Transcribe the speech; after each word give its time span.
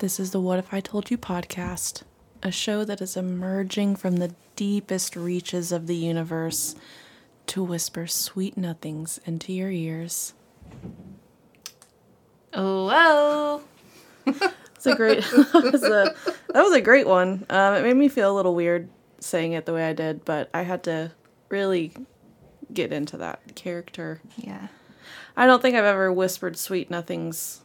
This 0.00 0.18
is 0.18 0.30
the 0.30 0.40
What 0.40 0.58
If 0.58 0.72
I 0.72 0.80
Told 0.80 1.10
You 1.10 1.18
podcast, 1.18 2.04
a 2.42 2.50
show 2.50 2.84
that 2.86 3.02
is 3.02 3.18
emerging 3.18 3.96
from 3.96 4.16
the 4.16 4.34
deepest 4.56 5.14
reaches 5.14 5.72
of 5.72 5.86
the 5.86 5.94
universe 5.94 6.74
to 7.48 7.62
whisper 7.62 8.06
sweet 8.06 8.56
nothings 8.56 9.20
into 9.26 9.52
your 9.52 9.70
ears. 9.70 10.32
Oh, 12.54 13.62
It's 14.24 14.86
a 14.86 14.94
great 14.94 15.22
that 15.24 15.70
was 15.70 15.82
a 15.82 16.14
that 16.54 16.62
was 16.62 16.72
a 16.72 16.80
great 16.80 17.06
one. 17.06 17.44
Um, 17.50 17.74
it 17.74 17.82
made 17.82 17.96
me 17.96 18.08
feel 18.08 18.32
a 18.32 18.36
little 18.36 18.54
weird 18.54 18.88
saying 19.18 19.52
it 19.52 19.66
the 19.66 19.74
way 19.74 19.86
I 19.86 19.92
did, 19.92 20.24
but 20.24 20.48
I 20.54 20.62
had 20.62 20.82
to 20.84 21.12
really 21.50 21.92
get 22.72 22.90
into 22.90 23.18
that 23.18 23.54
character. 23.54 24.22
yeah. 24.36 24.68
I 25.36 25.46
don't 25.46 25.60
think 25.60 25.76
I've 25.76 25.84
ever 25.84 26.10
whispered 26.10 26.56
sweet 26.56 26.90
nothings 26.90 27.60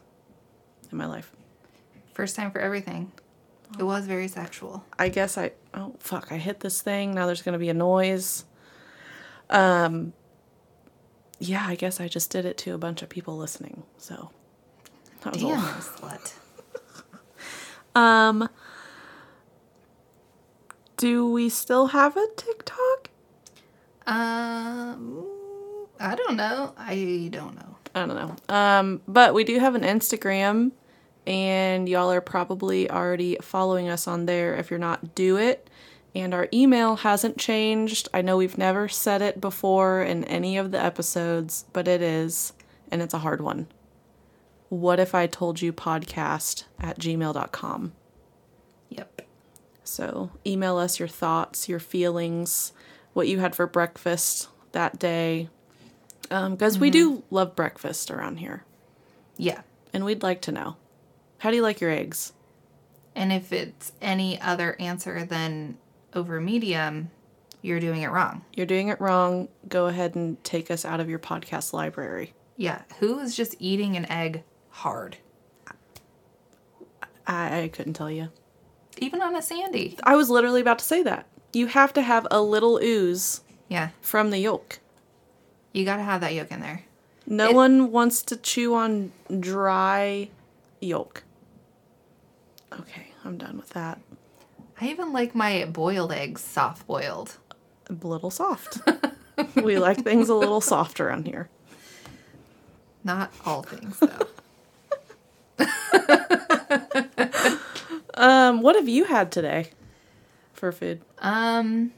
in 0.92 0.98
my 0.98 1.06
life. 1.06 1.32
First 2.16 2.34
time 2.34 2.50
for 2.50 2.60
everything. 2.60 3.12
It 3.78 3.82
was 3.82 4.06
very 4.06 4.26
sexual. 4.26 4.82
I 4.98 5.10
guess 5.10 5.36
I 5.36 5.52
oh 5.74 5.96
fuck, 5.98 6.32
I 6.32 6.38
hit 6.38 6.60
this 6.60 6.80
thing. 6.80 7.14
Now 7.14 7.26
there's 7.26 7.42
gonna 7.42 7.58
be 7.58 7.68
a 7.68 7.74
noise. 7.74 8.46
Um 9.50 10.14
yeah, 11.38 11.66
I 11.66 11.74
guess 11.74 12.00
I 12.00 12.08
just 12.08 12.30
did 12.30 12.46
it 12.46 12.56
to 12.58 12.72
a 12.72 12.78
bunch 12.78 13.02
of 13.02 13.10
people 13.10 13.36
listening. 13.36 13.82
So 13.98 14.30
that 15.20 15.34
was 15.34 15.42
Damn, 15.42 15.60
lot. 15.60 15.82
slut. 15.82 16.32
Um 17.94 18.48
do 20.96 21.30
we 21.30 21.50
still 21.50 21.88
have 21.88 22.16
a 22.16 22.26
TikTok? 22.34 23.10
Um, 24.06 25.26
I 26.00 26.14
don't 26.14 26.38
know. 26.38 26.72
I 26.78 27.28
don't 27.30 27.54
know. 27.54 27.76
I 27.94 28.06
don't 28.06 28.14
know. 28.14 28.36
Um, 28.48 29.02
but 29.06 29.34
we 29.34 29.44
do 29.44 29.58
have 29.58 29.74
an 29.74 29.82
Instagram, 29.82 30.72
and 31.26 31.88
y'all 31.88 32.10
are 32.10 32.20
probably 32.20 32.90
already 32.90 33.36
following 33.42 33.88
us 33.88 34.06
on 34.06 34.26
there. 34.26 34.54
If 34.54 34.70
you're 34.70 34.78
not, 34.78 35.14
do 35.14 35.36
it. 35.36 35.68
And 36.14 36.32
our 36.32 36.48
email 36.52 36.96
hasn't 36.96 37.36
changed. 37.36 38.08
I 38.14 38.22
know 38.22 38.36
we've 38.36 38.56
never 38.56 38.88
said 38.88 39.20
it 39.20 39.40
before 39.40 40.02
in 40.02 40.24
any 40.24 40.56
of 40.56 40.70
the 40.70 40.82
episodes, 40.82 41.66
but 41.72 41.86
it 41.86 42.00
is, 42.00 42.52
and 42.90 43.02
it's 43.02 43.12
a 43.12 43.18
hard 43.18 43.40
one. 43.40 43.66
What 44.68 44.98
if 44.98 45.14
I 45.14 45.26
told 45.26 45.60
you 45.60 45.72
podcast 45.72 46.64
at 46.80 46.98
gmail.com? 46.98 47.92
Yep. 48.88 49.22
So 49.84 50.30
email 50.46 50.78
us 50.78 50.98
your 50.98 51.08
thoughts, 51.08 51.68
your 51.68 51.78
feelings, 51.78 52.72
what 53.12 53.28
you 53.28 53.38
had 53.38 53.54
for 53.54 53.66
breakfast 53.66 54.48
that 54.72 54.98
day. 54.98 55.48
Um, 56.30 56.54
because 56.54 56.78
we 56.78 56.90
mm-hmm. 56.90 57.14
do 57.16 57.22
love 57.30 57.54
breakfast 57.54 58.10
around 58.10 58.38
here. 58.38 58.64
Yeah. 59.36 59.62
And 59.92 60.04
we'd 60.04 60.22
like 60.22 60.40
to 60.42 60.52
know. 60.52 60.76
How 61.38 61.50
do 61.50 61.56
you 61.56 61.62
like 61.62 61.80
your 61.80 61.90
eggs? 61.90 62.32
And 63.14 63.32
if 63.32 63.52
it's 63.52 63.92
any 64.02 64.40
other 64.40 64.76
answer 64.80 65.24
than 65.24 65.78
over 66.14 66.40
medium, 66.40 67.10
you're 67.62 67.80
doing 67.80 68.02
it 68.02 68.08
wrong. 68.10 68.44
You're 68.54 68.66
doing 68.66 68.88
it 68.88 69.00
wrong. 69.00 69.48
Go 69.68 69.86
ahead 69.86 70.14
and 70.14 70.42
take 70.44 70.70
us 70.70 70.84
out 70.84 71.00
of 71.00 71.08
your 71.08 71.18
podcast 71.18 71.72
library. 71.72 72.34
Yeah. 72.56 72.82
Who 73.00 73.18
is 73.18 73.34
just 73.36 73.56
eating 73.58 73.96
an 73.96 74.10
egg 74.10 74.42
hard? 74.70 75.16
I, 77.26 77.62
I 77.62 77.68
couldn't 77.68 77.94
tell 77.94 78.10
you. 78.10 78.28
Even 78.98 79.20
on 79.20 79.34
a 79.36 79.42
sandy. 79.42 79.98
I 80.04 80.16
was 80.16 80.30
literally 80.30 80.60
about 80.60 80.78
to 80.78 80.84
say 80.84 81.02
that. 81.02 81.26
You 81.52 81.66
have 81.68 81.92
to 81.94 82.02
have 82.02 82.26
a 82.30 82.40
little 82.40 82.78
ooze 82.82 83.42
Yeah. 83.68 83.90
from 84.00 84.30
the 84.30 84.38
yolk. 84.38 84.78
You 85.72 85.84
got 85.84 85.96
to 85.96 86.02
have 86.02 86.20
that 86.22 86.34
yolk 86.34 86.50
in 86.50 86.60
there. 86.60 86.84
No 87.26 87.48
It- 87.50 87.54
one 87.54 87.90
wants 87.92 88.22
to 88.22 88.36
chew 88.36 88.74
on 88.74 89.12
dry 89.40 90.28
yolk. 90.80 91.24
Okay, 92.72 93.08
I'm 93.24 93.38
done 93.38 93.56
with 93.56 93.70
that. 93.70 94.00
I 94.80 94.88
even 94.88 95.12
like 95.12 95.34
my 95.34 95.64
boiled 95.64 96.12
eggs 96.12 96.42
soft 96.42 96.86
boiled. 96.86 97.36
A 97.88 98.06
little 98.06 98.30
soft. 98.30 98.78
we 99.56 99.78
like 99.78 100.02
things 100.04 100.28
a 100.28 100.34
little 100.34 100.60
soft 100.72 101.00
around 101.00 101.26
here. 101.26 101.48
Not 103.04 103.32
all 103.44 103.62
things, 103.62 103.98
though. 104.00 104.26
Um, 108.18 108.62
what 108.62 108.76
have 108.76 108.88
you 108.88 109.04
had 109.04 109.30
today 109.30 109.68
for 110.54 110.72
food? 110.72 111.02
um, 111.18 111.92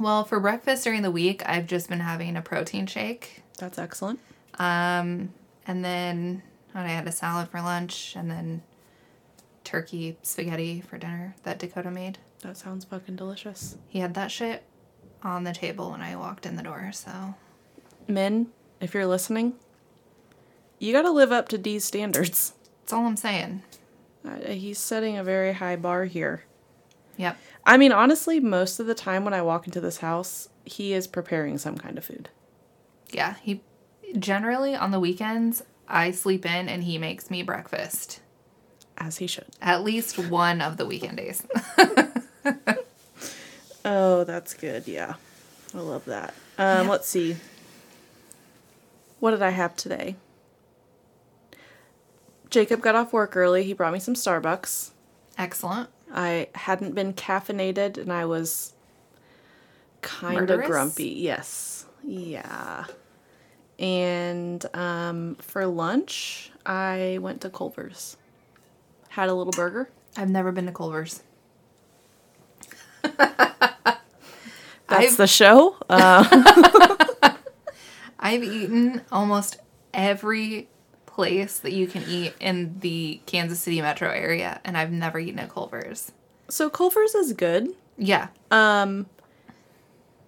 well, 0.00 0.24
for 0.24 0.40
breakfast 0.40 0.84
during 0.84 1.02
the 1.02 1.10
week, 1.10 1.42
I've 1.46 1.66
just 1.66 1.88
been 1.90 2.00
having 2.00 2.34
a 2.36 2.40
protein 2.40 2.86
shake. 2.86 3.42
That's 3.58 3.78
excellent. 3.78 4.20
Um, 4.58 5.34
and 5.66 5.84
then 5.84 6.42
I 6.74 6.88
had 6.88 7.06
a 7.06 7.12
salad 7.12 7.48
for 7.48 7.60
lunch, 7.60 8.14
and 8.16 8.30
then 8.30 8.62
turkey 9.68 10.16
spaghetti 10.22 10.80
for 10.80 10.96
dinner 10.96 11.34
that 11.42 11.58
Dakota 11.58 11.90
made. 11.90 12.18
That 12.40 12.56
sounds 12.56 12.84
fucking 12.86 13.16
delicious. 13.16 13.76
He 13.86 13.98
had 13.98 14.14
that 14.14 14.30
shit 14.30 14.62
on 15.22 15.44
the 15.44 15.52
table 15.52 15.90
when 15.90 16.00
I 16.00 16.16
walked 16.16 16.46
in 16.46 16.56
the 16.56 16.62
door, 16.62 16.90
so 16.92 17.34
Men, 18.06 18.48
if 18.80 18.94
you're 18.94 19.06
listening, 19.06 19.54
you 20.78 20.92
got 20.92 21.02
to 21.02 21.10
live 21.10 21.32
up 21.32 21.48
to 21.48 21.58
Dee's 21.58 21.84
standards. 21.84 22.54
that's 22.80 22.92
all 22.94 23.06
I'm 23.06 23.16
saying. 23.16 23.62
Uh, 24.26 24.52
he's 24.52 24.78
setting 24.78 25.18
a 25.18 25.24
very 25.24 25.52
high 25.52 25.76
bar 25.76 26.04
here. 26.06 26.44
Yep. 27.18 27.36
I 27.66 27.76
mean, 27.76 27.92
honestly, 27.92 28.40
most 28.40 28.80
of 28.80 28.86
the 28.86 28.94
time 28.94 29.24
when 29.24 29.34
I 29.34 29.42
walk 29.42 29.66
into 29.66 29.80
this 29.80 29.98
house, 29.98 30.48
he 30.64 30.94
is 30.94 31.06
preparing 31.06 31.58
some 31.58 31.76
kind 31.76 31.98
of 31.98 32.04
food. 32.04 32.30
Yeah, 33.10 33.34
he 33.42 33.60
generally 34.18 34.74
on 34.74 34.90
the 34.90 35.00
weekends 35.00 35.62
I 35.86 36.12
sleep 36.12 36.46
in 36.46 36.68
and 36.68 36.84
he 36.84 36.96
makes 36.96 37.30
me 37.30 37.42
breakfast. 37.42 38.20
As 38.98 39.18
he 39.18 39.26
should. 39.26 39.46
At 39.62 39.84
least 39.84 40.18
one 40.18 40.60
of 40.60 40.76
the 40.76 40.84
weekend 40.86 41.16
days. 41.16 41.46
Oh, 43.84 44.24
that's 44.24 44.52
good. 44.52 44.86
Yeah. 44.86 45.14
I 45.74 45.78
love 45.78 46.04
that. 46.06 46.34
Um, 46.58 46.84
Yeah. 46.84 46.90
Let's 46.90 47.08
see. 47.08 47.36
What 49.18 49.30
did 49.30 49.40
I 49.40 49.50
have 49.50 49.76
today? 49.76 50.16
Jacob 52.50 52.80
got 52.82 52.94
off 52.94 53.12
work 53.12 53.36
early. 53.36 53.64
He 53.64 53.72
brought 53.72 53.92
me 53.92 53.98
some 53.98 54.14
Starbucks. 54.14 54.90
Excellent. 55.38 55.88
I 56.12 56.48
hadn't 56.54 56.94
been 56.94 57.12
caffeinated 57.14 57.96
and 57.98 58.12
I 58.12 58.24
was 58.26 58.74
kind 60.02 60.50
of 60.50 60.64
grumpy. 60.64 61.08
Yes. 61.10 61.86
Yeah. 62.04 62.84
And 63.78 64.64
um, 64.74 65.36
for 65.36 65.66
lunch, 65.66 66.50
I 66.66 67.18
went 67.22 67.40
to 67.42 67.50
Culver's. 67.50 68.16
Had 69.18 69.30
a 69.30 69.34
little 69.34 69.50
burger. 69.52 69.90
I've 70.16 70.28
never 70.30 70.52
been 70.52 70.66
to 70.66 70.72
Culver's. 70.72 71.24
That's 73.02 73.98
I've- 74.88 75.16
the 75.16 75.26
show. 75.26 75.74
Uh, 75.90 77.32
I've 78.20 78.44
eaten 78.44 79.00
almost 79.10 79.56
every 79.92 80.68
place 81.06 81.58
that 81.58 81.72
you 81.72 81.88
can 81.88 82.04
eat 82.08 82.32
in 82.38 82.78
the 82.78 83.20
Kansas 83.26 83.58
City 83.58 83.80
metro 83.82 84.08
area, 84.08 84.60
and 84.64 84.78
I've 84.78 84.92
never 84.92 85.18
eaten 85.18 85.40
at 85.40 85.50
Culver's. 85.50 86.12
so 86.48 86.70
Culver's 86.70 87.16
is 87.16 87.32
good. 87.32 87.70
Yeah. 87.96 88.28
Um, 88.52 89.06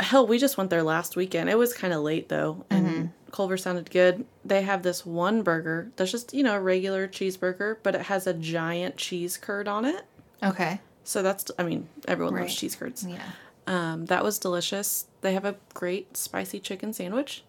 hell, 0.01 0.27
we 0.27 0.37
just 0.39 0.57
went 0.59 0.69
there 0.71 0.83
last 0.83 1.15
weekend. 1.15 1.49
It 1.49 1.57
was 1.57 1.73
kind 1.73 1.93
of 1.95 2.03
late 2.03 2.29
though, 2.29 2.65
and 2.71 3.13
Culver 3.33 3.57
sounded 3.57 3.91
good. 3.91 4.25
They 4.45 4.63
have 4.63 4.83
this 4.83 5.05
one 5.07 5.43
burger 5.43 5.91
that's 5.97 6.11
just 6.11 6.35
you 6.35 6.43
know 6.43 6.55
a 6.55 6.61
regular 6.61 7.09
cheeseburger, 7.09 7.77
but 7.83 7.95
it 7.95 8.03
has 8.03 8.27
a 8.27 8.35
giant 8.35 8.97
cheese 8.97 9.37
curd 9.37 9.69
on 9.69 9.85
it. 9.85 10.05
Okay. 10.43 10.81
So 11.05 11.23
that's 11.23 11.51
I 11.59 11.63
mean 11.63 11.89
everyone 12.09 12.37
loves 12.37 12.55
cheese 12.55 12.77
curds. 12.77 13.05
Yeah. 13.07 13.23
Um, 13.67 14.07
that 14.07 14.25
was 14.25 14.39
delicious. 14.39 15.07
They 15.21 15.35
have 15.35 15.45
a 15.45 15.57
great 15.75 16.17
spicy 16.17 16.61
chicken 16.61 16.93
sandwich. 16.93 17.45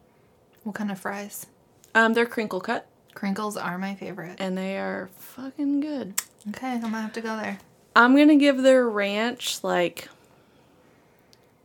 What 0.63 0.75
kind 0.75 0.91
of 0.91 0.99
fries? 0.99 1.47
Um, 1.95 2.13
they're 2.13 2.25
crinkle 2.25 2.61
cut 2.61 2.85
Crinkles 3.15 3.61
are 3.61 3.77
my 3.77 3.95
favorite. 3.95 4.37
and 4.39 4.57
they 4.57 4.77
are 4.77 5.09
fucking 5.17 5.81
good. 5.81 6.13
Okay, 6.49 6.67
I'm 6.73 6.81
gonna 6.81 7.01
have 7.01 7.13
to 7.13 7.21
go 7.21 7.35
there. 7.37 7.59
I'm 7.95 8.15
gonna 8.15 8.37
give 8.37 8.61
their 8.61 8.87
ranch 8.87 9.63
like 9.63 10.07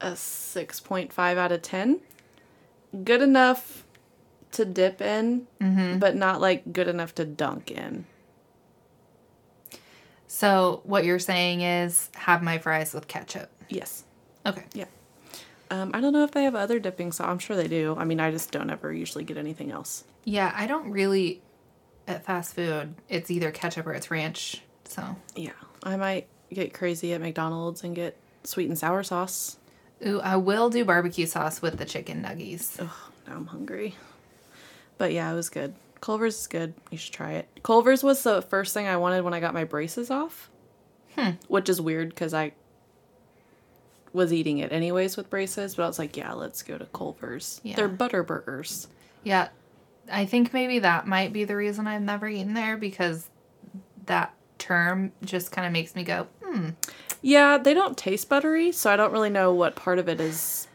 a 0.00 0.10
6.5 0.12 1.36
out 1.36 1.52
of 1.52 1.62
10. 1.62 2.00
Good 3.04 3.22
enough 3.22 3.84
to 4.56 4.64
dip 4.64 5.00
in, 5.00 5.46
but 5.98 6.16
not 6.16 6.40
like 6.40 6.72
good 6.72 6.88
enough 6.88 7.14
to 7.16 7.24
dunk 7.24 7.70
in. 7.70 8.04
So 10.26 10.80
what 10.84 11.04
you're 11.04 11.18
saying 11.18 11.60
is 11.62 12.10
have 12.14 12.42
my 12.42 12.58
fries 12.58 12.92
with 12.92 13.08
ketchup. 13.08 13.50
Yes. 13.68 14.04
Okay. 14.44 14.64
Yeah. 14.74 14.86
Um, 15.70 15.90
I 15.94 16.00
don't 16.00 16.12
know 16.12 16.24
if 16.24 16.30
they 16.32 16.44
have 16.44 16.54
other 16.54 16.78
dipping 16.78 17.12
sauce. 17.12 17.26
I'm 17.28 17.38
sure 17.38 17.56
they 17.56 17.68
do. 17.68 17.96
I 17.98 18.04
mean, 18.04 18.20
I 18.20 18.30
just 18.30 18.50
don't 18.52 18.70
ever 18.70 18.92
usually 18.92 19.24
get 19.24 19.36
anything 19.36 19.70
else. 19.70 20.04
Yeah, 20.24 20.52
I 20.54 20.66
don't 20.66 20.90
really 20.90 21.42
at 22.06 22.24
fast 22.24 22.54
food. 22.54 22.94
It's 23.08 23.30
either 23.30 23.50
ketchup 23.50 23.86
or 23.86 23.92
it's 23.92 24.10
ranch. 24.10 24.62
So, 24.84 25.16
Yeah. 25.34 25.52
I 25.82 25.96
might 25.96 26.28
get 26.52 26.72
crazy 26.74 27.12
at 27.12 27.20
McDonald's 27.20 27.82
and 27.82 27.94
get 27.96 28.16
sweet 28.44 28.68
and 28.68 28.78
sour 28.78 29.02
sauce. 29.02 29.56
ooh, 30.06 30.20
I 30.20 30.36
will 30.36 30.70
do 30.70 30.84
barbecue 30.84 31.26
sauce 31.26 31.60
with 31.62 31.78
the 31.78 31.84
chicken 31.84 32.22
nuggies. 32.22 32.76
Oh, 32.80 33.10
now 33.26 33.34
I'm 33.36 33.46
hungry. 33.46 33.96
But 34.98 35.12
yeah, 35.12 35.30
it 35.30 35.34
was 35.34 35.48
good. 35.48 35.74
Culver's 36.00 36.40
is 36.40 36.46
good. 36.46 36.74
You 36.90 36.98
should 36.98 37.12
try 37.12 37.32
it. 37.32 37.48
Culver's 37.62 38.02
was 38.02 38.22
the 38.22 38.42
first 38.42 38.74
thing 38.74 38.86
I 38.86 38.96
wanted 38.96 39.24
when 39.24 39.34
I 39.34 39.40
got 39.40 39.54
my 39.54 39.64
braces 39.64 40.10
off. 40.10 40.50
Which 41.48 41.68
is 41.68 41.80
weird 41.80 42.10
because 42.10 42.34
I 42.34 42.52
was 44.12 44.32
eating 44.32 44.58
it 44.58 44.72
anyways 44.72 45.16
with 45.16 45.30
braces, 45.30 45.74
but 45.74 45.84
I 45.84 45.86
was 45.86 45.98
like, 45.98 46.16
yeah, 46.16 46.32
let's 46.32 46.62
go 46.62 46.76
to 46.76 46.86
Culver's. 46.86 47.60
Yeah. 47.62 47.76
They're 47.76 47.88
butter 47.88 48.22
burgers. 48.22 48.88
Yeah, 49.24 49.48
I 50.10 50.26
think 50.26 50.52
maybe 50.52 50.78
that 50.80 51.06
might 51.06 51.32
be 51.32 51.44
the 51.44 51.56
reason 51.56 51.86
I've 51.86 52.02
never 52.02 52.28
eaten 52.28 52.54
there 52.54 52.76
because 52.76 53.28
that 54.06 54.34
term 54.58 55.12
just 55.24 55.52
kind 55.52 55.66
of 55.66 55.72
makes 55.72 55.94
me 55.94 56.04
go, 56.04 56.26
hmm. 56.44 56.70
Yeah, 57.22 57.58
they 57.58 57.74
don't 57.74 57.96
taste 57.96 58.28
buttery, 58.28 58.72
so 58.72 58.90
I 58.90 58.96
don't 58.96 59.12
really 59.12 59.30
know 59.30 59.52
what 59.52 59.74
part 59.74 59.98
of 59.98 60.08
it 60.08 60.20
is 60.20 60.68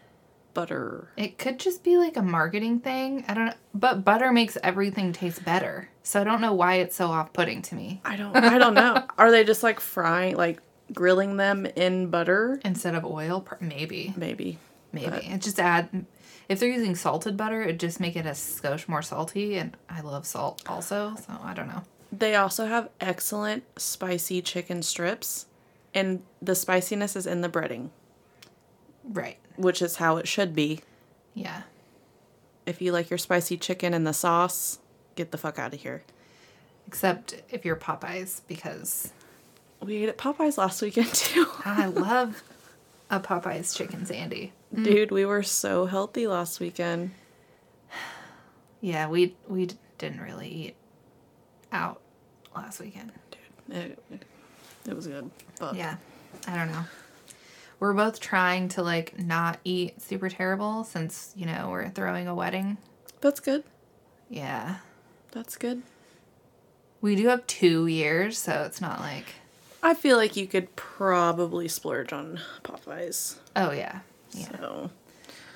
butter. 0.53 1.09
It 1.17 1.37
could 1.37 1.59
just 1.59 1.83
be 1.83 1.97
like 1.97 2.17
a 2.17 2.21
marketing 2.21 2.79
thing. 2.79 3.23
I 3.27 3.33
don't 3.33 3.45
know. 3.47 3.53
But 3.73 4.03
butter 4.05 4.31
makes 4.31 4.57
everything 4.63 5.13
taste 5.13 5.43
better. 5.45 5.89
So 6.03 6.21
I 6.21 6.23
don't 6.23 6.41
know 6.41 6.53
why 6.53 6.75
it's 6.75 6.95
so 6.95 7.07
off 7.07 7.33
putting 7.33 7.61
to 7.63 7.75
me. 7.75 8.01
I 8.05 8.15
don't 8.15 8.35
I 8.35 8.57
don't 8.57 8.73
know. 8.73 9.05
Are 9.17 9.31
they 9.31 9.43
just 9.43 9.63
like 9.63 9.79
frying 9.79 10.35
like 10.35 10.59
grilling 10.93 11.37
them 11.37 11.65
in 11.65 12.07
butter? 12.09 12.59
Instead 12.65 12.95
of 12.95 13.05
oil, 13.05 13.45
maybe. 13.59 14.13
Maybe. 14.17 14.57
Maybe. 14.91 15.09
But- 15.09 15.23
It 15.25 15.41
just 15.41 15.59
add 15.59 16.05
if 16.49 16.59
they're 16.59 16.69
using 16.69 16.95
salted 16.95 17.37
butter, 17.37 17.61
it 17.61 17.79
just 17.79 17.99
make 18.01 18.15
it 18.17 18.25
a 18.25 18.31
skosh 18.31 18.87
more 18.89 19.01
salty 19.01 19.55
and 19.57 19.77
I 19.89 20.01
love 20.01 20.25
salt 20.25 20.61
also, 20.67 21.15
so 21.15 21.37
I 21.41 21.53
don't 21.53 21.67
know. 21.69 21.83
They 22.11 22.35
also 22.35 22.65
have 22.65 22.89
excellent 22.99 23.63
spicy 23.79 24.41
chicken 24.41 24.81
strips, 24.83 25.45
and 25.93 26.21
the 26.41 26.55
spiciness 26.55 27.15
is 27.15 27.25
in 27.25 27.39
the 27.39 27.47
breading, 27.47 27.91
Right. 29.03 29.37
which 29.55 29.81
is 29.81 29.97
how 29.97 30.17
it 30.17 30.27
should 30.27 30.55
be. 30.55 30.81
Yeah. 31.33 31.63
If 32.65 32.81
you 32.81 32.91
like 32.91 33.09
your 33.09 33.17
spicy 33.17 33.57
chicken 33.57 33.93
and 33.93 34.05
the 34.05 34.13
sauce, 34.13 34.79
get 35.15 35.31
the 35.31 35.37
fuck 35.37 35.57
out 35.59 35.73
of 35.73 35.81
here. 35.81 36.03
Except 36.87 37.41
if 37.49 37.63
you're 37.65 37.75
Popeyes 37.75 38.41
because 38.47 39.11
We 39.81 39.97
ate 40.03 40.09
at 40.09 40.17
Popeyes 40.17 40.57
last 40.57 40.81
weekend 40.81 41.07
too. 41.13 41.47
I 41.65 41.85
love 41.87 42.43
a 43.09 43.19
Popeyes 43.19 43.75
chicken 43.75 44.05
sandy. 44.05 44.53
Mm. 44.75 44.83
Dude, 44.83 45.11
we 45.11 45.25
were 45.25 45.43
so 45.43 45.85
healthy 45.85 46.27
last 46.27 46.59
weekend. 46.59 47.11
Yeah, 48.81 49.07
we 49.09 49.35
we 49.47 49.69
didn't 49.97 50.21
really 50.21 50.47
eat 50.49 50.75
out 51.71 52.01
last 52.55 52.79
weekend. 52.79 53.11
It, 53.69 53.97
it 54.87 54.95
was 54.95 55.07
good. 55.07 55.29
But 55.59 55.75
Yeah. 55.75 55.95
I 56.47 56.55
don't 56.55 56.71
know. 56.71 56.83
We're 57.81 57.93
both 57.93 58.19
trying 58.19 58.69
to 58.69 58.83
like 58.83 59.17
not 59.17 59.57
eat 59.65 59.99
super 60.01 60.29
terrible 60.29 60.83
since, 60.83 61.33
you 61.35 61.47
know, 61.47 61.67
we're 61.71 61.89
throwing 61.89 62.27
a 62.27 62.35
wedding. 62.35 62.77
that's 63.21 63.39
good. 63.39 63.63
Yeah. 64.29 64.75
That's 65.31 65.57
good. 65.57 65.81
We 67.01 67.15
do 67.15 67.27
have 67.29 67.47
2 67.47 67.87
years, 67.87 68.37
so 68.37 68.63
it's 68.67 68.79
not 68.81 68.99
like 68.99 69.25
I 69.81 69.95
feel 69.95 70.15
like 70.15 70.35
you 70.37 70.45
could 70.45 70.75
probably 70.75 71.67
splurge 71.67 72.13
on 72.13 72.39
Popeyes. 72.63 73.37
Oh 73.55 73.71
yeah. 73.71 74.01
Yeah. 74.33 74.49
So 74.59 74.91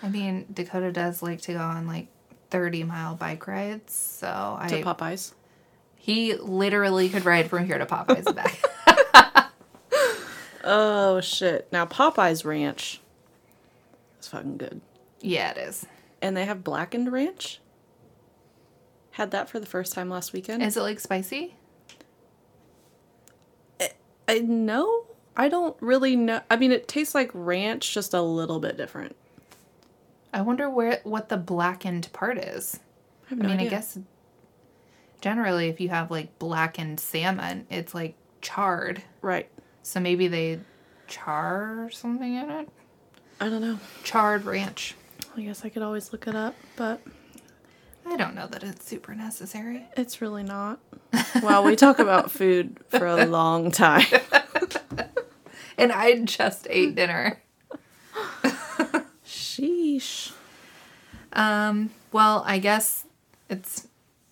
I 0.01 0.09
mean, 0.09 0.47
Dakota 0.51 0.91
does 0.91 1.21
like 1.21 1.41
to 1.41 1.53
go 1.53 1.59
on 1.59 1.85
like 1.85 2.07
30 2.49 2.85
mile 2.85 3.13
bike 3.13 3.45
rides, 3.47 3.93
so 3.93 4.57
I 4.59 4.67
to 4.69 4.81
Popeyes. 4.81 5.33
he 5.95 6.33
literally 6.35 7.07
could 7.09 7.23
ride 7.25 7.51
from 7.51 7.67
here 7.67 7.77
to 7.77 7.85
Popeyes 7.85 8.25
and 8.25 8.35
back. 8.35 8.59
Oh 10.65 11.21
shit. 11.21 11.67
Now 11.71 11.85
Popeyes 11.85 12.43
Ranch 12.43 12.99
is 14.19 14.27
fucking 14.27 14.57
good. 14.57 14.81
yeah, 15.21 15.51
it 15.51 15.57
is. 15.57 15.85
And 16.21 16.35
they 16.35 16.45
have 16.45 16.63
blackened 16.63 17.11
ranch. 17.11 17.59
Had 19.11 19.31
that 19.31 19.49
for 19.49 19.59
the 19.59 19.65
first 19.65 19.93
time 19.93 20.09
last 20.09 20.33
weekend. 20.33 20.63
Is 20.63 20.75
it 20.75 20.81
like 20.81 20.99
spicy? 20.99 21.55
Eh, 23.79 23.89
I 24.27 24.39
know. 24.39 25.05
I 25.37 25.47
don't 25.49 25.77
really 25.81 26.15
know. 26.15 26.41
I 26.49 26.55
mean, 26.55 26.71
it 26.71 26.87
tastes 26.87 27.13
like 27.13 27.29
ranch, 27.33 27.93
just 27.93 28.13
a 28.13 28.21
little 28.21 28.59
bit 28.59 28.75
different. 28.77 29.15
I 30.33 30.41
wonder 30.41 30.69
where 30.69 30.99
what 31.03 31.29
the 31.29 31.37
blackened 31.37 32.09
part 32.11 32.37
is. 32.37 32.79
I 33.27 33.29
have 33.29 33.39
I 33.39 33.43
mean, 33.43 33.51
idea. 33.53 33.67
I 33.67 33.69
guess 33.69 33.99
generally 35.21 35.69
if 35.69 35.79
you 35.79 35.89
have 35.89 36.09
like 36.11 36.37
blackened 36.39 36.99
salmon, 36.99 37.67
it's 37.69 37.93
like 37.93 38.15
charred. 38.41 39.03
Right. 39.21 39.49
So 39.85 39.99
maybe 39.99 40.27
they 40.27 40.59
char 41.07 41.91
something 41.91 42.33
in 42.33 42.49
it. 42.49 42.69
I 43.39 43.49
don't 43.49 43.61
know. 43.61 43.79
Charred 44.03 44.43
ranch. 44.43 44.95
I 45.37 45.41
guess 45.41 45.63
I 45.63 45.69
could 45.69 45.83
always 45.83 46.11
look 46.11 46.25
it 46.25 46.35
up, 46.35 46.55
but 46.75 47.01
I 48.03 48.17
don't 48.17 48.33
know 48.33 48.47
that 48.47 48.63
it's 48.63 48.83
super 48.83 49.13
necessary. 49.13 49.85
it's 49.95 50.21
really 50.21 50.41
not. 50.41 50.79
Well, 51.43 51.63
we 51.63 51.75
talk 51.75 51.99
about 51.99 52.31
food 52.31 52.79
for 52.87 53.05
a 53.05 53.25
long 53.25 53.69
time. 53.71 54.05
And 55.77 55.91
I 55.91 56.19
just 56.21 56.67
ate 56.69 56.95
dinner. 56.95 57.41
Sheesh. 59.25 60.31
Um, 61.33 61.89
well, 62.13 62.43
I 62.47 62.59
guess 62.59 63.03
it's 63.49 63.89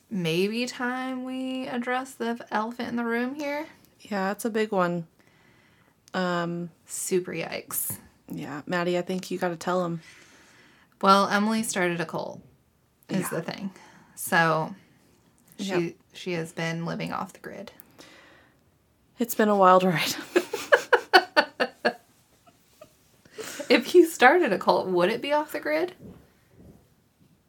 maybe 0.09 0.65
time 0.65 1.25
we 1.25 1.67
address 1.67 2.13
the 2.13 2.45
elephant 2.49 2.87
in 2.87 2.95
the 2.95 3.03
room 3.03 3.35
here. 3.35 3.65
Yeah, 3.99 4.31
it's 4.31 4.45
a 4.45 4.49
big 4.49 4.71
one. 4.71 5.05
Um, 6.13 6.69
Super 6.85 7.31
yikes. 7.31 7.97
yeah, 8.31 8.61
Maddie, 8.65 8.97
I 8.97 9.01
think 9.01 9.31
you 9.31 9.37
got 9.37 9.49
to 9.49 9.55
tell 9.55 9.83
him. 9.85 10.01
Well, 11.01 11.27
Emily 11.27 11.63
started 11.63 11.99
a 11.99 12.05
cult, 12.05 12.41
is 13.09 13.21
Yeah. 13.23 13.29
the 13.29 13.41
thing. 13.41 13.71
So 14.15 14.73
she 15.59 15.65
Yep. 15.69 15.93
she 16.13 16.31
has 16.33 16.51
been 16.53 16.85
living 16.85 17.11
off 17.11 17.33
the 17.33 17.39
grid. 17.39 17.71
It's 19.19 19.35
been 19.35 19.49
a 19.49 19.55
wild 19.55 19.83
ride. 19.83 20.15
If 23.69 23.95
you 23.95 24.05
started 24.05 24.53
a 24.53 24.59
cult, 24.59 24.87
would 24.87 25.09
it 25.09 25.21
be 25.21 25.33
off 25.33 25.51
the 25.51 25.59
grid? 25.59 25.93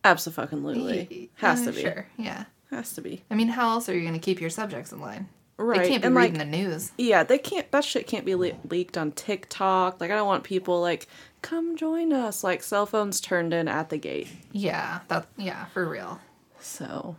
Absolutely. 0.03 1.31
Has 1.37 1.65
to 1.65 1.73
be. 1.73 1.81
Sure. 1.83 2.07
Yeah. 2.17 2.45
Has 2.71 2.93
to 2.95 3.01
be. 3.03 3.25
I 3.31 3.35
mean, 3.35 3.49
how 3.49 3.71
else 3.71 3.89
are 3.89 3.95
you 3.95 4.03
going 4.03 4.15
to 4.15 4.19
keep 4.21 4.41
your 4.41 4.49
subjects 4.51 4.93
in 4.93 5.01
line? 5.01 5.29
Right. 5.57 5.83
They 5.83 5.89
can't 5.89 6.03
be 6.03 6.07
and 6.07 6.15
like, 6.15 6.33
reading 6.33 6.51
the 6.51 6.57
news. 6.57 6.93
yeah, 6.99 7.23
they 7.23 7.39
can't. 7.39 7.71
That 7.71 7.85
shit 7.85 8.07
can't 8.07 8.25
be 8.25 8.35
le- 8.35 8.53
leaked 8.69 8.99
on 8.99 9.13
TikTok. 9.13 10.01
Like, 10.01 10.11
I 10.11 10.17
don't 10.17 10.27
want 10.27 10.43
people 10.43 10.81
like, 10.81 11.07
come 11.43 11.77
join 11.77 12.13
us. 12.13 12.43
Like, 12.43 12.63
cell 12.63 12.87
phones 12.87 13.21
turned 13.21 13.55
in 13.55 13.69
at 13.69 13.89
the 13.91 13.97
gate. 13.97 14.29
Yeah. 14.51 15.01
That. 15.09 15.27
Yeah. 15.37 15.67
For 15.67 15.89
real. 15.89 16.21
So, 16.59 17.17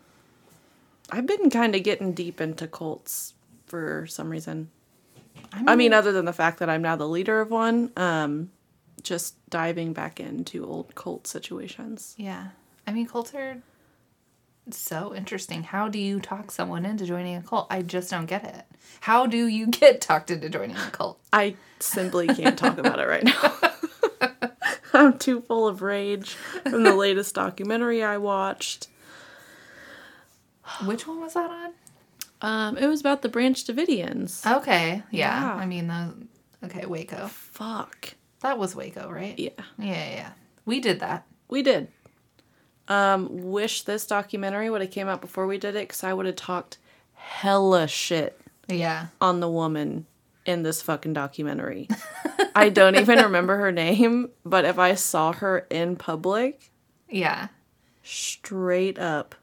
I've 1.11 1.27
been 1.27 1.49
kind 1.49 1.75
of 1.75 1.83
getting 1.83 2.11
deep 2.11 2.41
into 2.41 2.67
cults 2.67 3.35
for 3.67 4.05
some 4.07 4.29
reason. 4.29 4.69
I 5.53 5.75
mean, 5.75 5.93
other 5.93 6.11
than 6.11 6.25
the 6.25 6.33
fact 6.33 6.59
that 6.59 6.69
I'm 6.69 6.81
now 6.81 6.95
the 6.95 7.07
leader 7.07 7.39
of 7.39 7.51
one, 7.51 7.91
um, 7.95 8.51
just 9.01 9.35
diving 9.49 9.93
back 9.93 10.19
into 10.19 10.65
old 10.65 10.95
cult 10.95 11.27
situations. 11.27 12.15
Yeah. 12.17 12.47
I 12.87 12.91
mean, 12.91 13.05
cults 13.07 13.33
are 13.33 13.61
so 14.71 15.13
interesting. 15.13 15.63
How 15.63 15.87
do 15.89 15.99
you 15.99 16.19
talk 16.19 16.51
someone 16.51 16.85
into 16.85 17.05
joining 17.05 17.35
a 17.35 17.41
cult? 17.41 17.67
I 17.69 17.81
just 17.81 18.09
don't 18.09 18.25
get 18.25 18.43
it. 18.43 18.65
How 19.01 19.25
do 19.27 19.45
you 19.47 19.67
get 19.71 20.01
talked 20.01 20.31
into 20.31 20.49
joining 20.49 20.75
a 20.77 20.89
cult? 20.91 21.19
I 21.31 21.55
simply 21.79 22.27
can't 22.27 22.57
talk 22.57 22.77
about 22.77 22.99
it 22.99 23.07
right 23.07 23.23
now. 23.23 23.53
I'm 24.93 25.17
too 25.17 25.41
full 25.41 25.67
of 25.67 25.81
rage 25.81 26.31
from 26.69 26.83
the 26.83 26.95
latest 26.95 27.35
documentary 27.35 28.03
I 28.03 28.17
watched. 28.17 28.87
Which 30.85 31.05
one 31.05 31.19
was 31.21 31.33
that 31.33 31.49
on? 31.49 31.71
Um, 32.41 32.77
it 32.77 32.87
was 32.87 33.01
about 33.01 33.21
the 33.21 33.29
Branch 33.29 33.61
Davidians. 33.63 34.45
Okay. 34.59 35.03
Yeah. 35.11 35.41
Yeah. 35.41 35.53
I 35.55 35.65
mean, 35.65 35.87
the, 35.87 36.13
okay, 36.63 36.85
Waco. 36.85 37.27
Fuck. 37.27 38.15
That 38.41 38.57
was 38.57 38.75
Waco, 38.75 39.09
right? 39.09 39.37
Yeah, 39.37 39.49
Yeah, 39.77 39.85
yeah, 39.87 40.09
yeah. 40.15 40.29
We 40.65 40.79
did 40.79 40.99
that. 41.01 41.25
we 41.49 41.61
did. 41.61 41.87
Um, 42.87 43.27
wish 43.51 43.81
this 43.83 44.05
documentary 44.05 44.69
would 44.69 44.81
have 44.81 44.91
came 44.91 45.07
out 45.07 45.21
before 45.21 45.47
we 45.47 45.57
did 45.57 45.75
it, 45.75 45.87
because 45.87 46.03
I 46.03 46.13
would 46.13 46.25
have 46.25 46.35
talked 46.35 46.77
hella 47.13 47.87
shit 47.87 48.39
Yeah. 48.67 49.07
on 49.19 49.39
the 49.39 49.49
woman 49.49 50.05
in 50.45 50.61
this 50.63 50.81
fucking 50.83 51.13
documentary. 51.13 51.87
I 52.55 52.69
don't 52.69 52.95
even 52.95 53.19
remember 53.19 53.57
her 53.57 53.71
name, 53.71 54.29
but 54.45 54.63
if 54.65 54.77
I 54.77 54.93
saw 54.95 55.31
her 55.33 55.65
in 55.71 55.95
public, 55.95 56.69
Yeah. 57.09 57.47
straight 58.03 58.99
up 58.99 59.33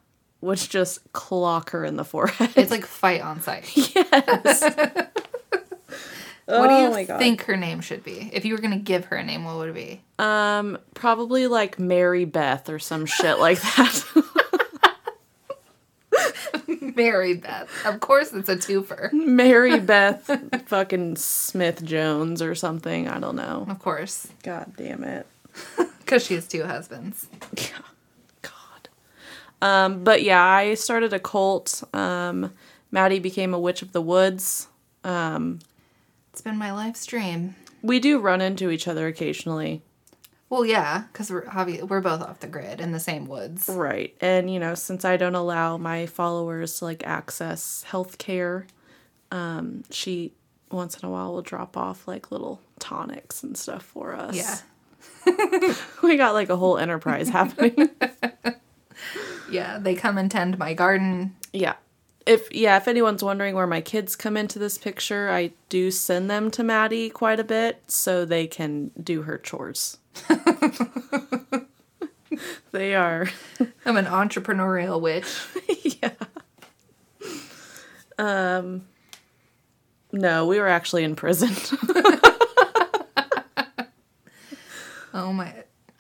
would 0.41 0.59
just 0.59 1.13
clock 1.13 1.71
her 1.71 1.85
in 1.85 1.97
the 1.97 2.05
forehead. 2.05 2.51
It's 2.57 2.71
like 2.71 2.85
fight 2.87 3.21
on 3.21 3.41
sight. 3.43 3.69
yes. 3.77 4.63
What 6.61 6.69
do 6.69 6.75
you 6.75 7.07
Oh 7.15 7.19
think 7.19 7.45
her 7.45 7.57
name 7.57 7.81
should 7.81 8.05
be? 8.05 8.31
If 8.33 8.45
you 8.45 8.55
were 8.55 8.61
gonna 8.61 8.79
give 8.79 9.07
her 9.07 9.17
a 9.17 9.25
name, 9.25 9.45
what 9.45 9.57
would 9.57 9.71
it 9.71 9.75
be? 9.75 10.01
Um, 10.19 10.79
probably 10.95 11.47
like 11.47 11.79
Mary 11.79 12.25
Beth 12.25 12.69
or 12.69 12.79
some 12.79 13.07
shit 13.07 13.39
like 13.39 13.61
that. 13.63 14.05
Mary 16.97 17.35
Beth. 17.35 17.71
Of 17.87 18.01
course, 18.01 18.33
it's 18.33 18.49
a 18.49 18.57
twofer. 18.57 19.13
Mary 19.13 19.81
Beth 19.93 20.31
fucking 20.67 21.17
Smith 21.17 21.83
Jones 21.85 22.43
or 22.43 22.55
something. 22.55 23.09
I 23.09 23.19
don't 23.19 23.37
know. 23.37 23.67
Of 23.69 23.79
course, 23.79 24.29
God 24.43 24.73
damn 24.77 25.05
it. 25.05 25.27
because 26.01 26.25
she 26.27 26.35
has 26.35 26.47
two 26.47 26.65
husbands. 26.65 27.27
God. 28.43 28.89
Um, 29.63 30.05
but 30.05 30.23
yeah, 30.23 30.43
I 30.45 30.75
started 30.75 31.13
a 31.13 31.19
cult. 31.19 31.83
Um, 31.95 32.53
Maddie 32.91 33.19
became 33.21 33.55
a 33.55 33.59
witch 33.59 33.81
of 33.83 33.93
the 33.93 34.03
woods. 34.03 34.69
It's 36.33 36.41
been 36.41 36.57
my 36.57 36.73
life's 36.73 37.05
dream. 37.05 37.57
We 37.83 38.01
do 38.01 38.19
run 38.19 38.41
into 38.41 38.71
each 38.71 38.89
other 38.89 39.07
occasionally. 39.07 39.83
Well, 40.49 40.65
yeah, 40.67 41.05
because 41.13 41.31
we're 41.31 41.45
obvi- 41.47 41.83
we're 41.83 42.01
both 42.01 42.21
off 42.21 42.41
the 42.41 42.47
grid 42.47 42.81
in 42.81 42.93
the 42.93 43.01
same 43.01 43.27
woods. 43.27 43.69
Right. 43.69 44.15
And, 44.21 44.53
you 44.53 44.61
know, 44.61 44.75
since 44.75 45.05
I 45.05 45.17
don't 45.17 45.35
allow 45.35 45.79
my 45.79 46.07
followers 46.07 46.79
to 46.79 46.85
like 46.85 47.07
access 47.07 47.83
health 47.85 48.19
care, 48.19 48.67
um, 49.31 49.83
she 49.91 50.33
once 50.71 50.99
in 50.99 51.07
a 51.09 51.11
while 51.11 51.33
will 51.33 51.43
drop 51.43 51.77
off 51.77 52.07
like 52.07 52.31
little 52.31 52.61
tonics 52.79 53.43
and 53.43 53.57
stuff 53.57 53.83
for 53.83 54.15
us. 54.15 54.35
Yeah, 54.37 55.75
We 56.03 56.17
got 56.17 56.35
like 56.35 56.51
a 56.51 56.57
whole 56.57 56.79
enterprise 56.79 57.29
happening. 57.31 57.91
yeah. 59.51 59.79
They 59.79 59.95
come 59.95 60.19
and 60.19 60.31
tend 60.31 60.59
my 60.59 60.75
garden. 60.75 61.35
Yeah. 61.53 61.75
If 62.27 62.53
yeah, 62.55 62.77
if 62.77 62.87
anyone's 62.89 63.23
wondering 63.25 63.55
where 63.55 63.67
my 63.67 63.81
kids 63.81 64.15
come 64.17 64.37
into 64.37 64.59
this 64.59 64.79
picture, 64.79 65.29
I 65.31 65.53
do 65.69 65.91
send 65.91 66.31
them 66.31 66.51
to 66.53 66.63
Maddie 66.63 67.11
quite 67.11 67.41
a 67.41 67.45
bit 67.45 67.83
so 67.89 68.25
they 68.25 68.47
can 68.47 68.91
do 69.03 69.23
her 69.23 69.39
chores. 69.39 69.99
they 72.71 72.95
are 72.95 73.29
I'm 73.85 73.97
an 73.97 74.07
entrepreneurial 74.07 75.01
witch. 75.01 75.27
Yeah. 76.03 76.11
Um 78.19 78.87
no, 80.13 80.47
we 80.47 80.59
were 80.61 80.69
actually 80.69 81.05
in 81.05 81.17
prison. 81.17 81.51
Oh 85.15 85.33
my. 85.33 85.49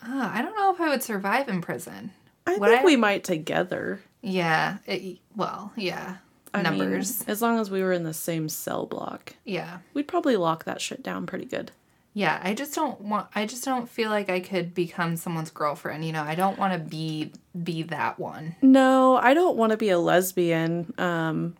Uh, 0.02 0.30
I 0.32 0.40
don't 0.40 0.56
know 0.56 0.72
if 0.72 0.80
I 0.80 0.88
would 0.88 1.02
survive 1.02 1.48
in 1.48 1.60
prison. 1.60 2.12
I 2.46 2.56
Would 2.56 2.70
think 2.70 2.80
I? 2.80 2.84
we 2.84 2.96
might 2.96 3.24
together. 3.24 4.00
Yeah. 4.22 4.78
It, 4.86 5.18
well, 5.36 5.72
yeah. 5.76 6.16
I 6.54 6.62
mean, 6.68 6.78
Numbers. 6.78 7.22
as 7.26 7.40
long 7.40 7.58
as 7.58 7.70
we 7.70 7.82
were 7.82 7.92
in 7.92 8.02
the 8.04 8.14
same 8.14 8.48
cell 8.48 8.86
block. 8.86 9.34
yeah. 9.44 9.78
We'd 9.94 10.08
probably 10.08 10.36
lock 10.36 10.64
that 10.64 10.80
shit 10.80 11.02
down 11.02 11.26
pretty 11.26 11.46
good. 11.46 11.72
Yeah, 12.14 12.38
I 12.42 12.52
just 12.52 12.74
don't 12.74 13.00
want 13.00 13.28
I 13.34 13.46
just 13.46 13.64
don't 13.64 13.88
feel 13.88 14.10
like 14.10 14.28
I 14.28 14.40
could 14.40 14.74
become 14.74 15.16
someone's 15.16 15.50
girlfriend, 15.50 16.04
you 16.04 16.12
know. 16.12 16.22
I 16.22 16.34
don't 16.34 16.58
want 16.58 16.74
to 16.74 16.78
be 16.78 17.32
be 17.62 17.84
that 17.84 18.18
one. 18.18 18.54
No, 18.60 19.16
I 19.16 19.32
don't 19.32 19.56
want 19.56 19.70
to 19.70 19.78
be 19.78 19.88
a 19.88 19.98
lesbian. 19.98 20.92
Um, 20.98 21.56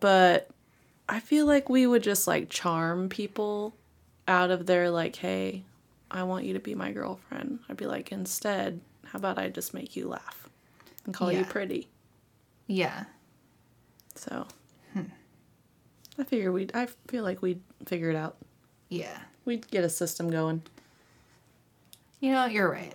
but 0.00 0.48
I 1.08 1.18
feel 1.18 1.46
like 1.46 1.68
we 1.68 1.84
would 1.86 2.04
just 2.04 2.28
like 2.28 2.48
charm 2.48 3.08
people 3.08 3.74
out 4.28 4.52
of 4.52 4.66
their 4.66 4.88
like, 4.88 5.16
hey, 5.16 5.64
I 6.12 6.22
want 6.22 6.44
you 6.44 6.52
to 6.54 6.60
be 6.60 6.76
my 6.76 6.92
girlfriend. 6.92 7.58
I'd 7.68 7.76
be 7.76 7.86
like, 7.86 8.12
instead, 8.12 8.80
how 9.04 9.18
about 9.18 9.36
I 9.36 9.48
just 9.48 9.74
make 9.74 9.96
you 9.96 10.06
laugh 10.06 10.48
and 11.06 11.14
call 11.14 11.32
you 11.32 11.44
pretty? 11.44 11.88
Yeah. 12.68 13.04
So 14.14 14.46
I 16.18 16.24
figure 16.24 16.52
we'd. 16.52 16.72
I 16.74 16.86
feel 17.06 17.24
like 17.24 17.42
we'd 17.42 17.60
figure 17.86 18.10
it 18.10 18.16
out. 18.16 18.36
Yeah. 18.88 19.18
We'd 19.44 19.68
get 19.70 19.84
a 19.84 19.88
system 19.88 20.30
going. 20.30 20.62
You 22.20 22.32
know, 22.32 22.46
you're 22.46 22.70
right. 22.70 22.94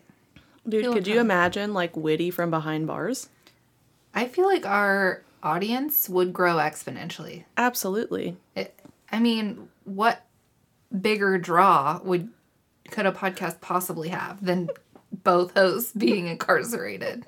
Dude, 0.68 0.94
could 0.94 1.08
you 1.08 1.20
imagine 1.20 1.74
like 1.74 1.96
Witty 1.96 2.32
from 2.32 2.50
behind 2.50 2.88
bars? 2.88 3.30
I 4.14 4.28
feel 4.28 4.46
like 4.46 4.66
our 4.66 5.24
audience 5.42 6.08
would 6.08 6.32
grow 6.34 6.56
exponentially. 6.56 7.44
Absolutely. 7.58 8.38
It, 8.56 8.78
I 9.12 9.20
mean, 9.20 9.70
what 9.86 10.26
bigger 11.02 11.38
draw 11.38 12.00
would 12.04 12.30
could 12.92 13.06
a 13.06 13.12
podcast 13.12 13.62
possibly 13.62 14.10
have 14.10 14.44
than 14.46 14.70
both 15.12 15.54
hosts 15.54 15.92
being 15.94 16.28
incarcerated? 16.28 17.26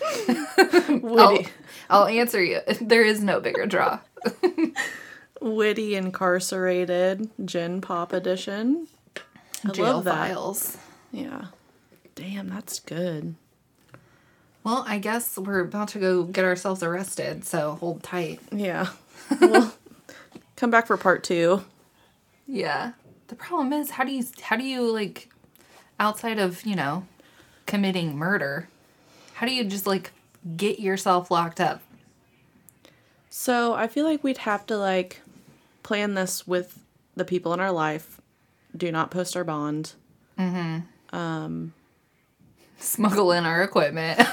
Witty, 0.88 1.48
I'll 1.90 2.06
answer 2.06 2.42
you. 2.42 2.60
There 2.80 3.02
is 3.04 3.22
no 3.22 3.40
bigger 3.40 3.66
draw. 3.66 4.00
Witty 5.40 5.94
incarcerated 5.96 7.28
gin 7.44 7.80
Pop 7.80 8.12
edition. 8.12 8.86
I 9.66 9.70
Jail 9.72 9.84
love 9.94 10.04
that. 10.04 10.14
files. 10.14 10.76
Yeah. 11.10 11.46
Damn, 12.14 12.48
that's 12.48 12.78
good. 12.80 13.34
Well, 14.64 14.84
I 14.86 14.98
guess 14.98 15.36
we're 15.36 15.60
about 15.60 15.88
to 15.88 15.98
go 15.98 16.22
get 16.22 16.44
ourselves 16.44 16.82
arrested, 16.82 17.44
so 17.44 17.72
hold 17.80 18.02
tight. 18.02 18.40
Yeah. 18.50 18.88
Well, 19.40 19.72
come 20.56 20.70
back 20.70 20.86
for 20.86 20.96
part 20.96 21.24
two. 21.24 21.64
Yeah. 22.46 22.92
The 23.28 23.34
problem 23.34 23.72
is 23.72 23.90
how 23.92 24.04
do 24.04 24.12
you 24.12 24.24
how 24.42 24.56
do 24.56 24.64
you 24.64 24.82
like 24.92 25.30
outside 25.98 26.38
of, 26.38 26.64
you 26.66 26.76
know, 26.76 27.06
committing 27.66 28.16
murder, 28.16 28.68
how 29.34 29.46
do 29.46 29.52
you 29.54 29.64
just 29.64 29.86
like 29.86 30.12
get 30.56 30.78
yourself 30.80 31.30
locked 31.30 31.60
up? 31.60 31.82
So 33.30 33.74
I 33.74 33.86
feel 33.88 34.04
like 34.04 34.22
we'd 34.22 34.38
have 34.38 34.66
to 34.66 34.76
like 34.76 35.20
plan 35.82 36.14
this 36.14 36.46
with 36.46 36.78
the 37.16 37.24
people 37.24 37.52
in 37.54 37.60
our 37.60 37.72
life. 37.72 38.20
Do 38.76 38.90
not 38.92 39.10
post 39.10 39.36
our 39.36 39.44
bond. 39.44 39.94
Um, 40.38 41.72
smuggle 42.78 43.32
in 43.32 43.44
our 43.44 43.62
equipment. 43.62 44.20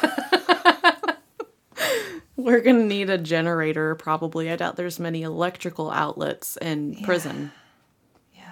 We're 2.35 2.61
gonna 2.61 2.85
need 2.85 3.09
a 3.09 3.17
generator 3.17 3.95
probably. 3.95 4.49
I 4.49 4.55
doubt 4.55 4.77
there's 4.77 4.97
many 4.99 5.23
electrical 5.23 5.91
outlets 5.91 6.55
in 6.57 6.95
prison. 7.03 7.51
yeah. 8.33 8.43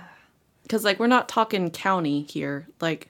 Because 0.63 0.83
like 0.83 0.99
we're 0.99 1.07
not 1.07 1.29
talking 1.29 1.71
county 1.71 2.23
here. 2.23 2.67
Like 2.81 3.09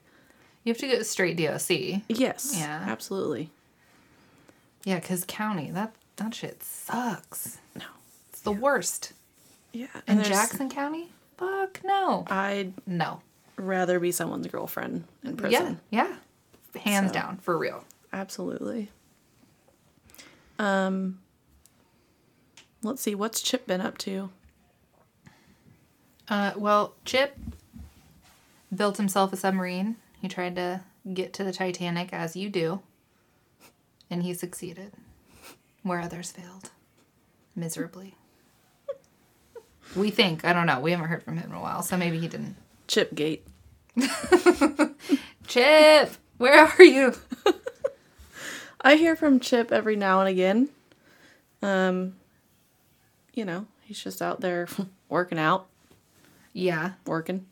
You 0.62 0.70
have 0.72 0.78
to 0.78 0.86
get 0.86 1.04
straight 1.04 1.36
DOC. 1.36 2.02
yes, 2.08 2.54
Yeah. 2.56 2.84
absolutely. 2.86 3.50
Yeah, 4.88 5.00
cuz 5.00 5.24
county, 5.28 5.70
that 5.72 5.94
that 6.16 6.34
shit 6.34 6.62
sucks. 6.62 7.58
No. 7.76 7.84
It's 8.30 8.40
the 8.40 8.52
worst. 8.52 9.12
Yeah, 9.72 9.88
In 10.06 10.22
Jackson 10.24 10.70
County? 10.70 11.10
Fuck 11.36 11.80
no. 11.84 12.24
I'd 12.30 12.72
No. 12.86 13.20
rather 13.56 14.00
be 14.00 14.12
someone's 14.12 14.46
girlfriend 14.46 15.04
in 15.22 15.36
prison. 15.36 15.78
Yeah. 15.90 16.16
Yeah. 16.74 16.80
Hands 16.80 17.08
So. 17.10 17.12
down, 17.12 17.36
for 17.38 17.58
real. 17.58 17.84
Absolutely. 18.14 18.90
Um 20.58 21.18
let's 22.82 23.02
see, 23.02 23.14
what's 23.14 23.42
Chip 23.42 23.66
been 23.66 23.82
up 23.82 23.98
to? 23.98 24.30
Uh, 26.28 26.52
well, 26.56 26.94
Chip 27.04 27.36
built 28.74 28.96
himself 28.96 29.32
a 29.32 29.36
submarine. 29.36 29.96
He 30.22 30.28
tried 30.28 30.56
to 30.56 30.80
get 31.12 31.32
to 31.34 31.44
the 31.44 31.52
Titanic 31.52 32.10
as 32.12 32.36
you 32.36 32.48
do, 32.50 32.80
and 34.10 34.22
he 34.22 34.34
succeeded 34.34 34.92
where 35.82 36.00
others 36.00 36.30
failed 36.30 36.70
miserably. 37.56 38.14
we 39.96 40.10
think. 40.10 40.44
I 40.44 40.52
don't 40.52 40.66
know. 40.66 40.80
We 40.80 40.90
haven't 40.92 41.08
heard 41.08 41.22
from 41.22 41.36
him 41.38 41.50
in 41.50 41.56
a 41.56 41.60
while, 41.60 41.82
so 41.82 41.96
maybe 41.96 42.18
he 42.18 42.28
didn't. 42.28 42.56
Chipgate. 42.88 43.40
Chip, 45.46 46.10
where 46.36 46.66
are 46.66 46.82
you? 46.84 47.14
I 48.80 48.94
hear 48.96 49.16
from 49.16 49.40
Chip 49.40 49.72
every 49.72 49.96
now 49.96 50.20
and 50.20 50.28
again. 50.28 50.68
Um 51.62 52.14
you 53.34 53.44
know, 53.44 53.66
he's 53.82 54.02
just 54.02 54.20
out 54.20 54.40
there 54.40 54.66
working 55.08 55.38
out, 55.38 55.66
Yeah, 56.52 56.92
working. 57.06 57.46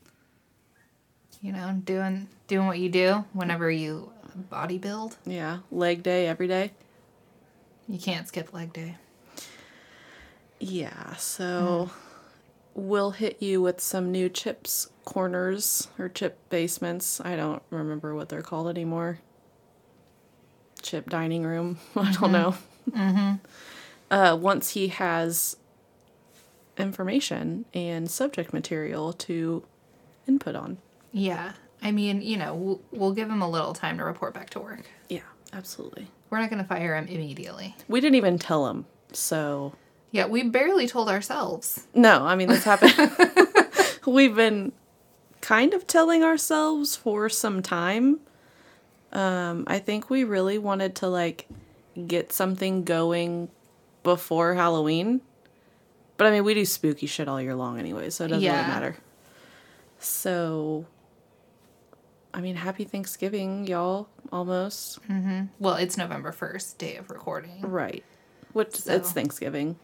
you 1.41 1.53
know, 1.53 1.81
doing 1.85 2.29
doing 2.49 2.67
what 2.67 2.79
you 2.79 2.89
do 2.89 3.25
whenever 3.33 3.71
you 3.71 4.13
body 4.37 4.79
build. 4.79 5.17
Yeah, 5.25 5.59
leg 5.71 6.03
day 6.03 6.27
every 6.27 6.49
day. 6.49 6.73
You 7.89 7.99
can't 7.99 8.27
skip 8.27 8.53
leg 8.53 8.73
day. 8.73 8.97
Yeah, 10.59 11.15
so 11.17 11.91
hmm. 11.91 12.89
we'll 12.89 13.13
hit 13.13 13.43
you 13.43 13.61
with 13.61 13.81
some 13.81 14.11
new 14.11 14.29
chips 14.29 14.89
corners 15.05 15.89
or 15.99 16.09
chip 16.09 16.39
basements. 16.51 17.21
I 17.21 17.37
don't 17.37 17.63
remember 17.71 18.15
what 18.15 18.29
they're 18.29 18.43
called 18.43 18.69
anymore. 18.69 19.21
Chip 20.83 21.09
dining 21.11 21.45
room. 21.45 21.79
I 21.97 22.13
don't 22.13 22.15
mm-hmm. 22.15 22.33
know. 22.33 22.55
Mm-hmm. 22.91 23.35
Uh, 24.11 24.37
once 24.37 24.71
he 24.71 24.89
has 24.89 25.57
information 26.79 27.65
and 27.75 28.11
subject 28.11 28.53
material 28.53 29.13
to 29.13 29.65
input 30.29 30.55
on. 30.55 30.79
Yeah, 31.13 31.53
I 31.83 31.93
mean, 31.93 32.23
you 32.23 32.37
know, 32.37 32.55
we'll, 32.55 32.81
we'll 32.91 33.13
give 33.13 33.31
him 33.31 33.43
a 33.43 33.49
little 33.49 33.73
time 33.75 33.99
to 33.99 34.05
report 34.05 34.35
back 34.35 34.51
to 34.51 34.61
work. 34.61 34.85
Yeah. 35.09 35.21
Absolutely. 35.53 36.09
We're 36.31 36.41
not 36.41 36.51
going 36.51 36.61
to 36.63 36.69
fire 36.69 36.97
him 36.97 37.07
immediately. 37.07 37.77
We 37.89 38.01
didn't 38.01 38.17
even 38.17 38.39
tell 38.39 38.67
him. 38.69 38.85
So, 39.13 39.73
Yeah, 40.11 40.27
we 40.27 40.43
barely 40.43 40.87
told 40.89 41.09
ourselves. 41.09 41.87
no, 41.95 42.25
I 42.27 42.35
mean, 42.35 42.49
this 42.49 42.65
happened. 42.65 42.95
We've 44.07 44.35
been 44.35 44.73
kind 45.41 45.73
of 45.75 45.87
telling 45.87 46.25
ourselves 46.25 46.97
for 46.97 47.29
some 47.29 47.63
time. 47.63 48.21
Um, 49.13 49.65
I 49.69 49.79
think 49.79 50.11
we 50.11 50.25
really 50.25 50.59
wanted 50.59 50.97
to 50.97 51.09
like 51.09 51.47
get 52.07 52.33
something 52.33 52.83
going 52.85 53.49
before 54.03 54.55
Halloween. 54.55 55.21
But 56.17 56.27
I 56.27 56.31
mean, 56.33 56.45
we 56.45 56.55
do 56.55 56.65
spooky 56.65 57.07
shit 57.07 57.29
all 57.29 57.41
year 57.41 57.55
long 57.55 57.79
anyway, 57.79 58.11
so 58.11 58.25
it 58.25 58.29
doesn't 58.29 58.43
Yeah. 58.43 58.57
really 58.57 58.69
matter. 58.69 58.97
So, 59.99 60.87
I 62.37 62.41
mean, 62.43 62.55
happy 62.57 62.85
Thanksgiving, 62.85 63.67
y'all, 63.67 64.09
almost. 64.31 64.99
Well, 65.59 65.77
it's 65.77 65.97
November 65.97 66.33
1st, 66.33 66.77
day 66.77 66.97
of 66.97 67.09
recording. 67.11 67.63
Right. 67.63 68.05
Which 68.53 68.77
So- 68.77 68.95
it's 68.95 69.11
Thanksgiving. 69.11 69.79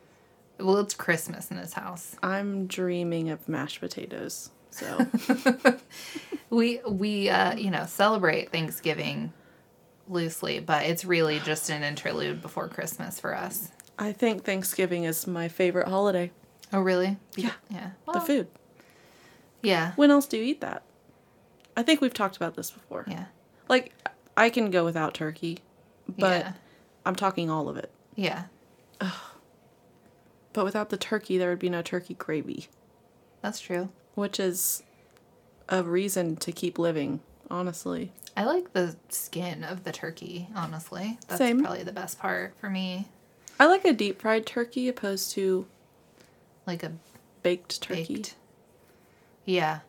Well, 0.61 0.79
it's 0.79 0.93
Christmas 0.95 1.51
in 1.51 1.57
this 1.57 1.73
house. 1.73 2.15
I'm 2.23 2.67
dreaming 2.67 3.31
of 3.31 3.49
mashed 3.49 3.81
potatoes. 3.81 4.51
So, 4.71 5.07
We 6.51 6.81
we 6.87 7.31
uh, 7.31 7.57
you 7.57 7.71
know, 7.71 7.87
celebrate 7.87 8.53
Thanksgiving 8.53 9.33
loosely, 10.09 10.61
but 10.61 10.85
it's 10.85 11.05
really 11.07 11.39
just 11.41 11.71
an 11.71 11.83
interlude 11.83 12.43
before 12.43 12.69
Christmas 12.69 13.19
for 13.19 13.35
us. 13.35 13.71
I 13.99 14.13
think 14.13 14.45
Thanksgiving 14.45 15.05
is 15.05 15.27
my 15.27 15.49
favorite 15.49 15.89
holiday. 15.89 16.31
Oh, 16.73 16.81
really? 16.81 17.17
Yeah. 17.37 17.53
Yeah. 17.71 17.91
the 18.13 18.21
food. 18.21 18.47
Yeah. 19.63 19.93
When 19.97 20.11
else 20.11 20.27
do 20.27 20.37
you 20.37 20.45
eat 20.45 20.61
that? 20.61 20.83
I 21.77 21.83
think 21.83 22.01
we've 22.01 22.15
talked 22.15 22.37
about 22.37 22.55
this 22.55 22.71
before. 22.71 23.05
Yeah. 23.09 23.27
Like, 23.69 23.93
I 24.37 24.51
can 24.51 24.71
go 24.71 24.85
without 24.85 25.15
turkey, 25.15 25.59
but 26.09 26.41
yeah. 26.45 26.53
I'm 27.07 27.15
talking 27.17 27.49
all 27.51 27.69
of 27.69 27.77
it. 27.77 27.91
Yeah. 28.15 28.45
But 30.53 30.65
without 30.65 30.91
the 30.91 30.97
turkey, 30.99 31.39
there 31.39 31.49
would 31.49 31.59
be 31.59 31.71
no 31.71 31.81
turkey 31.83 32.15
gravy, 32.15 32.69
That's 33.41 33.59
true. 33.59 33.89
which 34.15 34.39
is 34.39 34.83
a 35.69 35.83
reason 35.83 36.37
to 36.37 36.53
keep 36.53 36.79
living, 36.79 37.21
honestly. 37.51 38.13
I 38.37 38.45
like 38.45 38.73
the 38.75 38.97
skin 39.09 39.65
of 39.65 39.85
the 39.85 39.93
turkey, 39.93 40.49
honestly. 40.55 41.19
That's 41.29 41.39
Same. 41.39 41.61
probably 41.63 41.85
the 41.85 41.93
best 41.93 42.19
part 42.19 42.55
for 42.61 42.69
me. 42.69 43.09
I 43.59 43.67
like 43.67 43.85
a 43.87 43.93
deep 43.95 44.21
fried 44.21 44.45
turkey 44.47 44.89
opposed 44.89 45.33
to 45.33 45.67
Like 46.67 46.83
a 46.83 46.93
baked 47.43 47.81
turkey. 47.81 48.17
baked. 48.17 48.35
Yeah. 49.47 49.81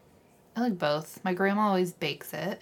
I 0.55 0.61
like 0.61 0.77
both. 0.77 1.19
My 1.23 1.33
grandma 1.33 1.67
always 1.67 1.93
bakes 1.93 2.33
it 2.33 2.61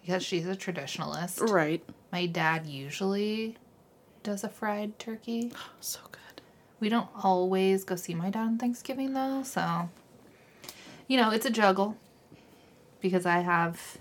because 0.00 0.24
she's 0.24 0.46
a 0.46 0.56
traditionalist. 0.56 1.40
Right. 1.50 1.82
My 2.12 2.26
dad 2.26 2.66
usually 2.66 3.56
does 4.22 4.44
a 4.44 4.48
fried 4.48 4.98
turkey. 4.98 5.52
Oh, 5.54 5.58
So 5.80 6.00
good. 6.10 6.42
We 6.80 6.88
don't 6.88 7.08
always 7.22 7.84
go 7.84 7.96
see 7.96 8.14
my 8.14 8.30
dad 8.30 8.40
on 8.42 8.58
Thanksgiving 8.58 9.12
though, 9.12 9.42
so 9.42 9.90
you 11.08 11.16
know, 11.16 11.30
it's 11.30 11.44
a 11.44 11.50
juggle 11.50 11.96
because 13.00 13.26
I 13.26 13.40
have 13.40 13.98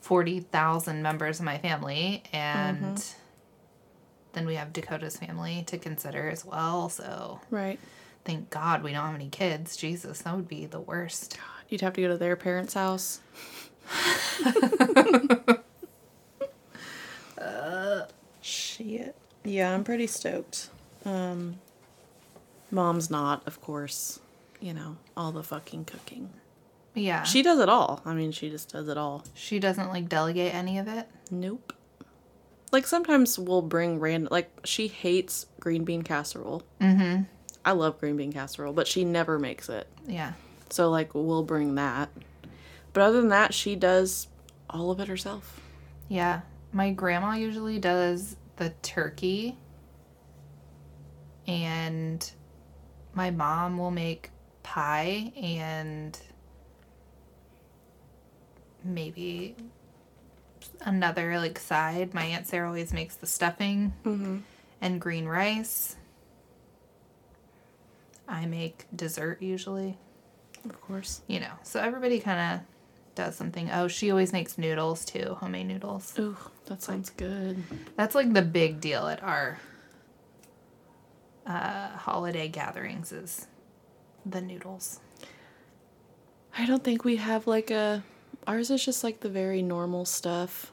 40,000 0.00 1.02
members 1.02 1.38
of 1.38 1.44
my 1.46 1.58
family 1.58 2.22
and 2.32 2.96
mm-hmm. 2.98 3.18
then 4.32 4.44
we 4.46 4.56
have 4.56 4.72
Dakota's 4.72 5.16
family 5.16 5.62
to 5.68 5.78
consider 5.78 6.28
as 6.28 6.44
well, 6.44 6.88
so 6.88 7.40
Right. 7.50 7.78
thank 8.24 8.50
God 8.50 8.82
we 8.82 8.92
don't 8.92 9.06
have 9.06 9.14
any 9.14 9.28
kids. 9.30 9.76
Jesus, 9.76 10.22
that 10.22 10.34
would 10.36 10.48
be 10.48 10.66
the 10.66 10.80
worst. 10.80 11.38
You'd 11.74 11.80
have 11.80 11.94
to 11.94 12.02
go 12.02 12.06
to 12.06 12.16
their 12.16 12.36
parents' 12.36 12.74
house. 12.74 13.18
Shit. 18.40 19.16
Yeah, 19.42 19.74
I'm 19.74 19.82
pretty 19.82 20.06
stoked. 20.06 20.68
Um, 21.04 21.56
mom's 22.70 23.10
not, 23.10 23.44
of 23.48 23.60
course. 23.60 24.20
You 24.60 24.72
know, 24.72 24.98
all 25.16 25.32
the 25.32 25.42
fucking 25.42 25.86
cooking. 25.86 26.30
Yeah. 26.94 27.24
She 27.24 27.42
does 27.42 27.58
it 27.58 27.68
all. 27.68 28.02
I 28.04 28.14
mean, 28.14 28.30
she 28.30 28.50
just 28.50 28.70
does 28.72 28.86
it 28.88 28.96
all. 28.96 29.24
she 29.34 29.58
doesn't 29.58 29.88
like 29.88 30.08
delegate 30.08 30.54
any 30.54 30.78
of 30.78 30.86
it. 30.86 31.08
Nope. 31.28 31.72
Like 32.70 32.86
sometimes 32.86 33.36
we'll 33.36 33.62
bring 33.62 33.98
random. 33.98 34.28
Like 34.30 34.48
she 34.62 34.86
hates 34.86 35.46
green 35.58 35.82
bean 35.82 36.02
casserole. 36.02 36.62
Mm-hmm. 36.80 37.24
I 37.64 37.72
love 37.72 37.98
green 37.98 38.16
bean 38.16 38.32
casserole, 38.32 38.72
but 38.72 38.86
she 38.86 39.04
never 39.04 39.40
makes 39.40 39.68
it. 39.68 39.88
Yeah. 40.06 40.34
So 40.74 40.90
like 40.90 41.14
we'll 41.14 41.44
bring 41.44 41.76
that. 41.76 42.10
But 42.92 43.02
other 43.02 43.20
than 43.20 43.30
that, 43.30 43.54
she 43.54 43.76
does 43.76 44.28
all 44.68 44.90
of 44.90 44.98
it 45.00 45.08
herself. 45.08 45.60
Yeah. 46.08 46.40
My 46.72 46.90
grandma 46.90 47.34
usually 47.34 47.78
does 47.78 48.36
the 48.56 48.70
turkey. 48.82 49.56
And 51.46 52.28
my 53.12 53.30
mom 53.30 53.78
will 53.78 53.90
make 53.90 54.30
pie 54.62 55.32
and 55.36 56.18
maybe 58.82 59.54
another 60.80 61.38
like 61.38 61.58
side. 61.58 62.14
My 62.14 62.24
aunt 62.24 62.46
Sarah 62.46 62.66
always 62.68 62.92
makes 62.92 63.14
the 63.16 63.26
stuffing 63.26 63.92
Mm-hmm. 64.04 64.38
and 64.80 65.00
green 65.00 65.26
rice. 65.26 65.96
I 68.26 68.46
make 68.46 68.86
dessert 68.94 69.42
usually, 69.42 69.98
Of 70.64 70.80
course. 70.80 71.22
you 71.26 71.40
know. 71.40 71.52
So 71.62 71.80
everybody 71.80 72.20
kind 72.20 72.60
of 72.60 72.66
does 73.14 73.36
something. 73.36 73.70
Oh, 73.70 73.88
she 73.88 74.10
always 74.10 74.32
makes 74.32 74.58
noodles 74.58 75.04
too, 75.04 75.36
homemade 75.40 75.66
noodles. 75.66 76.18
Ooh, 76.18 76.36
that 76.66 76.82
sounds 76.82 77.10
good. 77.10 77.62
That's 77.96 78.14
like 78.14 78.32
the 78.32 78.42
big 78.42 78.80
deal 78.80 79.06
at 79.06 79.22
our 79.22 79.58
uh, 81.46 81.90
holiday 81.90 82.48
gatherings 82.48 83.12
is 83.12 83.46
the 84.24 84.40
noodles. 84.40 85.00
I 86.56 86.66
don't 86.66 86.82
think 86.84 87.04
we 87.04 87.16
have 87.16 87.46
like 87.46 87.70
a. 87.70 88.02
Ours 88.46 88.70
is 88.70 88.84
just 88.84 89.02
like 89.04 89.20
the 89.20 89.28
very 89.28 89.62
normal 89.62 90.04
stuff. 90.04 90.72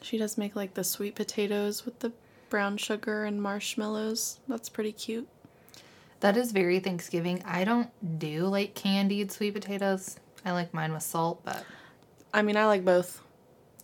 She 0.00 0.16
does 0.18 0.38
make 0.38 0.54
like 0.54 0.74
the 0.74 0.84
sweet 0.84 1.14
potatoes 1.14 1.84
with 1.84 1.98
the 2.00 2.12
brown 2.50 2.76
sugar 2.76 3.24
and 3.24 3.42
marshmallows. 3.42 4.38
That's 4.48 4.68
pretty 4.68 4.92
cute. 4.92 5.28
That 6.20 6.36
is 6.36 6.52
very 6.52 6.80
Thanksgiving. 6.80 7.42
I 7.46 7.64
don't 7.64 7.90
do 8.18 8.46
like 8.46 8.74
candied 8.74 9.30
sweet 9.32 9.54
potatoes. 9.54 10.16
I 10.44 10.52
like 10.52 10.74
mine 10.74 10.92
with 10.92 11.02
salt, 11.02 11.42
but 11.44 11.64
I 12.32 12.42
mean, 12.42 12.56
I 12.56 12.66
like 12.66 12.84
both. 12.84 13.22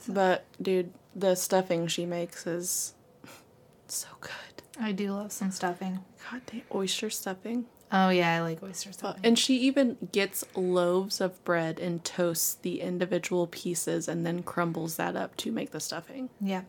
But, 0.09 0.45
dude, 0.61 0.93
the 1.15 1.35
stuffing 1.35 1.87
she 1.87 2.05
makes 2.07 2.47
is 2.47 2.95
so 3.89 4.09
good. 4.21 4.31
I 4.81 4.93
do 4.93 5.13
love 5.13 5.33
some 5.33 5.51
stuffing. 5.51 6.01
God 6.31 6.43
damn, 6.47 6.63
oyster 6.75 7.09
stuffing. 7.11 7.67
Oh 7.93 8.09
yeah, 8.09 8.35
I 8.35 8.41
like 8.41 8.63
oyster 8.63 8.91
Uh, 8.91 8.93
stuffing. 8.93 9.21
And 9.25 9.39
she 9.39 9.57
even 9.59 9.97
gets 10.11 10.45
loaves 10.57 11.21
of 11.21 11.43
bread 11.45 11.79
and 11.79 12.05
toasts 12.05 12.55
the 12.55 12.81
individual 12.81 13.47
pieces 13.47 14.09
and 14.09 14.27
then 14.27 14.43
crumbles 14.43 14.97
that 14.97 15.15
up 15.17 15.37
to 15.39 15.53
make 15.53 15.71
the 15.71 15.81
stuffing. 15.81 16.29
yeah, 16.41 16.63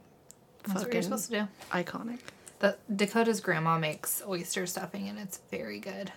that's 0.63 0.83
what 0.83 0.93
you're 0.93 1.01
supposed 1.01 1.31
to 1.31 1.39
do. 1.41 1.47
Iconic. 1.71 2.19
The 2.59 2.77
Dakota's 2.93 3.41
grandma 3.41 3.77
makes 3.77 4.21
oyster 4.27 4.65
stuffing, 4.65 5.07
and 5.09 5.19
it's 5.19 5.39
very 5.51 5.79
good. 5.79 6.11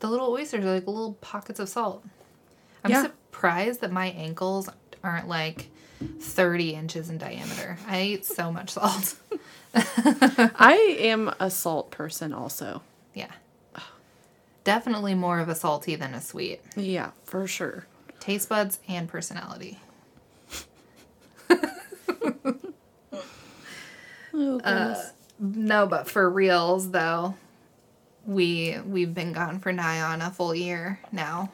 The 0.00 0.08
little 0.08 0.30
oysters 0.30 0.64
are 0.64 0.74
like 0.74 0.86
little 0.86 1.14
pockets 1.20 1.60
of 1.60 1.68
salt. 1.68 2.04
I'm 2.84 2.90
Yeah. 2.90 3.02
surprised 3.02 3.80
that 3.82 3.92
my 3.92 4.06
ankles 4.06 4.68
aren't 5.04 5.28
like 5.28 5.70
30 6.20 6.74
inches 6.74 7.08
in 7.10 7.18
diameter. 7.18 7.78
I 7.86 8.02
eat 8.02 8.24
so 8.24 8.50
much 8.52 8.70
salt. 8.76 9.14
I 9.74 10.96
am 11.00 11.32
a 11.38 11.48
salt 11.50 11.90
person 11.90 12.32
also. 12.32 12.82
yeah. 13.14 13.30
Definitely 14.64 15.14
more 15.16 15.40
of 15.40 15.48
a 15.48 15.56
salty 15.56 15.96
than 15.96 16.14
a 16.14 16.20
sweet. 16.20 16.60
Yeah, 16.76 17.10
for 17.24 17.48
sure. 17.48 17.86
Taste 18.20 18.48
buds 18.48 18.78
and 18.88 19.08
personality. 19.08 19.80
Oh, 24.34 24.58
uh, 24.64 24.86
goodness. 24.88 25.12
No, 25.42 25.88
but 25.88 26.08
for 26.08 26.30
reals 26.30 26.92
though, 26.92 27.34
we 28.24 28.78
we've 28.86 29.12
been 29.12 29.32
gone 29.32 29.58
for 29.58 29.72
nigh 29.72 30.00
on 30.00 30.22
a 30.22 30.30
full 30.30 30.54
year 30.54 31.00
now. 31.10 31.50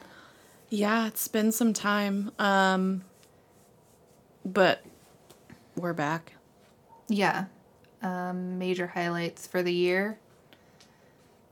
yeah, 0.69 1.07
it's 1.07 1.27
been 1.27 1.51
some 1.51 1.73
time. 1.73 2.31
Um, 2.37 3.03
but 4.45 4.83
we're 5.75 5.93
back. 5.93 6.33
Yeah. 7.07 7.45
Um, 8.03 8.59
major 8.59 8.85
highlights 8.85 9.47
for 9.47 9.63
the 9.63 9.73
year. 9.73 10.19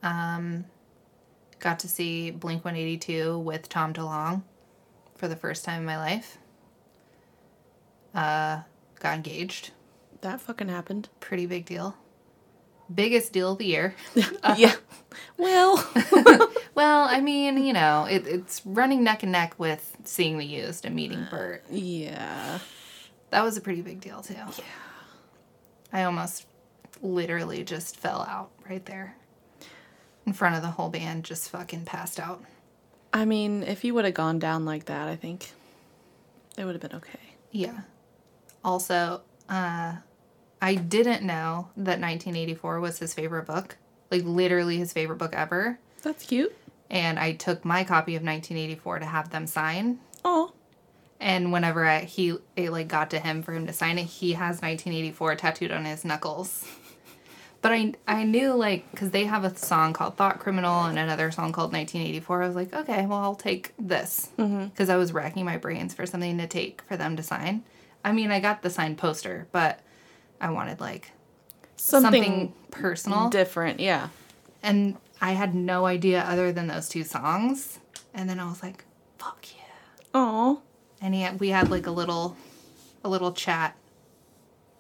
Um, 0.04 0.65
got 1.60 1.80
to 1.80 1.88
see 1.89 2.30
Blink 2.30 2.63
182 2.63 3.39
with 3.39 3.67
Tom 3.67 3.93
DeLonge 3.93 4.43
for 5.15 5.28
the 5.28 5.36
first 5.36 5.65
time 5.65 5.80
in 5.80 5.86
my 5.88 5.97
life. 5.97 6.38
Uh, 8.13 8.62
got 9.00 9.15
engaged. 9.15 9.71
That 10.21 10.39
fucking 10.39 10.69
happened. 10.69 11.10
Pretty 11.19 11.47
big 11.47 11.65
deal. 11.65 11.95
Biggest 12.93 13.34
deal 13.34 13.52
of 13.54 13.58
the 13.58 13.65
year. 13.65 13.95
yeah. 14.58 14.76
Well, 15.38 15.76
well, 16.76 17.08
I 17.10 17.21
mean, 17.21 17.58
you 17.65 17.73
know, 17.73 18.06
it, 18.10 18.28
it's 18.28 18.62
running 18.65 19.04
neck 19.04 19.23
and 19.23 19.32
neck 19.32 19.56
with 19.58 19.97
seeing 20.04 20.38
the 20.38 20.45
used 20.45 20.86
and 20.86 20.95
meeting 20.95 21.28
Bert. 21.30 21.63
yeah. 21.69 22.60
That 23.30 23.43
was 23.43 23.58
a 23.58 23.62
pretty 23.62 23.82
big 23.82 24.00
deal, 24.00 24.21
too. 24.21 24.36
Yeah. 24.36 24.63
I 25.91 26.04
almost 26.04 26.47
literally 27.02 27.63
just 27.63 27.97
fell 27.97 28.21
out 28.21 28.52
right 28.69 28.86
there. 28.86 29.15
In 30.26 30.34
front 30.34 30.56
of 30.56 30.62
the 30.62 30.69
whole 30.69 30.89
band, 30.89 31.26
just 31.26 31.50
fucking 31.50 31.86
passed 31.86 32.19
out. 32.19 32.43
I 33.13 33.26
mean, 33.26 33.63
if 33.63 33.84
you 33.84 33.93
would 33.93 34.06
have 34.06 34.13
gone 34.13 34.39
down 34.39 34.65
like 34.65 34.86
that, 34.86 35.08
I 35.08 35.15
think 35.15 35.52
it 36.58 36.65
would 36.65 36.73
have 36.73 36.82
been 36.82 36.97
okay. 36.97 37.19
Yeah. 37.52 37.82
Also, 38.63 39.21
uh, 39.50 39.95
I 40.62 40.76
didn't 40.76 41.24
know 41.24 41.70
that 41.76 42.00
1984 42.00 42.80
was 42.80 43.00
his 43.00 43.13
favorite 43.13 43.46
book. 43.46 43.78
Like, 44.10 44.24
literally 44.24 44.78
his 44.78 44.93
favorite 44.93 45.17
book 45.17 45.36
ever. 45.36 45.80
That's 46.02 46.26
cute. 46.26 46.56
And 46.89 47.20
I 47.20 47.34
took 47.34 47.65
my 47.65 47.84
copy 47.84 48.15
of 48.15 48.24
1984 48.24 49.00
to 49.00 49.06
have 49.06 49.30
them 49.30 49.46
sign. 49.48 50.00
Oh, 50.24 50.54
And 51.20 51.52
whenever 51.52 51.86
I, 51.86 52.02
he 52.02 52.36
it 52.56 52.72
like 52.72 52.88
got 52.88 53.10
to 53.12 53.20
him 53.20 53.41
for 53.43 53.54
him 53.54 53.67
to 53.67 53.74
sign 53.74 53.98
it, 53.98 54.06
he 54.06 54.34
has 54.34 54.62
1984 54.62 55.36
tattooed 55.36 55.72
on 55.72 55.86
his 55.86 56.06
knuckles. 56.06 56.65
But 57.62 57.72
I 57.72 57.93
I 58.08 58.24
knew 58.24 58.54
like 58.54 58.89
because 58.91 59.12
they 59.12 59.26
have 59.26 59.43
a 59.43 59.56
song 59.56 59.91
called 59.91 60.15
Thought 60.15 60.39
Criminal 60.39 60.86
and 60.86 60.98
another 61.00 61.32
song 61.32 61.52
called 61.52 61.74
1984. 61.74 62.43
I 62.43 62.48
was 62.48 62.56
like, 62.56 62.74
okay, 62.74 63.06
well 63.06 63.20
I'll 63.20 63.36
take 63.36 63.74
this 63.80 64.30
mm-hmm. 64.38 64.65
because 64.65 64.89
I 64.89 64.96
was 64.96 65.12
racking 65.12 65.43
my 65.43 65.58
brains 65.58 65.93
for 65.93 66.06
something 66.06 66.38
to 66.38 66.48
take 66.48 66.84
for 66.84 66.96
them 66.98 67.17
to 67.17 67.24
sign. 67.24 67.63
I 68.06 68.12
mean, 68.12 68.32
I 68.32 68.39
got 68.39 68.62
the 68.62 68.70
signed 68.70 68.98
poster, 69.00 69.48
but 69.52 69.80
I 70.41 70.52
wanted 70.52 70.80
like 70.80 71.12
something, 71.76 72.23
something 72.23 72.54
personal, 72.71 73.30
different. 73.30 73.80
Yeah. 73.80 74.10
and 74.63 74.97
I 75.21 75.32
had 75.32 75.56
no 75.56 75.86
idea 75.86 76.21
other 76.21 76.52
than 76.52 76.67
those 76.67 76.88
two 76.89 77.04
songs. 77.04 77.80
And 78.13 78.30
then 78.30 78.39
I 78.39 78.45
was 78.47 78.62
like, 78.62 78.84
fuck 79.17 79.45
yeah. 79.56 79.63
Oh, 80.13 80.62
and 81.02 81.13
he 81.13 81.21
had, 81.21 81.39
we 81.39 81.50
had 81.50 81.69
like 81.71 81.88
a 81.88 81.91
little 81.91 82.36
a 83.04 83.10
little 83.10 83.32
chat 83.32 83.76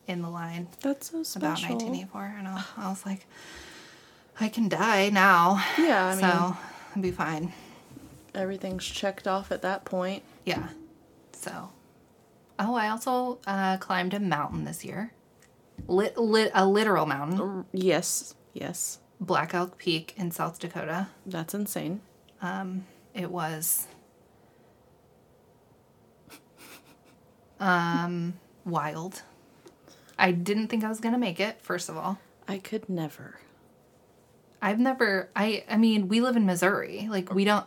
in 0.07 0.21
the 0.21 0.29
line 0.29 0.67
that's 0.81 1.11
so 1.11 1.21
special. 1.23 1.47
about 1.47 1.59
1984 1.69 2.35
and 2.39 2.47
I, 2.47 2.63
I 2.77 2.89
was 2.89 3.05
like 3.05 3.25
i 4.39 4.47
can 4.47 4.69
die 4.69 5.09
now 5.09 5.61
Yeah, 5.77 6.05
I 6.05 6.11
mean, 6.11 6.19
so 6.21 6.57
i'll 6.95 7.01
be 7.01 7.11
fine 7.11 7.51
everything's 8.33 8.85
checked 8.85 9.27
off 9.27 9.51
at 9.51 9.61
that 9.63 9.83
point. 9.85 10.23
yeah 10.45 10.69
so 11.33 11.69
oh 12.57 12.73
i 12.75 12.87
also 12.89 13.39
uh, 13.45 13.77
climbed 13.77 14.13
a 14.13 14.19
mountain 14.19 14.63
this 14.65 14.83
year 14.85 15.11
lit, 15.85 16.17
lit 16.17 16.51
a 16.53 16.65
literal 16.65 17.05
mountain 17.05 17.65
Yes, 17.71 18.35
yes, 18.53 18.99
black 19.19 19.53
elk 19.53 19.77
peak 19.77 20.13
in 20.17 20.31
south 20.31 20.59
dakota 20.59 21.07
that's 21.25 21.53
insane. 21.53 22.01
Um, 22.41 22.85
it 23.13 23.31
was 23.31 23.87
um 27.59 28.33
wild 28.63 29.23
i 30.19 30.31
didn't 30.31 30.67
think 30.67 30.83
i 30.83 30.89
was 30.89 30.99
gonna 30.99 31.17
make 31.17 31.39
it 31.39 31.61
first 31.61 31.89
of 31.89 31.97
all 31.97 32.19
I 32.47 32.57
could 32.59 32.87
never. 32.87 33.39
I've 34.61 34.79
never 34.79 35.29
I 35.35 35.63
I 35.69 35.77
mean, 35.77 36.07
we 36.07 36.21
live 36.21 36.35
in 36.35 36.45
Missouri. 36.45 37.07
Like 37.09 37.33
we 37.33 37.43
don't 37.43 37.65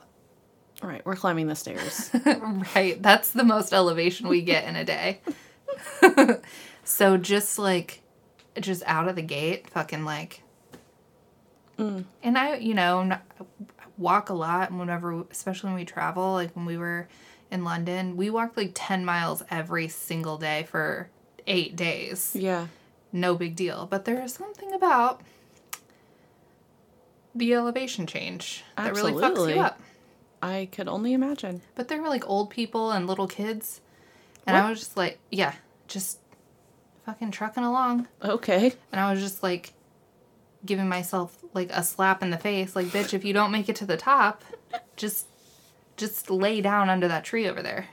All 0.82 0.88
right, 0.88 1.04
we're 1.04 1.16
climbing 1.16 1.46
the 1.46 1.54
stairs. 1.54 2.10
right. 2.74 3.00
That's 3.00 3.32
the 3.32 3.44
most 3.44 3.72
elevation 3.72 4.28
we 4.28 4.42
get 4.42 4.64
in 4.64 4.76
a 4.76 4.84
day. 4.84 5.20
so 6.90 7.16
just 7.16 7.58
like 7.58 8.02
just 8.60 8.82
out 8.84 9.08
of 9.08 9.16
the 9.16 9.22
gate, 9.22 9.68
fucking 9.70 10.04
like 10.04 10.42
mm. 11.78 12.04
and 12.22 12.36
I, 12.36 12.56
you 12.56 12.74
know, 12.74 13.04
not, 13.04 13.22
walk 13.96 14.28
a 14.28 14.34
lot 14.34 14.72
whenever 14.72 15.24
especially 15.30 15.68
when 15.68 15.76
we 15.76 15.84
travel, 15.84 16.32
like 16.32 16.54
when 16.56 16.66
we 16.66 16.76
were 16.76 17.08
in 17.50 17.64
London, 17.64 18.16
we 18.16 18.28
walked 18.28 18.56
like 18.56 18.72
10 18.74 19.04
miles 19.04 19.42
every 19.50 19.88
single 19.88 20.36
day 20.36 20.66
for 20.68 21.08
8 21.46 21.76
days. 21.76 22.34
yeah. 22.34 22.66
no 23.12 23.34
big 23.34 23.56
deal. 23.56 23.86
But 23.86 24.04
there 24.04 24.22
is 24.22 24.34
something 24.34 24.72
about 24.72 25.20
the 27.34 27.54
elevation 27.54 28.06
change 28.06 28.64
that 28.76 28.94
really 28.96 29.12
fucks 29.12 29.54
you 29.54 29.60
up. 29.60 29.80
I 30.42 30.68
could 30.72 30.88
only 30.88 31.12
imagine. 31.12 31.62
But 31.74 31.88
there 31.88 32.00
were 32.02 32.08
like 32.08 32.28
old 32.28 32.50
people 32.50 32.90
and 32.90 33.06
little 33.06 33.28
kids. 33.28 33.80
And 34.46 34.56
I 34.56 34.68
was 34.70 34.80
just 34.80 34.96
like, 34.96 35.18
yeah, 35.30 35.54
just 35.86 36.18
fucking 37.10 37.30
trucking 37.32 37.64
along. 37.64 38.06
Okay. 38.22 38.72
And 38.92 39.00
I 39.00 39.12
was 39.12 39.20
just 39.20 39.42
like 39.42 39.72
giving 40.64 40.88
myself 40.88 41.36
like 41.54 41.70
a 41.72 41.82
slap 41.82 42.22
in 42.22 42.30
the 42.30 42.36
face 42.38 42.76
like 42.76 42.86
bitch 42.88 43.12
if 43.14 43.24
you 43.24 43.32
don't 43.32 43.50
make 43.50 43.68
it 43.70 43.74
to 43.76 43.86
the 43.86 43.96
top 43.96 44.44
just 44.94 45.26
just 45.96 46.30
lay 46.30 46.60
down 46.60 46.90
under 46.90 47.08
that 47.08 47.24
tree 47.24 47.48
over 47.48 47.62
there 47.62 47.86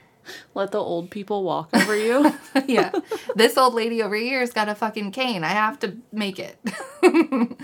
Let 0.53 0.71
the 0.73 0.77
old 0.80 1.10
people 1.10 1.43
walk 1.43 1.69
over 1.73 1.95
you. 1.97 2.34
yeah 2.67 2.91
this 3.36 3.58
old 3.58 3.73
lady 3.73 4.03
over 4.03 4.15
here's 4.15 4.51
got 4.51 4.67
a 4.67 4.75
fucking 4.75 5.12
cane 5.13 5.45
i 5.45 5.47
have 5.47 5.80
to 5.80 5.95
make 6.12 6.39
it 6.39 6.58
It 7.01 7.58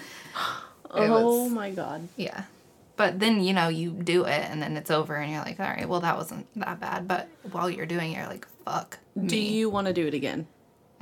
oh 0.89 1.43
was- 1.45 1.51
my 1.51 1.71
god. 1.71 2.07
Yeah. 2.15 2.43
But 2.95 3.19
then, 3.19 3.41
you 3.43 3.53
know, 3.53 3.67
you 3.69 3.89
do 3.91 4.25
it 4.25 4.47
and 4.49 4.61
then 4.61 4.77
it's 4.77 4.91
over 4.91 5.15
and 5.15 5.31
you're 5.31 5.41
like, 5.41 5.59
all 5.59 5.65
right, 5.65 5.89
well, 5.89 6.01
that 6.01 6.15
wasn't 6.15 6.45
that 6.57 6.79
bad. 6.79 7.07
But 7.07 7.27
while 7.51 7.67
you're 7.67 7.87
doing 7.87 8.11
it, 8.11 8.17
you're 8.17 8.27
like, 8.27 8.47
fuck. 8.63 8.99
Do 9.15 9.35
me. 9.35 9.49
you 9.57 9.69
want 9.71 9.87
to 9.87 9.93
do 9.93 10.05
it 10.05 10.13
again? 10.13 10.45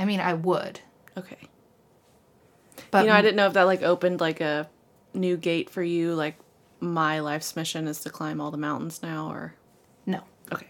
I 0.01 0.05
mean, 0.05 0.19
I 0.19 0.33
would. 0.33 0.79
Okay. 1.15 1.37
But 2.89 3.03
you 3.03 3.11
know, 3.11 3.15
I 3.15 3.21
didn't 3.21 3.35
know 3.35 3.45
if 3.45 3.53
that 3.53 3.63
like 3.63 3.83
opened 3.83 4.19
like 4.19 4.41
a 4.41 4.67
new 5.13 5.37
gate 5.37 5.69
for 5.69 5.83
you. 5.83 6.15
Like 6.15 6.37
my 6.79 7.19
life's 7.19 7.55
mission 7.55 7.87
is 7.87 8.01
to 8.01 8.09
climb 8.09 8.41
all 8.41 8.49
the 8.49 8.57
mountains 8.57 9.03
now, 9.03 9.29
or 9.29 9.53
no, 10.07 10.23
okay. 10.51 10.65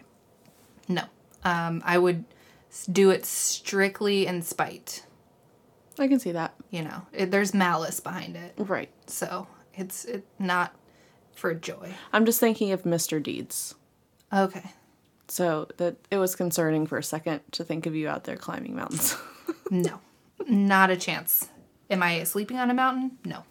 no. 0.89 1.03
Um, 1.45 1.81
I 1.85 1.97
would 1.97 2.25
do 2.91 3.09
it 3.09 3.25
strictly 3.25 4.27
in 4.27 4.41
spite. 4.41 5.05
I 5.97 6.09
can 6.09 6.19
see 6.19 6.33
that. 6.33 6.53
You 6.69 6.83
know, 6.83 7.03
it, 7.13 7.31
there's 7.31 7.53
malice 7.53 8.01
behind 8.01 8.35
it. 8.35 8.53
Right. 8.57 8.89
So 9.07 9.47
it's 9.73 10.03
it, 10.03 10.25
not 10.39 10.75
for 11.33 11.53
joy. 11.53 11.93
I'm 12.11 12.25
just 12.25 12.41
thinking 12.41 12.73
of 12.73 12.83
Mr. 12.83 13.23
Deeds. 13.23 13.75
Okay. 14.33 14.71
So 15.31 15.69
that 15.77 15.95
it 16.11 16.17
was 16.17 16.35
concerning 16.35 16.85
for 16.85 16.97
a 16.97 17.03
second 17.03 17.39
to 17.51 17.63
think 17.63 17.85
of 17.85 17.95
you 17.95 18.09
out 18.09 18.25
there 18.25 18.35
climbing 18.35 18.75
mountains. 18.75 19.15
No, 19.69 20.01
not 20.49 20.89
a 20.89 20.97
chance. 20.97 21.47
Am 21.89 22.03
I 22.03 22.25
sleeping 22.25 22.57
on 22.57 22.69
a 22.69 22.73
mountain? 22.73 23.17
No. 23.23 23.45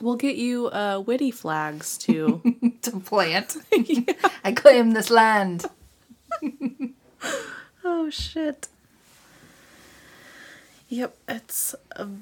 we'll 0.00 0.16
get 0.16 0.34
you 0.34 0.66
uh, 0.66 0.98
witty 1.06 1.30
flags 1.30 1.96
to. 1.98 2.42
To 2.82 2.98
plant. 2.98 3.56
I 4.44 4.50
claim 4.52 4.90
this 4.90 5.08
land. 5.08 5.66
oh 7.84 8.10
shit. 8.10 8.66
Yep, 10.88 11.16
it's 11.28 11.76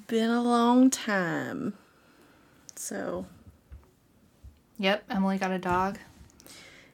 been 0.08 0.28
a 0.28 0.42
long 0.42 0.90
time. 0.90 1.72
So 2.76 3.24
Yep, 4.78 5.04
Emily 5.08 5.38
got 5.38 5.50
a 5.50 5.58
dog. 5.58 5.98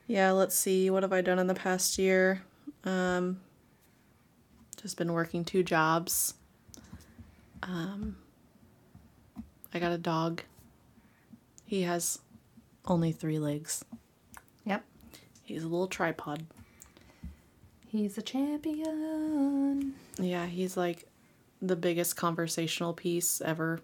Yeah, 0.06 0.30
let's 0.32 0.54
see. 0.54 0.88
What 0.90 1.02
have 1.02 1.12
I 1.12 1.20
done 1.20 1.38
in 1.38 1.46
the 1.46 1.54
past 1.54 1.98
year? 1.98 2.42
Um, 2.84 3.40
just 4.80 4.96
been 4.96 5.12
working 5.12 5.44
two 5.44 5.62
jobs. 5.62 6.34
Um, 7.62 8.16
I 9.74 9.78
got 9.80 9.92
a 9.92 9.98
dog. 9.98 10.42
He 11.64 11.82
has 11.82 12.20
only 12.86 13.10
three 13.10 13.38
legs. 13.40 13.84
Yep. 14.64 14.84
He's 15.42 15.64
a 15.64 15.68
little 15.68 15.88
tripod. 15.88 16.44
He's 17.88 18.16
a 18.18 18.22
champion. 18.22 19.94
Yeah, 20.18 20.46
he's 20.46 20.76
like 20.76 21.06
the 21.60 21.74
biggest 21.76 22.14
conversational 22.16 22.92
piece 22.92 23.40
ever, 23.40 23.80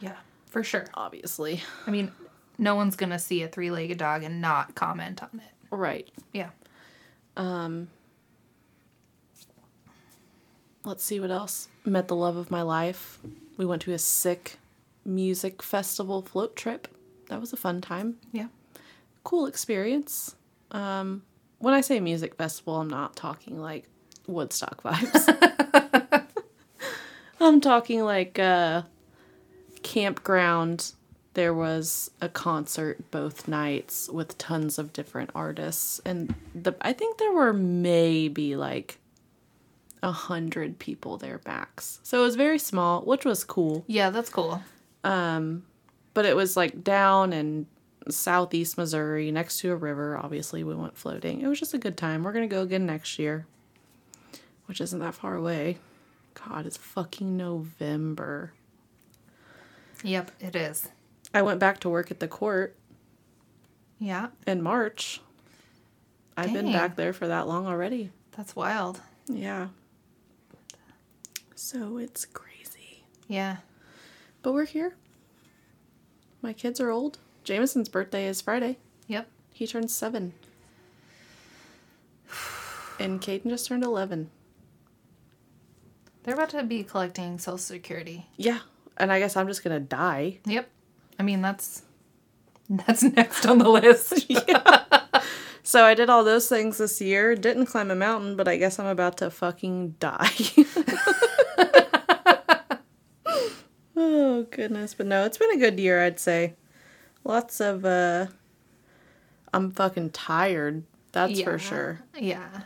Yeah, 0.00 0.16
for 0.46 0.64
sure. 0.64 0.86
obviously. 0.94 1.60
I 1.86 1.90
mean, 1.90 2.10
no 2.58 2.74
one's 2.74 2.96
gonna 2.96 3.18
see 3.18 3.42
a 3.42 3.48
three-legged 3.48 3.98
dog 3.98 4.22
and 4.24 4.40
not 4.40 4.74
comment 4.74 5.22
on 5.22 5.30
it. 5.40 5.52
Right. 5.70 6.08
Yeah. 6.32 6.50
Let's 10.84 11.04
see 11.04 11.20
what 11.20 11.30
else. 11.30 11.68
Met 11.84 12.08
the 12.08 12.16
love 12.16 12.36
of 12.36 12.50
my 12.50 12.62
life. 12.62 13.18
We 13.56 13.66
went 13.66 13.82
to 13.82 13.92
a 13.92 13.98
sick 13.98 14.58
music 15.04 15.62
festival 15.62 16.22
float 16.22 16.56
trip. 16.56 16.88
That 17.28 17.40
was 17.40 17.52
a 17.52 17.56
fun 17.56 17.80
time. 17.80 18.16
Yeah. 18.32 18.46
cool 19.24 19.46
experience. 19.46 20.34
Um, 20.70 21.22
when 21.58 21.74
I 21.74 21.82
say 21.82 22.00
music 22.00 22.36
festival, 22.36 22.76
I'm 22.76 22.88
not 22.88 23.16
talking 23.16 23.60
like 23.60 23.84
Woodstock 24.26 24.82
vibes. 24.82 26.24
I'm 27.40 27.60
talking 27.60 28.02
like 28.04 28.38
uh, 28.38 28.82
campground. 29.82 30.92
There 31.34 31.54
was 31.54 32.10
a 32.20 32.28
concert 32.28 33.10
both 33.10 33.46
nights 33.46 34.08
with 34.08 34.36
tons 34.38 34.78
of 34.78 34.92
different 34.92 35.30
artists, 35.34 36.00
and 36.04 36.34
the 36.54 36.74
I 36.80 36.92
think 36.92 37.18
there 37.18 37.32
were 37.32 37.52
maybe 37.52 38.56
like 38.56 38.98
a 40.02 40.10
hundred 40.12 40.78
people 40.78 41.16
there 41.16 41.40
max. 41.46 42.00
So 42.02 42.20
it 42.20 42.24
was 42.24 42.36
very 42.36 42.58
small, 42.58 43.02
which 43.02 43.24
was 43.24 43.44
cool 43.44 43.84
Yeah, 43.86 44.10
that's 44.10 44.30
cool. 44.30 44.62
um 45.04 45.64
but 46.14 46.24
it 46.24 46.34
was 46.34 46.56
like 46.56 46.82
down 46.82 47.32
in 47.32 47.66
southeast 48.08 48.76
Missouri 48.78 49.30
next 49.30 49.58
to 49.60 49.70
a 49.70 49.76
river. 49.76 50.16
Obviously, 50.16 50.64
we 50.64 50.74
went 50.74 50.96
floating. 50.96 51.40
It 51.42 51.46
was 51.46 51.60
just 51.60 51.74
a 51.74 51.78
good 51.78 51.96
time. 51.96 52.22
We're 52.24 52.32
going 52.32 52.48
to 52.48 52.52
go 52.54 52.62
again 52.62 52.86
next 52.86 53.18
year, 53.18 53.46
which 54.66 54.80
isn't 54.80 54.98
that 55.00 55.14
far 55.14 55.34
away 55.36 55.78
God, 56.34 56.66
it's 56.66 56.76
fucking 56.76 57.36
November. 57.36 58.52
Yep, 60.04 60.30
it 60.40 60.54
is. 60.56 60.88
I 61.34 61.42
went 61.42 61.60
back 61.60 61.80
to 61.80 61.88
work 61.88 62.10
at 62.10 62.20
the 62.20 62.28
court 62.28 62.76
Yeah, 63.98 64.28
in 64.46 64.62
March. 64.62 65.20
Dang. 66.36 66.46
I've 66.46 66.52
been 66.52 66.72
back 66.72 66.96
there 66.96 67.12
for 67.12 67.26
that 67.28 67.46
long 67.48 67.66
already. 67.66 68.10
that's 68.36 68.54
wild. 68.56 69.00
Yeah. 69.26 69.68
So 71.54 71.98
it's 71.98 72.24
crazy. 72.24 73.02
Yeah. 73.26 73.56
But 74.42 74.52
we're 74.52 74.64
here. 74.64 74.94
My 76.40 76.52
kids 76.52 76.80
are 76.80 76.90
old. 76.90 77.18
Jameson's 77.44 77.88
birthday 77.88 78.26
is 78.26 78.40
Friday. 78.40 78.78
Yep. 79.08 79.28
He 79.52 79.66
turns 79.66 79.92
seven. 79.92 80.32
And 83.00 83.20
Caden 83.20 83.48
just 83.48 83.68
turned 83.68 83.84
11. 83.84 84.28
They're 86.24 86.34
about 86.34 86.48
to 86.50 86.64
be 86.64 86.82
collecting 86.82 87.38
Social 87.38 87.56
Security. 87.56 88.26
Yeah. 88.36 88.58
And 88.96 89.12
I 89.12 89.20
guess 89.20 89.36
I'm 89.36 89.46
just 89.46 89.62
going 89.62 89.80
to 89.80 89.86
die. 89.86 90.38
Yep. 90.46 90.68
I 91.18 91.22
mean, 91.22 91.42
that's 91.42 91.82
that's 92.68 93.02
next 93.16 93.46
on 93.46 93.58
the 93.58 93.68
list. 93.68 94.30
So 95.68 95.84
I 95.84 95.92
did 95.92 96.08
all 96.08 96.24
those 96.24 96.48
things 96.48 96.78
this 96.78 96.98
year. 96.98 97.34
Didn't 97.34 97.66
climb 97.66 97.90
a 97.90 97.94
mountain, 97.94 98.36
but 98.36 98.48
I 98.48 98.56
guess 98.56 98.78
I'm 98.78 98.86
about 98.86 99.18
to 99.18 99.28
fucking 99.28 99.96
die. 100.00 100.30
oh 103.94 104.46
goodness, 104.50 104.94
but 104.94 105.04
no, 105.04 105.26
it's 105.26 105.36
been 105.36 105.50
a 105.50 105.58
good 105.58 105.78
year, 105.78 106.02
I'd 106.02 106.18
say. 106.18 106.54
Lots 107.22 107.60
of 107.60 107.84
uh 107.84 108.28
I'm 109.52 109.70
fucking 109.70 110.12
tired. 110.12 110.84
That's 111.12 111.42
for 111.42 111.58
sure. 111.58 112.00
Yeah. 112.16 112.62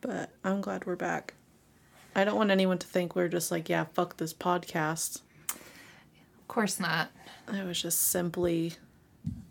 But 0.00 0.30
I'm 0.44 0.62
glad 0.62 0.86
we're 0.86 0.96
back. 0.96 1.34
I 2.16 2.24
don't 2.24 2.36
want 2.36 2.50
anyone 2.50 2.78
to 2.78 2.86
think 2.86 3.14
we're 3.14 3.28
just 3.28 3.50
like, 3.50 3.68
yeah, 3.68 3.84
fuck 3.92 4.16
this 4.16 4.32
podcast. 4.32 5.20
Of 5.50 6.48
course 6.48 6.80
not. 6.80 7.10
It 7.48 7.64
was 7.66 7.80
just 7.80 8.00
simply 8.08 8.74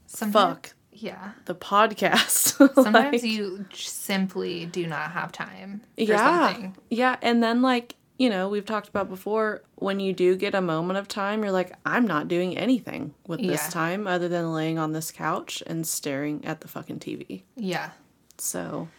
Sometimes, 0.07 0.33
fuck 0.33 0.73
Yeah. 0.91 1.31
the 1.45 1.55
podcast. 1.55 2.29
Sometimes 2.75 2.93
Like- 2.93 3.23
you 3.23 3.65
simply 3.73 4.65
do 4.65 4.85
not 4.87 5.11
have 5.11 5.31
time 5.31 5.81
for 5.95 6.01
yeah 6.03 6.47
something. 6.47 6.77
yeah 6.89 7.15
and 7.21 7.41
then 7.41 7.61
like 7.61 7.95
you 8.17 8.29
know 8.29 8.49
we've 8.49 8.65
talked 8.65 8.87
about 8.89 9.09
before 9.09 9.61
when 9.75 9.99
you 9.99 10.13
do 10.13 10.35
get 10.35 10.53
a 10.53 10.61
moment 10.61 10.99
of 10.99 11.07
time 11.07 11.41
you're 11.41 11.51
like 11.51 11.71
i'm 11.87 12.05
not 12.05 12.27
doing 12.27 12.55
anything 12.57 13.13
with 13.25 13.39
this 13.39 13.63
Yeah. 13.63 13.69
time 13.69 14.05
other 14.05 14.27
than 14.29 14.53
laying 14.53 14.77
on 14.77 14.91
this 14.91 15.11
couch 15.11 15.63
and 15.65 15.87
staring 15.87 16.45
at 16.45 16.61
the 16.61 16.67
fucking 16.67 16.99
tv 16.99 17.41
Yeah. 17.55 17.91
so 18.37 18.89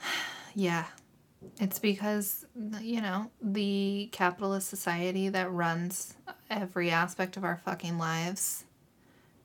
Yeah. 0.54 0.84
It's 1.60 1.78
because, 1.78 2.44
you 2.80 3.00
know, 3.00 3.30
the 3.40 4.08
capitalist 4.10 4.68
society 4.68 5.28
that 5.28 5.50
runs 5.52 6.14
every 6.50 6.90
aspect 6.90 7.36
of 7.36 7.44
our 7.44 7.56
fucking 7.64 7.98
lives 7.98 8.64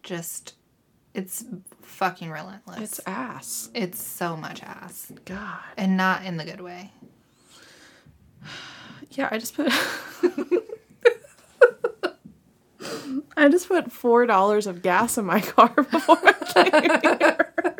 just, 0.04 0.54
it's 1.14 1.46
fucking 1.82 2.30
relentless. 2.30 2.80
it's 2.82 3.00
ass 3.06 3.70
It's 3.74 4.02
so 4.02 4.36
much 4.36 4.62
ass. 4.64 5.12
god 5.26 5.60
And 5.78 5.96
not 5.98 6.24
in 6.26 6.38
the 6.38 6.46
good 6.46 6.62
way. 6.62 6.92
yeah 9.12 9.28
i 9.32 9.38
just 9.38 9.56
put 9.56 9.72
i 13.38 13.48
just 13.50 13.68
put 13.68 13.92
four 13.92 14.26
dollars 14.26 14.66
of 14.68 14.82
gas 14.82 15.18
in 15.18 15.26
my 15.26 15.40
car 15.54 15.70
before 15.70 16.18
i 16.24 16.34
came 16.70 17.00
here 17.20 17.76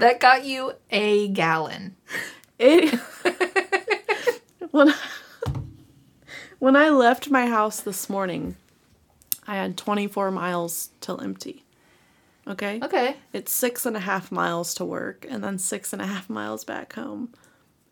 That 0.00 0.18
got 0.20 0.44
you 0.44 0.72
a 0.90 1.28
gallon. 1.28 1.94
It 2.58 2.94
when 4.72 4.92
when 6.64 6.76
I 6.76 6.88
left 6.88 7.28
my 7.28 7.44
house 7.44 7.82
this 7.82 8.08
morning, 8.08 8.56
I 9.46 9.56
had 9.56 9.76
24 9.76 10.30
miles 10.30 10.88
till 10.98 11.20
empty. 11.20 11.62
Okay. 12.46 12.80
Okay. 12.82 13.16
It's 13.34 13.52
six 13.52 13.84
and 13.84 13.94
a 13.94 14.00
half 14.00 14.32
miles 14.32 14.72
to 14.76 14.84
work 14.86 15.26
and 15.28 15.44
then 15.44 15.58
six 15.58 15.92
and 15.92 16.00
a 16.00 16.06
half 16.06 16.30
miles 16.30 16.64
back 16.64 16.94
home. 16.94 17.34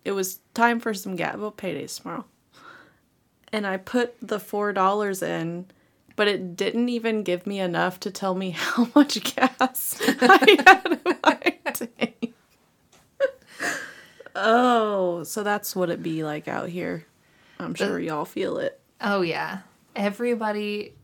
It 0.07 0.13
was 0.13 0.39
time 0.55 0.81
for 0.81 0.95
some 0.95 1.17
gas. 1.17 1.37
Well, 1.37 1.53
paydays 1.53 2.01
tomorrow. 2.01 2.25
And 3.53 3.67
I 3.67 3.77
put 3.77 4.15
the 4.23 4.41
four 4.41 4.73
dollars 4.73 5.23
in, 5.23 5.67
but 6.17 6.27
it 6.27 6.57
didn't 6.57 6.89
even 6.89 7.25
give 7.25 7.47
me 7.47 7.61
enough 7.61 8.01
to 8.01 8.11
tell 8.11 8.35
me 8.35 8.51
how 8.57 8.89
much 8.95 9.23
gas 9.37 10.01
I 10.01 10.63
had 10.67 10.99
in 11.05 11.17
my 11.23 11.73
tank. 11.75 12.33
Oh, 14.35 15.25
so 15.25 15.43
that's 15.43 15.77
what 15.77 15.91
it'd 15.91 16.03
be 16.03 16.25
like 16.25 16.49
out 16.49 16.71
here. 16.71 17.05
I'm 17.63 17.75
sure 17.75 17.99
y'all 17.99 18.25
feel 18.25 18.59
it. 18.59 18.81
Oh, 19.01 19.23
yeah. 19.23 19.61
Everybody 19.95 20.95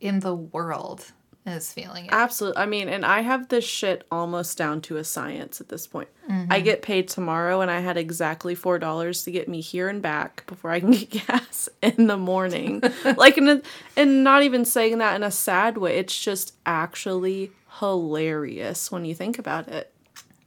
in 0.00 0.20
the 0.20 0.34
world 0.34 1.12
is 1.46 1.72
feeling 1.72 2.06
it. 2.06 2.12
Absolutely. 2.12 2.62
I 2.62 2.66
mean, 2.66 2.88
and 2.88 3.04
I 3.04 3.20
have 3.20 3.48
this 3.48 3.64
shit 3.64 4.06
almost 4.10 4.58
down 4.58 4.80
to 4.82 4.96
a 4.96 5.04
science 5.04 5.60
at 5.60 5.68
this 5.68 5.86
point. 5.86 6.08
I 6.28 6.32
mm-hmm. 6.32 6.64
get 6.64 6.82
paid 6.82 7.08
tomorrow, 7.08 7.60
and 7.60 7.70
I 7.70 7.80
had 7.80 7.96
exactly 7.96 8.54
four 8.54 8.78
dollars 8.78 9.24
to 9.24 9.30
get 9.30 9.48
me 9.48 9.60
here 9.60 9.88
and 9.88 10.00
back 10.00 10.46
before 10.46 10.70
I 10.70 10.80
can 10.80 10.90
get 10.92 11.26
gas 11.26 11.68
in 11.82 12.06
the 12.06 12.16
morning. 12.16 12.82
like, 13.16 13.36
and 13.36 13.62
and 13.96 14.22
not 14.22 14.42
even 14.42 14.64
saying 14.64 14.98
that 14.98 15.16
in 15.16 15.22
a 15.22 15.30
sad 15.30 15.78
way. 15.78 15.98
It's 15.98 16.18
just 16.18 16.54
actually 16.66 17.50
hilarious 17.80 18.92
when 18.92 19.04
you 19.04 19.14
think 19.14 19.38
about 19.38 19.66
it. 19.68 19.92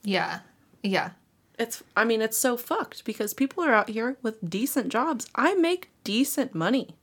Yeah. 0.03 0.39
Yeah. 0.83 1.11
It's. 1.59 1.83
I 1.95 2.03
mean, 2.05 2.21
it's 2.21 2.37
so 2.37 2.57
fucked 2.57 3.05
because 3.05 3.33
people 3.33 3.63
are 3.63 3.73
out 3.73 3.89
here 3.89 4.17
with 4.21 4.49
decent 4.49 4.89
jobs. 4.89 5.27
I 5.35 5.53
make 5.55 5.89
decent 6.03 6.55
money. 6.55 6.95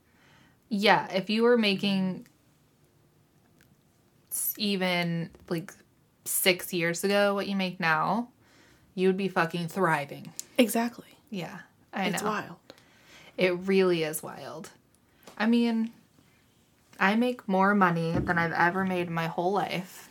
Yeah. 0.69 1.11
If 1.11 1.29
you 1.29 1.43
were 1.43 1.57
making 1.57 2.27
even 4.57 5.29
like 5.49 5.73
six 6.25 6.73
years 6.73 7.03
ago 7.03 7.33
what 7.33 7.47
you 7.47 7.55
make 7.55 7.79
now, 7.79 8.29
you 8.95 9.07
would 9.07 9.17
be 9.17 9.27
fucking 9.27 9.67
thriving. 9.67 10.31
Exactly. 10.57 11.17
Yeah. 11.29 11.59
I 11.93 12.05
It's 12.07 12.21
know. 12.21 12.29
wild. 12.29 12.55
It 13.37 13.51
really 13.59 14.03
is 14.03 14.21
wild. 14.21 14.69
I 15.37 15.45
mean, 15.47 15.91
I 16.99 17.15
make 17.15 17.47
more 17.47 17.73
money 17.73 18.11
than 18.11 18.37
I've 18.37 18.51
ever 18.51 18.85
made 18.85 19.07
in 19.07 19.13
my 19.13 19.27
whole 19.27 19.51
life 19.51 20.09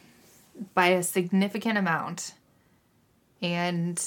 by 0.74 0.88
a 0.88 1.02
significant 1.02 1.78
amount. 1.78 2.34
And 3.40 4.02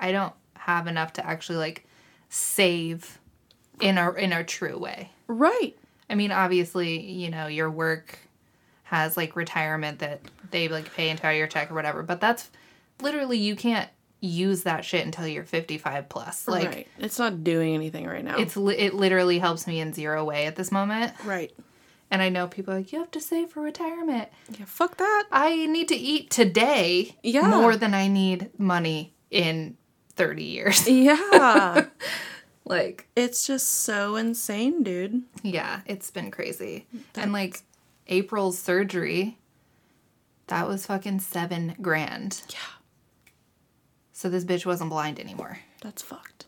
I 0.00 0.12
don't 0.12 0.32
have 0.54 0.86
enough 0.86 1.12
to 1.14 1.26
actually 1.26 1.58
like 1.58 1.86
save 2.28 3.18
in 3.80 3.98
a 3.98 4.12
in 4.12 4.32
a 4.32 4.42
true 4.44 4.78
way. 4.78 5.10
Right. 5.26 5.76
I 6.08 6.14
mean, 6.14 6.32
obviously, 6.32 7.00
you 7.00 7.30
know, 7.30 7.46
your 7.46 7.70
work 7.70 8.18
has 8.84 9.16
like 9.16 9.36
retirement 9.36 10.00
that 10.00 10.20
they 10.50 10.66
like 10.68 10.92
pay 10.94 11.10
into 11.10 11.32
your 11.34 11.46
check 11.46 11.70
or 11.70 11.74
whatever, 11.74 12.02
but 12.02 12.20
that's 12.20 12.50
literally 13.00 13.38
you 13.38 13.54
can't 13.54 13.88
use 14.20 14.64
that 14.64 14.84
shit 14.84 15.04
until 15.06 15.26
you're 15.26 15.44
55 15.44 16.08
plus. 16.08 16.48
Like 16.48 16.66
right. 16.68 16.88
It's 16.98 17.18
not 17.18 17.44
doing 17.44 17.74
anything 17.74 18.06
right 18.06 18.24
now. 18.24 18.36
it's 18.38 18.56
li- 18.56 18.76
it 18.76 18.94
literally 18.94 19.38
helps 19.38 19.66
me 19.66 19.80
in 19.80 19.92
zero 19.92 20.24
way 20.24 20.46
at 20.46 20.56
this 20.56 20.72
moment. 20.72 21.12
right. 21.24 21.52
And 22.12 22.20
I 22.20 22.28
know 22.28 22.48
people 22.48 22.74
are 22.74 22.78
like 22.78 22.92
you 22.92 22.98
have 22.98 23.12
to 23.12 23.20
save 23.20 23.50
for 23.50 23.60
retirement. 23.62 24.28
Yeah. 24.58 24.64
Fuck 24.66 24.96
that. 24.96 25.24
I 25.30 25.66
need 25.66 25.86
to 25.88 25.94
eat 25.96 26.28
today 26.30 27.14
Yeah. 27.22 27.46
more 27.48 27.76
than 27.76 27.94
I 27.94 28.08
need 28.08 28.50
money 28.58 29.14
in 29.30 29.76
30 30.20 30.44
years. 30.44 30.86
Yeah. 30.86 31.86
like 32.66 33.08
it's 33.16 33.46
just 33.46 33.66
so 33.66 34.16
insane, 34.16 34.82
dude. 34.82 35.22
Yeah, 35.42 35.80
it's 35.86 36.10
been 36.10 36.30
crazy. 36.30 36.86
And 37.14 37.32
like 37.32 37.62
April's 38.06 38.58
surgery, 38.58 39.38
that 40.48 40.68
was 40.68 40.84
fucking 40.84 41.20
seven 41.20 41.74
grand. 41.80 42.42
Yeah. 42.50 42.76
So 44.12 44.28
this 44.28 44.44
bitch 44.44 44.66
wasn't 44.66 44.90
blind 44.90 45.18
anymore. 45.18 45.60
That's 45.80 46.02
fucked. 46.02 46.44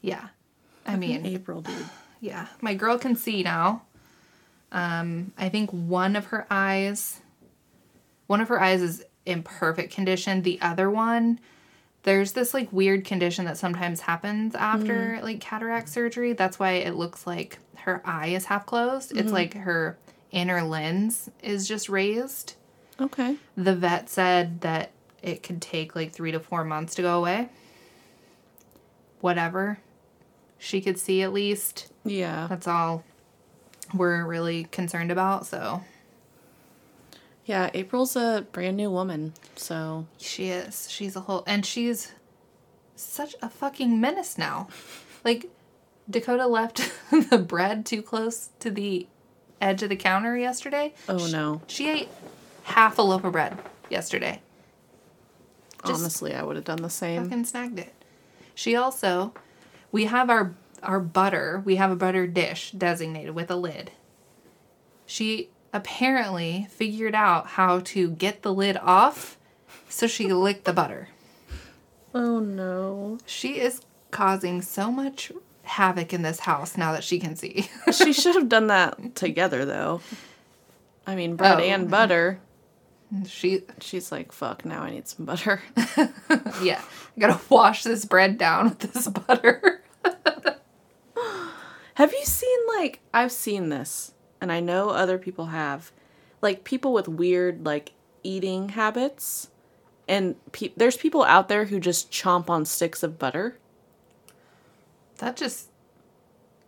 Yeah. 0.00 0.28
I 0.86 0.94
mean, 0.94 1.26
April, 1.26 1.62
dude. 1.62 1.74
yeah. 2.20 2.46
My 2.60 2.74
girl 2.74 2.96
can 2.96 3.16
see 3.16 3.42
now. 3.42 3.82
Um, 4.70 5.32
I 5.36 5.48
think 5.48 5.70
one 5.70 6.14
of 6.14 6.26
her 6.26 6.46
eyes, 6.48 7.22
one 8.28 8.40
of 8.40 8.46
her 8.46 8.60
eyes 8.60 8.82
is 8.82 9.04
in 9.26 9.42
perfect 9.42 9.92
condition. 9.92 10.42
The 10.42 10.60
other 10.60 10.88
one, 10.88 11.40
there's 12.04 12.32
this 12.32 12.54
like 12.54 12.72
weird 12.72 13.04
condition 13.04 13.46
that 13.46 13.56
sometimes 13.56 14.00
happens 14.00 14.54
after 14.54 15.18
mm. 15.18 15.22
like 15.22 15.40
cataract 15.40 15.88
surgery. 15.88 16.34
That's 16.34 16.58
why 16.58 16.72
it 16.72 16.94
looks 16.94 17.26
like 17.26 17.58
her 17.78 18.02
eye 18.04 18.28
is 18.28 18.44
half 18.44 18.66
closed. 18.66 19.12
It's 19.12 19.22
mm-hmm. 19.22 19.32
like 19.32 19.54
her 19.54 19.98
inner 20.30 20.62
lens 20.62 21.30
is 21.42 21.66
just 21.66 21.88
raised. 21.88 22.54
Okay. 23.00 23.36
The 23.56 23.74
vet 23.74 24.08
said 24.08 24.60
that 24.60 24.92
it 25.22 25.42
could 25.42 25.62
take 25.62 25.96
like 25.96 26.12
three 26.12 26.30
to 26.32 26.40
four 26.40 26.62
months 26.62 26.94
to 26.96 27.02
go 27.02 27.18
away. 27.18 27.48
Whatever. 29.20 29.78
She 30.58 30.82
could 30.82 30.98
see 30.98 31.22
at 31.22 31.32
least. 31.32 31.90
Yeah. 32.04 32.46
That's 32.48 32.68
all 32.68 33.02
we're 33.94 34.26
really 34.26 34.64
concerned 34.64 35.10
about. 35.10 35.46
So 35.46 35.82
Yeah. 37.44 37.70
April's 37.74 38.16
a 38.16 38.46
brand 38.52 38.76
new 38.76 38.90
woman. 38.90 39.34
So 39.56 40.06
she 40.18 40.48
is. 40.48 40.90
She's 40.90 41.16
a 41.16 41.20
whole, 41.20 41.44
and 41.46 41.64
she's 41.64 42.12
such 42.96 43.34
a 43.42 43.48
fucking 43.48 44.00
menace 44.00 44.38
now. 44.38 44.68
Like, 45.24 45.50
Dakota 46.08 46.46
left 46.46 46.90
the 47.30 47.38
bread 47.38 47.86
too 47.86 48.02
close 48.02 48.50
to 48.60 48.70
the 48.70 49.06
edge 49.60 49.82
of 49.82 49.88
the 49.88 49.96
counter 49.96 50.36
yesterday. 50.36 50.94
Oh 51.08 51.26
no. 51.30 51.62
She 51.66 51.88
ate 51.88 52.08
half 52.64 52.98
a 52.98 53.02
loaf 53.02 53.24
of 53.24 53.32
bread 53.32 53.58
yesterday. 53.90 54.40
Just 55.86 56.00
Honestly, 56.00 56.34
I 56.34 56.42
would 56.42 56.56
have 56.56 56.64
done 56.64 56.82
the 56.82 56.90
same. 56.90 57.24
fucking 57.24 57.44
snagged 57.44 57.78
it. 57.78 57.92
She 58.54 58.74
also, 58.76 59.34
we 59.92 60.04
have 60.06 60.30
our 60.30 60.54
our 60.82 61.00
butter. 61.00 61.62
We 61.64 61.76
have 61.76 61.90
a 61.90 61.96
butter 61.96 62.26
dish 62.26 62.70
designated 62.72 63.34
with 63.34 63.50
a 63.50 63.56
lid. 63.56 63.90
She 65.06 65.48
apparently 65.74 66.66
figured 66.70 67.14
out 67.14 67.46
how 67.48 67.80
to 67.80 68.10
get 68.12 68.40
the 68.42 68.54
lid 68.54 68.78
off, 68.78 69.36
so 69.90 70.06
she 70.06 70.32
licked 70.32 70.64
the 70.64 70.72
butter. 70.72 71.08
Oh 72.14 72.38
no. 72.38 73.18
She 73.26 73.58
is 73.60 73.82
causing 74.10 74.62
so 74.62 74.90
much 74.90 75.32
havoc 75.64 76.12
in 76.12 76.22
this 76.22 76.40
house 76.40 76.76
now 76.78 76.92
that 76.92 77.02
she 77.04 77.18
can 77.18 77.34
see. 77.36 77.68
she 77.92 78.12
should 78.12 78.36
have 78.36 78.48
done 78.48 78.68
that 78.68 79.14
together 79.16 79.64
though. 79.64 80.00
I 81.06 81.16
mean, 81.16 81.36
bread 81.36 81.58
Oh. 81.58 81.62
and 81.62 81.90
butter. 81.90 82.38
she, 83.26 83.62
She's 83.80 84.10
like, 84.12 84.32
fuck, 84.32 84.64
now 84.64 84.82
I 84.82 84.90
need 84.90 85.08
some 85.08 85.26
butter. 85.26 85.60
yeah, 86.62 86.80
I 87.16 87.20
gotta 87.20 87.40
wash 87.50 87.82
this 87.82 88.04
bread 88.04 88.38
down 88.38 88.70
with 88.70 88.78
this 88.78 89.08
butter. 89.08 89.82
have 91.94 92.12
you 92.12 92.24
seen, 92.24 92.58
like, 92.76 93.00
I've 93.12 93.32
seen 93.32 93.68
this, 93.68 94.12
and 94.40 94.52
I 94.52 94.60
know 94.60 94.90
other 94.90 95.18
people 95.18 95.46
have, 95.46 95.92
like, 96.42 96.64
people 96.64 96.92
with 96.92 97.08
weird, 97.08 97.64
like, 97.64 97.92
eating 98.22 98.70
habits. 98.70 99.48
And 100.06 100.36
pe- 100.52 100.72
there's 100.76 100.96
people 100.96 101.24
out 101.24 101.48
there 101.48 101.66
who 101.66 101.80
just 101.80 102.10
chomp 102.10 102.50
on 102.50 102.64
sticks 102.64 103.02
of 103.02 103.18
butter. 103.18 103.58
That 105.18 105.36
just 105.36 105.68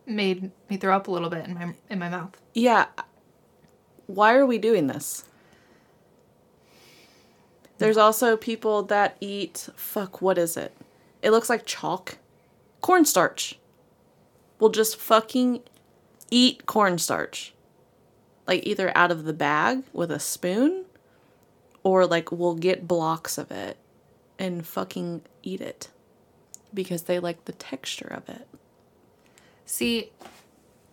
made 0.06 0.50
me 0.70 0.76
throw 0.76 0.96
up 0.96 1.08
a 1.08 1.10
little 1.10 1.28
bit 1.28 1.46
in 1.46 1.54
my 1.54 1.74
in 1.90 1.98
my 1.98 2.08
mouth. 2.08 2.40
Yeah. 2.54 2.86
Why 4.06 4.34
are 4.34 4.46
we 4.46 4.58
doing 4.58 4.86
this? 4.86 5.24
There's 7.78 7.96
also 7.96 8.36
people 8.36 8.84
that 8.84 9.16
eat 9.20 9.68
fuck 9.76 10.22
what 10.22 10.38
is 10.38 10.56
it? 10.56 10.74
It 11.22 11.30
looks 11.30 11.50
like 11.50 11.66
chalk. 11.66 12.18
Cornstarch. 12.80 13.58
Will 14.58 14.70
just 14.70 14.96
fucking 14.96 15.60
eat 16.30 16.66
cornstarch. 16.66 17.52
Like 18.46 18.66
either 18.66 18.96
out 18.96 19.10
of 19.10 19.24
the 19.24 19.32
bag 19.32 19.82
with 19.92 20.10
a 20.10 20.20
spoon 20.20 20.84
or 21.82 22.06
like 22.06 22.30
we'll 22.32 22.54
get 22.54 22.88
blocks 22.88 23.38
of 23.38 23.50
it 23.50 23.76
and 24.38 24.66
fucking 24.66 25.22
eat 25.42 25.60
it 25.60 25.88
because 26.72 27.02
they 27.02 27.18
like 27.18 27.44
the 27.44 27.52
texture 27.52 28.08
of 28.08 28.28
it. 28.28 28.46
See, 29.64 30.10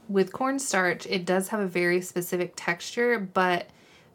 with 0.09 0.33
cornstarch, 0.33 1.05
it 1.07 1.25
does 1.25 1.49
have 1.49 1.59
a 1.59 1.67
very 1.67 2.01
specific 2.01 2.53
texture, 2.55 3.19
but 3.19 3.67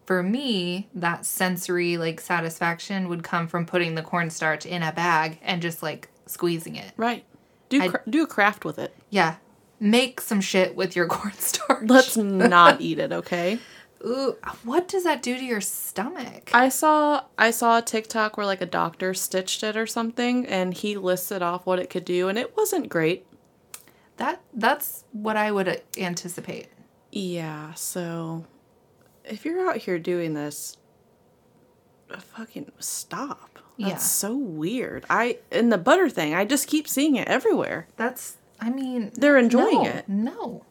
for 0.05 0.23
me, 0.23 0.89
that 0.95 1.27
sensory 1.27 1.97
like 1.97 2.21
satisfaction 2.21 3.09
would 3.09 3.23
come 3.23 3.47
from 3.47 3.67
putting 3.67 3.95
the 3.95 4.03
cornstarch 4.03 4.65
in 4.65 4.83
a 4.83 4.93
bag 4.93 5.39
and 5.43 5.61
just 5.61 5.83
like 5.83 6.09
squeezing 6.27 6.77
it. 6.77 6.93
Right. 6.97 7.25
Do 7.69 7.91
cra- 7.91 8.03
do 8.09 8.23
a 8.23 8.27
craft 8.27 8.65
with 8.65 8.79
it. 8.79 8.95
Yeah. 9.11 9.37
Make 9.81 10.21
some 10.21 10.41
shit 10.41 10.75
with 10.77 10.97
your 10.97 11.07
cornstarch. 11.17 11.89
Let's 11.89 12.17
not 12.17 12.81
eat 12.81 12.99
it, 12.99 13.13
okay? 13.13 13.59
Ooh, 14.05 14.37
what 14.63 14.87
does 14.87 15.03
that 15.05 15.23
do 15.23 15.37
to 15.37 15.45
your 15.45 15.61
stomach? 15.61 16.51
I 16.55 16.69
saw 16.69 17.25
I 17.37 17.51
saw 17.51 17.79
a 17.79 17.83
TikTok 17.83 18.37
where 18.37 18.47
like 18.47 18.61
a 18.61 18.67
doctor 18.67 19.13
stitched 19.13 19.63
it 19.65 19.77
or 19.77 19.87
something 19.89 20.47
and 20.47 20.73
he 20.73 20.97
listed 20.97 21.43
off 21.43 21.67
what 21.67 21.81
it 21.81 21.91
could 21.91 22.05
do 22.05 22.29
and 22.29 22.39
it 22.39 22.57
wasn't 22.57 22.89
great. 22.89 23.27
that 24.19 24.41
that's 24.55 25.05
what 25.13 25.37
I 25.37 25.51
would 25.51 25.69
uh, 25.69 25.77
anticipate. 25.97 26.69
Yeah, 27.11 27.75
so 27.75 28.45
if 29.25 29.45
you're 29.45 29.69
out 29.69 29.79
here 29.79 29.99
doing 29.99 30.35
this 30.35 30.77
fucking 32.19 32.71
stop. 32.79 33.59
That's 33.79 33.91
Yeah. 33.91 33.97
so 33.97 34.37
weird. 34.37 35.05
I 35.11 35.39
in 35.51 35.69
the 35.71 35.79
butter 35.79 36.09
thing, 36.09 36.35
I 36.35 36.45
just 36.45 36.67
keep 36.69 36.89
seeing 36.89 37.17
it 37.17 37.29
everywhere. 37.29 37.87
That's 37.97 38.37
I 38.61 38.71
mean 38.71 39.13
They're 39.15 39.39
enjoying 39.39 39.83
no, 39.83 39.85
it. 39.85 40.09
No. 40.09 40.65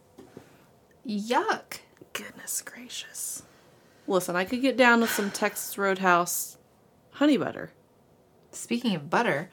Yuck. 1.07 1.79
Goodness 2.13 2.61
gracious. 2.61 3.43
Listen, 4.07 4.35
I 4.35 4.45
could 4.45 4.61
get 4.61 4.77
down 4.77 5.01
with 5.01 5.09
some 5.11 5.31
Texas 5.31 5.77
Roadhouse 5.77 6.57
honey 7.11 7.37
butter. 7.37 7.71
Speaking 8.51 8.95
of 8.95 9.09
butter, 9.09 9.49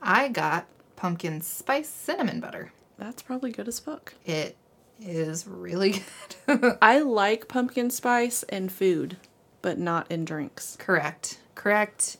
I 0.00 0.28
got 0.28 0.66
pumpkin 0.96 1.40
spice 1.40 1.88
cinnamon 1.88 2.40
butter. 2.40 2.72
That's 2.98 3.22
probably 3.22 3.50
good 3.50 3.68
as 3.68 3.78
fuck. 3.78 4.14
It 4.24 4.56
is 5.00 5.46
really 5.46 6.02
good. 6.46 6.78
I 6.80 7.00
like 7.00 7.48
pumpkin 7.48 7.90
spice 7.90 8.42
in 8.44 8.68
food, 8.68 9.16
but 9.62 9.78
not 9.78 10.10
in 10.10 10.24
drinks. 10.24 10.76
Correct. 10.78 11.38
Correct. 11.54 12.16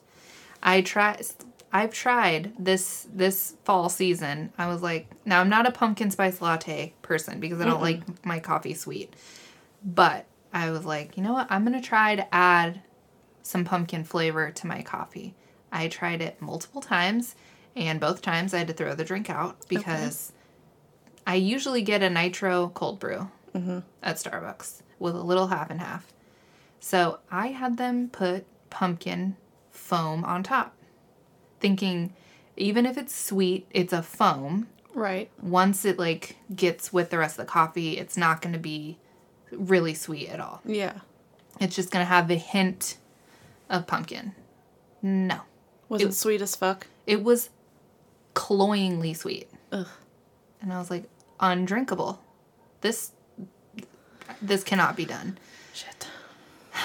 I 0.63 0.81
try 0.83 1.21
I've 1.73 1.93
tried 1.93 2.53
this 2.59 3.07
this 3.13 3.55
fall 3.65 3.89
season. 3.89 4.53
I 4.57 4.69
was 4.69 4.83
like, 4.83 5.11
now 5.25 5.41
I'm 5.41 5.49
not 5.49 5.67
a 5.67 5.71
pumpkin 5.71 6.11
spice 6.11 6.41
latte 6.41 6.95
person 7.03 7.41
because 7.41 7.61
I 7.61 7.65
don't 7.65 7.83
like 7.83 8.25
my 8.25 8.39
coffee 8.39 8.75
sweet. 8.75 9.15
But 9.85 10.27
I 10.53 10.71
was 10.71 10.85
like, 10.85 11.17
you 11.17 11.23
know 11.23 11.33
what? 11.33 11.49
I'm 11.51 11.65
going 11.65 11.81
to 11.81 11.87
try 11.87 12.17
to 12.17 12.35
add 12.35 12.81
some 13.43 13.65
pumpkin 13.65 14.05
flavor 14.05 14.51
to 14.51 14.67
my 14.67 14.83
coffee. 14.83 15.35
I 15.71 15.89
tried 15.89 16.23
it 16.23 16.41
multiple 16.41 16.81
times 16.81 17.35
and 17.75 18.01
both 18.01 18.23
times 18.23 18.55
I 18.55 18.59
had 18.59 18.69
to 18.69 18.73
throw 18.73 18.95
the 18.95 19.05
drink 19.05 19.29
out 19.29 19.57
because 19.69 20.33
I 21.27 21.35
usually 21.35 21.83
get 21.83 22.03
a 22.03 22.09
nitro 22.09 22.69
cold 22.69 22.99
brew 22.99 23.29
mm-hmm. 23.55 23.81
at 24.03 24.17
Starbucks 24.17 24.81
with 24.99 25.15
a 25.15 25.23
little 25.23 25.49
half 25.49 25.71
and 25.71 25.81
half. 25.81 26.07
So 26.81 27.19
I 27.31 27.49
had 27.49 27.77
them 27.77 28.09
put 28.09 28.47
pumpkin 28.71 29.37
foam 29.71 30.25
on 30.25 30.43
top, 30.43 30.75
thinking 31.61 32.13
even 32.57 32.87
if 32.87 32.97
it's 32.97 33.15
sweet, 33.15 33.67
it's 33.71 33.93
a 33.93 34.03
foam. 34.03 34.69
Right. 34.95 35.31
Once 35.43 35.85
it 35.85 35.99
like 35.99 36.37
gets 36.55 36.93
with 36.93 37.11
the 37.11 37.19
rest 37.19 37.39
of 37.39 37.47
the 37.47 37.51
coffee, 37.53 37.99
it's 37.99 38.17
not 38.17 38.41
going 38.41 38.55
to 38.55 38.59
be 38.59 38.99
really 39.53 39.93
sweet 39.95 40.29
at 40.31 40.41
all. 40.41 40.63
Yeah. 40.65 41.01
It's 41.61 41.77
just 41.77 41.91
going 41.91 42.03
to 42.03 42.09
have 42.09 42.29
the 42.29 42.37
hint 42.37 42.97
of 43.69 43.87
pumpkin. 43.87 44.35
No. 45.03 45.41
Was 45.89 46.03
It- 46.03 46.09
it, 46.09 46.15
sweet 46.15 46.41
as 46.41 46.57
fuck? 46.57 46.87
It 47.07 47.23
was 47.23 47.51
cloyingly 48.35 49.15
sweet. 49.15 49.49
Ugh. 49.73 49.87
And 50.63 50.73
I 50.73 50.79
was 50.79 50.91
like, 50.91 51.05
undrinkable. 51.41 52.21
This 52.81 53.13
this 54.43 54.65
cannot 54.65 54.97
be 54.97 55.05
done. 55.05 55.39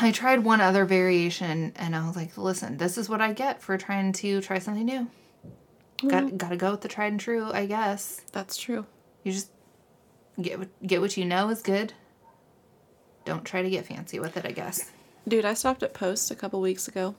I 0.02 0.12
tried 0.12 0.44
one 0.44 0.62
other 0.62 0.86
variation 0.86 1.74
and 1.76 1.96
I 1.96 2.06
was 2.08 2.16
like, 2.16 2.38
listen, 2.38 2.78
this 2.78 2.98
is 2.98 3.08
what 3.08 3.22
I 3.22 3.34
get 3.34 3.62
for 3.62 3.78
trying 3.78 4.14
to 4.14 4.42
try 4.42 4.60
something 4.60 4.86
new. 4.86 5.08
Got 6.08 6.38
got 6.38 6.50
to 6.50 6.58
go 6.58 6.72
with 6.72 6.82
the 6.82 6.88
tried 6.88 7.12
and 7.12 7.20
true, 7.20 7.52
I 7.52 7.68
guess. 7.68 8.22
That's 8.32 8.58
true. 8.58 8.88
You 9.24 9.32
just 9.32 9.52
get 10.42 10.58
what, 10.58 10.70
get 10.86 11.02
what 11.02 11.16
you 11.16 11.26
know 11.26 11.50
is 11.50 11.62
good. 11.62 11.94
Don't 13.26 13.46
try 13.46 13.62
to 13.62 13.70
get 13.70 13.86
fancy 13.86 14.20
with 14.20 14.36
it, 14.38 14.46
I 14.46 14.52
guess. 14.52 14.90
Dude, 15.28 15.46
I 15.46 15.54
stopped 15.54 15.84
at 15.84 15.94
Post 15.94 16.32
a 16.32 16.36
couple 16.36 16.60
weeks 16.60 16.88
ago. 16.88 17.14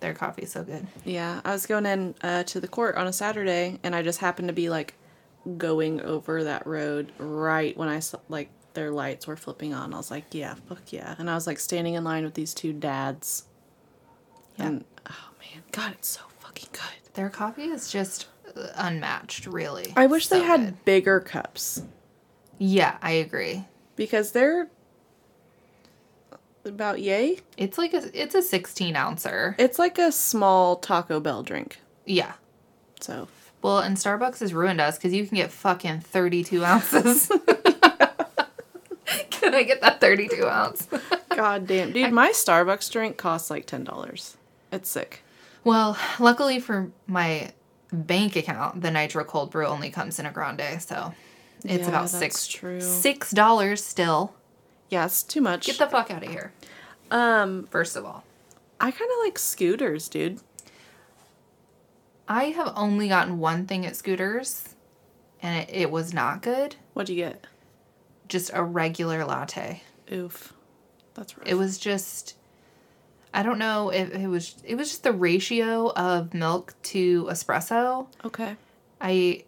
Their 0.00 0.14
coffee's 0.14 0.52
so 0.52 0.64
good. 0.64 0.86
Yeah, 1.04 1.42
I 1.44 1.52
was 1.52 1.66
going 1.66 1.84
in 1.84 2.14
uh, 2.22 2.44
to 2.44 2.60
the 2.60 2.68
court 2.68 2.96
on 2.96 3.06
a 3.06 3.12
Saturday, 3.12 3.78
and 3.82 3.94
I 3.94 4.02
just 4.02 4.20
happened 4.20 4.48
to 4.48 4.54
be 4.54 4.70
like 4.70 4.94
going 5.58 6.00
over 6.00 6.44
that 6.44 6.66
road 6.66 7.12
right 7.18 7.76
when 7.76 7.88
I 7.88 7.98
saw 7.98 8.18
like 8.30 8.48
their 8.74 8.90
lights 8.90 9.26
were 9.26 9.36
flipping 9.36 9.74
on. 9.74 9.92
I 9.94 9.96
was 9.96 10.10
like, 10.10 10.24
yeah, 10.32 10.54
fuck 10.68 10.92
yeah. 10.92 11.14
And 11.18 11.28
I 11.30 11.34
was 11.34 11.46
like 11.46 11.58
standing 11.58 11.94
in 11.94 12.04
line 12.04 12.24
with 12.24 12.34
these 12.34 12.54
two 12.54 12.72
dads. 12.72 13.44
Yeah. 14.58 14.66
And 14.68 14.84
oh 15.08 15.28
man, 15.40 15.62
God, 15.72 15.92
it's 15.92 16.08
so 16.08 16.20
fucking 16.40 16.68
good. 16.72 17.14
Their 17.14 17.28
coffee 17.30 17.64
is 17.64 17.90
just 17.90 18.26
unmatched, 18.76 19.46
really. 19.46 19.92
I 19.96 20.06
wish 20.06 20.28
they 20.28 20.42
had 20.42 20.60
good. 20.60 20.84
bigger 20.84 21.20
cups 21.20 21.82
Yeah, 22.58 22.96
I 23.02 23.12
agree. 23.12 23.64
because 23.96 24.32
they're 24.32 24.68
about 26.64 27.00
yay. 27.00 27.38
It's 27.56 27.78
like 27.78 27.94
a 27.94 28.10
it's 28.20 28.34
a 28.34 28.42
16 28.42 28.94
ouncer. 28.96 29.56
It's 29.58 29.78
like 29.78 29.98
a 29.98 30.12
small 30.12 30.76
Taco 30.76 31.18
Bell 31.20 31.42
drink. 31.42 31.80
Yeah. 32.04 32.32
So 33.00 33.28
Well, 33.62 33.78
and 33.78 33.96
Starbucks 33.96 34.40
has 34.40 34.52
ruined 34.52 34.80
us 34.80 34.96
because 34.98 35.12
you 35.14 35.26
can 35.26 35.36
get 35.36 35.50
fucking 35.50 36.00
32 36.00 36.64
ounces. 36.64 37.30
can 39.50 39.54
I 39.60 39.62
get 39.64 39.80
that 39.82 40.00
32 40.00 40.46
ounce? 40.48 40.86
God 41.34 41.66
damn, 41.66 41.92
dude, 41.92 42.12
my 42.12 42.30
Starbucks 42.30 42.90
drink 42.90 43.16
costs 43.16 43.50
like 43.50 43.66
ten 43.66 43.84
dollars. 43.84 44.36
It's 44.72 44.88
sick. 44.88 45.22
well, 45.64 45.96
luckily 46.18 46.60
for 46.60 46.90
my 47.06 47.52
bank 47.92 48.36
account, 48.36 48.82
the 48.82 48.90
Nitro 48.90 49.24
Cold 49.24 49.50
Brew 49.50 49.66
only 49.66 49.90
comes 49.90 50.18
in 50.18 50.26
a 50.26 50.30
grande, 50.32 50.80
so 50.80 51.12
it's 51.64 51.82
Yeah, 51.82 51.88
about 51.88 52.02
that's 52.02 52.16
six 52.18 52.46
true. 52.46 52.80
six 52.80 53.30
dollars 53.32 53.82
still. 53.84 54.34
Yeah, 54.90 55.04
it's 55.06 55.22
too 55.22 55.40
much. 55.40 55.66
Get 55.66 55.78
the 55.78 55.86
fuck 55.86 56.10
out 56.10 56.22
of 56.24 56.30
here. 56.30 56.52
um, 57.10 57.66
First 57.66 57.96
of 57.96 58.04
all, 58.04 58.24
I 58.80 58.90
kind 58.90 59.10
of 59.10 59.24
like 59.24 59.38
scooters, 59.38 60.08
dude. 60.08 60.40
I 62.28 62.44
have 62.44 62.72
only 62.76 63.08
gotten 63.08 63.38
one 63.40 63.66
thing 63.66 63.84
at 63.86 63.96
Scooters, 63.96 64.74
and 65.42 65.68
it, 65.68 65.74
it 65.74 65.90
was 65.90 66.14
not 66.14 66.42
good. 66.42 66.76
What'd 66.94 67.08
you 67.08 67.16
get? 67.24 67.44
Just 68.30 68.50
a 68.54 68.62
regular 68.62 69.24
latte. 69.24 69.82
Oof. 70.10 70.54
That's 71.14 71.36
rough. 71.36 71.46
It 71.46 71.54
was 71.54 71.76
just. 71.76 72.36
I 73.34 73.42
don't 73.42 73.58
know 73.58 73.90
if 73.90 74.10
it 74.12 74.26
was. 74.26 74.56
It 74.64 74.76
was 74.76 74.88
just 74.88 75.02
the 75.02 75.12
ratio 75.12 75.92
of 75.92 76.32
milk 76.32 76.74
to 76.84 77.24
espresso. 77.24 78.06
okay. 78.24 78.56
I, 79.02 79.44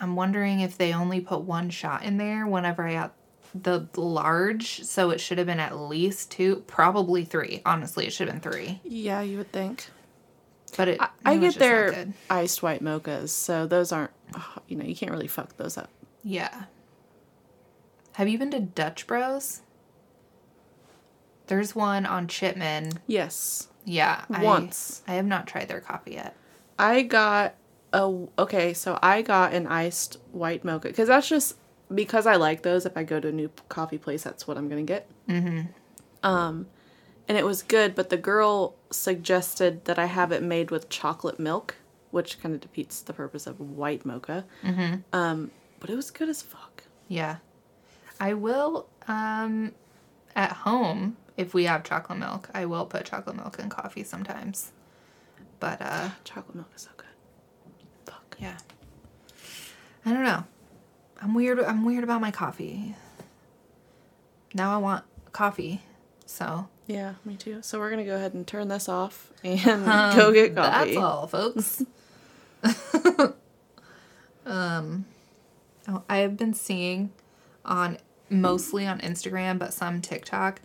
I'm 0.00 0.16
wondering 0.16 0.60
if 0.60 0.76
they 0.76 0.92
only 0.92 1.20
put 1.20 1.42
one 1.42 1.70
shot 1.70 2.02
in 2.02 2.16
there 2.16 2.46
whenever 2.46 2.86
I 2.86 2.94
got 2.94 3.14
the 3.54 3.86
large, 3.96 4.82
so 4.84 5.10
it 5.10 5.20
should 5.20 5.38
have 5.38 5.46
been 5.46 5.60
at 5.60 5.76
least 5.76 6.30
two, 6.30 6.64
probably 6.66 7.24
three. 7.24 7.62
Honestly, 7.64 8.06
it 8.06 8.12
should 8.12 8.28
have 8.28 8.42
been 8.42 8.52
three. 8.52 8.80
Yeah, 8.84 9.20
you 9.22 9.38
would 9.38 9.52
think. 9.52 9.86
But 10.76 10.88
it. 10.88 11.00
I, 11.00 11.08
I 11.24 11.36
get 11.38 11.54
their 11.54 12.08
iced 12.28 12.62
white 12.62 12.82
mochas, 12.82 13.30
so 13.30 13.66
those 13.66 13.92
aren't, 13.92 14.10
oh, 14.34 14.54
you 14.66 14.76
know, 14.76 14.84
you 14.84 14.94
can't 14.94 15.12
really 15.12 15.28
fuck 15.28 15.56
those 15.56 15.78
up. 15.78 15.90
Yeah. 16.22 16.64
Have 18.18 18.26
you 18.26 18.36
been 18.36 18.50
to 18.50 18.58
Dutch 18.58 19.06
Bros? 19.06 19.60
There's 21.46 21.76
one 21.76 22.04
on 22.04 22.26
Chipman. 22.26 22.90
Yes. 23.06 23.68
Yeah. 23.84 24.24
I- 24.28 24.42
Once. 24.42 25.02
I, 25.06 25.14
have 25.14 25.24
not 25.24 25.46
tried 25.46 25.68
their 25.68 25.80
coffee 25.80 26.14
yet. 26.14 26.34
I 26.80 27.02
got 27.02 27.54
a 27.92 28.26
okay, 28.36 28.74
so 28.74 28.98
I 29.00 29.22
got 29.22 29.52
an 29.52 29.68
iced 29.68 30.16
white 30.32 30.64
mocha 30.64 30.88
because 30.88 31.06
that's 31.06 31.28
just 31.28 31.58
because 31.94 32.26
I 32.26 32.34
like 32.34 32.62
those. 32.62 32.84
If 32.84 32.96
I 32.96 33.04
go 33.04 33.20
to 33.20 33.28
a 33.28 33.32
new 33.32 33.52
coffee 33.68 33.98
place, 33.98 34.24
that's 34.24 34.48
what 34.48 34.58
I'm 34.58 34.68
gonna 34.68 34.82
get. 34.82 35.08
Mm-hmm. 35.28 35.66
Um, 36.24 36.66
and 37.28 37.38
it 37.38 37.46
was 37.46 37.62
good, 37.62 37.94
but 37.94 38.10
the 38.10 38.16
girl 38.16 38.74
suggested 38.90 39.84
that 39.84 39.96
I 40.00 40.06
have 40.06 40.32
it 40.32 40.42
made 40.42 40.72
with 40.72 40.88
chocolate 40.88 41.38
milk, 41.38 41.76
which 42.10 42.42
kind 42.42 42.52
of 42.52 42.60
defeats 42.62 43.00
the 43.00 43.12
purpose 43.12 43.46
of 43.46 43.60
white 43.60 44.04
mocha. 44.04 44.44
Mm-hmm. 44.64 44.96
Um, 45.12 45.52
but 45.78 45.88
it 45.88 45.94
was 45.94 46.10
good 46.10 46.28
as 46.28 46.42
fuck. 46.42 46.82
Yeah. 47.06 47.36
I 48.20 48.34
will, 48.34 48.88
um, 49.06 49.72
at 50.34 50.52
home, 50.52 51.16
if 51.36 51.54
we 51.54 51.64
have 51.64 51.84
chocolate 51.84 52.18
milk, 52.18 52.48
I 52.52 52.66
will 52.66 52.86
put 52.86 53.04
chocolate 53.04 53.36
milk 53.36 53.58
in 53.58 53.68
coffee 53.68 54.04
sometimes. 54.04 54.72
But, 55.60 55.80
uh, 55.80 56.10
Chocolate 56.24 56.54
milk 56.56 56.68
is 56.74 56.82
so 56.82 56.90
good. 56.96 57.06
Fuck. 58.06 58.36
yeah. 58.40 58.58
I 60.06 60.12
don't 60.12 60.24
know. 60.24 60.44
I'm 61.20 61.34
weird. 61.34 61.58
I'm 61.60 61.84
weird 61.84 62.04
about 62.04 62.20
my 62.20 62.30
coffee. 62.30 62.94
Now 64.54 64.72
I 64.74 64.78
want 64.78 65.04
coffee. 65.32 65.82
So 66.26 66.68
Yeah, 66.86 67.14
me 67.24 67.36
too. 67.36 67.58
So 67.62 67.78
we're 67.78 67.90
gonna 67.90 68.04
go 68.04 68.14
ahead 68.14 68.34
and 68.34 68.46
turn 68.46 68.68
this 68.68 68.88
off 68.88 69.32
and 69.44 69.84
go 70.16 70.32
get 70.32 70.54
coffee. 70.54 70.94
That's 70.94 70.96
all, 70.96 71.26
folks. 71.26 71.82
um, 74.46 75.06
oh, 75.88 76.02
I 76.08 76.18
have 76.18 76.36
been 76.36 76.54
seeing 76.54 77.10
on 77.64 77.98
mostly 78.30 78.86
on 78.86 79.00
Instagram, 79.00 79.58
but 79.58 79.72
some 79.72 80.00
TikTok. 80.00 80.60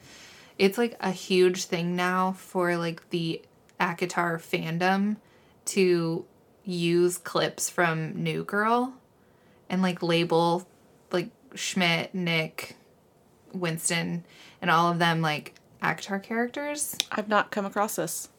It's 0.58 0.78
like 0.78 0.96
a 1.00 1.12
huge 1.12 1.66
thing 1.66 1.96
now 1.96 2.34
for 2.34 2.78
like 2.78 3.10
the 3.10 3.42
ACOTAR 3.80 4.38
fandom 4.38 5.18
to 5.66 6.26
use 6.64 7.18
clips 7.18 7.70
from 7.70 8.24
New 8.24 8.44
Girl 8.44 8.94
and 9.70 9.82
like 9.82 10.04
label 10.04 10.68
like 11.12 11.30
Schmidt, 11.56 12.14
Nick, 12.14 12.76
Winston, 13.54 14.26
and 14.62 14.72
all 14.72 14.92
of 14.92 15.00
them 15.00 15.22
like 15.22 15.56
ACOTAR 15.82 16.22
characters. 16.22 16.96
I've 17.12 17.28
not 17.28 17.52
come 17.52 17.66
across 17.66 17.96
this. 17.96 18.30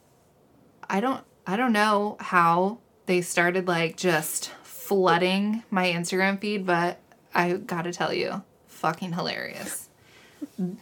I 0.88 1.00
don't 1.00 1.24
I 1.46 1.56
don't 1.56 1.72
know 1.72 2.16
how 2.20 2.78
they 3.06 3.20
started 3.20 3.68
like 3.68 3.96
just 3.96 4.50
flooding 4.62 5.62
my 5.70 5.86
Instagram 5.90 6.40
feed, 6.40 6.66
but 6.66 6.98
I 7.34 7.54
got 7.54 7.82
to 7.82 7.92
tell 7.92 8.12
you, 8.12 8.42
fucking 8.84 9.14
hilarious. 9.14 9.88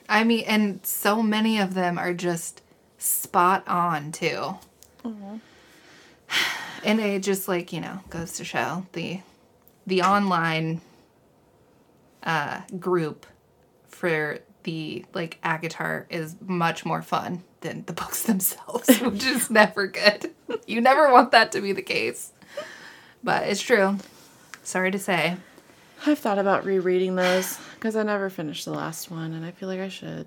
I 0.09 0.25
mean, 0.25 0.45
and 0.49 0.85
so 0.85 1.23
many 1.23 1.61
of 1.61 1.75
them 1.75 1.97
are 1.99 2.13
just 2.13 2.63
spot 2.99 3.63
on 3.69 4.11
too. 4.11 4.57
And 6.85 6.99
it 6.99 7.23
just 7.23 7.47
like, 7.47 7.73
you 7.73 7.81
know, 7.81 8.01
goes 8.11 8.33
to 8.39 8.45
show 8.45 8.87
the 8.93 9.21
the 9.87 10.03
online 10.03 10.81
uh 12.25 12.63
group 12.81 13.25
for 13.87 14.41
the 14.65 15.05
like 15.15 15.39
ACOTAR 15.45 16.07
is 16.11 16.35
much 16.45 16.85
more 16.85 17.03
fun 17.03 17.45
than 17.61 17.85
the 17.85 17.93
books 17.93 18.23
themselves, 18.31 18.99
which 18.99 19.25
is 19.25 19.49
never 19.49 19.87
good. 19.87 20.33
You 20.67 20.81
never 20.81 21.11
want 21.13 21.31
that 21.31 21.53
to 21.53 21.61
be 21.61 21.73
the 21.73 21.83
case. 21.83 22.33
But 23.23 23.49
it's 23.49 23.63
true. 23.63 23.99
Sorry 24.65 24.91
to 24.91 24.99
say. 24.99 25.37
I've 26.05 26.19
thought 26.19 26.39
about 26.39 26.65
rereading 26.65 27.15
those 27.17 27.59
because 27.75 27.95
I 27.97 28.03
never 28.03 28.29
finished 28.31 28.65
the 28.65 28.73
last 28.73 29.11
one, 29.11 29.33
and 29.33 29.45
I 29.45 29.51
feel 29.53 29.69
like 29.69 29.81
I 29.81 29.89
should. 29.89 30.27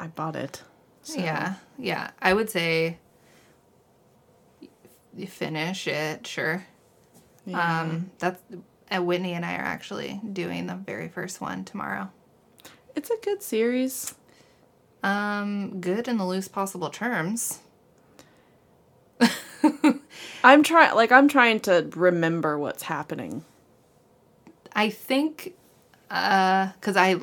I 0.00 0.08
bought 0.08 0.34
it. 0.36 0.62
so- 1.02 1.20
Yeah. 1.20 1.54
Yeah. 1.78 2.10
I 2.20 2.34
would 2.34 2.50
say 2.50 2.98
you 5.14 5.26
finish 5.26 5.86
it, 5.86 6.26
sure. 6.26 6.64
Yeah. 7.46 7.80
Um 7.82 8.10
that's 8.18 8.40
uh, 8.90 9.02
Whitney 9.02 9.32
and 9.34 9.44
I 9.44 9.54
are 9.56 9.62
actually 9.64 10.20
doing 10.32 10.66
the 10.66 10.74
very 10.74 11.08
first 11.08 11.40
one 11.40 11.64
tomorrow. 11.64 12.10
it's 12.96 13.10
a 13.10 13.16
good 13.22 13.42
series. 13.42 14.14
Um 15.02 15.80
good 15.80 16.08
in 16.08 16.16
the 16.18 16.26
loose 16.26 16.48
possible 16.48 16.90
terms. 16.90 17.60
I'm 20.44 20.62
trying, 20.64 20.94
like, 20.96 21.12
I'm 21.12 21.28
trying 21.28 21.60
to 21.60 21.88
remember 21.94 22.58
what's 22.58 22.82
happening. 22.84 23.44
I 24.74 24.90
think, 24.90 25.54
uh, 26.10 26.68
because 26.72 26.96
I 26.96 27.16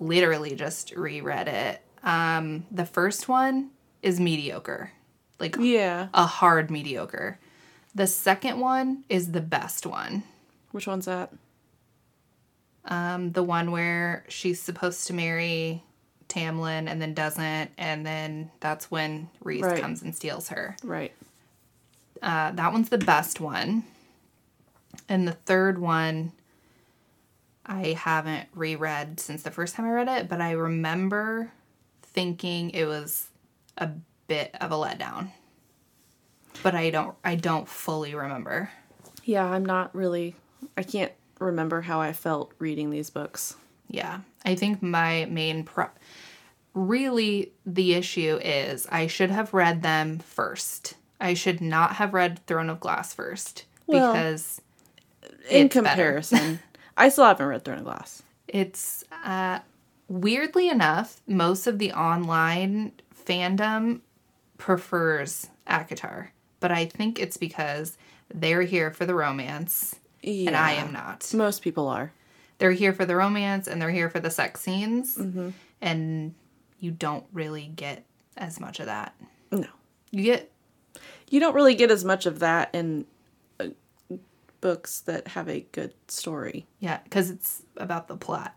literally 0.00 0.54
just 0.54 0.92
reread 0.92 1.48
it. 1.48 1.82
Um, 2.02 2.66
the 2.70 2.84
first 2.86 3.28
one 3.28 3.70
is 4.02 4.20
mediocre, 4.20 4.92
like 5.40 5.56
Yeah. 5.58 6.08
a 6.14 6.26
hard 6.26 6.70
mediocre. 6.70 7.38
The 7.94 8.06
second 8.06 8.60
one 8.60 9.04
is 9.08 9.32
the 9.32 9.40
best 9.40 9.86
one. 9.86 10.22
Which 10.72 10.86
one's 10.86 11.06
that? 11.06 11.32
Um, 12.84 13.32
the 13.32 13.42
one 13.42 13.70
where 13.72 14.24
she's 14.28 14.60
supposed 14.60 15.06
to 15.08 15.12
marry 15.14 15.82
Tamlin 16.28 16.88
and 16.88 17.00
then 17.00 17.14
doesn't, 17.14 17.70
and 17.78 18.04
then 18.06 18.50
that's 18.60 18.90
when 18.90 19.28
Rhys 19.42 19.62
Right. 19.62 19.80
comes 19.80 20.02
and 20.02 20.14
steals 20.14 20.48
her. 20.50 20.76
Right. 20.84 21.12
Uh, 22.22 22.50
that 22.52 22.72
one's 22.72 22.88
the 22.90 22.98
best 22.98 23.40
one. 23.40 23.84
And 25.08 25.26
the 25.26 25.32
third 25.32 25.78
one, 25.78 26.32
I 27.64 27.92
haven't 27.92 28.48
reread 28.54 29.20
since 29.20 29.42
the 29.42 29.50
first 29.50 29.74
time 29.74 29.86
I 29.86 29.90
read 29.90 30.08
it, 30.08 30.28
but 30.28 30.40
I 30.40 30.52
remember 30.52 31.52
thinking 32.02 32.70
it 32.70 32.86
was 32.86 33.28
a 33.76 33.90
bit 34.28 34.54
of 34.60 34.72
a 34.72 34.76
letdown. 34.76 35.30
But 36.62 36.74
I 36.74 36.90
don't 36.90 37.14
I 37.24 37.34
don't 37.34 37.68
fully 37.68 38.14
remember. 38.14 38.70
Yeah, 39.24 39.44
I'm 39.44 39.64
not 39.64 39.94
really. 39.94 40.36
I 40.76 40.82
can't 40.82 41.12
remember 41.38 41.82
how 41.82 42.00
I 42.00 42.12
felt 42.12 42.52
reading 42.58 42.90
these 42.90 43.10
books. 43.10 43.56
Yeah. 43.88 44.20
I 44.44 44.54
think 44.54 44.82
my 44.82 45.26
main 45.26 45.64
pro 45.64 45.88
really 46.74 47.52
the 47.64 47.94
issue 47.94 48.38
is 48.42 48.86
I 48.90 49.06
should 49.06 49.30
have 49.30 49.54
read 49.54 49.82
them 49.82 50.18
first. 50.18 50.94
I 51.20 51.34
should 51.34 51.60
not 51.60 51.96
have 51.96 52.14
read 52.14 52.46
Throne 52.46 52.68
of 52.68 52.80
Glass 52.80 53.14
first 53.14 53.64
Well, 53.86 54.12
because 54.12 54.60
In 55.50 55.68
comparison, 55.68 56.58
I 56.96 57.08
still 57.08 57.24
haven't 57.24 57.46
read 57.46 57.64
Throne 57.64 57.78
of 57.78 57.84
Glass. 57.84 58.22
It's 58.48 59.04
uh, 59.24 59.60
weirdly 60.08 60.68
enough, 60.68 61.20
most 61.26 61.66
of 61.66 61.78
the 61.78 61.92
online 61.92 62.92
fandom 63.26 64.00
prefers 64.58 65.48
ACOTAR, 65.68 66.28
but 66.60 66.72
I 66.72 66.86
think 66.86 67.18
it's 67.18 67.36
because 67.36 67.96
they're 68.32 68.62
here 68.62 68.90
for 68.90 69.04
the 69.06 69.14
romance, 69.14 69.96
and 70.24 70.56
I 70.56 70.72
am 70.72 70.92
not. 70.92 71.32
Most 71.34 71.62
people 71.62 71.88
are. 71.88 72.12
They're 72.58 72.72
here 72.72 72.92
for 72.94 73.04
the 73.04 73.14
romance 73.16 73.68
and 73.68 73.80
they're 73.82 73.90
here 73.90 74.08
for 74.08 74.18
the 74.20 74.30
sex 74.30 74.60
scenes, 74.62 75.16
Mm-hmm. 75.16 75.50
and 75.82 76.34
you 76.80 76.90
don't 76.90 77.24
really 77.32 77.66
get 77.66 78.04
as 78.36 78.58
much 78.58 78.80
of 78.80 78.86
that. 78.86 79.14
No. 79.50 79.66
You 80.10 80.22
get 80.22 80.50
You 81.28 81.38
don't 81.40 81.54
really 81.54 81.74
get 81.74 81.90
as 81.90 82.04
much 82.04 82.26
of 82.26 82.38
that 82.40 82.70
in 82.74 83.06
books 84.66 85.00
that 85.02 85.28
have 85.28 85.48
a 85.48 85.60
good 85.70 85.94
story. 86.08 86.66
yeah, 86.80 86.98
because 87.04 87.30
it's 87.30 87.62
about 87.76 88.08
the 88.08 88.16
plot, 88.16 88.52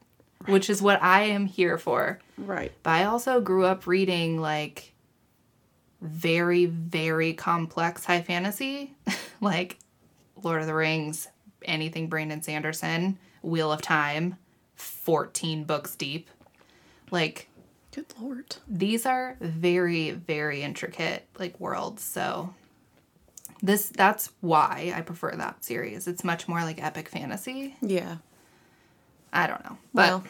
which 0.47 0.67
is 0.71 0.81
what 0.81 0.99
I 1.03 1.21
am 1.25 1.45
here 1.45 1.77
for. 1.77 2.17
Right. 2.35 2.71
But 2.81 2.89
I 2.89 3.03
also 3.03 3.39
grew 3.41 3.63
up 3.63 3.85
reading 3.85 4.41
like 4.41 4.93
very, 6.01 6.65
very 6.65 7.33
complex 7.33 8.05
high 8.05 8.23
fantasy, 8.23 8.95
like 9.41 9.77
Lord 10.41 10.61
of 10.61 10.65
the 10.67 10.73
Rings, 10.73 11.27
anything 11.63 12.07
Brandon 12.07 12.41
Sanderson, 12.41 13.19
Wheel 13.43 13.71
of 13.71 13.83
Time, 13.83 14.37
14 14.77 15.63
books 15.63 15.95
deep. 15.95 16.27
Like, 17.11 17.49
Good 17.93 18.07
lord. 18.19 18.55
these 18.67 19.05
are 19.05 19.37
very, 19.41 20.09
very 20.09 20.63
intricate, 20.63 21.27
like, 21.37 21.59
worlds. 21.59 22.01
So, 22.03 22.55
This 23.61 23.89
that's 23.89 24.31
why 24.41 24.93
I 24.95 25.01
prefer 25.01 25.31
that 25.35 25.63
series. 25.65 26.07
It's 26.07 26.23
much 26.23 26.47
more 26.47 26.61
like 26.61 26.81
epic 26.81 27.09
fantasy. 27.09 27.75
Yeah. 27.81 28.17
I 29.33 29.47
don't 29.47 29.63
know. 29.65 29.77
But 29.93 30.09
Well, 30.09 30.23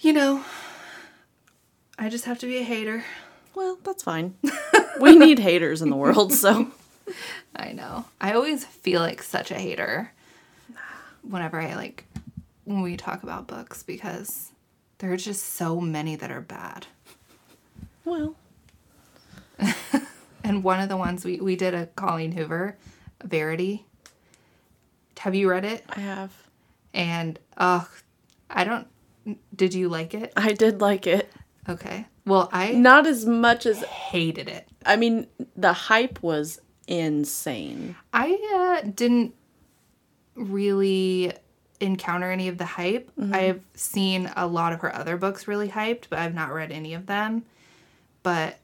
you 0.00 0.12
know, 0.12 0.44
I 1.98 2.08
just 2.08 2.24
have 2.26 2.38
to 2.40 2.46
be 2.46 2.58
a 2.58 2.62
hater. 2.62 3.04
well, 3.54 3.78
that's 3.84 4.02
fine. 4.02 4.34
we 5.00 5.16
need 5.16 5.38
haters 5.38 5.80
in 5.82 5.88
the 5.90 5.96
world, 5.96 6.32
so 6.32 6.70
I 7.56 7.72
know. 7.72 8.04
I 8.20 8.32
always 8.32 8.64
feel 8.64 9.00
like 9.00 9.22
such 9.22 9.50
a 9.50 9.54
hater 9.58 10.12
whenever 11.22 11.60
I 11.60 11.74
like 11.74 12.04
when 12.64 12.82
we 12.82 12.96
talk 12.96 13.22
about 13.22 13.46
books 13.46 13.82
because 13.82 14.50
there 14.98 15.12
are 15.12 15.16
just 15.16 15.42
so 15.54 15.80
many 15.80 16.16
that 16.16 16.30
are 16.30 16.40
bad. 16.40 16.86
well, 18.04 18.34
And 20.46 20.62
one 20.62 20.80
of 20.80 20.88
the 20.88 20.96
ones 20.96 21.24
we, 21.24 21.40
we 21.40 21.56
did 21.56 21.74
a 21.74 21.86
Colleen 21.86 22.32
Hoover, 22.32 22.76
Verity. 23.24 23.84
Have 25.18 25.34
you 25.34 25.50
read 25.50 25.64
it? 25.64 25.84
I 25.88 26.00
have. 26.00 26.32
And 26.94 27.38
uh 27.56 27.84
I 28.48 28.64
don't 28.64 28.86
did 29.54 29.74
you 29.74 29.88
like 29.88 30.14
it? 30.14 30.32
I 30.36 30.52
did 30.52 30.80
like 30.80 31.06
it. 31.06 31.32
Okay. 31.68 32.06
Well, 32.24 32.48
I 32.52 32.72
Not 32.72 33.06
as 33.06 33.26
much 33.26 33.66
as 33.66 33.82
hated 33.82 34.48
it. 34.48 34.68
I 34.84 34.96
mean, 34.96 35.26
the 35.56 35.72
hype 35.72 36.22
was 36.22 36.60
insane. 36.86 37.96
I 38.12 38.80
uh, 38.84 38.88
didn't 38.88 39.34
really 40.36 41.32
encounter 41.80 42.30
any 42.30 42.46
of 42.46 42.58
the 42.58 42.64
hype. 42.64 43.10
I've 43.32 43.62
seen 43.74 44.30
a 44.36 44.46
lot 44.46 44.72
of 44.72 44.80
her 44.80 44.94
other 44.94 45.16
books 45.16 45.48
really 45.48 45.68
hyped, 45.68 46.04
but 46.08 46.20
I've 46.20 46.34
not 46.34 46.52
read 46.52 46.70
any 46.70 46.94
of 46.94 47.06
them. 47.06 47.44
But 48.22 48.58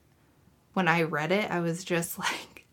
when 0.73 0.87
I 0.87 1.03
read 1.03 1.31
it, 1.31 1.49
I 1.49 1.59
was 1.59 1.83
just 1.83 2.19
like, 2.19 2.65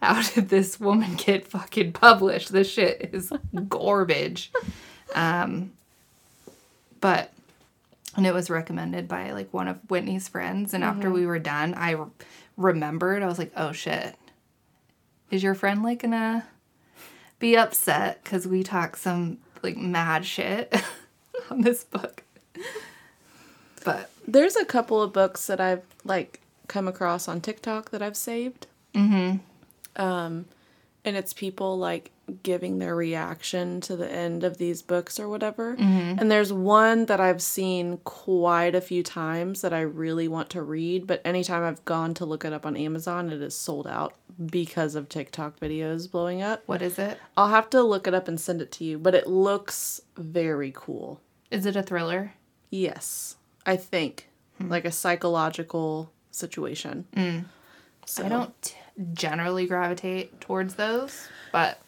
how 0.00 0.22
did 0.22 0.48
this 0.48 0.78
woman 0.78 1.14
get 1.16 1.46
fucking 1.46 1.92
published? 1.92 2.52
This 2.52 2.70
shit 2.70 3.10
is 3.12 3.32
garbage. 3.68 4.52
Um, 5.14 5.72
but 7.00 7.32
and 8.16 8.26
it 8.26 8.34
was 8.34 8.50
recommended 8.50 9.06
by 9.06 9.30
like 9.30 9.52
one 9.52 9.68
of 9.68 9.78
Whitney's 9.88 10.28
friends. 10.28 10.74
And 10.74 10.82
after 10.82 11.10
we 11.10 11.24
were 11.26 11.38
done, 11.38 11.74
I 11.74 11.92
re- 11.92 12.06
remembered. 12.56 13.22
I 13.22 13.26
was 13.26 13.38
like, 13.38 13.52
oh 13.56 13.72
shit, 13.72 14.16
is 15.30 15.42
your 15.42 15.54
friend 15.54 15.82
like 15.82 16.02
gonna 16.02 16.44
be 17.38 17.56
upset 17.56 18.22
because 18.24 18.46
we 18.46 18.62
talk 18.62 18.96
some 18.96 19.38
like 19.62 19.76
mad 19.76 20.24
shit 20.24 20.74
on 21.50 21.60
this 21.60 21.84
book? 21.84 22.24
But 23.84 24.10
There's 24.26 24.56
a 24.56 24.64
couple 24.64 25.00
of 25.00 25.12
books 25.12 25.46
that 25.46 25.60
I've 25.60 25.84
like 26.04 26.40
come 26.68 26.86
across 26.86 27.28
on 27.28 27.40
TikTok 27.40 27.90
that 27.90 28.02
I've 28.02 28.16
saved. 28.16 28.66
Mm-hmm. 28.94 29.38
Um, 30.00 30.46
and 31.04 31.16
it's 31.16 31.32
people 31.32 31.78
like 31.78 32.10
giving 32.42 32.78
their 32.78 32.94
reaction 32.94 33.80
to 33.80 33.96
the 33.96 34.10
end 34.10 34.44
of 34.44 34.58
these 34.58 34.82
books 34.82 35.18
or 35.18 35.28
whatever. 35.28 35.74
And 35.78 36.30
there's 36.30 36.52
one 36.52 37.06
that 37.06 37.20
I've 37.20 37.40
seen 37.40 37.98
quite 38.04 38.74
a 38.74 38.82
few 38.82 39.02
times 39.02 39.62
that 39.62 39.72
I 39.72 39.80
really 39.80 40.28
want 40.28 40.50
to 40.50 40.62
read, 40.62 41.06
but 41.06 41.22
anytime 41.24 41.62
I've 41.62 41.84
gone 41.86 42.12
to 42.14 42.26
look 42.26 42.44
it 42.44 42.52
up 42.52 42.66
on 42.66 42.76
Amazon, 42.76 43.30
it 43.30 43.40
is 43.40 43.56
sold 43.56 43.86
out 43.86 44.14
because 44.44 44.94
of 44.94 45.08
TikTok 45.08 45.58
videos 45.58 46.10
blowing 46.10 46.42
up. 46.42 46.62
what 46.66 46.82
is 46.82 46.98
it? 46.98 47.18
I'll 47.36 47.48
have 47.48 47.70
to 47.70 47.82
look 47.82 48.06
it 48.06 48.14
up 48.14 48.28
and 48.28 48.38
send 48.38 48.60
it 48.60 48.70
to 48.72 48.84
you, 48.84 48.98
but 48.98 49.14
it 49.14 49.26
looks 49.26 50.00
very 50.16 50.72
cool. 50.74 51.20
Is 51.50 51.64
it 51.64 51.76
a 51.76 51.82
thriller? 51.82 52.34
Yes, 52.70 53.36
I 53.64 53.76
think 53.76 54.28
like 54.60 54.84
a 54.84 54.92
psychological 54.92 56.12
situation. 56.30 57.06
Mm. 57.14 57.44
So 58.06 58.24
I 58.24 58.28
don't 58.28 58.62
t- 58.62 58.74
generally 59.12 59.66
gravitate 59.66 60.40
towards 60.40 60.74
those, 60.74 61.28
but 61.52 61.80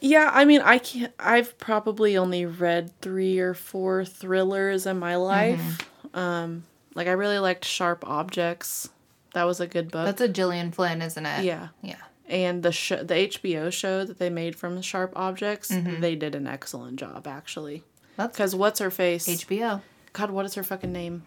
Yeah, 0.00 0.30
I 0.32 0.44
mean, 0.44 0.60
I 0.60 0.78
can't. 0.78 1.12
I've 1.18 1.56
probably 1.58 2.16
only 2.16 2.46
read 2.46 2.90
three 3.00 3.38
or 3.38 3.54
four 3.54 4.04
thrillers 4.04 4.86
in 4.86 4.98
my 4.98 5.14
mm-hmm. 5.14 5.22
life. 5.22 5.90
Um, 6.14 6.64
like 6.94 7.06
I 7.06 7.12
really 7.12 7.38
liked 7.38 7.64
Sharp 7.64 8.04
Objects. 8.06 8.88
That 9.34 9.44
was 9.44 9.60
a 9.60 9.66
good 9.66 9.90
book. 9.90 10.06
that's 10.06 10.20
a 10.20 10.28
Gillian 10.28 10.72
Flynn, 10.72 11.02
isn't 11.02 11.24
it? 11.24 11.44
yeah, 11.44 11.68
Yeah. 11.82 11.96
and 12.28 12.62
the 12.62 12.72
sh- 12.72 13.02
the 13.02 13.14
HBO 13.14 13.72
show 13.72 14.04
that 14.04 14.18
they 14.18 14.30
made 14.30 14.56
from 14.56 14.80
Sharp 14.82 15.12
Objects, 15.14 15.70
mm-hmm. 15.70 16.00
they 16.00 16.16
did 16.16 16.34
an 16.34 16.46
excellent 16.46 16.98
job 16.98 17.26
actually. 17.26 17.84
That's 18.16 18.36
Because 18.36 18.54
what's 18.56 18.80
her 18.80 18.90
face? 18.90 19.28
HBO. 19.28 19.82
God, 20.12 20.30
what 20.30 20.44
is 20.44 20.54
her 20.54 20.64
fucking 20.64 20.92
name? 20.92 21.22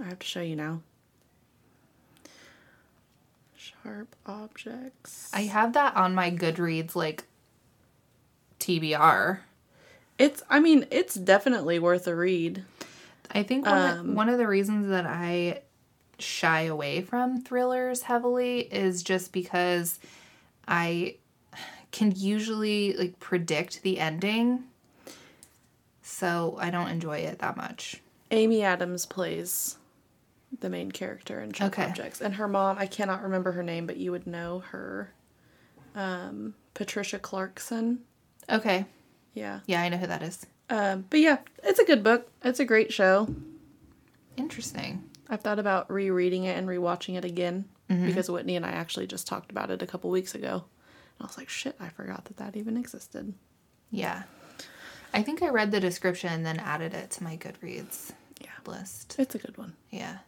I 0.00 0.04
have 0.04 0.18
to 0.18 0.26
show 0.26 0.40
you 0.40 0.56
now. 0.56 0.80
Sharp 3.56 4.14
Objects. 4.26 5.30
I 5.32 5.42
have 5.42 5.72
that 5.74 5.96
on 5.96 6.14
my 6.14 6.30
Goodreads 6.30 6.94
like 6.94 7.24
TBR. 8.60 9.38
It's. 10.18 10.42
I 10.48 10.60
mean, 10.60 10.86
it's 10.90 11.14
definitely 11.14 11.78
worth 11.78 12.06
a 12.06 12.14
read. 12.14 12.64
I 13.30 13.42
think 13.42 13.66
one, 13.66 13.76
Um, 13.98 14.10
of, 14.10 14.16
one 14.16 14.28
of 14.28 14.38
the 14.38 14.46
reasons 14.46 14.88
that 14.88 15.06
I 15.06 15.62
shy 16.18 16.62
away 16.62 17.02
from 17.02 17.40
thrillers 17.40 18.02
heavily 18.02 18.60
is 18.60 19.02
just 19.02 19.32
because 19.32 19.98
I 20.68 21.16
can 21.90 22.12
usually 22.16 22.94
like 22.94 23.18
predict 23.20 23.82
the 23.82 23.98
ending. 23.98 24.64
So 26.02 26.56
I 26.60 26.70
don't 26.70 26.88
enjoy 26.88 27.18
it 27.18 27.38
that 27.40 27.56
much. 27.56 28.00
Amy 28.30 28.62
Adams 28.62 29.06
plays 29.06 29.76
the 30.60 30.70
main 30.70 30.90
character 30.92 31.40
in 31.40 31.52
Sharp 31.52 31.72
Okay. 31.72 31.88
Objects, 31.88 32.20
and 32.20 32.34
her 32.34 32.46
mom. 32.48 32.78
I 32.78 32.86
cannot 32.86 33.22
remember 33.22 33.52
her 33.52 33.62
name, 33.62 33.86
but 33.86 33.96
you 33.96 34.10
would 34.12 34.26
know 34.26 34.60
her. 34.70 35.12
Um, 35.94 36.54
Patricia 36.74 37.18
Clarkson. 37.18 38.00
Okay. 38.50 38.86
Yeah. 39.34 39.60
Yeah, 39.66 39.82
I 39.82 39.88
know 39.88 39.96
who 39.98 40.06
that 40.06 40.22
is. 40.22 40.46
Um, 40.70 41.04
but 41.10 41.20
yeah, 41.20 41.38
it's 41.62 41.78
a 41.78 41.84
good 41.84 42.02
book. 42.02 42.28
It's 42.44 42.60
a 42.60 42.64
great 42.64 42.92
show. 42.92 43.34
Interesting. 44.36 45.04
I've 45.28 45.40
thought 45.42 45.58
about 45.58 45.90
rereading 45.90 46.44
it 46.44 46.56
and 46.56 46.68
rewatching 46.68 47.16
it 47.16 47.24
again 47.24 47.66
Mm-hmm. 47.90 48.06
because 48.06 48.30
Whitney 48.30 48.56
and 48.56 48.64
I 48.64 48.70
actually 48.70 49.06
just 49.06 49.26
talked 49.26 49.50
about 49.50 49.70
it 49.70 49.82
a 49.82 49.86
couple 49.86 50.08
weeks 50.08 50.34
ago. 50.34 50.48
And 51.18 51.20
I 51.20 51.24
was 51.24 51.36
like, 51.36 51.50
shit, 51.50 51.76
I 51.78 51.90
forgot 51.90 52.24
that 52.26 52.38
that 52.38 52.56
even 52.56 52.78
existed. 52.78 53.34
Yeah. 53.90 54.22
I 55.12 55.22
think 55.22 55.42
I 55.42 55.48
read 55.48 55.72
the 55.72 55.80
description 55.80 56.32
and 56.32 56.46
then 56.46 56.58
added 56.58 56.94
it 56.94 57.10
to 57.10 57.24
my 57.24 57.36
Goodreads 57.36 58.12
Yeah. 58.40 58.48
list. 58.66 59.16
It's 59.18 59.34
a 59.34 59.38
good 59.38 59.58
one. 59.58 59.74
Yeah. 59.90 60.18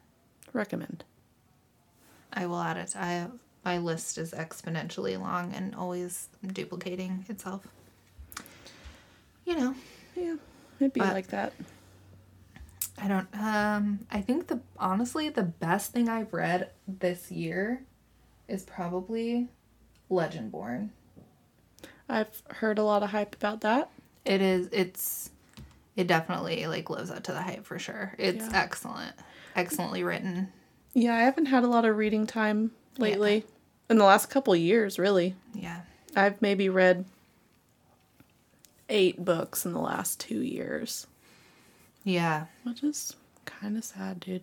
Recommend. 0.54 1.04
I 2.32 2.46
will 2.46 2.60
add 2.60 2.78
it. 2.78 2.94
I 2.96 3.26
my 3.64 3.78
list 3.78 4.16
is 4.18 4.32
exponentially 4.32 5.18
long 5.20 5.52
and 5.52 5.74
always 5.74 6.28
duplicating 6.46 7.24
itself. 7.28 7.66
You 9.44 9.56
know, 9.56 9.74
Yeah, 10.14 10.36
it'd 10.80 10.92
be 10.92 11.00
But- 11.00 11.12
like 11.12 11.26
that. 11.28 11.52
I 12.96 13.08
don't 13.08 13.28
um 13.36 14.06
I 14.10 14.20
think 14.22 14.46
the 14.46 14.60
honestly 14.78 15.28
the 15.28 15.42
best 15.42 15.92
thing 15.92 16.08
I've 16.08 16.32
read 16.32 16.70
this 16.86 17.30
year 17.32 17.82
is 18.48 18.62
probably 18.62 19.48
Legendborn. 20.10 20.90
I've 22.08 22.42
heard 22.50 22.78
a 22.78 22.84
lot 22.84 23.02
of 23.02 23.10
hype 23.10 23.34
about 23.34 23.62
that. 23.62 23.90
It 24.24 24.40
is 24.40 24.68
it's 24.70 25.30
it 25.96 26.06
definitely 26.06 26.66
like 26.68 26.88
lives 26.90 27.10
up 27.10 27.24
to 27.24 27.32
the 27.32 27.42
hype 27.42 27.64
for 27.64 27.78
sure. 27.80 28.14
It's 28.18 28.46
Yeah. 28.46 28.62
excellent. 28.62 29.14
Excellently 29.56 30.02
written. 30.02 30.52
Yeah, 30.94 31.14
I 31.14 31.20
haven't 31.22 31.46
had 31.46 31.64
a 31.64 31.68
lot 31.68 31.84
of 31.84 31.96
reading 31.96 32.26
time 32.26 32.70
lately. 32.98 33.44
In 33.90 33.98
the 33.98 34.04
last 34.04 34.26
couple 34.30 34.54
years, 34.56 34.98
really. 34.98 35.34
Yeah. 35.52 35.80
I've 36.16 36.40
maybe 36.40 36.68
read 36.68 37.04
eight 38.88 39.24
books 39.24 39.64
in 39.64 39.72
the 39.72 39.80
last 39.80 40.20
two 40.20 40.40
years, 40.42 41.06
Yeah. 42.04 42.46
which 42.64 42.82
is 42.82 43.14
kind 43.44 43.76
of 43.76 43.84
sad, 43.84 44.20
dude. 44.20 44.42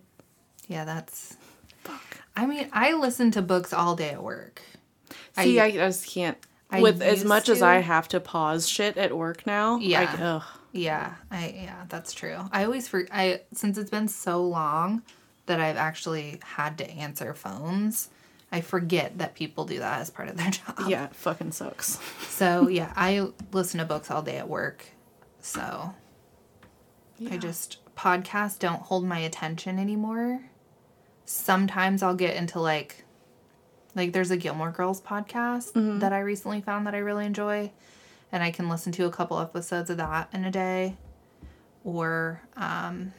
Yeah, 0.68 0.84
that's 0.84 1.36
Fuck. 1.82 2.18
I 2.36 2.46
mean, 2.46 2.68
I 2.72 2.92
listen 2.94 3.30
to 3.32 3.42
books 3.42 3.72
all 3.72 3.96
day 3.96 4.10
at 4.10 4.22
work. 4.22 4.62
See, 5.36 5.58
I, 5.58 5.64
I 5.66 5.70
just 5.72 6.06
can't. 6.06 6.38
I 6.70 6.80
With 6.80 7.02
as 7.02 7.24
much 7.24 7.48
as. 7.48 7.60
I 7.60 7.78
have 7.80 8.08
to 8.08 8.20
pause 8.20 8.68
shit 8.68 8.96
at 8.96 9.16
work 9.16 9.44
now, 9.46 9.78
Yeah. 9.78 10.14
I, 10.18 10.22
ugh. 10.22 10.42
Yeah, 10.72 11.14
I 11.30 11.54
yeah, 11.64 11.84
that's 11.88 12.12
true. 12.14 12.38
I 12.50 12.64
always 12.64 12.88
for 12.88 13.06
I 13.12 13.42
since 13.52 13.76
it's 13.78 13.90
been 13.90 14.08
so 14.08 14.42
long 14.44 15.02
that 15.46 15.60
I've 15.60 15.76
actually 15.76 16.40
had 16.42 16.78
to 16.78 16.90
answer 16.90 17.34
phones. 17.34 18.08
I 18.50 18.60
forget 18.60 19.18
that 19.18 19.34
people 19.34 19.64
do 19.64 19.78
that 19.78 20.00
as 20.00 20.10
part 20.10 20.28
of 20.28 20.36
their 20.36 20.50
job. 20.50 20.80
yeah, 20.88 21.04
it 21.06 21.14
fucking 21.14 21.52
sucks. 21.52 21.98
So 22.28 22.68
yeah, 22.68 22.92
I 22.96 23.28
listen 23.52 23.78
to 23.78 23.84
books 23.86 24.10
all 24.10 24.22
day 24.22 24.36
at 24.38 24.48
work. 24.48 24.84
So 25.40 25.94
Yeah. 27.18 27.34
I 27.34 27.36
just 27.38 27.78
podcasts 27.94 28.58
don't 28.58 28.80
hold 28.82 29.04
my 29.04 29.18
attention 29.18 29.78
anymore. 29.78 30.40
Sometimes 31.24 32.02
I'll 32.02 32.14
get 32.14 32.36
into 32.36 32.60
like 32.60 33.04
like 33.94 34.12
there's 34.12 34.30
a 34.30 34.36
Gilmore 34.38 34.70
Girls 34.70 35.00
podcast 35.00 35.72
Mm-hmm. 35.72 35.98
that 35.98 36.12
I 36.12 36.20
recently 36.20 36.60
found 36.62 36.86
that 36.86 36.94
I 36.94 36.98
really 36.98 37.26
enjoy 37.26 37.70
and 38.32 38.42
I 38.42 38.50
can 38.50 38.68
listen 38.68 38.90
to 38.92 39.06
a 39.06 39.10
couple 39.10 39.38
episodes 39.38 39.90
of 39.90 39.98
that 39.98 40.30
in 40.32 40.44
a 40.44 40.50
day 40.50 40.96
or 41.84 42.40
um 42.56 43.12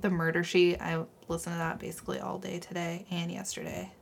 The 0.00 0.10
Murder 0.10 0.42
Sheet. 0.42 0.80
I 0.80 1.04
listened 1.28 1.54
to 1.54 1.58
that 1.58 1.78
basically 1.78 2.18
all 2.18 2.38
day 2.38 2.58
today 2.58 3.06
and 3.10 3.30
yesterday. 3.30 3.92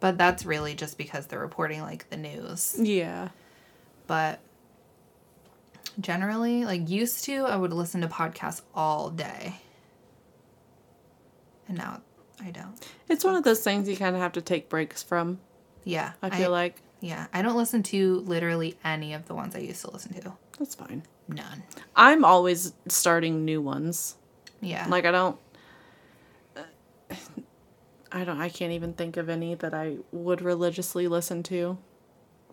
But 0.00 0.18
that's 0.18 0.44
really 0.44 0.74
just 0.74 0.98
because 0.98 1.26
they're 1.26 1.40
reporting 1.40 1.80
like 1.80 2.08
the 2.10 2.16
news. 2.16 2.76
Yeah. 2.78 3.30
But 4.06 4.38
generally, 5.98 6.64
like 6.64 6.88
used 6.88 7.24
to, 7.24 7.46
I 7.46 7.56
would 7.56 7.72
listen 7.72 8.02
to 8.02 8.08
podcasts 8.08 8.62
all 8.74 9.10
day. 9.10 9.54
And 11.68 11.78
now 11.78 12.02
I 12.40 12.50
don't. 12.50 12.74
It's 13.08 13.24
one 13.24 13.34
of 13.34 13.44
those 13.44 13.62
things 13.62 13.88
you 13.88 13.96
kind 13.96 14.14
of 14.14 14.20
have 14.20 14.32
to 14.32 14.42
take 14.42 14.68
breaks 14.68 15.02
from. 15.02 15.40
Yeah. 15.84 16.12
I 16.22 16.30
feel 16.30 16.50
like 16.50 16.76
Yeah. 17.04 17.26
I 17.34 17.42
don't 17.42 17.56
listen 17.56 17.82
to 17.84 18.20
literally 18.20 18.78
any 18.82 19.12
of 19.12 19.26
the 19.26 19.34
ones 19.34 19.54
I 19.54 19.58
used 19.58 19.82
to 19.82 19.90
listen 19.90 20.14
to. 20.14 20.32
that's 20.58 20.74
fine. 20.74 21.02
None. 21.28 21.62
I'm 21.94 22.24
always 22.24 22.72
starting 22.88 23.44
new 23.44 23.60
ones. 23.60 24.16
Yeah. 24.62 24.86
Like 24.88 25.04
I 25.04 25.10
don't 25.10 25.38
I 28.10 28.24
don't 28.24 28.40
I 28.40 28.48
can't 28.48 28.72
even 28.72 28.94
think 28.94 29.18
of 29.18 29.28
any 29.28 29.54
that 29.54 29.74
I 29.74 29.98
would 30.12 30.40
religiously 30.40 31.06
listen 31.06 31.42
to. 31.44 31.76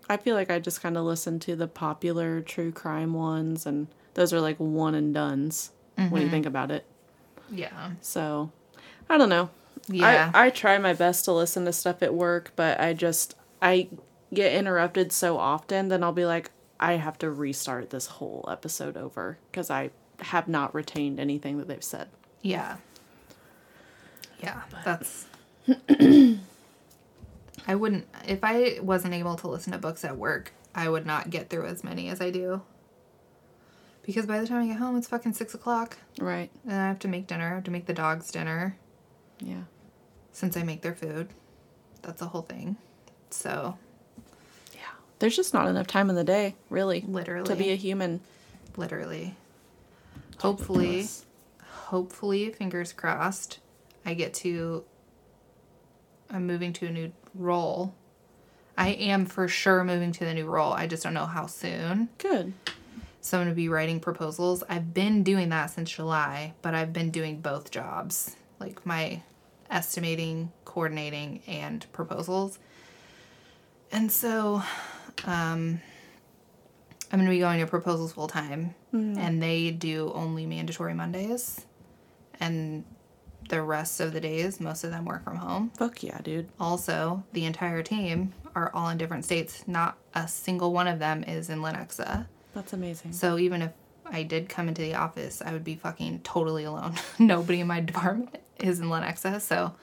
I 0.10 0.18
feel 0.18 0.36
like 0.36 0.52
I 0.52 0.60
just 0.60 0.82
kind 0.82 0.97
of 0.97 1.06
listen 1.06 1.39
to 1.39 1.56
the 1.56 1.68
popular 1.68 2.41
true 2.41 2.74
crime 2.74 3.14
ones 3.14 3.66
and 3.66 3.88
those 4.16 4.34
are 4.34 4.41
like 4.41 4.58
one 4.58 4.95
and 4.95 5.14
dones 5.14 5.72
when 5.95 6.10
you 6.10 6.18
mm-hmm. 6.18 6.30
think 6.30 6.45
about 6.45 6.72
it. 6.72 6.86
yeah. 7.49 7.91
So, 8.02 8.52
I 9.10 9.18
don't 9.18 9.30
know. 9.30 9.49
Yeah. 9.88 10.32
I, 10.34 10.47
I 10.47 10.49
try 10.49 10.78
my 10.78 10.91
best 10.91 11.24
to 11.26 11.32
listen 11.32 11.64
to 11.64 11.72
stuff 11.72 12.04
at 12.04 12.14
work, 12.14 12.52
but 12.58 12.82
I 12.82 12.91
just 12.93 13.36
I 13.62 13.88
get 14.34 14.54
interrupted 14.54 15.12
so 15.12 15.38
often 15.38 15.88
then 15.90 16.04
I'll 16.04 16.12
be 16.14 16.26
like 16.26 16.52
I 16.80 16.94
have 16.94 17.18
to 17.20 17.30
restart 17.30 17.90
this 17.92 18.08
whole 18.08 18.46
episode 18.50 18.98
over 18.98 19.38
because 19.52 19.70
I 19.70 19.92
have 20.20 20.48
not 20.48 20.74
retained 20.74 21.20
anything 21.20 21.58
that 21.60 21.68
they've 21.68 21.84
said. 21.84 22.08
Yeah. 22.42 22.78
Yeah, 24.40 24.62
that's. 24.84 25.26
I 27.68 27.76
wouldn't 27.76 28.08
if 28.28 28.40
I 28.44 28.80
wasn't 28.82 29.14
able 29.14 29.36
to 29.36 29.48
listen 29.48 29.74
to 29.74 29.78
books 29.80 30.04
at 30.04 30.18
work. 30.18 30.54
I 30.74 30.90
would 30.90 31.06
not 31.06 31.30
get 31.30 31.50
through 31.50 31.68
as 31.68 31.84
many 31.84 32.10
as 32.10 32.22
I 32.22 32.32
do. 32.32 32.62
Because 34.04 34.26
by 34.26 34.40
the 34.40 34.48
time 34.48 34.64
I 34.64 34.68
get 34.68 34.78
home, 34.78 34.98
it's 34.98 35.08
fucking 35.08 35.34
six 35.34 35.54
o'clock, 35.54 35.98
Right. 36.20 36.50
and 36.64 36.74
I 36.74 36.88
have 36.88 36.98
to 37.00 37.08
make 37.08 37.28
dinner. 37.28 37.52
I 37.52 37.56
have 37.56 37.66
to 37.66 37.72
make 37.72 37.86
the 37.86 37.94
dogs 37.94 38.32
dinner 38.32 38.76
Yeah. 39.40 39.64
since 40.32 40.58
I 40.58 40.64
make 40.64 40.82
their 40.82 40.96
food. 40.96 41.30
That's 42.02 42.22
a 42.22 42.26
whole 42.26 42.42
thing. 42.42 42.78
So. 43.30 43.78
There's 45.22 45.36
just 45.36 45.54
not 45.54 45.68
enough 45.68 45.86
time 45.86 46.10
in 46.10 46.16
the 46.16 46.24
day, 46.24 46.56
really, 46.72 47.06
literally, 47.08 47.48
to 47.48 47.56
be 47.56 47.70
a 47.70 47.76
human. 47.76 48.22
literally. 48.76 49.36
Hopefully, 50.40 51.08
hopefully, 51.64 52.50
fingers 52.50 52.92
crossed, 52.92 53.60
I 54.04 54.16
get 54.16 54.34
to. 54.34 54.84
I'm 56.32 56.48
moving 56.48 56.74
to 56.74 56.88
a 56.88 56.92
new 56.92 57.12
role. 57.36 57.94
I 58.76 58.90
am 58.90 59.28
for 59.28 59.48
sure 59.48 59.84
moving 59.84 60.12
to 60.14 60.26
the 60.26 60.34
new 60.34 60.48
role. 60.48 60.74
I 60.74 60.88
just 60.88 61.04
don't 61.04 61.14
know 61.14 61.28
how 61.28 61.46
soon. 61.46 62.10
Good. 62.18 62.54
So 63.22 63.38
I'm 63.38 63.44
going 63.44 63.54
to 63.54 63.56
be 63.56 63.70
writing 63.70 64.00
proposals. 64.00 64.64
I've 64.68 64.92
been 64.92 65.22
doing 65.22 65.50
that 65.50 65.68
since 65.68 65.92
July, 65.92 66.56
but 66.64 66.74
I've 66.74 66.94
been 66.94 67.12
doing 67.12 67.42
both 67.42 67.70
jobs 67.70 68.36
like 68.60 68.84
my 68.88 69.22
estimating, 69.70 70.52
coordinating, 70.66 71.44
and 71.46 71.86
proposals. 71.94 72.58
And 73.92 74.12
so 74.12 74.64
um, 75.26 75.82
I'm 77.12 77.20
going 77.20 77.26
to 77.26 77.30
be 77.30 77.39
going 77.39 77.59
to 77.59 77.68
proposals 77.68 78.14
full 78.14 78.28
time, 78.28 78.74
and 79.20 79.41
they 79.41 79.72
do 79.72 80.12
only 80.14 80.45
mandatory 80.45 80.93
Mondays. 80.93 81.66
And 82.39 82.86
the 83.49 83.62
rest 83.62 83.99
of 83.99 84.14
the 84.14 84.22
days, 84.22 84.59
most 84.59 84.84
of 84.84 84.91
them 84.91 85.05
work 85.05 85.24
from 85.24 85.36
home. 85.36 85.72
Fuck 85.78 86.03
yeah, 86.03 86.20
dude. 86.22 86.49
Also, 86.59 87.24
the 87.34 87.45
entire 87.45 87.84
team 87.84 88.34
are 88.55 88.72
all 88.74 88.89
in 88.89 88.97
different 88.97 89.26
states. 89.26 89.68
Not 89.68 89.97
a 90.14 90.28
single 90.28 90.72
one 90.72 90.88
of 90.88 90.99
them 90.99 91.24
is 91.24 91.49
in 91.49 91.59
Lenexa. 91.59 92.28
That's 92.53 92.74
amazing. 92.74 93.14
So 93.14 93.38
even 93.38 93.62
if 93.62 93.72
I 94.05 94.24
did 94.24 94.49
come 94.49 94.68
into 94.68 94.82
the 94.82 94.95
office, 94.95 95.41
I 95.45 95.53
would 95.53 95.64
be 95.64 95.76
fucking 95.76 96.22
totally 96.22 96.64
alone. 96.64 96.95
Nobody 97.20 97.59
in 97.59 97.68
my 97.68 97.82
department 97.82 98.38
is 98.57 98.80
in 98.80 98.88
Lenexa. 98.88 99.41
So 99.41 99.74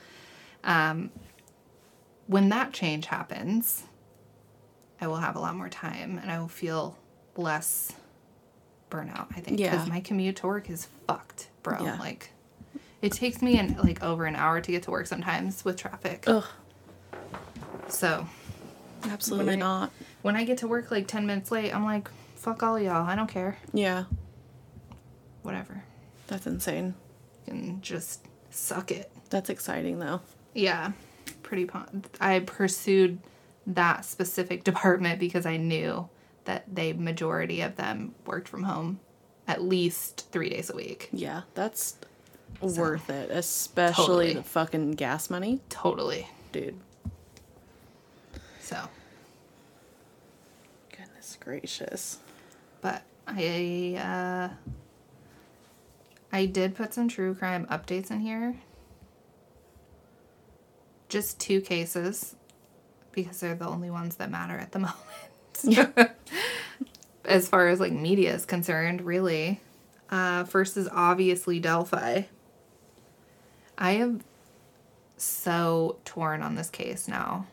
um, 0.65 1.11
when 2.27 2.49
that 2.51 2.73
change 2.73 3.07
happens, 3.07 3.85
I 5.01 5.07
will 5.07 5.17
have 5.17 5.37
a 5.37 5.41
lot 5.41 5.55
more 5.55 5.69
time 5.69 6.19
and 6.19 6.31
I 6.31 6.39
will 6.39 6.49
feel 6.49 6.97
less 7.37 7.93
burnout, 8.91 9.29
I 9.37 9.41
think. 9.41 9.61
Yeah. 9.61 9.71
Because 9.73 9.89
my 9.89 10.01
commute 10.01 10.37
to 10.37 10.47
work 10.47 10.69
is 10.71 10.89
fucked, 11.07 11.49
bro. 11.63 11.83
Yeah. 11.83 11.99
Like, 11.99 12.31
it 13.03 13.13
takes 13.13 13.41
me 13.43 13.59
an, 13.59 13.77
like 13.83 14.03
over 14.03 14.25
an 14.25 14.35
hour 14.35 14.61
to 14.61 14.71
get 14.71 14.83
to 14.85 14.91
work 14.91 15.07
sometimes 15.07 15.65
with 15.65 15.77
traffic. 15.77 16.25
Ugh. 16.27 16.45
So 17.89 18.27
Absolutely 19.05 19.47
When 19.47 19.63
I- 19.63 19.67
not. 19.67 19.93
when 20.23 20.35
I 20.37 20.45
get 20.45 20.59
to 20.59 20.69
work 20.69 20.91
like 20.91 21.07
10 21.07 21.25
minutes 21.27 21.51
late, 21.53 21.73
I'm 21.75 21.85
like, 21.85 22.11
fuck 22.35 22.63
all 22.65 22.79
y'all. 22.81 23.07
I 23.07 23.15
don't 23.15 23.29
care. 23.29 23.57
Yeah. 23.73 24.05
Whatever. 25.43 25.83
That's 26.27 26.47
insane. 26.47 26.95
and 27.47 27.81
just 27.83 28.27
suck 28.51 28.91
it. 28.91 29.11
That's 29.31 29.49
exciting 29.49 29.99
though. 30.01 30.21
Yeah, 30.55 30.93
pretty. 31.43 31.65
Pon- 31.65 32.05
I 32.21 32.41
pursued 32.41 33.19
that 33.69 34.05
specific 34.05 34.65
department 34.65 35.21
because 35.21 35.47
I 35.47 35.57
knew 35.59 36.09
that 36.45 36.65
they 36.75 36.93
majority 36.95 37.61
of 37.61 37.77
them 37.77 38.15
worked 38.27 38.49
from 38.49 38.63
home, 38.65 39.01
at 39.47 39.63
least 39.63 40.27
three 40.33 40.49
days 40.49 40.71
a 40.71 40.75
week. 40.77 41.09
Yeah, 41.13 41.43
that's 41.55 41.97
worth 42.61 43.11
it, 43.11 43.31
especially 43.31 43.93
Totally. 44.05 44.33
the 44.35 44.43
fucking 44.43 44.93
gas 44.93 45.29
money, 45.31 45.61
Totally. 45.69 46.27
dude. 46.51 46.79
So, 48.61 48.89
Goodness 50.97 51.37
gracious. 51.41 52.19
but 52.81 53.03
I 53.27 53.97
uh, 53.99 54.73
I 56.33 56.47
did 56.47 56.75
put 56.75 56.95
some 56.95 57.09
true 57.09 57.35
crime 57.35 57.67
updates 57.71 58.11
in 58.11 58.21
here. 58.21 58.57
Just 61.11 61.39
two 61.41 61.61
cases 61.61 62.35
because 63.13 63.41
they're 63.41 63.55
the 63.55 63.67
only 63.69 63.91
ones 63.91 64.17
that 64.17 64.31
matter 64.31 64.57
at 64.59 64.73
the 64.73 64.79
moment. 65.65 66.11
as 67.25 67.49
far 67.49 67.69
as 67.69 67.81
like 67.81 67.93
media 67.93 68.35
is 68.35 68.45
concerned, 68.45 69.03
really. 69.03 69.61
Uh, 70.11 70.45
first 70.45 70.77
is 70.77 70.89
obviously 70.91 71.61
Delphi. 71.61 72.23
I 73.77 73.91
am 73.93 74.23
so 75.17 75.99
torn 76.05 76.43
on 76.43 76.55
this 76.55 76.71
case 76.71 77.07
now. 77.07 77.47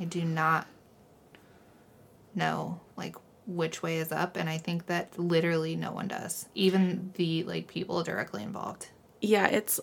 I 0.00 0.04
do 0.04 0.24
not 0.24 0.66
know 2.34 2.80
like 2.96 3.16
which 3.46 3.82
way 3.82 3.98
is 3.98 4.10
up, 4.10 4.36
and 4.36 4.48
I 4.48 4.58
think 4.58 4.86
that 4.86 5.18
literally 5.18 5.76
no 5.76 5.92
one 5.92 6.08
does, 6.08 6.48
even 6.54 7.12
the 7.14 7.44
like 7.44 7.68
people 7.68 8.02
directly 8.02 8.42
involved. 8.42 8.88
Yeah, 9.20 9.46
it's 9.46 9.80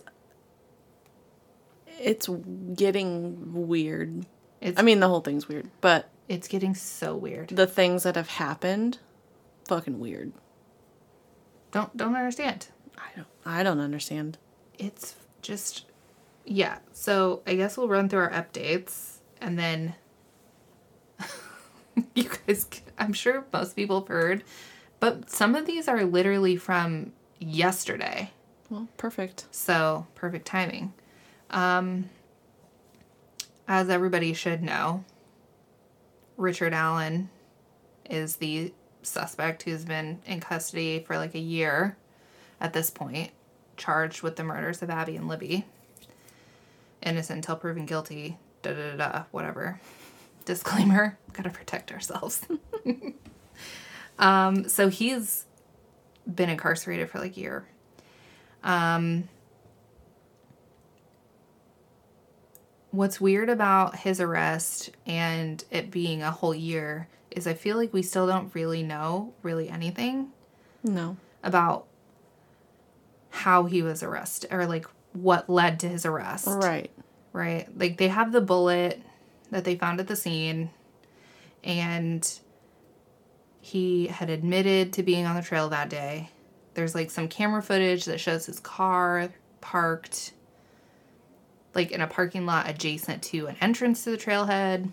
it's 1.98 2.28
getting 2.74 3.66
weird. 3.68 4.26
It's 4.62 4.78
I 4.78 4.82
mean, 4.82 5.00
the 5.00 5.08
whole 5.08 5.20
thing's 5.20 5.48
weird, 5.48 5.68
but 5.80 6.08
it's 6.28 6.48
getting 6.48 6.74
so 6.74 7.14
weird. 7.16 7.48
the 7.48 7.66
things 7.66 8.04
that 8.04 8.16
have 8.16 8.28
happened, 8.28 8.98
fucking 9.68 9.98
weird. 9.98 10.32
Don't 11.72 11.94
don't 11.96 12.14
understand. 12.14 12.68
I 12.96 13.08
don't 13.16 13.26
I 13.44 13.62
don't 13.62 13.80
understand. 13.80 14.38
it's 14.78 15.16
just 15.42 15.84
yeah 16.44 16.78
so 16.92 17.40
i 17.46 17.54
guess 17.54 17.76
we'll 17.76 17.86
run 17.88 18.08
through 18.08 18.18
our 18.20 18.30
updates 18.30 19.18
and 19.40 19.56
then 19.58 19.94
you 22.14 22.24
guys 22.46 22.66
i'm 22.98 23.12
sure 23.12 23.44
most 23.52 23.74
people 23.76 24.00
have 24.00 24.08
heard 24.08 24.42
but 25.00 25.28
some 25.30 25.54
of 25.54 25.66
these 25.66 25.88
are 25.88 26.04
literally 26.04 26.56
from 26.56 27.12
yesterday 27.38 28.30
Well, 28.70 28.88
perfect. 28.96 29.46
so 29.50 30.06
perfect 30.14 30.46
timing 30.46 30.92
um 31.50 32.08
as 33.72 33.88
everybody 33.88 34.34
should 34.34 34.62
know 34.62 35.02
richard 36.36 36.74
allen 36.74 37.30
is 38.10 38.36
the 38.36 38.70
suspect 39.00 39.62
who's 39.62 39.86
been 39.86 40.20
in 40.26 40.40
custody 40.40 41.02
for 41.06 41.16
like 41.16 41.34
a 41.34 41.38
year 41.38 41.96
at 42.60 42.74
this 42.74 42.90
point 42.90 43.30
charged 43.78 44.20
with 44.20 44.36
the 44.36 44.44
murders 44.44 44.82
of 44.82 44.90
abby 44.90 45.16
and 45.16 45.26
libby. 45.26 45.64
Innocent 47.02 47.38
until 47.38 47.56
proven 47.56 47.86
guilty 47.86 48.36
da 48.60 48.74
da 48.74 48.96
da 48.96 49.22
whatever. 49.30 49.80
Disclaimer 50.44 51.18
gotta 51.32 51.50
protect 51.50 51.92
ourselves. 51.92 52.46
Um 54.18 54.68
so 54.68 54.88
he's 54.88 55.46
been 56.32 56.50
incarcerated 56.50 57.08
for 57.08 57.18
like 57.18 57.38
a 57.38 57.40
year. 57.40 57.66
Um 58.62 59.28
what's 62.92 63.20
weird 63.20 63.48
about 63.48 63.96
his 63.96 64.20
arrest 64.20 64.90
and 65.06 65.64
it 65.70 65.90
being 65.90 66.22
a 66.22 66.30
whole 66.30 66.54
year 66.54 67.08
is 67.30 67.46
I 67.46 67.54
feel 67.54 67.76
like 67.76 67.92
we 67.92 68.02
still 68.02 68.26
don't 68.26 68.54
really 68.54 68.82
know 68.82 69.32
really 69.42 69.68
anything 69.68 70.28
No. 70.84 71.16
about 71.42 71.86
how 73.30 73.64
he 73.64 73.82
was 73.82 74.02
arrested 74.02 74.52
or 74.52 74.66
like 74.66 74.86
what 75.14 75.48
led 75.48 75.80
to 75.80 75.88
his 75.88 76.06
arrest. 76.06 76.46
Right. 76.46 76.90
Right? 77.32 77.66
Like 77.78 77.96
they 77.96 78.08
have 78.08 78.32
the 78.32 78.40
bullet 78.42 79.00
that 79.50 79.64
they 79.64 79.74
found 79.76 80.00
at 80.00 80.06
the 80.06 80.16
scene, 80.16 80.70
and 81.64 82.26
he 83.60 84.06
had 84.08 84.30
admitted 84.30 84.92
to 84.94 85.02
being 85.02 85.26
on 85.26 85.36
the 85.36 85.42
trail 85.42 85.68
that 85.70 85.88
day. 85.90 86.30
There's 86.74 86.94
like 86.94 87.10
some 87.10 87.28
camera 87.28 87.62
footage 87.62 88.04
that 88.06 88.18
shows 88.18 88.46
his 88.46 88.60
car 88.60 89.28
parked 89.60 90.32
like 91.74 91.90
in 91.90 92.00
a 92.00 92.06
parking 92.06 92.46
lot 92.46 92.68
adjacent 92.68 93.22
to 93.24 93.46
an 93.46 93.56
entrance 93.60 94.04
to 94.04 94.10
the 94.10 94.16
trailhead. 94.18 94.90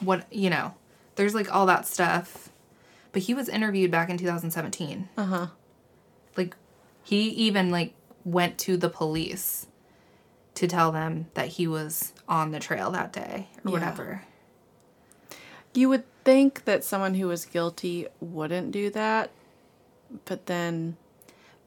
What, 0.00 0.26
you 0.32 0.50
know, 0.50 0.74
there's 1.14 1.34
like 1.34 1.54
all 1.54 1.66
that 1.66 1.86
stuff. 1.86 2.50
But 3.12 3.22
he 3.22 3.34
was 3.34 3.48
interviewed 3.48 3.90
back 3.90 4.10
in 4.10 4.18
2017. 4.18 5.08
Uh 5.16 5.24
huh. 5.24 5.46
Like 6.36 6.54
he 7.02 7.28
even 7.30 7.70
like 7.70 7.94
went 8.24 8.58
to 8.58 8.76
the 8.76 8.88
police 8.90 9.66
to 10.54 10.66
tell 10.66 10.90
them 10.92 11.26
that 11.34 11.48
he 11.48 11.66
was 11.66 12.12
on 12.28 12.50
the 12.50 12.58
trail 12.58 12.90
that 12.90 13.12
day 13.12 13.48
or 13.64 13.70
Yeah. 13.70 13.72
whatever. 13.72 14.22
You 15.74 15.88
would 15.90 16.04
think 16.24 16.64
that 16.64 16.82
someone 16.84 17.14
who 17.14 17.28
was 17.28 17.44
guilty 17.44 18.06
wouldn't 18.20 18.70
do 18.72 18.90
that, 18.90 19.30
but 20.24 20.46
then 20.46 20.96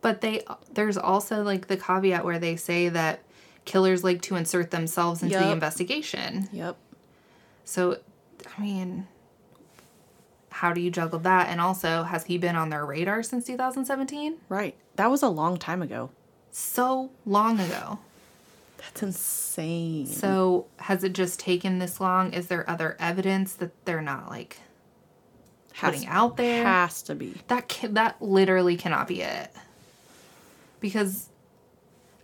But 0.01 0.21
they 0.21 0.43
there's 0.71 0.97
also 0.97 1.43
like 1.43 1.67
the 1.67 1.77
caveat 1.77 2.25
where 2.25 2.39
they 2.39 2.55
say 2.55 2.89
that 2.89 3.21
killers 3.69 4.03
like 4.03 4.21
to 4.23 4.35
insert 4.35 4.71
themselves 4.71 5.21
into 5.21 5.37
the 5.37 5.51
investigation. 5.51 6.49
yep. 6.51 6.75
So, 7.65 7.99
I 8.57 8.61
mean, 8.61 9.07
how 10.49 10.73
do 10.73 10.81
you 10.81 10.89
juggle 10.89 11.19
that? 11.19 11.49
And 11.49 11.61
also, 11.61 12.01
has 12.03 12.25
he 12.25 12.39
been 12.39 12.55
on 12.55 12.69
their 12.69 12.83
radar 12.83 13.21
since 13.21 13.45
2017? 13.45 14.37
Right. 14.49 14.75
That 14.95 15.11
was 15.11 15.21
a 15.21 15.29
long 15.29 15.57
time 15.57 15.83
ago. 15.83 16.09
So 16.51 17.11
long 17.27 17.59
ago. 17.59 17.99
That's 18.79 19.03
insane. 19.03 20.07
So, 20.07 20.65
has 20.77 21.03
it 21.03 21.13
just 21.13 21.39
taken 21.39 21.77
this 21.77 22.01
long? 22.01 22.33
Is 22.33 22.47
there 22.47 22.67
other 22.67 22.97
evidence 22.99 23.53
that 23.55 23.71
they're 23.85 24.01
not 24.01 24.29
like 24.29 24.57
Has- 25.73 25.93
putting 25.93 26.07
out 26.07 26.37
there? 26.37 26.63
Has 26.65 27.03
to 27.03 27.13
be. 27.13 27.35
That 27.49 27.69
ca- 27.69 27.89
that 27.91 28.19
literally 28.19 28.77
cannot 28.77 29.07
be 29.07 29.21
it. 29.21 29.51
Because, 30.79 31.29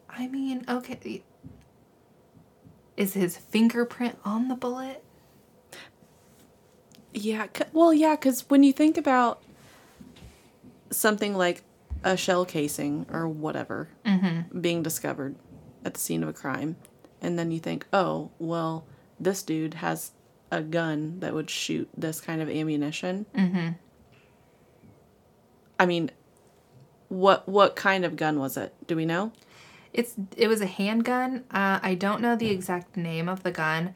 I 0.10 0.28
mean, 0.28 0.66
okay, 0.68 1.22
is 2.98 3.14
his 3.14 3.38
fingerprint 3.38 4.18
on 4.26 4.48
the 4.48 4.56
bullet? 4.56 5.04
Yeah. 7.14 7.48
c- 7.56 7.64
Well, 7.74 7.94
yeah, 7.94 8.16
because 8.16 8.50
when 8.50 8.64
you 8.64 8.74
think 8.74 8.98
about 8.98 9.42
something 10.92 11.36
like 11.36 11.64
a 12.04 12.16
shell 12.16 12.46
casing 12.46 13.06
or 13.12 13.28
whatever 13.28 13.90
being 14.62 14.84
discovered 14.84 15.36
at 15.84 15.94
the 15.96 16.00
scene 16.00 16.24
of 16.24 16.30
a 16.30 16.34
crime, 16.34 16.76
and 17.22 17.38
then 17.40 17.52
you 17.52 17.60
think, 17.60 17.86
oh, 17.92 18.32
well, 18.40 18.86
this 19.20 19.42
dude 19.44 19.76
has 19.76 20.12
a 20.52 20.62
gun 20.62 21.20
that 21.22 21.34
would 21.34 21.50
shoot 21.50 21.90
this 21.98 22.22
kind 22.22 22.42
of 22.42 22.50
ammunition. 22.50 23.26
Mm-hmm. 23.36 23.70
I 25.80 25.86
mean, 25.86 26.12
what 27.10 27.48
what 27.48 27.76
kind 27.76 28.06
of 28.06 28.16
gun 28.16 28.40
was 28.40 28.56
it? 28.58 28.74
Do 28.88 28.96
we 28.96 29.06
know? 29.06 29.32
It's 29.96 30.16
it 30.36 30.48
was 30.50 30.60
a 30.60 30.66
handgun. 30.66 31.46
Uh, 31.50 31.80
I 31.82 31.96
don't 31.96 32.22
know 32.22 32.36
the 32.36 32.50
exact 32.50 32.98
name 32.98 33.30
of 33.30 33.44
the 33.44 33.52
gun, 33.52 33.96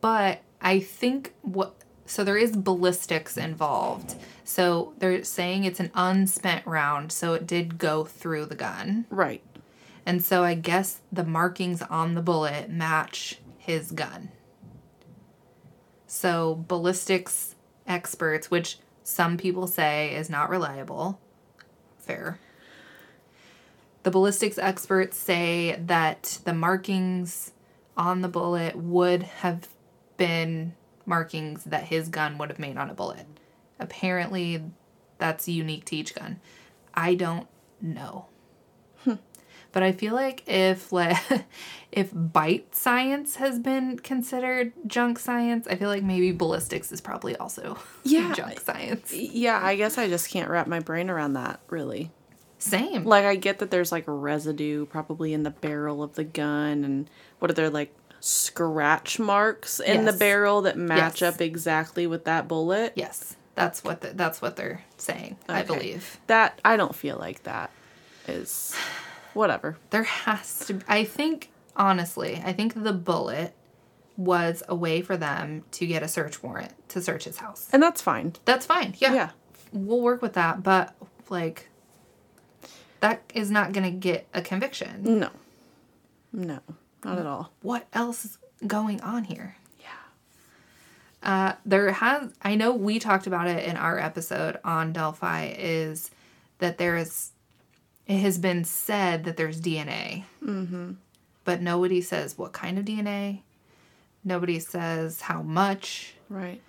but 0.00 0.42
I 0.60 0.78
think 0.78 1.34
what 1.42 1.74
so 2.06 2.22
there 2.24 2.36
is 2.36 2.56
ballistics 2.56 3.36
involved. 3.36 4.14
So 4.44 4.94
they're 4.98 5.24
saying 5.24 5.64
it's 5.64 5.80
an 5.80 5.90
unspent 5.94 6.66
round, 6.66 7.12
so 7.12 7.34
it 7.34 7.46
did 7.46 7.78
go 7.78 8.04
through 8.04 8.46
the 8.46 8.54
gun. 8.54 9.06
Right. 9.10 9.42
And 10.06 10.24
so 10.24 10.42
I 10.44 10.54
guess 10.54 11.00
the 11.12 11.24
markings 11.24 11.82
on 11.82 12.14
the 12.14 12.22
bullet 12.22 12.70
match 12.70 13.38
his 13.58 13.90
gun. 13.90 14.30
So 16.06 16.64
ballistics 16.66 17.54
experts, 17.86 18.50
which 18.50 18.78
some 19.02 19.36
people 19.36 19.66
say 19.66 20.14
is 20.14 20.30
not 20.30 20.50
reliable, 20.50 21.20
fair. 21.98 22.38
The 24.02 24.10
ballistics 24.10 24.56
experts 24.58 25.16
say 25.16 25.78
that 25.86 26.38
the 26.44 26.54
markings 26.54 27.52
on 27.96 28.22
the 28.22 28.28
bullet 28.28 28.76
would 28.76 29.22
have 29.24 29.68
been 30.16 30.74
markings 31.04 31.64
that 31.64 31.84
his 31.84 32.08
gun 32.08 32.38
would 32.38 32.48
have 32.48 32.58
made 32.58 32.76
on 32.78 32.88
a 32.88 32.94
bullet. 32.94 33.26
Apparently, 33.78 34.62
that's 35.18 35.48
unique 35.48 35.84
to 35.86 35.96
each 35.96 36.14
gun. 36.14 36.40
I 36.94 37.14
don't 37.14 37.46
know. 37.80 38.26
Hmm. 39.04 39.14
But 39.72 39.82
I 39.82 39.92
feel 39.92 40.14
like 40.14 40.42
if 40.46 40.92
like 40.92 41.16
if 41.92 42.10
bite 42.12 42.74
science 42.74 43.36
has 43.36 43.58
been 43.58 43.98
considered 43.98 44.72
junk 44.86 45.18
science, 45.18 45.66
I 45.68 45.76
feel 45.76 45.88
like 45.88 46.02
maybe 46.02 46.32
ballistics 46.32 46.90
is 46.90 47.00
probably 47.00 47.36
also 47.36 47.78
Yeah. 48.04 48.32
junk 48.32 48.60
science. 48.60 49.12
Yeah, 49.12 49.60
I 49.62 49.76
guess 49.76 49.98
I 49.98 50.08
just 50.08 50.30
can't 50.30 50.48
wrap 50.50 50.66
my 50.66 50.80
brain 50.80 51.10
around 51.10 51.34
that, 51.34 51.60
really. 51.68 52.10
Same. 52.60 53.04
Like, 53.04 53.24
I 53.24 53.34
get 53.36 53.58
that 53.58 53.70
there's 53.72 53.90
like 53.90 54.04
residue 54.06 54.86
probably 54.86 55.32
in 55.32 55.42
the 55.42 55.50
barrel 55.50 56.02
of 56.02 56.14
the 56.14 56.24
gun, 56.24 56.84
and 56.84 57.10
what 57.40 57.50
are 57.50 57.54
there 57.54 57.70
like 57.70 57.92
scratch 58.20 59.18
marks 59.18 59.80
in 59.80 60.04
the 60.04 60.12
barrel 60.12 60.62
that 60.62 60.76
match 60.76 61.22
Yes. 61.22 61.34
up 61.34 61.40
exactly 61.40 62.06
with 62.06 62.24
that 62.26 62.46
bullet? 62.48 62.92
yes, 62.94 63.34
that's 63.54 63.82
what 63.82 64.02
the, 64.02 64.08
that's 64.08 64.40
what 64.42 64.56
they're 64.56 64.84
saying. 64.98 65.36
I 65.48 65.62
believe 65.62 66.18
That, 66.26 66.60
I 66.64 66.76
don't 66.76 66.94
feel 66.94 67.16
like 67.18 67.42
that 67.44 67.70
is 68.28 68.74
whatever. 69.34 69.76
there 69.90 70.02
has 70.04 70.60
to. 70.66 70.80
I 70.86 71.04
think 71.04 71.50
honestly, 71.76 72.40
I 72.44 72.52
think 72.52 72.82
the 72.84 72.92
bullet 72.92 73.54
was 74.18 74.62
a 74.68 74.74
way 74.74 75.00
for 75.00 75.16
them 75.16 75.64
to 75.72 75.86
get 75.86 76.02
a 76.02 76.08
search 76.08 76.42
warrant 76.42 76.72
to 76.90 77.00
search 77.00 77.24
his 77.24 77.38
house. 77.38 77.70
And 77.72 77.82
that's 77.82 78.02
fine. 78.02 78.34
That's 78.44 78.66
fine. 78.66 78.94
Yeah. 78.98 79.14
Yeah. 79.14 79.30
We'll 79.72 80.02
work 80.02 80.20
with 80.20 80.34
that, 80.34 80.62
but 80.62 80.94
like 81.30 81.69
that 83.00 83.22
is 83.34 83.50
not 83.50 83.72
going 83.72 83.84
to 83.84 83.98
get 83.98 84.26
a 84.32 84.42
conviction. 84.42 85.18
No. 85.18 85.30
No, 86.32 86.60
not 87.04 87.18
at 87.18 87.26
all. 87.26 87.52
What 87.62 87.86
else 87.92 88.24
is 88.24 88.38
going 88.66 89.00
on 89.00 89.24
here? 89.24 89.56
Yeah. 89.80 89.88
Uh, 91.22 91.52
there 91.64 91.90
has 91.90 92.32
I 92.42 92.54
know 92.54 92.72
we 92.72 92.98
talked 92.98 93.26
about 93.26 93.48
it 93.48 93.64
in 93.64 93.76
our 93.76 93.98
episode 93.98 94.58
on 94.64 94.92
Delphi 94.92 95.54
is 95.58 96.10
that 96.58 96.78
there 96.78 96.96
is 96.96 97.32
it 98.06 98.18
has 98.18 98.38
been 98.38 98.64
said 98.64 99.24
that 99.24 99.36
there's 99.36 99.60
DNA. 99.60 100.24
Mm-hmm. 100.44 100.92
But 101.44 101.62
nobody 101.62 102.00
says 102.00 102.38
what 102.38 102.52
kind 102.52 102.78
of 102.78 102.84
DNA. 102.84 103.40
Nobody 104.22 104.58
says 104.58 105.22
how 105.22 105.42
much. 105.42 106.14
Right. 106.28 106.60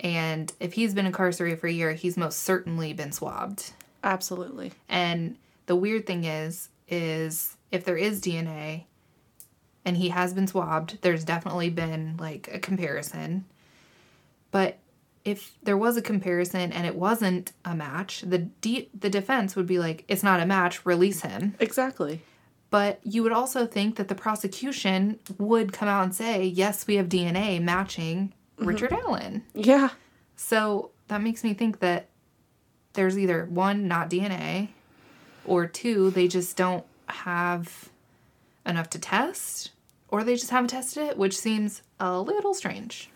And 0.00 0.52
if 0.58 0.72
he's 0.72 0.94
been 0.94 1.06
incarcerated 1.06 1.60
for 1.60 1.66
a 1.66 1.72
year, 1.72 1.92
he's 1.92 2.16
most 2.16 2.40
certainly 2.40 2.92
been 2.92 3.12
swabbed. 3.12 3.72
Absolutely. 4.02 4.72
And 4.88 5.36
the 5.66 5.76
weird 5.76 6.06
thing 6.06 6.24
is, 6.24 6.68
is 6.88 7.56
if 7.70 7.84
there 7.84 7.96
is 7.96 8.20
DNA 8.20 8.84
and 9.84 9.96
he 9.96 10.10
has 10.10 10.32
been 10.32 10.46
swabbed, 10.46 10.98
there's 11.02 11.24
definitely 11.24 11.70
been 11.70 12.16
like 12.18 12.48
a 12.52 12.58
comparison. 12.58 13.44
But 14.50 14.78
if 15.24 15.52
there 15.62 15.76
was 15.76 15.96
a 15.96 16.02
comparison 16.02 16.72
and 16.72 16.86
it 16.86 16.96
wasn't 16.96 17.52
a 17.64 17.74
match, 17.74 18.22
the 18.26 18.38
de- 18.38 18.90
the 18.98 19.10
defense 19.10 19.56
would 19.56 19.66
be 19.66 19.78
like, 19.78 20.04
it's 20.08 20.22
not 20.22 20.40
a 20.40 20.46
match, 20.46 20.84
release 20.84 21.22
him. 21.22 21.54
Exactly. 21.60 22.20
But 22.70 23.00
you 23.04 23.22
would 23.22 23.32
also 23.32 23.66
think 23.66 23.96
that 23.96 24.08
the 24.08 24.14
prosecution 24.14 25.18
would 25.38 25.72
come 25.72 25.88
out 25.88 26.04
and 26.04 26.14
say, 26.14 26.44
yes, 26.44 26.86
we 26.86 26.96
have 26.96 27.08
DNA 27.08 27.60
matching 27.62 28.32
mm-hmm. 28.56 28.66
Richard 28.66 28.92
Allen. 28.92 29.44
Yeah. 29.54 29.90
So 30.36 30.90
that 31.08 31.20
makes 31.20 31.44
me 31.44 31.54
think 31.54 31.80
that 31.80 32.08
there's 32.94 33.18
either 33.18 33.44
one, 33.46 33.88
not 33.88 34.10
DNA, 34.10 34.68
or 35.44 35.66
two, 35.66 36.10
they 36.10 36.28
just 36.28 36.56
don't 36.56 36.84
have 37.06 37.88
enough 38.66 38.88
to 38.90 38.98
test, 38.98 39.70
or 40.08 40.22
they 40.24 40.34
just 40.36 40.50
haven't 40.50 40.68
tested 40.70 41.02
it, 41.04 41.18
which 41.18 41.36
seems 41.38 41.82
a 41.98 42.20
little 42.20 42.54
strange. 42.54 43.10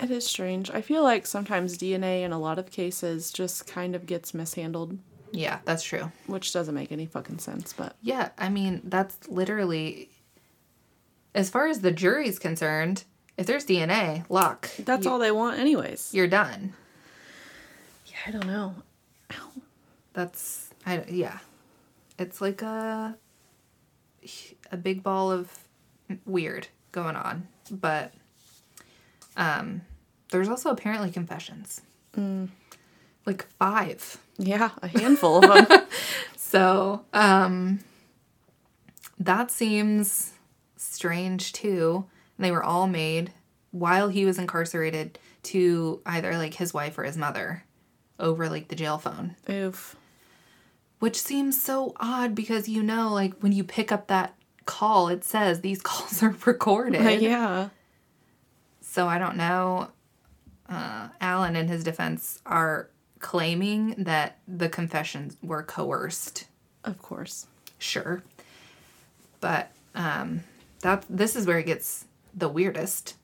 It 0.00 0.10
is 0.10 0.26
strange. 0.26 0.70
I 0.70 0.80
feel 0.80 1.02
like 1.02 1.26
sometimes 1.26 1.78
DNA 1.78 2.22
in 2.22 2.32
a 2.32 2.38
lot 2.38 2.58
of 2.58 2.70
cases 2.70 3.30
just 3.30 3.66
kind 3.66 3.94
of 3.94 4.06
gets 4.06 4.32
mishandled, 4.34 4.98
Yeah, 5.32 5.58
that's 5.64 5.82
true. 5.84 6.10
which 6.26 6.52
doesn't 6.52 6.74
make 6.74 6.90
any 6.92 7.06
fucking 7.06 7.38
sense, 7.38 7.72
but 7.72 7.94
Yeah, 8.02 8.30
I 8.38 8.48
mean, 8.48 8.80
that's 8.84 9.28
literally, 9.28 10.08
as 11.34 11.50
far 11.50 11.66
as 11.68 11.80
the 11.80 11.92
jury's 11.92 12.38
concerned, 12.38 13.04
if 13.36 13.46
there's 13.46 13.64
DNA, 13.64 14.24
lock. 14.28 14.70
that's 14.78 15.06
all 15.06 15.18
they 15.18 15.30
want 15.32 15.58
anyways. 15.58 16.10
You're 16.12 16.26
done. 16.28 16.74
Yeah, 18.06 18.16
I 18.26 18.30
don't 18.32 18.46
know. 18.46 18.74
That's, 20.14 20.68
I, 20.84 21.04
yeah. 21.08 21.38
It's 22.22 22.40
like 22.40 22.62
a, 22.62 23.16
a 24.70 24.76
big 24.76 25.02
ball 25.02 25.30
of 25.30 25.58
weird 26.24 26.68
going 26.92 27.16
on. 27.16 27.48
But 27.70 28.14
um, 29.36 29.82
there's 30.30 30.48
also 30.48 30.70
apparently 30.70 31.10
confessions. 31.10 31.82
Like 33.26 33.46
five. 33.58 34.18
Yeah, 34.38 34.70
a 34.82 34.88
handful 34.88 35.44
of 35.44 35.68
them. 35.68 35.82
So 36.52 37.06
um, 37.14 37.80
that 39.18 39.50
seems 39.50 40.34
strange 40.76 41.54
too. 41.54 42.04
And 42.36 42.44
they 42.44 42.50
were 42.50 42.62
all 42.62 42.86
made 42.86 43.32
while 43.70 44.10
he 44.10 44.26
was 44.26 44.38
incarcerated 44.38 45.18
to 45.44 46.02
either 46.04 46.36
like 46.36 46.52
his 46.52 46.74
wife 46.74 46.98
or 46.98 47.04
his 47.04 47.16
mother 47.16 47.64
over 48.20 48.50
like 48.50 48.68
the 48.68 48.76
jail 48.76 48.98
phone. 48.98 49.34
Oof. 49.48 49.96
Which 51.02 51.20
seems 51.20 51.60
so 51.60 51.94
odd 51.96 52.32
because 52.32 52.68
you 52.68 52.80
know, 52.80 53.12
like 53.12 53.34
when 53.40 53.50
you 53.50 53.64
pick 53.64 53.90
up 53.90 54.06
that 54.06 54.36
call, 54.66 55.08
it 55.08 55.24
says 55.24 55.60
these 55.60 55.82
calls 55.82 56.22
are 56.22 56.36
recorded. 56.46 57.20
yeah. 57.20 57.70
So 58.80 59.08
I 59.08 59.18
don't 59.18 59.36
know. 59.36 59.88
Uh, 60.68 61.08
Allen, 61.20 61.56
in 61.56 61.66
his 61.66 61.82
defense, 61.82 62.38
are 62.46 62.88
claiming 63.18 63.96
that 63.98 64.38
the 64.46 64.68
confessions 64.68 65.36
were 65.42 65.64
coerced. 65.64 66.46
Of 66.84 67.02
course. 67.02 67.48
Sure, 67.78 68.22
but 69.40 69.72
um, 69.96 70.44
that 70.82 71.04
this 71.10 71.34
is 71.34 71.48
where 71.48 71.58
it 71.58 71.66
gets 71.66 72.04
the 72.32 72.48
weirdest. 72.48 73.16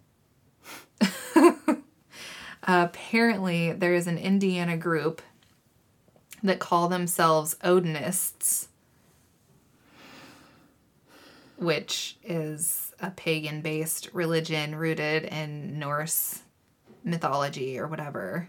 apparently, 2.65 3.73
there 3.73 3.95
is 3.95 4.09
an 4.09 4.19
Indiana 4.19 4.77
group 4.77 5.23
that 6.43 6.59
call 6.59 6.89
themselves 6.89 7.57
Odinists, 7.65 8.69
which 11.57 12.17
is 12.23 12.93
a 13.01 13.11
pagan 13.11 13.61
based 13.61 14.11
religion 14.13 14.75
rooted 14.75 15.25
in 15.25 15.79
Norse 15.79 16.43
mythology 17.05 17.79
or 17.79 17.87
whatever. 17.87 18.49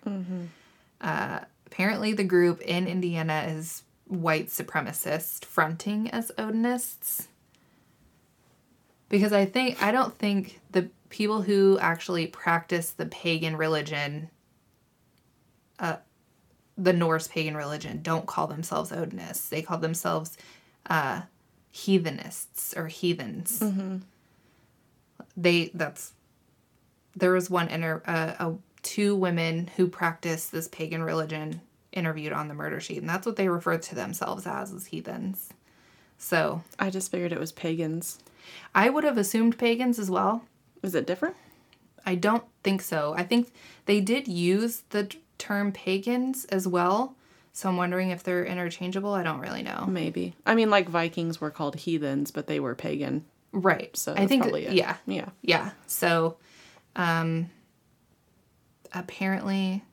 Uh, 1.01 1.39
apparently, 1.65 2.13
the 2.13 2.23
group 2.23 2.61
in 2.61 2.87
Indiana 2.87 3.45
is 3.47 3.83
white 4.05 4.47
supremacist, 4.47 5.45
fronting 5.45 6.09
as 6.09 6.31
Odinists. 6.37 7.27
Because 9.07 9.33
I 9.33 9.45
think, 9.45 9.81
I 9.81 9.91
don't 9.91 10.15
think 10.15 10.59
the 10.71 10.89
people 11.09 11.41
who 11.41 11.79
actually 11.79 12.27
practice 12.27 12.91
the 12.91 13.05
pagan 13.05 13.55
religion, 13.55 14.29
uh, 15.79 15.97
the 16.79 16.93
Norse 16.93 17.27
pagan 17.27 17.57
religion, 17.57 17.99
don't 18.01 18.25
call 18.25 18.47
themselves 18.47 18.91
Odinists. 18.91 19.49
They 19.49 19.61
call 19.61 19.77
themselves 19.77 20.37
uh, 20.89 21.21
heathenists 21.73 22.75
or 22.77 22.87
heathens. 22.87 23.61
They, 25.35 25.71
that's, 25.73 26.13
there 27.15 27.33
was 27.33 27.49
one 27.49 27.67
inter, 27.67 28.01
uh, 28.07 28.33
uh, 28.39 28.53
two 28.81 29.15
women 29.15 29.69
who 29.75 29.87
practice 29.87 30.47
this 30.47 30.69
pagan 30.69 31.03
religion 31.03 31.61
interviewed 31.91 32.31
on 32.33 32.47
the 32.47 32.53
murder 32.53 32.79
sheet, 32.79 32.99
and 32.99 33.09
that's 33.09 33.25
what 33.25 33.35
they 33.35 33.49
refer 33.49 33.77
to 33.77 33.95
themselves 33.95 34.47
as, 34.47 34.73
as 34.73 34.85
heathens. 34.87 35.49
So 36.17 36.63
I 36.77 36.89
just 36.89 37.11
figured 37.11 37.33
it 37.33 37.39
was 37.39 37.51
pagans. 37.51 38.19
I 38.73 38.89
would 38.89 39.03
have 39.03 39.17
assumed 39.17 39.57
pagans 39.57 39.99
as 39.99 40.09
well. 40.09 40.43
Is 40.81 40.95
it 40.95 41.07
different? 41.07 41.35
I 42.05 42.15
don't 42.15 42.45
think 42.63 42.81
so. 42.81 43.13
I 43.17 43.23
think 43.23 43.51
they 43.85 43.99
did 44.01 44.27
use 44.27 44.83
the 44.89 45.13
term 45.39 45.71
pagans 45.71 46.45
as 46.45 46.67
well. 46.67 47.15
So 47.51 47.67
I'm 47.67 47.77
wondering 47.77 48.11
if 48.11 48.21
they're 48.23 48.45
interchangeable. 48.45 49.13
I 49.13 49.23
don't 49.23 49.39
really 49.39 49.63
know. 49.63 49.85
Maybe. 49.87 50.35
I 50.45 50.53
mean, 50.53 50.69
like 50.69 50.87
Vikings 50.87 51.41
were 51.41 51.49
called 51.49 51.75
heathens, 51.75 52.29
but 52.29 52.45
they 52.45 52.59
were 52.59 52.75
pagan. 52.75 53.25
Right. 53.51 53.95
So 53.97 54.13
I 54.15 54.27
think 54.27 54.43
probably 54.43 54.67
it. 54.67 54.73
yeah. 54.73 54.97
Yeah. 55.07 55.29
Yeah. 55.41 55.71
So 55.87 56.37
um 56.95 57.49
apparently 58.93 59.83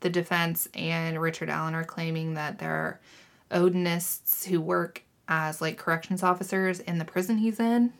the 0.00 0.10
defense 0.10 0.68
and 0.74 1.20
Richard 1.20 1.50
Allen 1.50 1.74
are 1.74 1.84
claiming 1.84 2.34
that 2.34 2.58
there 2.58 2.72
are 2.72 3.00
Odinists 3.50 4.46
who 4.46 4.60
work 4.60 5.02
as 5.28 5.60
like 5.60 5.76
corrections 5.76 6.22
officers 6.22 6.80
in 6.80 6.98
the 6.98 7.04
prison 7.04 7.38
he's 7.38 7.60
in 7.60 7.92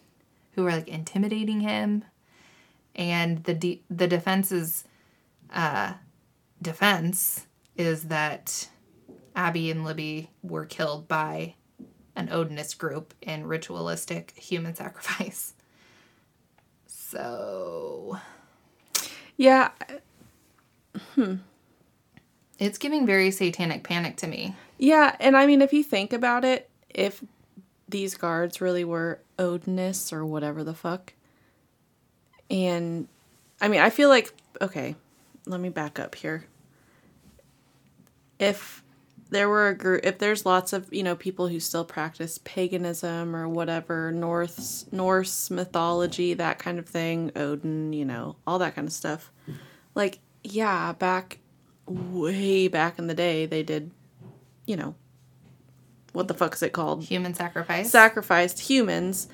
who 0.55 0.67
are 0.67 0.73
like 0.73 0.89
intimidating 0.89 1.61
him 1.61 2.05
and 2.95 3.45
the 3.45 3.55
de- 3.55 3.83
the 3.91 4.07
defense's 4.09 4.85
uh 5.53 5.93
defense 6.63 7.47
is 7.77 8.05
that 8.05 8.69
Abby 9.35 9.71
and 9.71 9.85
Libby 9.85 10.31
were 10.43 10.67
killed 10.67 11.09
by 11.09 11.55
an 12.17 12.29
Odinist 12.29 12.79
group 12.79 13.15
in 13.23 13.47
ritualistic 13.47 14.33
human 14.37 14.75
sacrifice. 14.77 15.55
So 16.87 18.19
Yeah. 19.37 19.71
Hmm. 21.15 21.37
it's 22.59 22.79
giving 22.79 23.07
very 23.07 23.31
satanic 23.31 23.85
panic 23.85 24.17
to 24.19 24.27
me. 24.27 24.55
Yeah. 24.79 25.17
And 25.21 25.37
I 25.37 25.47
mean, 25.47 25.63
if 25.63 25.73
you 25.73 25.83
think 25.83 26.13
about 26.13 26.45
it, 26.45 26.69
if 26.89 27.23
these 27.89 28.15
guards 28.17 28.61
really 28.61 28.85
were 28.85 29.21
Odinists 29.39 30.13
or 30.13 30.27
whatever 30.27 30.63
the 30.65 30.75
fuck, 30.75 31.15
and 32.51 33.07
I 33.61 33.69
mean, 33.69 33.81
I 33.81 33.91
feel 33.91 34.09
like, 34.09 34.33
okay, 34.61 34.97
let 35.47 35.61
me 35.61 35.69
back 35.69 35.99
up 35.99 36.15
here. 36.15 36.45
If 38.41 38.83
there 39.31 39.49
were 39.49 39.69
a 39.69 39.75
group, 39.75 40.01
if 40.05 40.19
there's 40.19 40.45
lots 40.45 40.73
of, 40.73 40.93
you 40.93 41.03
know, 41.03 41.15
people 41.15 41.49
who 41.49 41.61
still 41.61 41.85
practice 41.85 42.39
paganism 42.39 43.37
or 43.37 43.49
whatever, 43.49 44.11
Norse, 44.11 44.87
Norse 44.91 45.51
mythology, 45.51 46.35
that 46.35 46.59
kind 46.59 46.79
of 46.79 46.87
thing, 46.87 47.31
Odin, 47.37 47.93
you 47.93 48.05
know, 48.05 48.37
all 48.47 48.59
that 48.59 48.75
kind 48.75 48.89
of 48.89 48.93
stuff. 48.93 49.31
Like, 49.95 50.19
yeah, 50.43 50.93
back, 50.93 51.39
way 51.87 52.67
back 52.69 52.99
in 52.99 53.07
the 53.07 53.15
day, 53.15 53.47
they 53.47 53.63
did, 53.63 53.93
you 54.67 54.77
know, 54.77 54.95
what 56.13 56.27
the 56.27 56.35
fuck 56.35 56.55
is 56.55 56.63
it 56.63 56.73
called? 56.73 57.05
Human 57.05 57.35
sacrifice. 57.35 57.91
sacrificed 57.91 58.59
humans. 58.61 59.29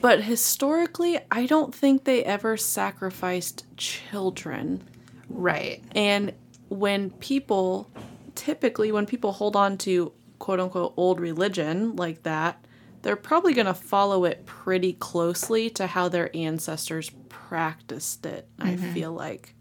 But 0.00 0.22
historically, 0.22 1.18
I 1.30 1.46
don't 1.46 1.74
think 1.74 2.04
they 2.04 2.22
ever 2.24 2.56
sacrificed 2.56 3.64
children. 3.76 4.86
right. 5.28 5.82
And 5.94 6.32
when 6.68 7.10
people, 7.10 7.90
typically, 8.38 8.92
when 8.92 9.04
people 9.04 9.32
hold 9.32 9.56
on 9.56 9.76
to 9.78 10.12
quote 10.38 10.60
unquote 10.60 10.94
old 10.96 11.20
religion 11.20 11.96
like 11.96 12.22
that, 12.22 12.64
they're 13.02 13.16
probably 13.16 13.52
going 13.52 13.66
to 13.66 13.74
follow 13.74 14.24
it 14.24 14.46
pretty 14.46 14.92
closely 14.94 15.68
to 15.70 15.86
how 15.88 16.08
their 16.08 16.34
ancestors 16.34 17.10
practiced 17.28 18.24
it, 18.24 18.48
I 18.58 18.76
feel 18.76 19.12
like. 19.12 19.54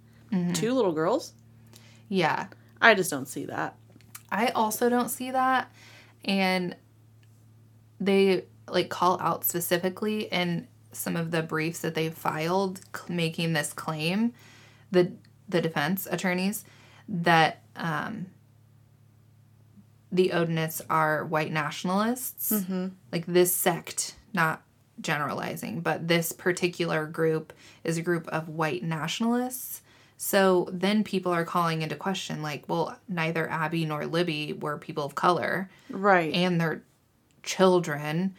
Two 0.53 0.73
little 0.73 0.91
girls? 0.91 1.33
Yeah. 2.09 2.47
I 2.81 2.93
just 2.93 3.09
don't 3.09 3.27
see 3.27 3.45
that. 3.45 3.75
I 4.31 4.47
also 4.49 4.89
don't 4.89 5.09
see 5.09 5.31
that. 5.31 5.71
And 6.25 6.75
they 7.99 8.45
like 8.69 8.89
call 8.89 9.19
out 9.21 9.45
specifically 9.45 10.23
in 10.25 10.67
some 10.91 11.15
of 11.15 11.31
the 11.31 11.41
briefs 11.41 11.79
that 11.79 11.95
they 11.95 12.09
filed 12.09 12.81
c- 12.95 13.13
making 13.13 13.53
this 13.53 13.73
claim, 13.73 14.33
the 14.91 15.13
the 15.49 15.61
defense 15.61 16.07
attorneys, 16.11 16.65
that 17.07 17.63
um, 17.77 18.25
the 20.17 20.29
Odinists 20.33 20.81
are 20.89 21.25
white 21.25 21.51
nationalists. 21.51 22.51
Mm-hmm. 22.51 22.87
Like 23.11 23.25
this 23.25 23.53
sect, 23.53 24.15
not 24.33 24.63
generalizing, 24.99 25.79
but 25.81 26.07
this 26.07 26.31
particular 26.31 27.05
group 27.05 27.53
is 27.83 27.97
a 27.97 28.01
group 28.01 28.27
of 28.27 28.49
white 28.49 28.83
nationalists. 28.83 29.81
So 30.17 30.67
then 30.73 31.03
people 31.03 31.31
are 31.31 31.45
calling 31.45 31.83
into 31.83 31.95
question, 31.95 32.41
like, 32.41 32.63
well, 32.67 32.97
neither 33.07 33.47
Abby 33.49 33.85
nor 33.85 34.07
Libby 34.07 34.53
were 34.53 34.77
people 34.79 35.05
of 35.05 35.13
color 35.13 35.69
Right. 35.89 36.33
and 36.33 36.59
their 36.59 36.83
children. 37.43 38.35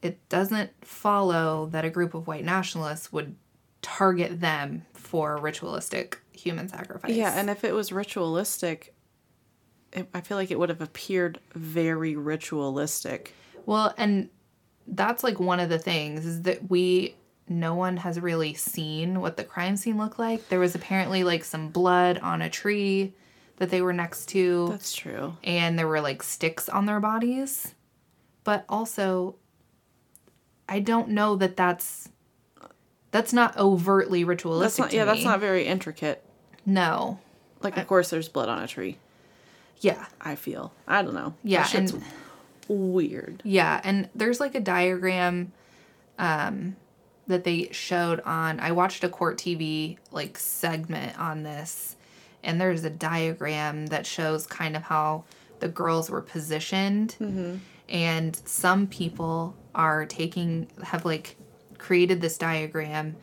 It 0.00 0.26
doesn't 0.28 0.70
follow 0.84 1.66
that 1.72 1.84
a 1.84 1.90
group 1.90 2.14
of 2.14 2.26
white 2.28 2.44
nationalists 2.44 3.12
would 3.12 3.34
target 3.82 4.40
them 4.40 4.86
for 4.94 5.36
ritualistic 5.38 6.20
human 6.32 6.68
sacrifice. 6.68 7.10
Yeah, 7.16 7.32
and 7.38 7.50
if 7.50 7.64
it 7.64 7.74
was 7.74 7.90
ritualistic, 7.90 8.94
it, 9.92 10.08
I 10.14 10.20
feel 10.20 10.36
like 10.36 10.50
it 10.50 10.58
would 10.58 10.68
have 10.68 10.80
appeared 10.80 11.40
very 11.54 12.16
ritualistic. 12.16 13.34
Well, 13.66 13.94
and 13.96 14.28
that's 14.86 15.22
like 15.22 15.38
one 15.40 15.60
of 15.60 15.68
the 15.68 15.78
things 15.78 16.26
is 16.26 16.42
that 16.42 16.70
we 16.70 17.16
no 17.48 17.74
one 17.74 17.96
has 17.96 18.20
really 18.20 18.54
seen 18.54 19.20
what 19.20 19.36
the 19.36 19.44
crime 19.44 19.76
scene 19.76 19.98
looked 19.98 20.18
like. 20.18 20.48
There 20.48 20.60
was 20.60 20.74
apparently 20.74 21.24
like 21.24 21.44
some 21.44 21.68
blood 21.68 22.18
on 22.18 22.42
a 22.42 22.48
tree 22.50 23.12
that 23.56 23.70
they 23.70 23.82
were 23.82 23.92
next 23.92 24.26
to 24.30 24.68
That's 24.70 24.94
true. 24.94 25.36
and 25.42 25.78
there 25.78 25.88
were 25.88 26.00
like 26.00 26.22
sticks 26.22 26.68
on 26.68 26.86
their 26.86 27.00
bodies. 27.00 27.74
But 28.44 28.64
also 28.68 29.36
I 30.68 30.78
don't 30.78 31.08
know 31.08 31.34
that 31.36 31.56
that's 31.56 32.08
that's 33.10 33.32
not 33.32 33.56
overtly 33.56 34.22
ritualistic 34.22 34.84
That's 34.84 34.94
not. 34.94 34.96
Yeah, 34.96 35.04
that's 35.04 35.24
not 35.24 35.40
very 35.40 35.66
intricate. 35.66 36.24
No. 36.64 37.18
Like, 37.60 37.76
of 37.76 37.86
course, 37.86 38.10
there's 38.10 38.28
blood 38.28 38.48
on 38.48 38.62
a 38.62 38.68
tree. 38.68 38.96
Yeah. 39.80 40.04
I 40.20 40.34
feel. 40.36 40.72
I 40.86 41.02
don't 41.02 41.14
know. 41.14 41.34
Yeah, 41.42 41.66
and- 41.74 42.04
weird. 42.68 43.42
Yeah, 43.44 43.80
and 43.82 44.08
there's 44.14 44.38
like 44.40 44.54
a 44.54 44.60
diagram 44.60 45.52
um 46.18 46.76
that 47.26 47.44
they 47.44 47.68
showed 47.72 48.20
on 48.20 48.60
I 48.60 48.72
watched 48.72 49.04
a 49.04 49.08
court 49.08 49.38
TV 49.38 49.96
like 50.10 50.36
segment 50.38 51.18
on 51.18 51.42
this 51.44 51.96
and 52.42 52.60
there's 52.60 52.84
a 52.84 52.90
diagram 52.90 53.86
that 53.86 54.04
shows 54.06 54.46
kind 54.46 54.76
of 54.76 54.82
how 54.82 55.24
the 55.60 55.68
girls 55.68 56.10
were 56.10 56.20
positioned 56.22 57.16
and 57.88 58.36
some 58.44 58.86
people 58.86 59.54
are 59.74 60.06
taking 60.06 60.68
have 60.82 61.04
like 61.04 61.36
created 61.78 62.20
this 62.20 62.36
diagram 62.36 63.16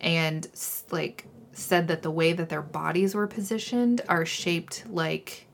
and 0.00 0.48
like 0.90 1.26
said 1.52 1.86
that 1.88 2.02
the 2.02 2.10
way 2.10 2.32
that 2.32 2.48
their 2.48 2.62
bodies 2.62 3.14
were 3.14 3.26
positioned 3.28 4.00
are 4.08 4.26
shaped 4.26 4.84
like 4.90 5.46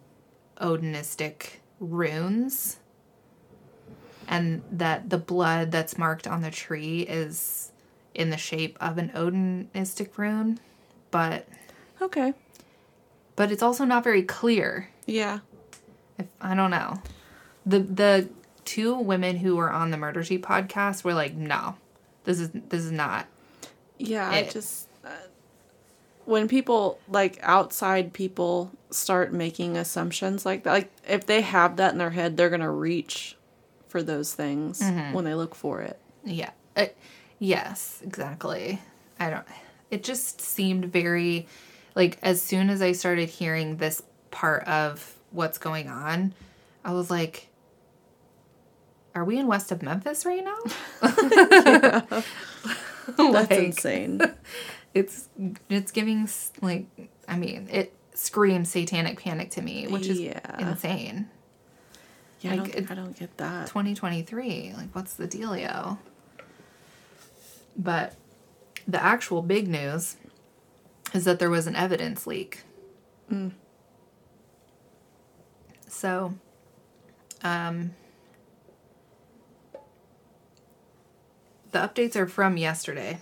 Odinistic 0.60 1.58
runes 1.80 2.78
and 4.26 4.62
that 4.70 5.08
the 5.10 5.18
blood 5.18 5.70
that's 5.70 5.96
marked 5.96 6.26
on 6.26 6.42
the 6.42 6.50
tree 6.50 7.00
is 7.02 7.72
in 8.14 8.30
the 8.30 8.36
shape 8.36 8.76
of 8.80 8.98
an 8.98 9.10
Odinistic 9.14 10.16
rune, 10.18 10.58
but 11.10 11.46
Okay. 12.02 12.34
but 13.36 13.50
it's 13.52 13.62
also 13.62 13.84
not 13.84 14.04
very 14.04 14.22
clear. 14.22 14.88
Yeah. 15.06 15.38
If 16.18 16.26
I 16.40 16.54
don't 16.54 16.70
know. 16.70 17.00
The 17.64 17.78
the 17.80 18.28
two 18.64 18.94
women 18.98 19.36
who 19.36 19.56
were 19.56 19.70
on 19.70 19.90
the 19.90 19.96
Murder 19.96 20.22
Sheet 20.24 20.42
podcast 20.42 21.04
were 21.04 21.14
like, 21.14 21.34
"No. 21.34 21.76
This 22.24 22.40
is 22.40 22.50
this 22.52 22.84
is 22.84 22.92
not." 22.92 23.26
Yeah, 23.98 24.28
I 24.28 24.38
It- 24.38 24.50
just 24.50 24.87
uh, 24.87 24.87
when 26.28 26.46
people 26.46 26.98
like 27.08 27.38
outside 27.42 28.12
people 28.12 28.70
start 28.90 29.32
making 29.32 29.78
assumptions 29.78 30.44
like 30.44 30.64
that, 30.64 30.72
like 30.72 30.92
if 31.08 31.24
they 31.24 31.40
have 31.40 31.76
that 31.76 31.92
in 31.92 31.98
their 31.98 32.10
head, 32.10 32.36
they're 32.36 32.50
gonna 32.50 32.70
reach 32.70 33.34
for 33.86 34.02
those 34.02 34.34
things 34.34 34.82
when 35.12 35.24
they 35.24 35.32
look 35.32 35.54
for 35.54 35.80
it. 35.80 35.98
Yeah. 36.24 36.50
Uh, 36.76 36.86
yes, 37.38 38.02
exactly. 38.04 38.78
I 39.18 39.30
don't 39.30 39.46
it 39.90 40.04
just 40.04 40.42
seemed 40.42 40.84
very 40.84 41.46
like 41.94 42.18
as 42.22 42.42
soon 42.42 42.68
as 42.68 42.82
I 42.82 42.92
started 42.92 43.30
hearing 43.30 43.78
this 43.78 44.02
part 44.30 44.64
of 44.64 45.14
what's 45.30 45.56
going 45.56 45.88
on, 45.88 46.34
I 46.84 46.92
was 46.92 47.10
like 47.10 47.48
are 49.14 49.24
we 49.24 49.38
in 49.38 49.46
west 49.46 49.72
of 49.72 49.82
Memphis 49.82 50.26
right 50.26 50.44
now? 50.44 50.58
That's 53.16 53.50
Like, 53.50 53.50
insane. 53.52 54.20
It's 54.94 55.28
it's 55.68 55.92
giving 55.92 56.28
like 56.62 56.86
I 57.28 57.36
mean, 57.36 57.68
it 57.70 57.92
screams 58.14 58.70
satanic 58.70 59.20
panic 59.20 59.50
to 59.52 59.62
me, 59.62 59.86
which 59.86 60.06
is 60.06 60.20
Yeah. 60.20 60.40
insane. 60.58 61.28
Yeah, 62.40 62.52
I 62.52 62.56
Like, 62.56 62.72
don't, 62.72 62.84
it- 62.84 62.90
I 62.90 62.94
don't 62.94 63.18
get 63.18 63.36
that. 63.38 63.66
2023. 63.68 64.72
Like, 64.76 64.94
what's 64.94 65.14
the 65.14 65.26
dealio? 65.28 65.98
But 67.76 68.14
the 68.86 69.02
actual 69.02 69.42
big 69.42 69.68
news 69.68 70.16
is 71.14 71.24
that 71.24 71.38
there 71.38 71.50
was 71.50 71.66
an 71.66 71.74
evidence 71.76 72.26
leak. 72.26 72.62
So, 75.88 76.34
um, 77.42 77.90
the 81.72 81.78
updates 81.78 82.16
are 82.16 82.26
from 82.26 82.56
yesterday, 82.56 83.18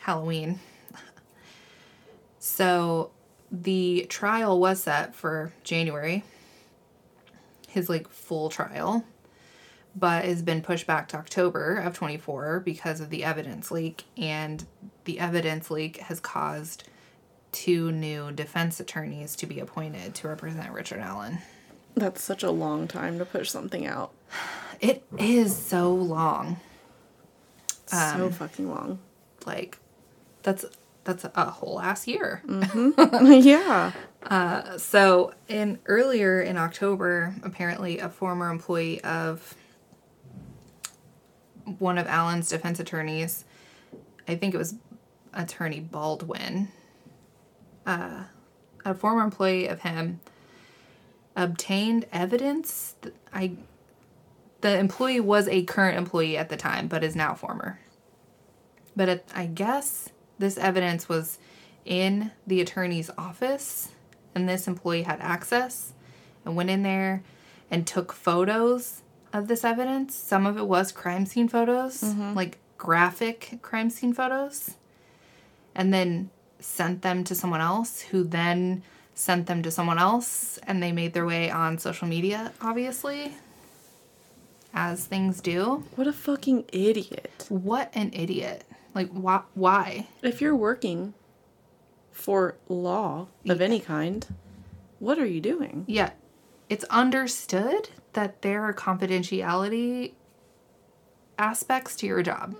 Halloween. 0.00 0.60
So, 2.60 3.10
the 3.50 4.04
trial 4.10 4.60
was 4.60 4.82
set 4.82 5.14
for 5.14 5.52
January, 5.64 6.24
his 7.68 7.88
like 7.88 8.08
full 8.08 8.50
trial 8.50 9.04
but 9.96 10.24
has 10.24 10.42
been 10.42 10.62
pushed 10.62 10.86
back 10.86 11.08
to 11.08 11.16
October 11.16 11.76
of 11.76 11.94
24 11.94 12.60
because 12.60 13.00
of 13.00 13.10
the 13.10 13.24
evidence 13.24 13.70
leak. 13.70 14.04
And 14.16 14.64
the 15.04 15.18
evidence 15.18 15.70
leak 15.70 15.98
has 15.98 16.20
caused 16.20 16.84
two 17.52 17.90
new 17.90 18.30
defense 18.30 18.78
attorneys 18.78 19.34
to 19.36 19.46
be 19.46 19.58
appointed 19.58 20.14
to 20.16 20.28
represent 20.28 20.72
Richard 20.72 21.00
Allen. 21.00 21.38
That's 21.94 22.22
such 22.22 22.42
a 22.42 22.50
long 22.50 22.86
time 22.86 23.18
to 23.18 23.24
push 23.24 23.50
something 23.50 23.86
out. 23.86 24.12
It 24.80 25.04
is 25.18 25.56
so 25.56 25.92
long. 25.92 26.58
so 27.86 27.96
um, 27.98 28.32
fucking 28.32 28.70
long. 28.70 28.98
Like, 29.44 29.78
that's 30.42 30.64
that's 31.04 31.24
a 31.24 31.50
whole 31.50 31.80
ass 31.80 32.06
year. 32.06 32.42
yeah. 33.22 33.92
So, 34.76 35.32
in 35.48 35.78
earlier 35.86 36.40
in 36.40 36.56
October, 36.56 37.34
apparently 37.42 37.98
a 37.98 38.08
former 38.08 38.50
employee 38.50 39.02
of 39.02 39.54
one 41.78 41.98
of 41.98 42.06
Allen's 42.06 42.48
defense 42.48 42.80
attorneys, 42.80 43.44
I 44.28 44.36
think 44.36 44.54
it 44.54 44.58
was 44.58 44.74
attorney 45.32 45.80
Baldwin, 45.80 46.68
uh, 47.86 48.24
a 48.84 48.94
former 48.94 49.22
employee 49.22 49.66
of 49.66 49.82
him 49.82 50.20
obtained 51.36 52.06
evidence. 52.12 52.94
I 53.32 53.52
the 54.60 54.76
employee 54.76 55.20
was 55.20 55.48
a 55.48 55.64
current 55.64 55.96
employee 55.96 56.36
at 56.36 56.50
the 56.50 56.56
time, 56.56 56.86
but 56.86 57.02
is 57.02 57.16
now 57.16 57.34
former. 57.34 57.80
But 58.94 59.08
it, 59.08 59.28
I 59.34 59.46
guess 59.46 60.10
this 60.40 60.58
evidence 60.58 61.08
was 61.08 61.38
in 61.84 62.32
the 62.46 62.60
attorney's 62.60 63.10
office, 63.16 63.90
and 64.34 64.48
this 64.48 64.66
employee 64.66 65.02
had 65.02 65.20
access 65.20 65.92
and 66.44 66.56
went 66.56 66.70
in 66.70 66.82
there 66.82 67.22
and 67.70 67.86
took 67.86 68.12
photos 68.12 69.02
of 69.32 69.48
this 69.48 69.64
evidence. 69.64 70.14
Some 70.14 70.46
of 70.46 70.56
it 70.56 70.66
was 70.66 70.90
crime 70.90 71.26
scene 71.26 71.48
photos, 71.48 72.02
mm-hmm. 72.02 72.34
like 72.34 72.58
graphic 72.78 73.58
crime 73.62 73.90
scene 73.90 74.12
photos, 74.12 74.76
and 75.74 75.94
then 75.94 76.30
sent 76.58 77.02
them 77.02 77.22
to 77.24 77.34
someone 77.34 77.60
else 77.60 78.00
who 78.00 78.24
then 78.24 78.82
sent 79.14 79.46
them 79.46 79.62
to 79.62 79.70
someone 79.70 79.98
else, 79.98 80.58
and 80.66 80.82
they 80.82 80.92
made 80.92 81.12
their 81.12 81.26
way 81.26 81.50
on 81.50 81.78
social 81.78 82.08
media, 82.08 82.52
obviously, 82.62 83.34
as 84.72 85.04
things 85.04 85.40
do. 85.40 85.84
What 85.96 86.06
a 86.06 86.12
fucking 86.12 86.64
idiot. 86.72 87.46
What 87.48 87.90
an 87.94 88.10
idiot. 88.14 88.64
Like, 88.94 89.08
why? 89.10 89.42
Why? 89.54 90.08
If 90.22 90.40
you're 90.40 90.56
working 90.56 91.14
for 92.10 92.56
law 92.68 93.28
of 93.48 93.60
any 93.60 93.80
kind, 93.80 94.26
what 94.98 95.18
are 95.18 95.26
you 95.26 95.40
doing? 95.40 95.84
Yeah, 95.86 96.10
it's 96.68 96.84
understood 96.84 97.90
that 98.12 98.42
there 98.42 98.62
are 98.62 98.74
confidentiality 98.74 100.12
aspects 101.38 101.96
to 101.96 102.06
your 102.06 102.22
job. 102.22 102.54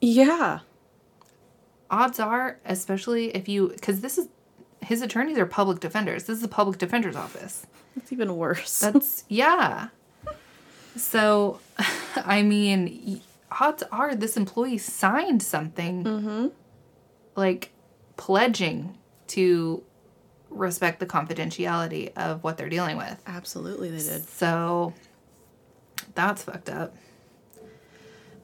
Yeah. 0.00 0.60
Odds 1.90 2.18
are, 2.18 2.58
especially 2.64 3.34
if 3.34 3.48
you, 3.48 3.68
because 3.68 4.00
this 4.00 4.18
is, 4.18 4.28
his 4.80 5.00
attorneys 5.00 5.38
are 5.38 5.46
public 5.46 5.80
defenders. 5.80 6.24
This 6.24 6.38
is 6.38 6.44
a 6.44 6.48
public 6.48 6.78
defender's 6.78 7.16
office. 7.16 7.66
It's 7.96 8.12
even 8.12 8.36
worse. 8.36 8.80
That's, 8.80 9.24
yeah. 9.28 9.88
So, 10.96 11.60
I 12.16 12.42
mean, 12.42 13.22
odds 13.50 13.82
are 13.90 14.14
this 14.14 14.36
employee 14.36 14.78
signed 14.78 15.42
something 15.42 16.04
mm-hmm. 16.04 16.46
like 17.36 17.72
pledging 18.16 18.98
to 19.28 19.82
respect 20.50 21.00
the 21.00 21.06
confidentiality 21.06 22.12
of 22.16 22.42
what 22.44 22.56
they're 22.56 22.68
dealing 22.68 22.96
with. 22.96 23.20
Absolutely, 23.26 23.90
they 23.90 23.98
did. 23.98 24.28
So 24.28 24.94
that's 26.14 26.44
fucked 26.44 26.68
up. 26.68 26.94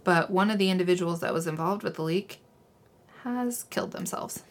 But 0.03 0.31
one 0.31 0.51
of 0.51 0.59
the 0.59 0.71
individuals 0.71 1.21
that 1.21 1.33
was 1.33 1.47
involved 1.47 1.83
with 1.83 1.97
the 1.97 2.03
leak 2.03 2.41
has 3.23 3.65
killed 3.65 3.93
themselves. 3.93 4.43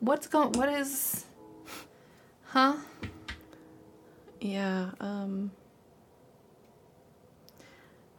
What's 0.00 0.26
going 0.26 0.52
what 0.52 0.68
is 0.68 1.26
Huh? 2.52 2.74
Yeah. 4.40 4.90
Um. 5.00 5.50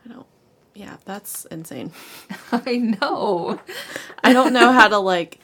I 0.05 0.09
don't. 0.09 0.28
Yeah, 0.74 0.97
that's 1.05 1.45
insane. 1.45 1.91
I 2.51 2.78
know. 2.78 3.59
I 4.24 4.34
don't 4.34 4.53
know 4.53 4.72
how 4.72 4.88
to 4.88 4.97
like 4.97 5.39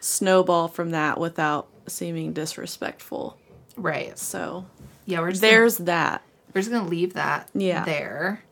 snowball 0.00 0.68
from 0.68 0.90
that 0.90 1.18
without 1.20 1.68
seeming 1.86 2.32
disrespectful. 2.32 3.36
Right. 3.76 4.18
So 4.18 4.66
Yeah, 5.04 5.20
we're 5.20 5.30
just 5.30 5.42
gonna- 5.42 5.52
there's 5.52 5.76
that. 5.78 6.22
We're 6.54 6.60
just 6.62 6.70
gonna 6.72 6.88
leave 6.88 7.14
that 7.14 7.48
Yeah. 7.54 7.84
there. 7.84 8.42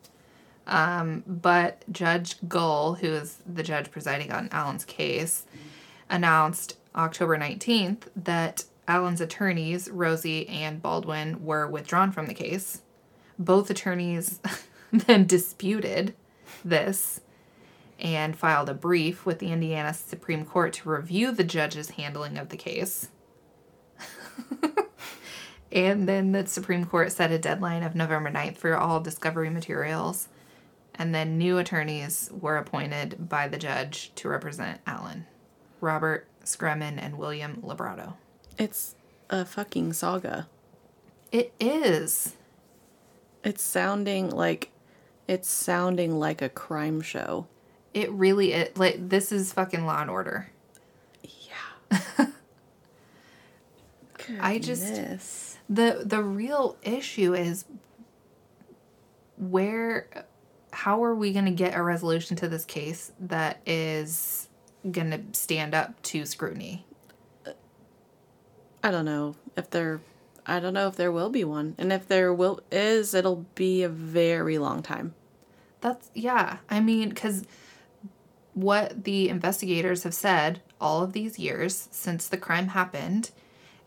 Um, 0.67 1.23
but 1.27 1.83
Judge 1.91 2.37
Gull, 2.49 2.95
who 2.95 3.09
is 3.09 3.39
the 3.47 3.63
judge 3.63 3.91
presiding 3.91 4.31
on 4.33 4.49
Allen's 4.53 4.85
case, 4.85 5.45
announced 6.09 6.77
October 6.95 7.37
19th 7.37 8.09
that 8.17 8.65
Allen's 8.87 9.21
attorneys, 9.21 9.89
Rozzi 9.89 10.49
and 10.51 10.83
Baldwin, 10.83 11.45
were 11.45 11.67
withdrawn 11.69 12.13
from 12.13 12.27
the 12.27 12.35
case. 12.35 12.83
Both 13.39 13.71
attorneys 13.71 14.41
then 14.93 15.27
disputed 15.27 16.15
this 16.65 17.21
and 17.99 18.37
filed 18.37 18.69
a 18.69 18.75
brief 18.75 19.25
with 19.25 19.39
the 19.39 19.53
Indiana 19.53 19.95
Supreme 19.95 20.45
Court 20.45 20.73
to 20.75 20.91
review 20.91 21.33
the 21.33 21.45
judge's 21.45 21.91
handling 21.91 22.37
of 22.37 22.51
the 22.51 22.57
case. 22.57 23.09
And 25.75 26.09
then 26.09 26.31
the 26.31 26.47
Supreme 26.47 26.85
Court 26.85 27.11
set 27.11 27.33
a 27.33 27.39
deadline 27.39 27.83
of 27.83 27.97
November 27.97 28.31
9th 28.31 28.59
for 28.59 28.77
all 28.77 29.01
discovery 29.01 29.51
materials. 29.51 30.29
And 30.95 31.13
then 31.13 31.37
new 31.37 31.59
attorneys 31.59 32.31
were 32.33 32.57
appointed 32.57 33.29
by 33.29 33.49
the 33.49 33.59
judge 33.59 34.13
to 34.15 34.29
represent 34.29 34.81
Allen 34.87 35.27
Robert 35.81 36.29
Scremin 36.45 36.99
and 36.99 37.19
William 37.19 37.61
Lebrato. 37.63 38.15
It's 38.59 38.95
a 39.31 39.45
fucking 39.45 39.93
saga. 39.95 40.49
It 41.33 41.53
is. 41.59 42.37
It's 43.43 43.63
sounding 43.63 44.31
like 44.31 44.71
It's 45.27 45.49
sounding 45.49 46.19
like 46.19 46.43
a 46.43 46.49
crime 46.49 47.01
show. 47.01 47.47
It 47.93 48.11
really 48.13 48.53
it 48.53 48.77
like 48.79 49.09
this 49.09 49.33
is 49.33 49.53
fucking 49.53 49.87
Law 49.87 50.01
and 50.01 50.11
Order. 50.11 50.51
Yeah. 51.23 52.27
I 54.41 54.59
just- 54.59 55.59
the 55.69 56.03
the 56.05 56.23
real 56.23 56.77
issue 56.83 57.35
is 57.35 57.65
where 59.39 60.09
how 60.73 61.03
are 61.05 61.15
we 61.15 61.33
going 61.33 61.45
to 61.47 61.51
get 61.51 61.75
a 61.75 61.83
resolution 61.83 62.37
to 62.37 62.49
this 62.49 62.65
case 62.65 63.13
that 63.21 63.61
is 63.67 64.49
going 64.91 65.11
to 65.11 65.21
stand 65.33 65.75
up 65.75 66.01
to 66.03 66.27
scrutiny 66.27 66.85
I 68.85 68.91
don't 68.91 69.05
know 69.05 69.35
if 69.57 69.71
there 69.71 70.01
I 70.47 70.61
don't 70.61 70.75
know 70.75 70.89
if 70.89 70.97
there 70.97 71.11
will 71.11 71.31
be 71.31 71.43
one. 71.43 71.75
And 71.79 71.91
if 71.91 72.07
there 72.07 72.33
will 72.33 72.61
is, 72.71 73.15
it'll 73.15 73.47
be 73.55 73.83
a 73.83 73.89
very 73.89 74.59
long 74.59 74.83
time. 74.83 75.15
that's 75.81 76.11
yeah 76.15 76.59
i 76.71 76.81
mean 76.81 77.13
cuz 77.13 77.45
what 78.55 79.05
the 79.05 79.29
investigators 79.29 80.05
have 80.05 80.15
said 80.15 80.63
all 80.81 81.03
of 81.03 81.13
these 81.13 81.39
years 81.39 81.89
since 81.91 82.29
the 82.29 82.37
crime 82.37 82.69
happened 82.69 83.31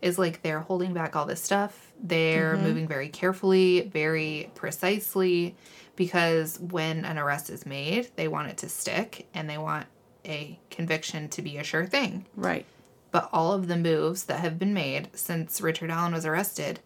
is 0.00 0.18
like 0.18 0.42
they're 0.42 0.60
holding 0.60 0.92
back 0.92 1.16
all 1.16 1.26
this 1.26 1.42
stuff. 1.42 1.92
They're 2.00 2.54
mm-hmm. 2.54 2.64
moving 2.64 2.88
very 2.88 3.08
carefully, 3.08 3.80
very 3.80 4.50
precisely, 4.54 5.56
because 5.96 6.58
when 6.60 7.04
an 7.04 7.18
arrest 7.18 7.50
is 7.50 7.66
made, 7.66 8.08
they 8.16 8.28
want 8.28 8.48
it 8.48 8.58
to 8.58 8.68
stick 8.68 9.26
and 9.34 9.48
they 9.50 9.58
want 9.58 9.86
a 10.24 10.58
conviction 10.70 11.28
to 11.30 11.42
be 11.42 11.56
a 11.56 11.64
sure 11.64 11.86
thing. 11.86 12.26
Right. 12.36 12.66
But 13.18 13.30
all 13.32 13.52
of 13.52 13.66
the 13.66 13.76
moves 13.76 14.26
that 14.26 14.38
have 14.38 14.60
been 14.60 14.72
made 14.72 15.08
since 15.12 15.60
Richard 15.60 15.90
Allen 15.90 16.12
was 16.12 16.24
arrested 16.24 16.78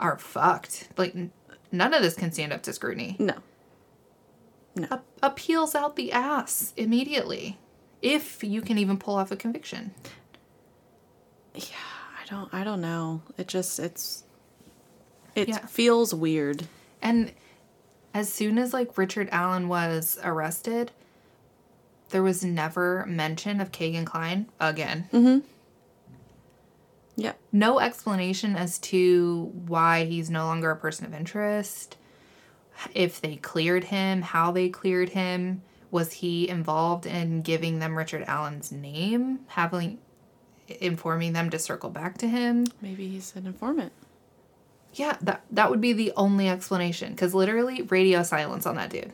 are 0.00 0.16
fucked. 0.16 0.88
Like, 0.96 1.14
n- 1.14 1.32
none 1.70 1.92
of 1.92 2.00
this 2.00 2.14
can 2.14 2.32
stand 2.32 2.50
up 2.50 2.62
to 2.62 2.72
scrutiny. 2.72 3.14
No. 3.18 3.34
Ap- 4.90 5.04
appeals 5.22 5.74
out 5.74 5.96
the 5.96 6.12
ass 6.12 6.72
immediately, 6.78 7.58
if 8.00 8.42
you 8.42 8.62
can 8.62 8.78
even 8.78 8.96
pull 8.96 9.16
off 9.16 9.30
a 9.30 9.36
conviction. 9.36 9.92
Yeah, 11.54 11.62
I 12.22 12.24
don't 12.30 12.54
I 12.54 12.64
don't 12.64 12.80
know. 12.80 13.20
It 13.36 13.48
just 13.48 13.78
it's 13.78 14.24
it 15.34 15.48
Yeah. 15.48 15.58
feels 15.66 16.14
weird. 16.14 16.66
And 17.02 17.32
as 18.14 18.32
soon 18.32 18.56
as 18.56 18.72
like 18.72 18.96
Richard 18.96 19.28
Allen 19.30 19.68
was 19.68 20.18
arrested, 20.24 20.90
there 22.10 22.22
was 22.22 22.44
never 22.44 23.04
mention 23.06 23.60
of 23.60 23.72
Kegan 23.72 24.04
Kline 24.04 24.48
again. 24.60 25.08
Mm-hmm. 25.12 25.38
Yep. 27.16 27.38
No 27.50 27.80
explanation 27.80 28.54
as 28.54 28.78
to 28.78 29.50
why 29.66 30.04
he's 30.04 30.30
no 30.30 30.46
longer 30.46 30.70
a 30.70 30.76
person 30.76 31.04
of 31.04 31.12
interest, 31.12 31.96
if 32.94 33.20
they 33.20 33.36
cleared 33.36 33.84
him, 33.84 34.22
how 34.22 34.52
they 34.52 34.68
cleared 34.68 35.10
him. 35.10 35.62
Was 35.90 36.12
he 36.12 36.48
involved 36.48 37.06
in 37.06 37.42
giving 37.42 37.78
them 37.78 37.96
Richard 37.96 38.22
Allen's 38.26 38.70
name, 38.70 39.40
having 39.48 39.98
informing 40.68 41.32
them 41.32 41.50
to 41.50 41.58
circle 41.58 41.90
back 41.90 42.18
to 42.18 42.28
him? 42.28 42.66
Maybe 42.80 43.08
he's 43.08 43.34
an 43.34 43.46
informant. 43.46 43.92
Yeah, 44.94 45.16
that 45.22 45.42
that 45.50 45.70
would 45.70 45.80
be 45.80 45.92
the 45.92 46.12
only 46.16 46.48
explanation 46.48 47.12
because 47.12 47.34
literally 47.34 47.82
radio 47.82 48.22
silence 48.22 48.66
on 48.66 48.76
that 48.76 48.90
dude. 48.90 49.12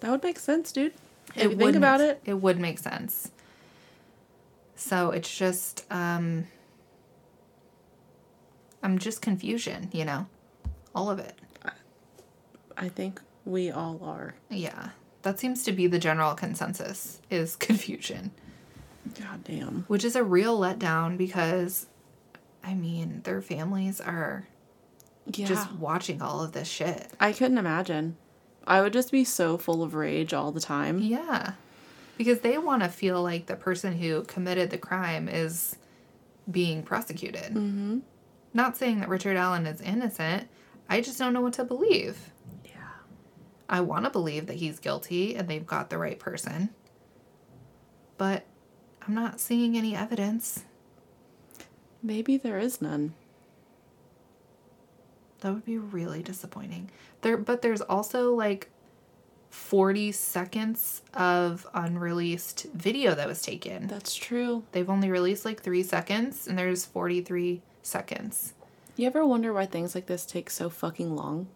That 0.00 0.10
would 0.10 0.22
make 0.22 0.38
sense, 0.38 0.72
dude. 0.72 0.92
If 1.36 1.52
It 1.52 1.58
think 1.58 1.76
about 1.76 2.00
it. 2.00 2.20
it 2.24 2.34
would 2.34 2.58
make 2.58 2.78
sense. 2.78 3.30
So 4.76 5.10
it's 5.10 5.34
just, 5.36 5.84
um, 5.90 6.46
I'm 8.82 8.98
just 8.98 9.20
confusion, 9.22 9.90
you 9.92 10.04
know, 10.04 10.26
all 10.94 11.10
of 11.10 11.18
it. 11.18 11.38
I 12.76 12.88
think 12.88 13.20
we 13.44 13.70
all 13.70 14.00
are. 14.02 14.34
Yeah, 14.48 14.90
that 15.22 15.38
seems 15.38 15.62
to 15.64 15.72
be 15.72 15.86
the 15.86 15.98
general 15.98 16.34
consensus 16.34 17.20
is 17.30 17.56
confusion, 17.56 18.30
God 19.20 19.44
damn. 19.44 19.84
which 19.86 20.02
is 20.04 20.16
a 20.16 20.24
real 20.24 20.58
letdown 20.58 21.18
because, 21.18 21.86
I 22.64 22.72
mean, 22.74 23.20
their 23.24 23.42
families 23.42 24.00
are 24.00 24.48
Yeah. 25.26 25.46
just 25.46 25.70
watching 25.72 26.22
all 26.22 26.42
of 26.42 26.52
this 26.52 26.68
shit. 26.68 27.08
I 27.20 27.32
couldn't 27.34 27.58
imagine. 27.58 28.16
I 28.66 28.80
would 28.80 28.92
just 28.92 29.10
be 29.10 29.24
so 29.24 29.58
full 29.58 29.82
of 29.82 29.94
rage 29.94 30.32
all 30.32 30.52
the 30.52 30.60
time. 30.60 30.98
Yeah. 30.98 31.52
Because 32.16 32.40
they 32.40 32.58
want 32.58 32.82
to 32.82 32.88
feel 32.88 33.22
like 33.22 33.46
the 33.46 33.56
person 33.56 33.96
who 33.98 34.22
committed 34.24 34.70
the 34.70 34.78
crime 34.78 35.28
is 35.28 35.76
being 36.50 36.82
prosecuted. 36.82 37.54
Mm-hmm. 37.54 38.00
Not 38.52 38.76
saying 38.76 39.00
that 39.00 39.08
Richard 39.08 39.36
Allen 39.36 39.66
is 39.66 39.80
innocent. 39.80 40.48
I 40.88 41.00
just 41.00 41.18
don't 41.18 41.32
know 41.32 41.40
what 41.40 41.54
to 41.54 41.64
believe. 41.64 42.32
Yeah. 42.64 42.72
I 43.68 43.80
want 43.80 44.04
to 44.04 44.10
believe 44.10 44.46
that 44.46 44.56
he's 44.56 44.78
guilty 44.78 45.34
and 45.36 45.48
they've 45.48 45.66
got 45.66 45.88
the 45.88 45.98
right 45.98 46.18
person. 46.18 46.70
But 48.18 48.44
I'm 49.06 49.14
not 49.14 49.40
seeing 49.40 49.76
any 49.76 49.96
evidence. 49.96 50.64
Maybe 52.02 52.36
there 52.36 52.58
is 52.58 52.82
none. 52.82 53.14
That 55.40 55.54
would 55.54 55.64
be 55.64 55.78
really 55.78 56.22
disappointing. 56.22 56.90
There 57.22 57.36
but 57.36 57.62
there's 57.62 57.80
also 57.80 58.34
like 58.34 58.68
40 59.50 60.12
seconds 60.12 61.02
of 61.12 61.66
unreleased 61.74 62.66
video 62.72 63.14
that 63.14 63.26
was 63.26 63.42
taken. 63.42 63.88
That's 63.88 64.14
true. 64.14 64.62
They've 64.72 64.88
only 64.88 65.10
released 65.10 65.44
like 65.44 65.60
three 65.60 65.82
seconds, 65.82 66.46
and 66.46 66.58
there's 66.58 66.84
43 66.86 67.60
seconds. 67.82 68.54
You 68.96 69.06
ever 69.06 69.26
wonder 69.26 69.52
why 69.52 69.66
things 69.66 69.94
like 69.94 70.06
this 70.06 70.24
take 70.24 70.50
so 70.50 70.70
fucking 70.70 71.16
long? 71.16 71.48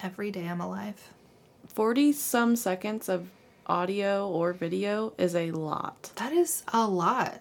Every 0.00 0.30
day 0.30 0.46
I'm 0.48 0.60
alive. 0.60 1.12
40 1.68 2.12
some 2.12 2.56
seconds 2.56 3.08
of 3.08 3.30
audio 3.66 4.28
or 4.28 4.52
video 4.52 5.12
is 5.18 5.34
a 5.34 5.50
lot. 5.52 6.10
That 6.16 6.32
is 6.32 6.64
a 6.72 6.86
lot. 6.86 7.40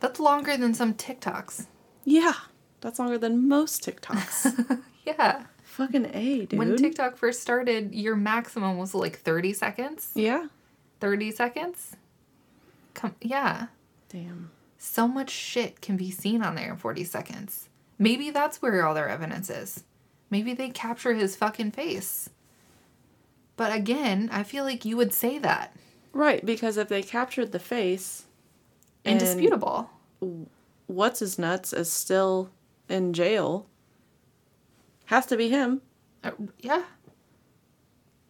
That's 0.00 0.18
longer 0.18 0.56
than 0.56 0.74
some 0.74 0.94
TikToks. 0.94 1.66
Yeah. 2.04 2.34
That's 2.80 2.98
longer 2.98 3.18
than 3.18 3.48
most 3.48 3.82
TikToks. 3.84 4.80
Yeah. 5.06 5.44
fucking 5.64 6.10
A, 6.14 6.44
dude. 6.46 6.58
When 6.58 6.76
TikTok 6.76 7.16
first 7.16 7.40
started, 7.40 7.94
your 7.94 8.14
maximum 8.16 8.76
was 8.76 8.94
like 8.94 9.18
30 9.18 9.54
seconds. 9.54 10.10
yeah. 10.14 10.46
30 11.00 11.30
seconds? 11.32 11.96
Come, 12.92 13.14
yeah. 13.22 13.68
Damn. 14.10 14.50
So 14.76 15.08
much 15.08 15.30
shit 15.30 15.80
can 15.80 15.96
be 15.96 16.10
seen 16.10 16.42
on 16.42 16.54
there 16.54 16.70
in 16.70 16.76
40 16.76 17.02
seconds. 17.04 17.70
Maybe 17.98 18.30
that's 18.30 18.60
where 18.60 18.84
all 18.86 18.92
their 18.94 19.08
evidence 19.08 19.48
is. 19.48 19.84
Maybe 20.28 20.52
they 20.52 20.68
capture 20.68 21.14
his 21.14 21.34
fucking 21.34 21.70
face. 21.72 22.28
But 23.56 23.72
again, 23.74 24.28
I 24.30 24.42
feel 24.42 24.64
like 24.64 24.84
you 24.84 24.96
would 24.98 25.12
say 25.14 25.38
that. 25.38 25.74
Right, 26.12 26.44
because 26.44 26.76
if 26.76 26.88
they 26.88 27.02
captured 27.02 27.52
the 27.52 27.58
face, 27.58 28.26
Indisputable. 29.04 29.90
what's 30.86 31.20
his 31.20 31.38
nuts 31.38 31.72
is 31.72 31.90
still 31.90 32.50
in 32.90 33.12
jail, 33.12 33.66
has 35.06 35.26
to 35.26 35.36
be 35.36 35.48
him. 35.48 35.82
Uh, 36.22 36.32
yeah, 36.58 36.82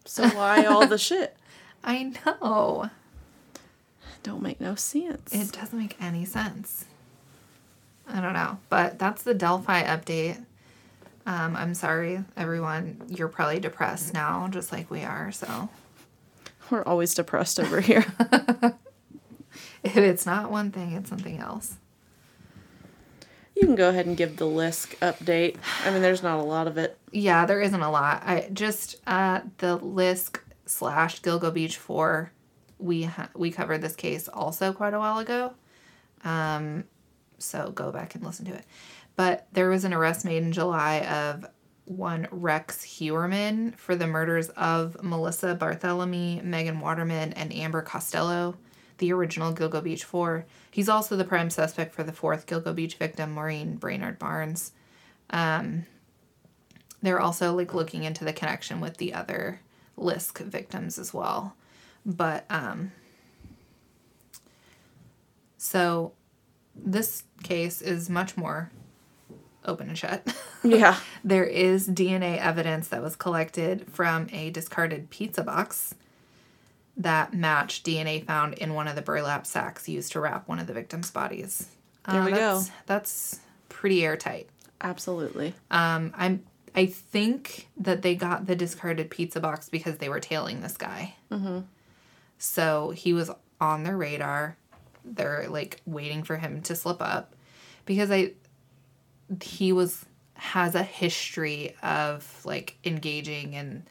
So 0.05 0.27
why 0.29 0.65
all 0.65 0.87
the 0.87 0.97
shit? 0.97 1.35
I 1.83 2.13
know. 2.25 2.89
Don't 4.23 4.41
make 4.41 4.61
no 4.61 4.75
sense. 4.75 5.33
It 5.33 5.51
doesn't 5.51 5.77
make 5.77 5.95
any 5.99 6.25
sense. 6.25 6.85
I 8.07 8.21
don't 8.21 8.33
know. 8.33 8.59
But 8.69 8.99
that's 8.99 9.23
the 9.23 9.33
Delphi 9.33 9.83
update. 9.83 10.43
Um, 11.25 11.55
I'm 11.55 11.73
sorry, 11.73 12.23
everyone. 12.37 13.01
You're 13.09 13.27
probably 13.27 13.59
depressed 13.59 14.13
now, 14.13 14.47
just 14.49 14.71
like 14.71 14.89
we 14.91 15.01
are. 15.03 15.31
So 15.31 15.69
We're 16.69 16.83
always 16.83 17.13
depressed 17.13 17.59
over 17.59 17.81
here. 17.81 18.05
if 19.83 19.97
it's 19.97 20.25
not 20.25 20.51
one 20.51 20.71
thing, 20.71 20.93
it's 20.93 21.09
something 21.09 21.39
else. 21.39 21.75
You 23.55 23.67
can 23.67 23.75
go 23.75 23.89
ahead 23.89 24.05
and 24.05 24.17
give 24.17 24.37
the 24.37 24.45
Lisk 24.45 24.97
update. 24.99 25.57
I 25.85 25.91
mean, 25.91 26.01
there's 26.01 26.23
not 26.23 26.39
a 26.39 26.43
lot 26.43 26.67
of 26.67 26.77
it. 26.77 26.97
Yeah, 27.11 27.45
there 27.45 27.61
isn't 27.61 27.81
a 27.81 27.91
lot. 27.91 28.23
I 28.25 28.49
just 28.53 28.95
uh, 29.05 29.41
the 29.57 29.77
Lisk 29.77 30.39
slash 30.65 31.21
Gilgo 31.21 31.53
Beach 31.53 31.77
four. 31.77 32.31
We 32.79 33.03
ha- 33.03 33.29
we 33.35 33.51
covered 33.51 33.81
this 33.81 33.95
case 33.95 34.27
also 34.27 34.73
quite 34.73 34.93
a 34.93 34.99
while 34.99 35.19
ago, 35.19 35.53
um, 36.23 36.85
so 37.37 37.71
go 37.71 37.91
back 37.91 38.15
and 38.15 38.23
listen 38.23 38.45
to 38.45 38.53
it. 38.53 38.65
But 39.15 39.47
there 39.51 39.69
was 39.69 39.83
an 39.83 39.93
arrest 39.93 40.25
made 40.25 40.41
in 40.41 40.51
July 40.51 41.01
of 41.01 41.45
one 41.85 42.27
Rex 42.31 42.83
Heuermann 42.83 43.75
for 43.75 43.95
the 43.95 44.07
murders 44.07 44.49
of 44.49 45.03
Melissa 45.03 45.55
Barthelemy, 45.55 46.43
Megan 46.43 46.79
Waterman, 46.79 47.33
and 47.33 47.53
Amber 47.53 47.81
Costello, 47.81 48.55
the 49.01 49.11
original 49.11 49.53
Gilgo 49.53 49.83
Beach 49.83 50.05
four. 50.05 50.45
He's 50.71 50.87
also 50.87 51.17
the 51.17 51.25
prime 51.25 51.49
suspect 51.49 51.93
for 51.93 52.03
the 52.03 52.13
fourth 52.13 52.47
Gilgo 52.47 52.73
Beach 52.73 52.95
victim, 52.95 53.33
Maureen 53.33 53.75
Brainard 53.75 54.17
Barnes 54.17 54.71
they're 57.01 57.19
also 57.19 57.53
like 57.53 57.73
looking 57.73 58.03
into 58.03 58.23
the 58.23 58.33
connection 58.33 58.79
with 58.79 58.97
the 58.97 59.13
other 59.13 59.61
Lisk 59.97 60.39
victims 60.39 60.97
as 60.97 61.13
well. 61.13 61.55
But 62.05 62.45
um 62.49 62.91
so 65.57 66.13
this 66.75 67.23
case 67.43 67.81
is 67.81 68.09
much 68.09 68.37
more 68.37 68.71
open 69.65 69.89
and 69.89 69.97
shut. 69.97 70.25
Yeah. 70.63 70.97
there 71.23 71.43
is 71.45 71.89
DNA 71.89 72.37
evidence 72.37 72.87
that 72.89 73.01
was 73.01 73.15
collected 73.15 73.87
from 73.91 74.27
a 74.31 74.51
discarded 74.51 75.09
pizza 75.09 75.41
box 75.43 75.95
that 76.97 77.33
matched 77.33 77.85
DNA 77.85 78.25
found 78.25 78.55
in 78.55 78.73
one 78.73 78.87
of 78.87 78.95
the 78.95 79.01
burlap 79.01 79.45
sacks 79.45 79.87
used 79.87 80.11
to 80.11 80.19
wrap 80.19 80.47
one 80.47 80.59
of 80.59 80.67
the 80.67 80.73
victims' 80.73 81.11
bodies. 81.11 81.69
There 82.09 82.23
we 82.23 82.31
go. 82.31 82.57
that's, 82.59 82.71
That's 82.85 83.39
pretty 83.69 84.03
airtight. 84.03 84.49
Absolutely. 84.81 85.53
Um, 85.69 86.13
I'm. 86.15 86.43
I 86.73 86.85
think 86.85 87.67
that 87.77 88.01
they 88.01 88.15
got 88.15 88.45
the 88.45 88.55
discarded 88.55 89.09
pizza 89.09 89.41
box 89.41 89.67
because 89.67 89.97
they 89.97 90.07
were 90.07 90.21
tailing 90.21 90.61
this 90.61 90.77
guy. 90.77 91.15
Mm-hmm. 91.29 91.59
So 92.37 92.91
he 92.91 93.13
was 93.13 93.29
on 93.59 93.83
their 93.83 93.97
radar. 93.97 94.57
They're 95.03 95.47
like 95.49 95.81
waiting 95.85 96.23
for 96.23 96.37
him 96.37 96.61
to 96.63 96.75
slip 96.75 97.01
up, 97.01 97.35
because 97.85 98.11
I. 98.11 98.33
He 99.41 99.71
was 99.71 100.05
has 100.33 100.73
a 100.73 100.81
history 100.81 101.75
of 101.83 102.41
like 102.43 102.75
engaging 102.83 103.55
and 103.55 103.83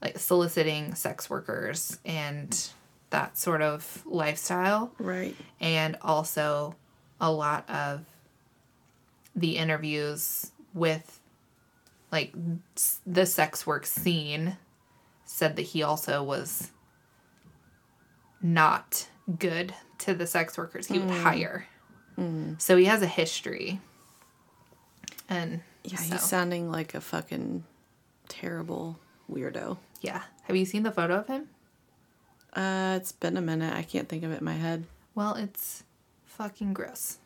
like 0.00 0.18
soliciting 0.18 0.94
sex 0.94 1.28
workers 1.28 1.98
and 2.04 2.68
that 3.10 3.36
sort 3.36 3.62
of 3.62 4.02
lifestyle. 4.06 4.92
Right. 4.98 5.34
and 5.60 5.96
also 6.02 6.76
a 7.20 7.30
lot 7.32 7.68
of 7.68 8.04
the 9.34 9.56
interviews 9.56 10.50
with 10.74 11.20
like 12.10 12.32
the 13.06 13.26
sex 13.26 13.66
work 13.66 13.86
scene 13.86 14.56
said 15.24 15.56
that 15.56 15.62
he 15.62 15.82
also 15.82 16.22
was 16.22 16.70
not 18.40 19.08
good 19.38 19.74
to 19.98 20.14
the 20.14 20.26
sex 20.26 20.56
workers. 20.56 20.86
He 20.86 20.98
would 20.98 21.10
hmm. 21.10 21.22
hire. 21.22 21.66
Hmm. 22.16 22.54
So 22.58 22.76
he 22.76 22.86
has 22.86 23.02
a 23.02 23.06
history. 23.06 23.80
And 25.28 25.60
Yeah, 25.84 25.98
so, 25.98 26.14
he's 26.14 26.22
sounding 26.22 26.70
like 26.70 26.94
a 26.94 27.00
fucking 27.00 27.64
terrible 28.28 28.98
weirdo. 29.30 29.76
Yeah 30.00 30.22
have 30.44 30.56
you 30.56 30.64
seen 30.64 30.82
the 30.82 30.92
photo 30.92 31.16
of 31.16 31.26
him 31.26 31.48
Uh, 32.54 32.94
it's 32.96 33.12
been 33.12 33.36
a 33.36 33.42
minute. 33.42 33.74
I 33.74 33.82
can't 33.82 34.08
think 34.08 34.24
of 34.24 34.32
it 34.32 34.38
in 34.40 34.44
my 34.44 34.54
head. 34.54 34.84
Well, 35.14 35.34
it's 35.34 35.84
fucking 36.24 36.72
gross. 36.72 37.18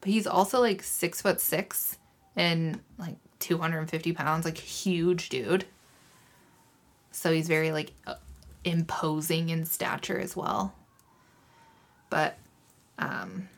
But 0.00 0.08
he's 0.10 0.26
also 0.26 0.60
like 0.60 0.82
six 0.82 1.20
foot 1.20 1.40
six 1.40 1.98
and 2.34 2.80
like 2.98 3.16
250 3.40 4.12
pounds, 4.12 4.44
like 4.46 4.56
huge 4.58 5.28
dude. 5.28 5.66
So 7.12 7.32
he's 7.32 7.46
very 7.48 7.70
like 7.70 7.92
uh, 8.06 8.14
imposing 8.64 9.50
in 9.50 9.66
stature 9.66 10.18
as 10.18 10.34
well. 10.34 10.74
But 12.10 12.38
um, 12.98 13.48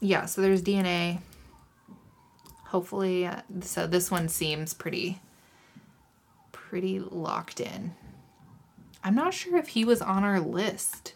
yeah, 0.00 0.24
so 0.26 0.40
there's 0.40 0.62
DNA. 0.62 1.20
Hopefully, 2.68 3.26
uh, 3.26 3.42
so 3.60 3.86
this 3.86 4.10
one 4.10 4.28
seems 4.28 4.74
pretty, 4.74 5.20
pretty 6.74 6.98
locked 6.98 7.60
in. 7.60 7.94
I'm 9.04 9.14
not 9.14 9.32
sure 9.32 9.56
if 9.56 9.68
he 9.68 9.84
was 9.84 10.02
on 10.02 10.24
our 10.24 10.40
list 10.40 11.14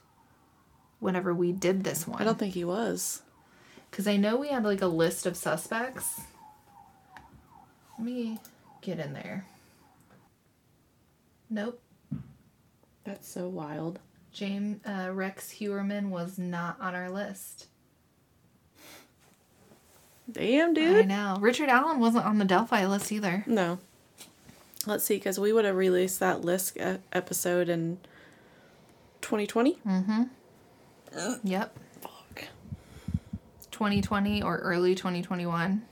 whenever 1.01 1.35
we 1.35 1.51
did 1.51 1.83
this 1.83 2.07
one. 2.07 2.23
I 2.23 2.25
don't 2.25 2.39
think 2.39 2.55
he 2.55 2.63
was. 2.63 3.23
Because 3.91 4.07
I 4.07 4.19
know 4.19 4.37
we 4.37 4.51
had 4.51 4.63
like 4.63 4.83
a 4.83 4.87
list 4.87 5.27
of 5.27 5.37
suspects. 5.37 6.21
Let 7.99 8.07
me 8.07 8.39
get 8.83 9.01
in 9.01 9.13
there. 9.15 9.47
Nope. 11.51 11.83
That's 13.03 13.29
so 13.29 13.49
wild. 13.49 13.99
James 14.31 14.79
uh, 14.87 15.11
Rex 15.13 15.51
Heuermann 15.55 16.11
was 16.11 16.39
not 16.39 16.81
on 16.81 16.95
our 16.95 17.11
list. 17.11 17.67
Damn, 20.31 20.73
dude. 20.73 20.99
I 20.99 21.03
know. 21.03 21.39
Richard 21.41 21.69
Allen 21.69 21.99
wasn't 21.99 22.27
on 22.27 22.39
the 22.39 22.45
Delphi 22.45 22.87
list 22.87 23.11
either. 23.11 23.43
No. 23.49 23.81
Let's 24.89 25.05
see, 25.05 25.17
because 25.17 25.39
we 25.39 25.53
would 25.53 25.67
have 25.67 25.77
released 25.77 26.19
that 26.21 26.41
list 26.41 26.79
e- 26.79 26.97
episode 27.13 27.69
in 27.69 27.99
2020. 29.21 29.79
Mm-hmm. 29.87 31.33
Yep. 31.45 31.79
Fuck. 32.01 32.45
2020 33.71 34.43
or 34.43 34.57
early 34.57 34.95
2021. 34.95 35.83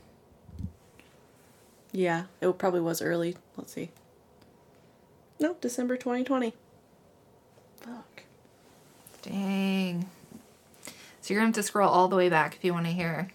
Yeah, 1.92 2.24
it 2.40 2.56
probably 2.56 2.80
was 2.80 3.02
early. 3.02 3.36
Let's 3.58 3.74
see. 3.74 3.90
No, 5.38 5.56
December 5.60 5.98
2020. 5.98 6.54
Fuck. 7.82 8.22
Dang. 9.20 10.08
So 11.20 11.34
you're 11.34 11.42
going 11.42 11.52
to 11.52 11.58
have 11.58 11.64
to 11.64 11.68
scroll 11.68 11.90
all 11.90 12.08
the 12.08 12.16
way 12.16 12.30
back 12.30 12.54
if 12.56 12.64
you 12.64 12.72
want 12.72 12.86
to 12.86 12.92
hear 12.92 13.28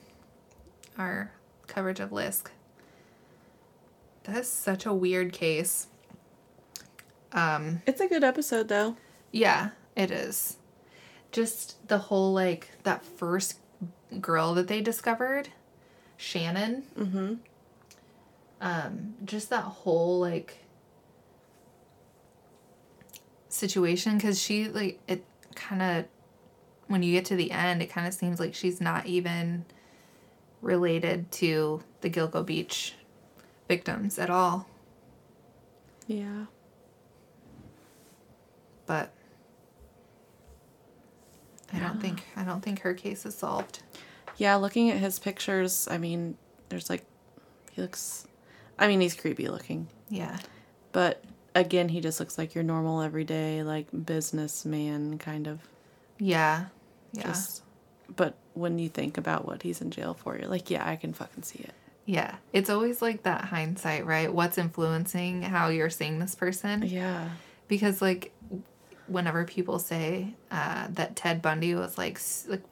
our 0.98 1.32
coverage 1.68 2.00
of 2.00 2.10
Lisk. 2.10 2.48
That's 4.24 4.48
such 4.50 4.86
a 4.86 4.94
weird 4.94 5.34
case. 5.34 5.88
Um, 7.32 7.82
It's 7.86 8.02
a 8.02 8.08
good 8.08 8.24
episode, 8.24 8.68
though. 8.68 8.98
yeah, 9.32 9.70
it 9.96 10.12
is. 10.12 10.58
Just 11.32 11.88
the 11.88 11.98
whole 11.98 12.34
like 12.34 12.70
that 12.84 13.06
first 13.06 13.58
girl 14.20 14.54
that 14.56 14.68
they 14.68 14.82
discovered, 14.82 15.50
Shannan. 16.20 16.84
Mm-hmm. 16.98 17.34
Um, 18.60 19.14
just 19.26 19.50
that 19.50 19.64
whole 19.64 20.20
like 20.20 20.58
situation 23.50 24.18
because 24.18 24.42
she 24.42 24.68
like 24.68 25.00
it 25.08 25.24
kind 25.56 25.82
of 25.82 26.06
when 26.88 27.02
you 27.04 27.14
get 27.14 27.26
to 27.26 27.36
the 27.36 27.52
end, 27.52 27.82
it 27.82 27.90
kind 27.90 28.06
of 28.08 28.14
seems 28.14 28.40
like 28.40 28.54
she's 28.54 28.82
not 28.82 29.06
even 29.06 29.66
related 30.62 31.32
to 31.32 31.82
the 32.02 32.10
Gilgo 32.10 32.46
Beach 32.46 32.94
victims 33.72 34.20
at 34.20 34.30
all. 34.30 34.68
Yeah. 36.06 36.48
But 38.86 39.14
I 41.72 41.80
don't 41.80 42.02
think 42.02 42.24
I 42.36 42.44
don't 42.44 42.60
think 42.60 42.82
her 42.82 42.94
case 42.94 43.26
is 43.26 43.34
solved. 43.34 43.82
Yeah, 44.36 44.56
looking 44.56 44.92
at 44.92 44.98
his 44.98 45.20
pictures, 45.20 45.88
I 45.90 45.98
mean, 45.98 46.36
there's 46.68 46.90
like, 46.90 47.06
he 47.72 47.82
looks, 47.82 48.28
I 48.78 48.90
mean, 48.90 49.00
he's 49.00 49.16
creepy 49.16 49.48
looking. 49.48 49.88
Yeah. 50.10 50.38
But 50.92 51.24
again, 51.56 51.88
he 51.88 52.02
just 52.02 52.20
looks 52.20 52.38
like 52.38 52.54
your 52.54 52.66
normal, 52.66 53.02
everyday, 53.02 53.64
like, 53.64 53.88
businessman 54.06 55.18
kind 55.18 55.48
of. 55.48 55.60
Yeah. 56.20 56.66
Yeah. 57.14 57.24
Just, 57.24 57.64
but 58.14 58.36
when 58.54 58.80
you 58.80 58.90
think 58.90 59.18
about 59.18 59.46
what 59.46 59.64
he's 59.64 59.80
in 59.80 59.92
jail 59.92 60.14
for, 60.14 60.38
you're 60.38 60.50
like, 60.50 60.70
yeah, 60.70 60.86
I 60.86 60.98
can 60.98 61.14
fucking 61.14 61.44
see 61.44 61.60
it. 61.60 61.74
Yeah. 62.12 62.36
It's 62.52 62.70
always 62.70 63.02
like 63.02 63.24
that 63.24 63.46
hindsight, 63.46 64.06
right? 64.06 64.34
What's 64.34 64.58
influencing 64.58 65.44
how 65.44 65.70
you're 65.70 65.90
seeing 65.90 66.20
this 66.20 66.36
person? 66.36 66.84
Yeah. 66.86 67.30
Because 67.70 68.02
like 68.02 68.34
whenever 69.08 69.46
people 69.46 69.80
say 69.80 70.34
uh, 70.52 70.88
that 70.90 71.16
Ted 71.16 71.42
Bundy 71.42 71.74
was 71.74 71.98
like 71.98 72.20
like 72.50 72.64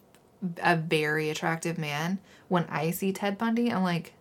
a 0.62 0.76
very 0.76 1.30
attractive 1.30 1.78
man, 1.78 2.20
when 2.50 2.66
I 2.66 2.92
see 2.92 3.14
Ted 3.14 3.38
Bundy, 3.38 3.72
I'm 3.72 3.82
like 3.82 4.12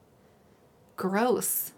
gross. 0.96 1.72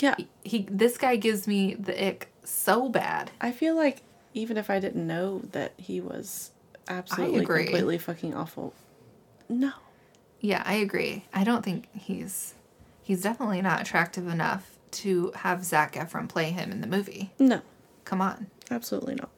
Yeah. 0.00 0.14
He 0.44 0.68
this 0.70 0.98
guy 0.98 1.16
gives 1.16 1.48
me 1.48 1.74
the 1.74 2.06
ick 2.06 2.28
so 2.44 2.88
bad. 2.88 3.32
I 3.40 3.50
feel 3.50 3.74
like 3.74 4.02
even 4.34 4.56
if 4.56 4.70
I 4.70 4.78
didn't 4.78 5.04
know 5.04 5.42
that 5.50 5.72
he 5.78 6.00
was 6.00 6.52
absolutely 6.86 7.44
completely 7.44 7.98
fucking 7.98 8.36
awful, 8.36 8.72
no. 9.48 9.72
Yeah, 10.40 10.62
I 10.64 10.74
agree. 10.74 11.24
I 11.34 11.42
don't 11.42 11.64
think 11.64 11.88
he's 11.92 12.54
he's 13.08 13.22
definitely 13.22 13.62
not 13.62 13.80
attractive 13.80 14.28
enough 14.28 14.70
to 14.90 15.32
have 15.36 15.64
Zac 15.64 15.94
Efron 15.94 16.28
play 16.28 16.50
him 16.50 16.70
in 16.70 16.82
the 16.82 16.86
movie. 16.86 17.30
No. 17.38 17.62
Come 18.04 18.20
on. 18.20 18.48
Absolutely 18.70 19.14
not. 19.14 19.30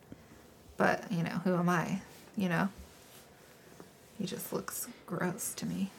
But, 0.77 1.11
you 1.13 1.23
know, 1.23 1.41
who 1.45 1.55
am 1.55 1.69
I? 1.69 2.01
You 2.37 2.49
know? 2.49 2.69
He 4.19 4.27
just 4.27 4.53
looks 4.53 4.89
gross 5.07 5.55
to 5.55 5.67
me. 5.67 5.91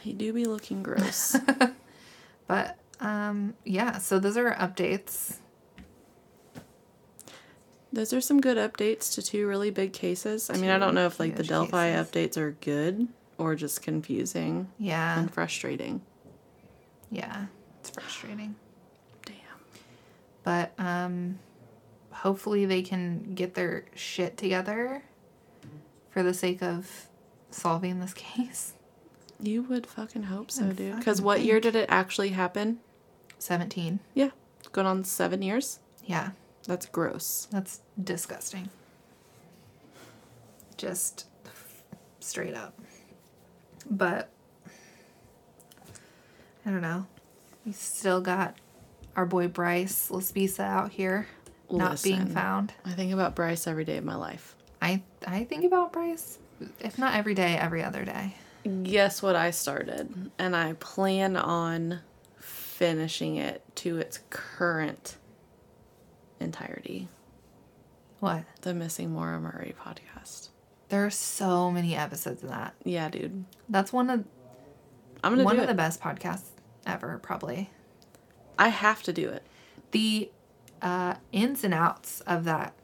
He 0.00 0.12
do 0.12 0.32
be 0.34 0.44
looking 0.44 0.82
gross. 0.82 1.34
But 2.48 2.76
um 3.00 3.54
yeah, 3.64 3.96
so 3.98 4.18
those 4.18 4.36
are 4.36 4.50
our 4.52 4.68
updates. 4.68 5.38
Those 7.92 8.12
are 8.12 8.20
some 8.20 8.40
good 8.40 8.56
updates 8.56 9.14
to 9.14 9.22
two 9.22 9.46
really 9.46 9.70
big 9.70 9.92
cases. 9.92 10.50
I 10.50 10.54
mean, 10.56 10.70
I 10.70 10.78
don't 10.78 10.94
know 10.94 11.06
if 11.06 11.20
like 11.20 11.36
the 11.36 11.42
Delphi 11.44 11.92
cases. 11.92 12.10
updates 12.10 12.36
are 12.36 12.52
good 12.60 13.08
or 13.38 13.54
just 13.54 13.82
confusing 13.82 14.68
Yeah. 14.78 15.18
and 15.18 15.32
frustrating. 15.32 16.00
Yeah. 17.12 17.46
It's 17.80 17.90
frustrating. 17.90 18.56
Damn. 19.24 19.36
But 20.42 20.72
um 20.78 21.38
hopefully 22.10 22.64
they 22.66 22.82
can 22.82 23.34
get 23.34 23.54
their 23.54 23.84
shit 23.94 24.36
together 24.36 25.02
for 26.10 26.22
the 26.22 26.34
sake 26.34 26.62
of 26.62 27.08
solving 27.50 28.00
this 28.00 28.14
case. 28.14 28.74
You 29.40 29.62
would 29.64 29.86
fucking 29.86 30.24
hope 30.24 30.50
so, 30.50 30.72
dude. 30.72 30.96
Because 30.96 31.20
what 31.20 31.40
year 31.40 31.58
did 31.58 31.74
it 31.74 31.86
actually 31.88 32.28
happen? 32.28 32.78
17. 33.38 33.98
Yeah. 34.14 34.30
Going 34.70 34.86
on 34.86 35.02
seven 35.02 35.42
years? 35.42 35.80
Yeah. 36.04 36.30
That's 36.68 36.86
gross. 36.86 37.48
That's 37.50 37.80
disgusting. 38.02 38.70
Just 40.76 41.26
straight 42.20 42.54
up. 42.54 42.78
But 43.90 44.30
I 46.64 46.70
don't 46.70 46.82
know. 46.82 47.06
We 47.64 47.72
still 47.72 48.20
got 48.20 48.56
our 49.16 49.26
boy 49.26 49.48
Bryce 49.48 50.08
Laspisa 50.10 50.60
out 50.60 50.90
here, 50.92 51.26
not 51.70 52.02
being 52.02 52.26
found. 52.26 52.72
I 52.84 52.90
think 52.92 53.12
about 53.12 53.34
Bryce 53.34 53.66
every 53.66 53.84
day 53.84 53.96
of 53.98 54.04
my 54.04 54.14
life. 54.16 54.56
I 54.80 55.02
I 55.26 55.44
think 55.44 55.64
about 55.64 55.92
Bryce, 55.92 56.38
if 56.80 56.98
not 56.98 57.14
every 57.14 57.34
day, 57.34 57.56
every 57.56 57.82
other 57.82 58.04
day. 58.04 58.34
Guess 58.84 59.22
what 59.22 59.34
I 59.36 59.50
started? 59.50 60.30
And 60.38 60.54
I 60.54 60.74
plan 60.74 61.36
on 61.36 62.00
finishing 62.38 63.36
it 63.36 63.62
to 63.76 63.98
its 63.98 64.20
current 64.30 65.16
entirety. 66.40 67.08
What? 68.20 68.44
The 68.60 68.72
Missing 68.72 69.10
Maura 69.12 69.40
Murray 69.40 69.74
podcast. 69.84 70.50
There 70.90 71.04
are 71.04 71.10
so 71.10 71.70
many 71.72 71.96
episodes 71.96 72.42
of 72.44 72.50
that. 72.50 72.74
Yeah, 72.84 73.08
dude. 73.08 73.44
That's 73.68 73.92
one 73.92 74.10
of 74.10 74.24
I'm 75.24 75.32
gonna 75.32 75.44
one 75.44 75.56
do 75.56 75.62
of 75.62 75.64
it. 75.64 75.72
the 75.72 75.74
best 75.74 76.00
podcasts 76.00 76.50
ever, 76.86 77.18
probably. 77.22 77.70
I 78.58 78.68
have 78.68 79.02
to 79.04 79.12
do 79.12 79.28
it. 79.28 79.42
The 79.92 80.30
uh, 80.80 81.14
ins 81.32 81.64
and 81.64 81.74
outs 81.74 82.20
of 82.22 82.44
that 82.44 82.74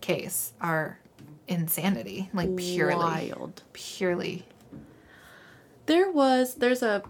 case 0.00 0.52
are 0.60 0.98
insanity, 1.46 2.30
like 2.32 2.54
purely, 2.56 2.96
Wild. 2.96 3.62
purely. 3.72 4.46
There 5.86 6.10
was 6.10 6.56
there's 6.56 6.82
a 6.82 7.02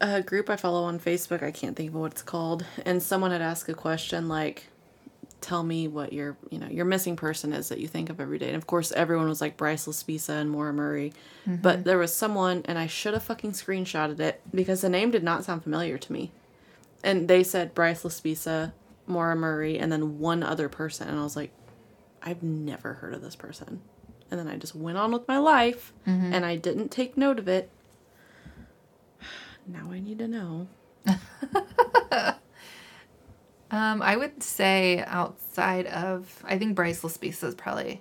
a 0.00 0.22
group 0.22 0.50
I 0.50 0.56
follow 0.56 0.84
on 0.84 1.00
Facebook. 1.00 1.42
I 1.42 1.50
can't 1.50 1.74
think 1.76 1.90
of 1.90 1.96
what 1.96 2.12
it's 2.12 2.22
called, 2.22 2.64
and 2.84 3.02
someone 3.02 3.30
had 3.30 3.42
asked 3.42 3.68
a 3.68 3.74
question 3.74 4.28
like, 4.28 4.68
"Tell 5.46 5.62
me 5.62 5.86
what 5.86 6.12
your 6.12 6.36
you 6.50 6.58
know 6.58 6.66
your 6.66 6.84
missing 6.84 7.14
person 7.14 7.52
is 7.52 7.68
that 7.68 7.78
you 7.78 7.86
think 7.86 8.10
of 8.10 8.20
every 8.20 8.38
day." 8.38 8.48
And 8.48 8.56
of 8.56 8.66
course, 8.66 8.90
everyone 8.92 9.28
was 9.28 9.40
like 9.40 9.56
Bryce 9.56 9.86
Laspisa 9.86 10.40
and 10.40 10.50
Maura 10.50 10.72
Murray, 10.72 11.12
mm-hmm. 11.46 11.62
but 11.62 11.84
there 11.84 11.98
was 11.98 12.14
someone, 12.14 12.62
and 12.64 12.78
I 12.78 12.86
should 12.86 13.14
have 13.14 13.22
fucking 13.22 13.52
screenshotted 13.52 14.18
it 14.18 14.40
because 14.52 14.80
the 14.80 14.88
name 14.88 15.10
did 15.10 15.22
not 15.22 15.44
sound 15.44 15.62
familiar 15.62 15.98
to 15.98 16.12
me, 16.12 16.32
and 17.04 17.28
they 17.28 17.44
said 17.44 17.74
Bryce 17.74 18.02
Laspisa, 18.02 18.72
Maura 19.06 19.36
Murray, 19.36 19.78
and 19.78 19.92
then 19.92 20.18
one 20.18 20.42
other 20.42 20.68
person, 20.68 21.08
and 21.08 21.18
I 21.18 21.22
was 21.22 21.36
like, 21.36 21.52
I've 22.26 22.42
never 22.42 22.94
heard 22.94 23.14
of 23.14 23.22
this 23.22 23.36
person. 23.36 23.80
And 24.30 24.40
then 24.40 24.48
I 24.48 24.56
just 24.56 24.74
went 24.74 24.98
on 24.98 25.12
with 25.12 25.28
my 25.28 25.38
life 25.38 25.92
mm-hmm. 26.06 26.32
and 26.34 26.44
I 26.44 26.56
didn't 26.56 26.90
take 26.90 27.16
note 27.16 27.38
of 27.38 27.48
it. 27.48 27.70
Now 29.68 29.90
I 29.90 29.98
need 29.98 30.20
to 30.20 30.28
know. 30.28 30.68
Um, 33.76 34.00
I 34.00 34.16
would 34.16 34.42
say 34.42 35.04
outside 35.06 35.86
of, 35.86 36.42
I 36.46 36.56
think 36.56 36.74
Bryce 36.74 37.02
Laspisa 37.02 37.44
is 37.44 37.54
probably 37.54 38.00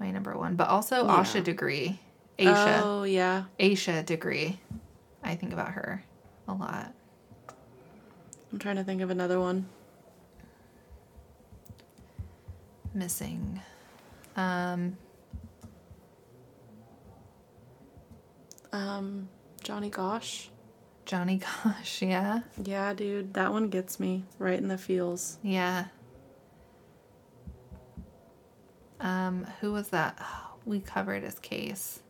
my 0.00 0.10
number 0.10 0.34
one, 0.34 0.56
but 0.56 0.68
also 0.68 1.04
Yeah. 1.04 1.16
Asha 1.20 1.44
Degree, 1.44 2.00
Aisha, 2.38 2.80
Oh, 2.82 3.02
yeah. 3.02 3.44
Aisha 3.60 4.02
Degree. 4.02 4.58
I 5.22 5.34
think 5.34 5.52
about 5.52 5.72
her 5.72 6.02
a 6.46 6.54
lot. 6.54 6.94
I'm 8.50 8.58
trying 8.58 8.76
to 8.76 8.84
think 8.84 9.02
of 9.02 9.10
another 9.10 9.38
one. 9.38 9.68
Missing. 12.94 13.60
Um, 14.36 14.96
Um, 18.72 19.28
Johnny 19.62 19.90
Gosch. 19.90 20.48
Johnny 21.08 21.40
Gosch, 21.64 22.02
yeah, 22.02 22.40
Yeah, 22.62 22.92
dude, 22.92 23.32
that 23.32 23.50
one 23.50 23.68
gets 23.70 23.98
me 23.98 24.24
right 24.38 24.58
in 24.58 24.68
the 24.68 24.76
feels. 24.78 25.38
yeah. 25.42 25.86
Um, 29.00 29.46
who 29.60 29.72
was 29.72 29.88
that? 29.88 30.20
we 30.66 30.80
covered 30.80 31.22
his 31.22 31.38
case. 31.38 32.00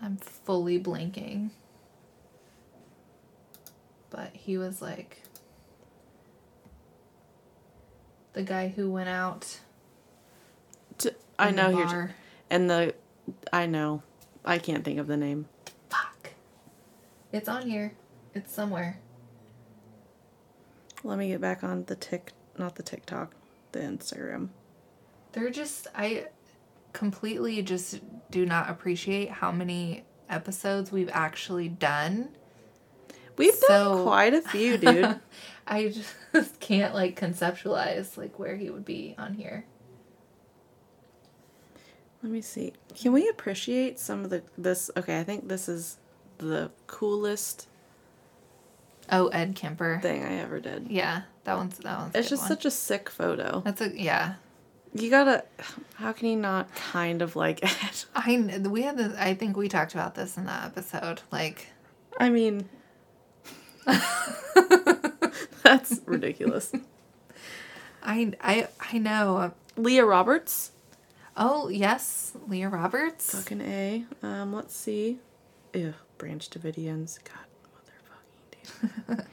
I'm 0.00 0.16
fully 0.16 0.80
blanking. 0.80 1.50
But 4.08 4.30
he 4.32 4.56
was 4.56 4.80
like 4.80 5.20
the 8.32 8.42
guy 8.42 8.68
who 8.68 8.90
went 8.90 9.10
out. 9.10 9.58
T- 10.96 11.10
I 11.38 11.50
know 11.50 11.68
you're. 11.68 12.14
And 12.48 12.70
the. 12.70 12.94
I 13.52 13.66
know. 13.66 14.02
I 14.44 14.58
can't 14.58 14.84
think 14.84 14.98
of 14.98 15.06
the 15.06 15.16
name. 15.18 15.46
It's 17.32 17.48
on 17.48 17.68
here. 17.68 17.92
It's 18.34 18.52
somewhere. 18.52 18.98
Let 21.02 21.18
me 21.18 21.28
get 21.28 21.40
back 21.40 21.64
on 21.64 21.84
the 21.84 21.96
tick. 21.96 22.32
Not 22.58 22.74
the 22.76 22.82
TikTok, 22.82 23.34
the 23.72 23.80
Instagram. 23.80 24.48
They're 25.32 25.50
just 25.50 25.86
I 25.94 26.26
completely 26.92 27.62
just 27.62 28.00
do 28.30 28.44
not 28.44 28.68
appreciate 28.68 29.30
how 29.30 29.52
many 29.52 30.04
episodes 30.28 30.92
we've 30.92 31.10
actually 31.12 31.68
done. 31.68 32.30
We've 33.36 33.54
So- 33.54 33.94
done 33.94 34.04
quite 34.04 34.34
a 34.34 34.42
few, 34.42 34.76
dude. 34.76 35.20
I 35.66 35.88
just 35.88 36.58
can't 36.60 36.94
like 36.94 37.18
conceptualize 37.18 38.16
like 38.16 38.38
where 38.38 38.56
he 38.56 38.70
would 38.70 38.84
be 38.84 39.14
on 39.16 39.34
here. 39.34 39.64
Let 42.22 42.32
me 42.32 42.42
see. 42.42 42.74
Can 42.94 43.12
we 43.12 43.28
appreciate 43.28 43.98
some 43.98 44.24
of 44.24 44.30
the 44.30 44.42
this? 44.58 44.90
Okay, 44.96 45.18
I 45.18 45.24
think 45.24 45.48
this 45.48 45.68
is 45.68 45.96
the 46.40 46.70
coolest 46.86 47.66
Oh, 49.12 49.26
Ed 49.28 49.56
Kemper. 49.56 49.98
thing 50.00 50.22
I 50.24 50.34
ever 50.36 50.60
did. 50.60 50.86
Yeah, 50.88 51.22
that 51.44 51.56
one's 51.56 51.78
that 51.78 51.98
one's. 51.98 52.14
It's 52.14 52.28
just 52.28 52.42
one. 52.42 52.48
such 52.48 52.64
a 52.64 52.70
sick 52.70 53.10
photo. 53.10 53.60
That's 53.64 53.80
a 53.80 53.90
yeah. 54.00 54.34
You 54.94 55.10
gotta. 55.10 55.44
How 55.94 56.12
can 56.12 56.28
you 56.28 56.36
not 56.36 56.72
kind 56.74 57.22
of 57.22 57.34
like 57.36 57.60
it? 57.62 58.06
I 58.14 58.36
we 58.68 58.82
had 58.82 58.96
the 58.96 59.14
I 59.18 59.34
think 59.34 59.56
we 59.56 59.68
talked 59.68 59.94
about 59.94 60.14
this 60.14 60.36
in 60.36 60.44
that 60.46 60.64
episode. 60.64 61.22
Like 61.32 61.66
I 62.18 62.30
mean, 62.30 62.68
that's 65.62 66.00
ridiculous. 66.06 66.72
I 68.02 68.32
I 68.40 68.68
I 68.92 68.98
know. 68.98 69.52
Leah 69.76 70.04
Roberts. 70.04 70.72
Oh 71.36 71.68
yes, 71.68 72.32
Leah 72.48 72.68
Roberts. 72.68 73.34
Fucking 73.34 73.60
A. 73.60 74.04
Um, 74.22 74.52
let's 74.52 74.76
see. 74.76 75.18
Ew, 75.74 75.94
Branch 76.20 76.50
Davidians. 76.50 77.18
God, 77.24 77.46
motherfucking 78.76 79.06
dude. 79.16 79.26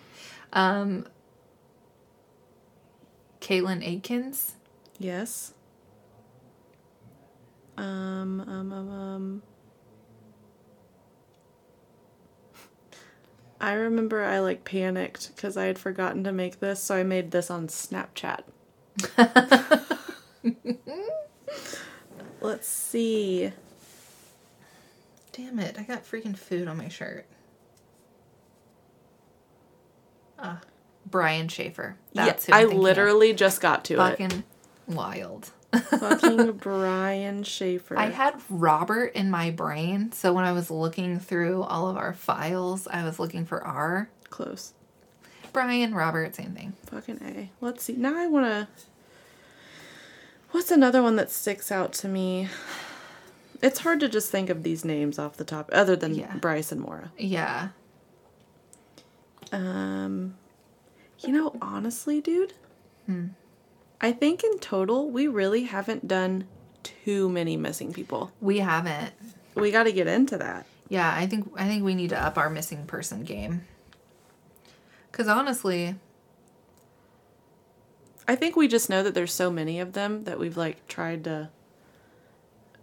Um, 0.53 1.05
Caitlin 3.41 3.85
Aikens. 3.85 4.55
Yes. 4.97 5.53
Um, 7.77 8.39
um, 8.39 8.71
um, 8.71 8.89
um. 8.89 9.41
I 13.59 13.73
remember 13.73 14.23
I 14.23 14.39
like 14.39 14.63
panicked 14.63 15.35
because 15.35 15.57
I 15.57 15.65
had 15.65 15.77
forgotten 15.77 16.23
to 16.23 16.31
make 16.31 16.61
this, 16.61 16.81
so 16.81 16.95
I 16.95 17.03
made 17.03 17.31
this 17.31 17.51
on 17.51 17.67
Snapchat. 17.67 18.43
Let's 22.41 22.67
see. 22.67 23.51
Damn 25.37 25.59
it! 25.59 25.77
I 25.77 25.83
got 25.83 26.03
freaking 26.03 26.35
food 26.35 26.67
on 26.67 26.77
my 26.77 26.89
shirt. 26.89 27.25
Ah, 30.39 30.59
Brian 31.05 31.47
Shaffer. 31.47 31.95
That's 32.13 32.47
yeah, 32.49 32.55
who 32.55 32.59
I'm 32.59 32.59
I 32.59 32.61
thinking 32.63 32.77
of. 32.79 32.83
literally 32.83 33.33
just 33.33 33.61
got 33.61 33.85
to 33.85 33.93
it. 33.93 33.97
fucking 33.97 34.43
wild. 34.87 35.51
Fucking 35.73 36.51
Brian 36.61 37.43
Shaffer. 37.43 37.97
I 37.97 38.09
had 38.09 38.35
Robert 38.49 39.13
in 39.13 39.29
my 39.29 39.51
brain, 39.51 40.11
so 40.11 40.33
when 40.33 40.43
I 40.43 40.53
was 40.53 40.71
looking 40.71 41.19
through 41.19 41.61
all 41.63 41.87
of 41.87 41.97
our 41.97 42.13
files, 42.13 42.87
I 42.87 43.03
was 43.03 43.19
looking 43.19 43.45
for 43.45 43.63
R. 43.63 44.09
close. 44.29 44.73
Brian, 45.53 45.93
Robert, 45.93 46.35
same 46.35 46.51
thing. 46.53 46.73
Fucking 46.87 47.19
A. 47.23 47.51
Let's 47.63 47.83
see. 47.83 47.93
Now 47.93 48.17
I 48.17 48.27
want 48.27 48.45
to. 48.45 48.67
What's 50.51 50.71
another 50.71 51.03
one 51.03 51.15
that 51.17 51.29
sticks 51.29 51.71
out 51.71 51.93
to 51.93 52.07
me? 52.07 52.47
It's 53.61 53.79
hard 53.79 53.99
to 54.01 54.09
just 54.09 54.29
think 54.31 54.49
of 54.49 54.63
these 54.63 54.85
names 54.85 55.17
off 55.17 55.37
the 55.37 55.43
top, 55.43 55.69
other 55.73 55.95
than 55.95 56.13
Yeah. 56.15 56.35
Bryce 56.37 56.71
and 56.71 56.81
Maura. 56.81 57.11
Yeah. 57.17 57.69
Um, 59.51 60.35
you 61.19 61.31
know, 61.33 61.55
honestly, 61.61 62.21
dude, 62.21 62.53
I 64.01 64.11
think 64.11 64.43
in 64.43 64.59
total 64.59 65.09
we 65.09 65.27
really 65.27 65.63
haven't 65.63 66.07
done 66.07 66.45
too 66.83 67.29
many 67.29 67.55
missing 67.57 67.93
people. 67.93 68.31
We 68.41 68.59
haven't. 68.59 69.13
We 69.55 69.71
got 69.71 69.83
to 69.83 69.91
get 69.91 70.07
into 70.07 70.37
that. 70.37 70.65
Yeah, 70.89 71.11
I 71.13 71.25
think 71.27 71.49
I 71.55 71.67
think 71.67 71.83
we 71.83 71.95
need 71.95 72.09
to 72.09 72.21
up 72.21 72.37
our 72.37 72.49
missing 72.49 72.85
person 72.85 73.23
game. 73.23 73.65
Cause 75.11 75.27
honestly, 75.27 75.95
I 78.27 78.35
think 78.35 78.55
we 78.55 78.67
just 78.67 78.89
know 78.89 79.01
that 79.03 79.13
there's 79.15 79.33
so 79.33 79.49
many 79.49 79.79
of 79.79 79.93
them 79.93 80.25
that 80.25 80.37
we've 80.37 80.57
like 80.57 80.87
tried 80.87 81.23
to 81.23 81.49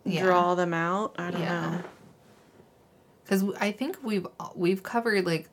Yeah. 0.04 0.22
draw 0.24 0.54
them 0.54 0.74
out. 0.74 1.14
I 1.18 1.30
don't 1.30 1.40
Yeah. 1.40 1.60
know. 1.70 1.80
because 3.24 3.42
I 3.58 3.72
think 3.72 3.96
we've 4.02 4.26
we've 4.54 4.82
covered 4.82 5.24
like 5.24 5.48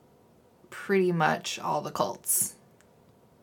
pretty 0.70 1.10
much 1.12 1.58
all 1.58 1.80
the 1.80 1.90
cults. 1.90 2.54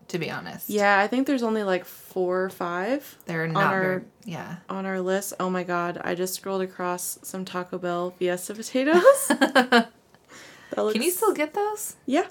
To 0.09 0.17
be 0.17 0.31
honest, 0.31 0.69
Yeah, 0.71 0.97
I 0.99 1.05
think 1.05 1.27
there's 1.27 1.43
only 1.43 1.61
like 1.61 1.85
four 1.85 2.43
or 2.43 2.49
five. 2.49 3.15
they're 3.27 3.43
on 3.43 3.53
not 3.53 3.73
our- 3.73 3.81
very. 3.81 4.01
Yeah, 4.25 4.55
on 4.67 4.87
our 4.87 4.99
list. 5.01 5.33
Oh 5.39 5.51
my 5.51 5.63
god, 5.63 6.01
I 6.03 6.15
just 6.15 6.33
scrolled 6.33 6.63
across 6.63 7.19
some 7.21 7.45
Taco 7.45 7.77
Bell 7.77 8.09
Fiesta 8.17 8.55
potatoes. 8.55 9.03
Looks, 10.77 10.93
Can 10.93 11.01
you 11.03 11.11
still 11.11 11.33
get 11.33 11.53
those? 11.53 11.95
Yeah, 12.07 12.27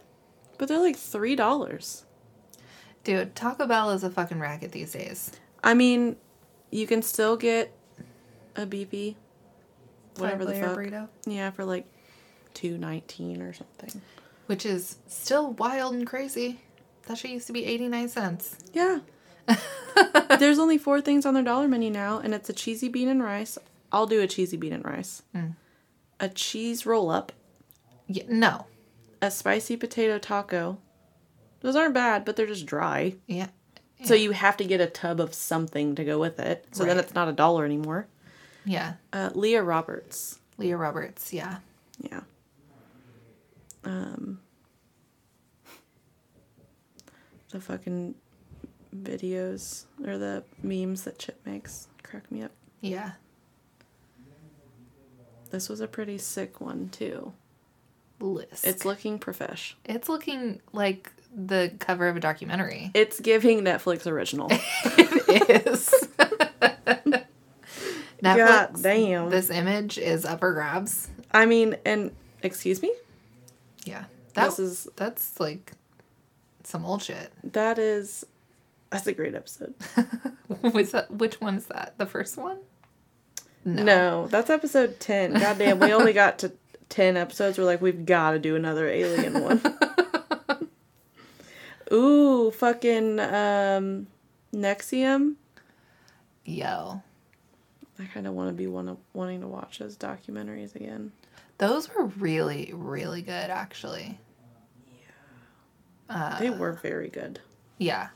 but 0.59 0.67
they're 0.69 0.81
like 0.81 0.97
three 0.97 1.37
dollars. 1.37 2.05
Dude, 3.05 3.35
Taco 3.37 3.67
Bell 3.67 3.91
is 3.91 4.03
a 4.03 4.11
fucking 4.11 4.41
racket 4.41 4.73
these 4.73 4.93
days. 4.93 5.31
I 5.63 5.75
mean, 5.75 6.17
you 6.73 6.87
can 6.89 7.03
still 7.03 7.37
get 7.37 7.73
a 8.59 8.67
BP, 8.67 9.15
whatever 10.17 10.45
the 10.45 10.55
fuck. 10.55 10.77
burrito. 10.77 11.09
Yeah, 11.27 11.51
for 11.51 11.65
like 11.65 11.87
two 12.55 12.77
nineteen 12.77 13.41
or 13.41 13.53
something. 13.53 14.03
Which 14.47 14.67
is 14.67 14.97
still 15.07 15.53
wild 15.53 15.95
and 15.95 16.07
crazy. 16.07 16.61
That 17.07 17.17
shit 17.19 17.31
used 17.31 17.47
to 17.47 17.53
be 17.55 17.65
89 17.65 18.09
cents. 18.11 18.57
Yeah. 18.75 18.99
There's 20.39 20.59
only 20.59 20.77
four 20.79 21.01
things 21.01 21.25
on 21.25 21.35
their 21.35 21.43
dollar 21.43 21.69
menu 21.69 21.91
now, 21.91 22.19
and 22.19 22.35
it's 22.35 22.49
a 22.51 22.53
cheesy 22.53 22.89
bean 22.89 23.09
and 23.09 23.23
rice. 23.23 23.57
I'll 23.93 24.07
do 24.07 24.21
a 24.21 24.27
cheesy 24.27 24.57
bean 24.59 24.73
and 24.75 24.85
rice. 24.85 25.23
Mm. 25.35 25.57
A 26.21 26.29
cheese 26.29 26.85
roll 26.85 27.11
up, 27.11 27.33
Yeah, 28.07 28.25
no. 28.29 28.67
a 29.23 29.31
spicy 29.31 29.77
potato 29.77 30.19
taco. 30.19 30.79
Those 31.61 31.77
aren't 31.77 31.95
bad, 31.95 32.25
but 32.25 32.37
they're 32.37 32.47
just 32.47 32.67
dry. 32.67 33.15
Yeah. 33.27 33.49
So 34.05 34.15
you 34.15 34.31
have 34.33 34.57
to 34.59 34.65
get 34.65 34.81
a 34.81 34.87
tub 34.87 35.19
of 35.21 35.35
something 35.35 35.95
to 35.97 36.05
go 36.05 36.19
with 36.19 36.39
it. 36.39 36.67
So 36.73 36.85
then 36.85 36.99
it's 36.99 37.15
not 37.15 37.29
a 37.29 37.33
dollar 37.33 37.65
anymore. 37.65 38.07
Yeah. 38.69 38.95
Uh, 39.13 39.31
Leah 39.35 39.63
Roberts. 39.63 40.39
Leah 40.59 40.77
Roberts. 40.77 41.33
Yeah. 41.33 41.59
Yeah. 42.01 42.21
Um. 43.85 44.41
The 47.51 47.61
fucking 47.61 48.15
videos 48.95 49.85
or 50.07 50.19
the 50.19 50.45
memes 50.63 51.05
that 51.05 51.19
Chip 51.19 51.41
makes 51.47 51.89
crack 52.03 52.31
me 52.31 52.43
up. 52.43 52.53
Yeah. 52.83 53.13
This 55.51 55.71
was 55.71 55.81
a 55.81 55.89
pretty 55.89 56.19
sick 56.19 56.61
one 56.61 56.91
too. 56.91 57.33
List. 58.21 58.67
It's 58.67 58.85
looking 58.85 59.19
profesh. 59.19 59.77
it's 59.85 60.09
looking 60.09 60.61
like 60.73 61.13
the 61.35 61.73
cover 61.79 62.09
of 62.09 62.17
a 62.17 62.21
documentary. 62.21 62.91
It's 62.93 63.21
giving 63.21 63.61
Netflix 63.61 64.07
original. 64.07 64.49
it 64.85 65.67
is. 65.67 66.09
Netflix. 68.23 68.73
God 68.73 68.83
damn. 68.83 69.31
This 69.31 69.51
image 69.51 69.99
is 69.99 70.25
up 70.25 70.41
for 70.41 70.53
grabs. 70.53 71.09
I 71.33 71.47
mean, 71.47 71.77
and 71.85 72.13
excuse 72.43 72.83
me, 72.83 72.93
Yeah. 73.85 74.05
That, 74.35 74.47
This 74.51 74.59
is- 74.59 74.89
that's 74.97 75.39
like 75.41 75.73
some 76.65 76.85
old 76.85 77.03
shit. 77.03 77.33
that 77.53 77.79
is 77.79 78.25
that's 78.91 79.07
a 79.07 79.13
great 79.13 79.35
episode. 79.35 79.75
Was 80.63 80.93
that 80.93 81.11
which 81.11 81.41
one's 81.41 81.67
that? 81.67 81.95
The 81.99 82.07
first 82.07 82.37
one? 82.39 82.59
No, 83.65 84.29
that's 84.29 84.49
episode 84.49 84.99
ten. 85.01 85.35
Goddamn, 85.35 85.79
we 85.79 85.93
only 85.93 86.13
got 86.15 86.39
to 86.41 86.53
ten 86.89 87.17
episodes. 87.19 87.59
We're 87.59 87.65
like, 87.65 87.83
we've 87.83 88.07
got 88.07 88.31
to 88.33 88.39
do 88.39 88.57
another 88.57 88.89
alien 88.89 89.43
one. 89.43 89.61
Ooh, 91.93 92.51
fucking 92.51 93.19
um, 93.21 94.07
NXIVM. 94.55 95.35
Yo. 96.45 97.03
I 97.99 98.05
kind 98.05 98.27
of 98.27 98.35
want 98.35 98.49
to 98.49 98.55
be 98.55 98.67
one 98.67 98.89
of, 98.89 98.99
wanting 99.13 99.41
to 99.41 99.49
watch 99.49 99.79
those 99.79 99.97
documentaries 99.97 100.75
again. 100.75 101.13
Those 101.59 101.93
were 101.93 102.07
really, 102.07 102.73
really 102.75 103.23
good 103.23 103.51
actually. 103.51 104.19
Yeah. 106.09 106.37
They 106.39 106.51
were 106.51 106.73
very 106.73 107.09
good. 107.09 107.41
Yeah. 107.79 108.09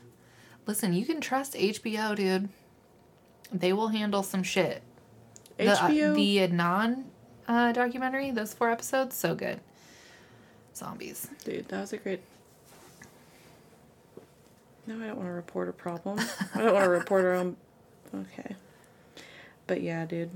Listen, 0.65 0.93
you 0.93 1.05
can 1.05 1.19
trust 1.19 1.53
HBO, 1.53 2.15
dude. 2.15 2.49
They 3.51 3.73
will 3.73 3.89
handle 3.89 4.23
some 4.23 4.43
shit. 4.43 4.81
The, 5.57 5.71
uh, 5.71 5.89
HBO. 5.89 6.15
the 6.15 6.39
uh, 7.47 7.71
documentary, 7.73 8.31
those 8.31 8.53
four 8.53 8.69
episodes, 8.69 9.15
so 9.15 9.35
good. 9.35 9.59
Zombies. 10.75 11.27
Dude, 11.43 11.67
that 11.67 11.81
was 11.81 11.93
a 11.93 11.97
great. 11.97 12.21
No, 14.87 14.95
I 14.95 15.07
don't 15.07 15.17
want 15.17 15.27
to 15.27 15.33
report 15.33 15.69
a 15.69 15.73
problem. 15.73 16.19
I 16.55 16.61
don't 16.61 16.73
want 16.73 16.85
to 16.85 16.89
report 16.89 17.25
our 17.25 17.33
own. 17.33 17.57
Okay. 18.13 18.55
But 19.67 19.81
yeah, 19.81 20.05
dude. 20.05 20.29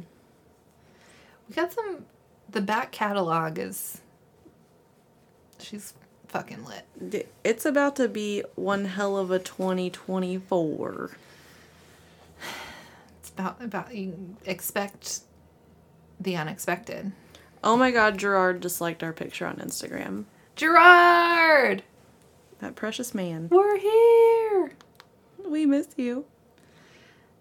We 1.49 1.55
got 1.55 1.73
some. 1.73 2.05
The 2.49 2.61
back 2.61 2.91
catalog 2.91 3.57
is. 3.59 4.01
She's 5.59 5.93
fucking 6.27 6.65
lit. 6.65 7.29
It's 7.43 7.65
about 7.65 7.95
to 7.97 8.07
be 8.07 8.43
one 8.55 8.85
hell 8.85 9.17
of 9.17 9.31
a 9.31 9.39
2024. 9.39 11.11
It's 13.19 13.29
about 13.29 13.61
about 13.61 13.95
you 13.95 14.35
expect 14.45 15.21
the 16.19 16.35
unexpected. 16.35 17.11
Oh 17.63 17.75
my 17.75 17.91
god, 17.91 18.17
Gerard 18.17 18.59
disliked 18.61 19.03
our 19.03 19.13
picture 19.13 19.45
on 19.47 19.55
Instagram. 19.57 20.25
Gerard, 20.55 21.83
That 22.59 22.75
precious 22.75 23.13
man. 23.13 23.47
we're 23.51 23.77
here. 23.77 24.71
We 25.45 25.65
miss 25.65 25.87
you. 25.97 26.25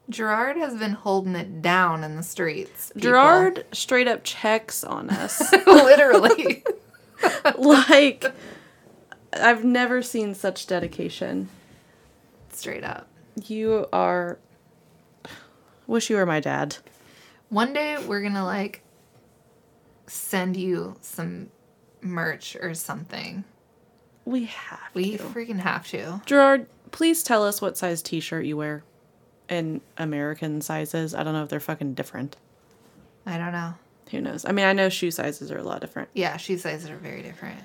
Gerard 0.09 0.57
has 0.57 0.77
been 0.77 0.93
holding 0.93 1.35
it 1.35 1.63
down 1.63 2.05
in 2.05 2.17
the 2.17 2.23
streets. 2.23 2.89
people. 2.89 3.03
Gerard 3.03 3.67
straight 3.73 4.07
up 4.07 4.23
checks 4.23 4.85
on 4.85 5.11
us. 5.11 5.53
literally. 5.67 6.63
like, 7.57 8.25
I've 9.33 9.65
never 9.65 10.03
seen 10.03 10.35
such 10.35 10.67
dedication. 10.67 11.49
Straight 12.51 12.85
up. 12.85 13.09
You 13.45 13.87
are. 13.93 14.39
Wish 15.87 16.09
you 16.09 16.17
were 16.17 16.27
my 16.27 16.41
dad. 16.41 16.77
One 17.49 17.73
day 17.73 17.99
we're 18.07 18.23
gonna 18.23 18.45
like 18.45 18.83
send 20.07 20.57
you 20.57 20.97
some 21.01 21.51
merch 22.01 22.57
or 22.61 22.75
something. 22.75 23.45
We 24.25 24.47
have. 24.47 24.81
We 24.95 25.19
to. 25.19 25.23
freaking 25.25 25.61
have 25.61 25.87
to. 25.89 26.23
Gerard, 26.27 26.67
please 26.93 27.23
tell 27.23 27.45
us 27.45 27.61
what 27.61 27.77
size 27.77 28.03
t 28.03 28.21
shirt 28.21 28.47
you 28.47 28.57
wear 28.57 28.85
in 29.49 29.81
American 29.99 30.61
sizes. 30.61 31.15
I 31.15 31.23
don't 31.23 31.33
know 31.33 31.43
if 31.43 31.49
they're 31.49 31.61
fucking 31.61 31.95
different. 31.95 32.37
I 33.25 33.39
don't 33.39 33.53
know. 33.53 33.75
Who 34.11 34.21
knows? 34.21 34.45
I 34.45 34.53
mean, 34.53 34.65
I 34.67 34.73
know 34.73 34.89
shoe 34.89 35.11
sizes 35.11 35.51
are 35.51 35.59
a 35.59 35.63
lot 35.63 35.81
different. 35.81 36.09
Yeah, 36.15 36.37
shoe 36.37 36.59
sizes 36.59 36.89
are 36.91 36.97
very 36.97 37.23
different. 37.23 37.59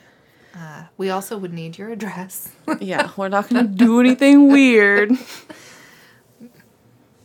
Uh, 0.58 0.86
we 0.98 1.10
also 1.10 1.38
would 1.38 1.54
need 1.54 1.78
your 1.78 1.90
address. 1.92 2.50
Yeah, 2.82 3.12
we're 3.16 3.30
not 3.30 3.48
gonna 3.50 3.68
do 3.68 4.00
anything 4.00 4.52
weird. 4.52 5.12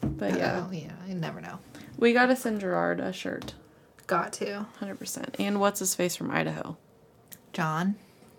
But 0.02 0.36
yeah, 0.38 0.64
Oh, 0.66 0.72
yeah, 0.72 0.92
you 1.08 1.14
never 1.14 1.40
know. 1.40 1.58
we 1.98 2.12
gotta 2.12 2.36
send 2.36 2.60
Gerard 2.60 3.00
a 3.00 3.12
shirt, 3.12 3.54
Got 4.06 4.32
to. 4.34 4.66
hundred 4.78 4.98
percent. 4.98 5.34
And 5.38 5.58
what's 5.60 5.80
his 5.80 5.94
face 5.94 6.14
from 6.14 6.30
Idaho? 6.30 6.76
John, 7.52 7.96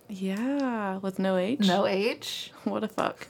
Yeah, 0.07 0.97
with 0.97 1.19
no 1.19 1.35
H. 1.37 1.67
no 1.67 1.85
H. 1.85 2.51
What 2.63 2.83
a 2.83 2.87
fuck. 2.87 3.27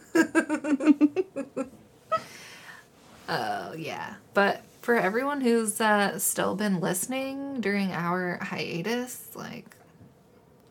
Oh, 3.29 3.73
yeah. 3.73 4.15
But 4.33 4.63
for 4.81 4.95
everyone 4.95 5.41
who's 5.41 5.81
uh, 5.81 6.17
still 6.19 6.55
been 6.55 6.79
listening 6.79 7.59
during 7.59 7.91
our 7.91 8.39
hiatus, 8.41 9.29
like, 9.35 9.75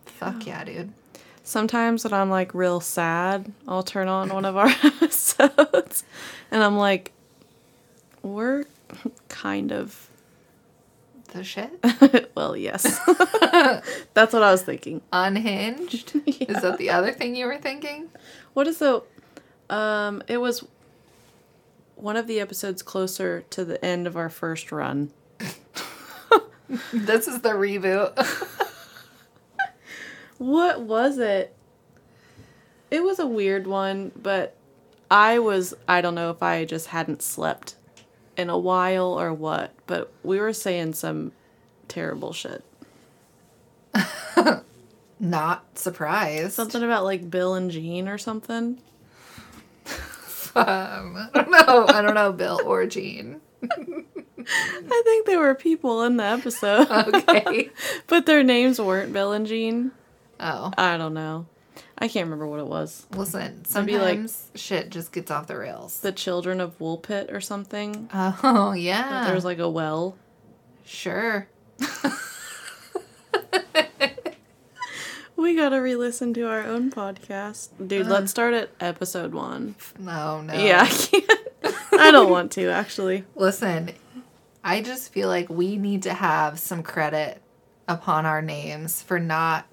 fuck 0.07 0.47
yeah, 0.47 0.65
dude. 0.65 0.93
Sometimes 1.43 2.03
when 2.03 2.13
I'm 2.13 2.31
like 2.31 2.55
real 2.55 2.81
sad, 2.81 3.53
I'll 3.69 3.83
turn 3.83 4.09
on 4.09 4.31
one 4.31 4.45
of 4.45 4.57
our 4.57 4.69
episodes, 4.83 6.05
and 6.51 6.63
I'm 6.63 6.77
like, 6.77 7.13
we're 8.23 8.65
kind 9.29 9.73
of. 9.73 10.11
The 11.33 11.45
shit? 11.45 11.71
well, 12.35 12.57
yes. 12.57 12.99
That's 14.15 14.33
what 14.33 14.43
I 14.43 14.51
was 14.51 14.63
thinking. 14.63 15.03
Unhinged? 15.13 16.13
Is 16.27 16.63
that 16.63 16.79
the 16.79 16.91
other 16.91 17.13
thing 17.13 17.37
you 17.37 17.47
were 17.47 17.59
thinking? 17.59 18.09
What 18.55 18.67
is 18.67 18.79
the 18.79 19.03
um 19.69 20.23
it 20.29 20.39
was 20.39 20.65
one 21.97 22.17
of 22.17 22.27
the 22.27 22.41
episodes 22.41 22.83
closer 22.83 23.43
to 23.51 23.65
the 23.65 23.85
end 23.85 24.07
of 24.07 24.17
our 24.17 24.29
first 24.29 24.71
run. 24.71 25.11
This 26.93 27.29
is 27.29 27.41
the 27.41 27.51
reboot. 27.51 28.13
What 30.39 30.83
was 30.83 31.19
it? 31.19 31.55
It 32.91 33.03
was 33.03 33.19
a 33.19 33.27
weird 33.27 33.67
one, 33.67 34.13
but 34.15 34.55
I 35.11 35.39
was 35.39 35.75
I 35.89 36.01
don't 36.01 36.15
know 36.15 36.31
if 36.31 36.43
I 36.43 36.65
just 36.65 36.89
hadn't 36.89 37.23
slept 37.23 37.77
in 38.37 38.51
a 38.51 38.59
while 38.59 39.19
or 39.19 39.33
what, 39.33 39.73
but 39.87 40.13
we 40.23 40.39
were 40.39 40.53
saying 40.53 40.93
some 40.93 41.33
terrible 41.89 42.33
shit. 42.35 42.63
Not 45.19 45.79
surprised. 45.79 46.53
Something 46.53 46.83
about 46.83 47.05
like 47.05 47.31
Bill 47.31 47.55
and 47.55 47.71
Jean 47.71 48.07
or 48.07 48.19
something. 48.19 48.79
Um, 50.57 51.17
I 51.17 51.29
don't 51.35 51.51
know. 51.51 51.87
I 51.89 52.03
don't 52.03 52.15
know, 52.15 52.33
Bill 52.33 52.61
or 52.65 52.87
Jean. 52.87 53.41
I 53.63 55.03
think 55.05 55.27
there 55.27 55.41
were 55.41 55.55
people 55.55 56.03
in 56.05 56.17
the 56.17 56.25
episode, 56.25 56.89
Okay. 56.91 57.71
but 58.07 58.27
their 58.27 58.43
names 58.43 58.81
weren't 58.81 59.13
Bill 59.13 59.33
and 59.33 59.47
Jean. 59.47 59.93
Oh. 60.39 60.73
I 60.79 60.97
don't 60.97 61.15
know. 61.15 61.47
I 61.99 62.09
can't 62.09 62.27
remember 62.27 62.47
what 62.47 62.61
it 62.61 62.67
was. 62.67 63.07
Listen, 63.13 63.41
It'd 63.43 63.57
like- 63.57 63.67
sometimes 63.69 64.51
shit 64.55 64.91
just 64.91 65.13
gets 65.13 65.31
off 65.31 65.47
the 65.47 65.57
rails. 65.57 66.01
The 66.01 66.13
Children 66.13 66.61
of 66.61 66.79
Woolpit 66.79 67.33
or 67.33 67.41
something. 67.41 68.09
Oh, 68.15 68.73
yeah. 68.77 69.25
There's 69.27 69.45
like 69.45 69.59
a 69.59 69.69
well. 69.69 70.17
Sure. 70.85 71.49
We 75.47 75.55
gotta 75.55 75.81
re-listen 75.81 76.35
to 76.35 76.49
our 76.49 76.65
own 76.65 76.91
podcast, 76.91 77.69
dude. 77.79 78.09
let's 78.09 78.25
uh. 78.25 78.27
start 78.27 78.55
at 78.55 78.71
episode 78.81 79.33
one. 79.33 79.77
No, 79.97 80.41
no. 80.41 80.53
Yeah, 80.53 80.83
I 80.83 80.89
can't. 80.89 81.31
I 81.93 82.11
don't 82.11 82.31
want 82.31 82.51
to 82.53 82.69
actually. 82.69 83.23
Listen, 83.37 83.93
I 84.65 84.83
just 84.83 85.13
feel 85.13 85.29
like 85.29 85.49
we 85.49 85.77
need 85.77 86.03
to 86.03 86.13
have 86.13 86.59
some 86.59 86.83
credit 86.83 87.41
upon 87.87 88.27
our 88.27 88.43
names 88.43 89.03
for 89.03 89.21
not 89.21 89.69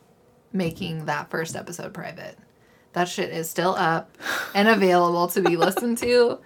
making 0.51 1.05
that 1.05 1.31
first 1.31 1.55
episode 1.55 1.91
private. 1.91 2.37
That 2.91 3.09
shit 3.09 3.31
is 3.31 3.49
still 3.49 3.73
up 3.73 4.15
and 4.53 4.67
available 4.67 5.27
to 5.29 5.41
be 5.41 5.57
listened 5.57 5.97
to. 5.97 6.37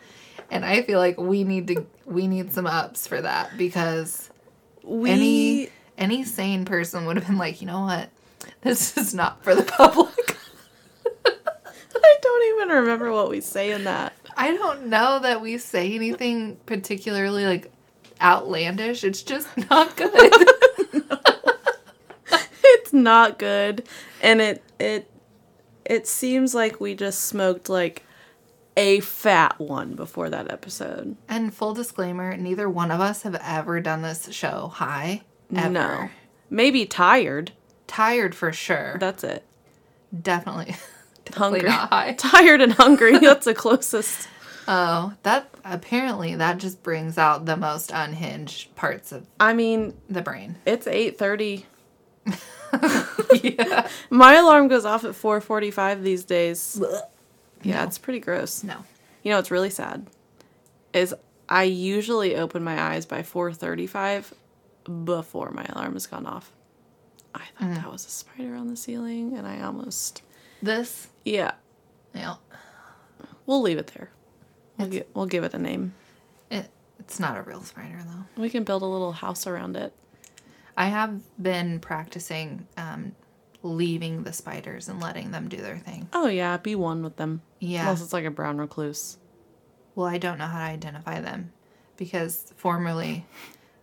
And 0.50 0.64
I 0.64 0.84
feel 0.84 1.00
like 1.00 1.20
we 1.20 1.44
need 1.44 1.68
to 1.68 1.86
we 2.06 2.28
need 2.28 2.54
some 2.54 2.66
ups 2.66 3.08
for 3.08 3.20
that 3.20 3.58
because 3.58 4.30
We 4.84 5.12
any 5.12 5.70
any 5.98 6.24
sane 6.24 6.64
person 6.64 7.06
would 7.08 7.18
have 7.18 7.28
been 7.28 7.38
like, 7.38 7.60
you 7.60 7.68
know 7.68 7.82
what? 7.82 8.10
This 8.64 8.98
is 8.98 9.14
not 9.14 9.44
for 9.44 9.54
the 9.56 9.64
public. 9.64 10.38
I 11.26 12.16
don't 12.22 12.56
even 12.56 12.76
remember 12.78 13.12
what 13.12 13.30
we 13.30 13.40
say 13.40 13.72
in 13.72 13.84
that. 13.86 14.14
I 14.36 14.52
don't 14.56 14.88
know 14.88 15.20
that 15.20 15.42
we 15.42 15.58
say 15.58 15.94
anything 15.94 16.58
particularly 16.66 17.46
like 17.46 17.72
outlandish. 18.22 19.04
It's 19.04 19.22
just 19.24 19.48
not 19.70 19.96
good. 19.96 20.12
It's 22.70 22.94
not 22.94 23.38
good, 23.38 23.86
and 24.22 24.42
it 24.42 24.64
it 24.80 25.10
it 25.86 26.08
seems 26.08 26.56
like 26.56 26.80
we 26.80 26.96
just 26.96 27.20
smoked 27.26 27.68
like 27.70 28.04
a 28.78 29.00
fat 29.02 29.60
one 29.60 29.94
before 29.96 30.30
that 30.30 30.50
episode. 30.52 31.18
and 31.28 31.54
full 31.54 31.74
disclaimer, 31.74 32.38
neither 32.38 32.70
one 32.70 32.92
of 32.92 33.02
us 33.02 33.24
have 33.24 33.36
ever 33.44 33.82
done 33.82 34.04
this 34.04 34.30
show 34.32 34.68
high. 34.68 35.22
Ever. 35.54 35.70
No, 35.70 36.10
maybe 36.50 36.86
tired. 36.86 37.52
Tired 37.88 38.36
for 38.36 38.52
sure. 38.54 38.98
That's 39.00 39.24
it. 39.24 39.44
Definitely. 40.22 40.76
Hungry, 41.34 41.62
Definitely 41.62 41.88
high. 41.98 42.14
tired 42.18 42.62
and 42.62 42.72
hungry. 42.74 43.18
That's 43.20 43.44
the 43.46 43.54
closest. 43.54 44.30
Oh, 44.66 45.14
that 45.24 45.50
apparently 45.66 46.36
that 46.36 46.58
just 46.58 46.84
brings 46.84 47.18
out 47.18 47.46
the 47.46 47.58
most 47.58 47.92
unhinged 47.94 48.74
parts 48.76 49.12
of 49.12 49.26
I 49.40 49.54
mean, 49.54 49.94
the 50.10 50.22
brain. 50.22 50.56
it's 50.66 50.88
eight 50.88 51.18
thirty. 51.18 51.66
yeah. 53.42 53.88
My 54.10 54.36
alarm 54.36 54.68
goes 54.70 54.86
off 54.86 55.04
at 55.04 55.16
four 55.16 55.42
forty 55.42 55.70
five 55.72 56.04
these 56.04 56.24
days. 56.24 56.82
Yeah, 57.62 57.84
it's 57.84 57.98
pretty 57.98 58.20
gross. 58.20 58.64
No. 58.64 58.84
You 59.24 59.32
know 59.32 59.38
what's 59.38 59.52
really 59.52 59.70
sad 59.70 60.08
is 60.94 61.14
I 61.50 61.64
usually 61.64 62.36
open 62.36 62.64
my 62.64 62.80
eyes 62.82 63.06
by 63.06 63.22
4:35 63.22 64.34
before 65.06 65.52
my 65.52 65.66
alarm 65.66 65.94
has 65.94 66.08
gone 66.08 66.26
off. 66.26 66.52
I 67.60 67.66
thought 67.66 67.76
that 67.76 67.92
was 67.92 68.06
a 68.06 68.10
spider 68.10 68.56
on 68.56 68.68
the 68.68 68.76
ceiling 68.76 69.38
and 69.38 69.48
I 69.48 69.62
almost 69.62 70.22
This, 70.62 71.08
Yeah, 71.26 71.52
yeah, 72.14 72.36
we'll 73.46 73.62
leave 73.62 73.78
it 73.78 73.88
there. 73.96 74.12
We'll, 74.78 74.90
gi- 74.90 75.04
we'll 75.14 75.26
give 75.26 75.44
it 75.44 75.54
a 75.54 75.60
name. 75.60 75.94
it, 76.52 76.70
it's 77.00 77.20
not 77.20 77.38
a 77.38 77.42
real 77.42 77.62
spider 77.62 78.00
though. 78.06 78.42
We 78.42 78.50
can 78.50 78.64
build 78.64 78.82
a 78.82 78.86
little 78.86 79.12
house 79.14 79.48
around 79.48 79.76
it. 79.78 79.94
I 80.76 80.88
have 80.88 81.20
been 81.42 81.80
practicing 81.80 82.68
um, 82.78 83.14
leaving 83.64 84.24
the 84.24 84.34
spiders 84.34 84.88
and 84.88 85.00
letting 85.00 85.32
them 85.32 85.50
do 85.50 85.58
their 85.58 85.78
thing. 85.78 86.08
Oh 86.14 86.28
yeah, 86.28 86.58
be 86.58 86.76
one 86.76 87.04
with 87.04 87.16
them. 87.18 87.42
Yeah. 87.60 87.82
Unless 87.84 88.04
it's 88.04 88.14
like 88.14 88.26
a 88.26 88.32
brown 88.32 88.58
recluse. 88.60 89.18
Well, 89.96 90.06
I 90.08 90.20
don't 90.20 90.38
know 90.38 90.46
how 90.46 90.60
to 90.60 90.66
identify 90.72 91.20
them 91.22 91.52
because 91.98 92.54
formerly 92.56 93.26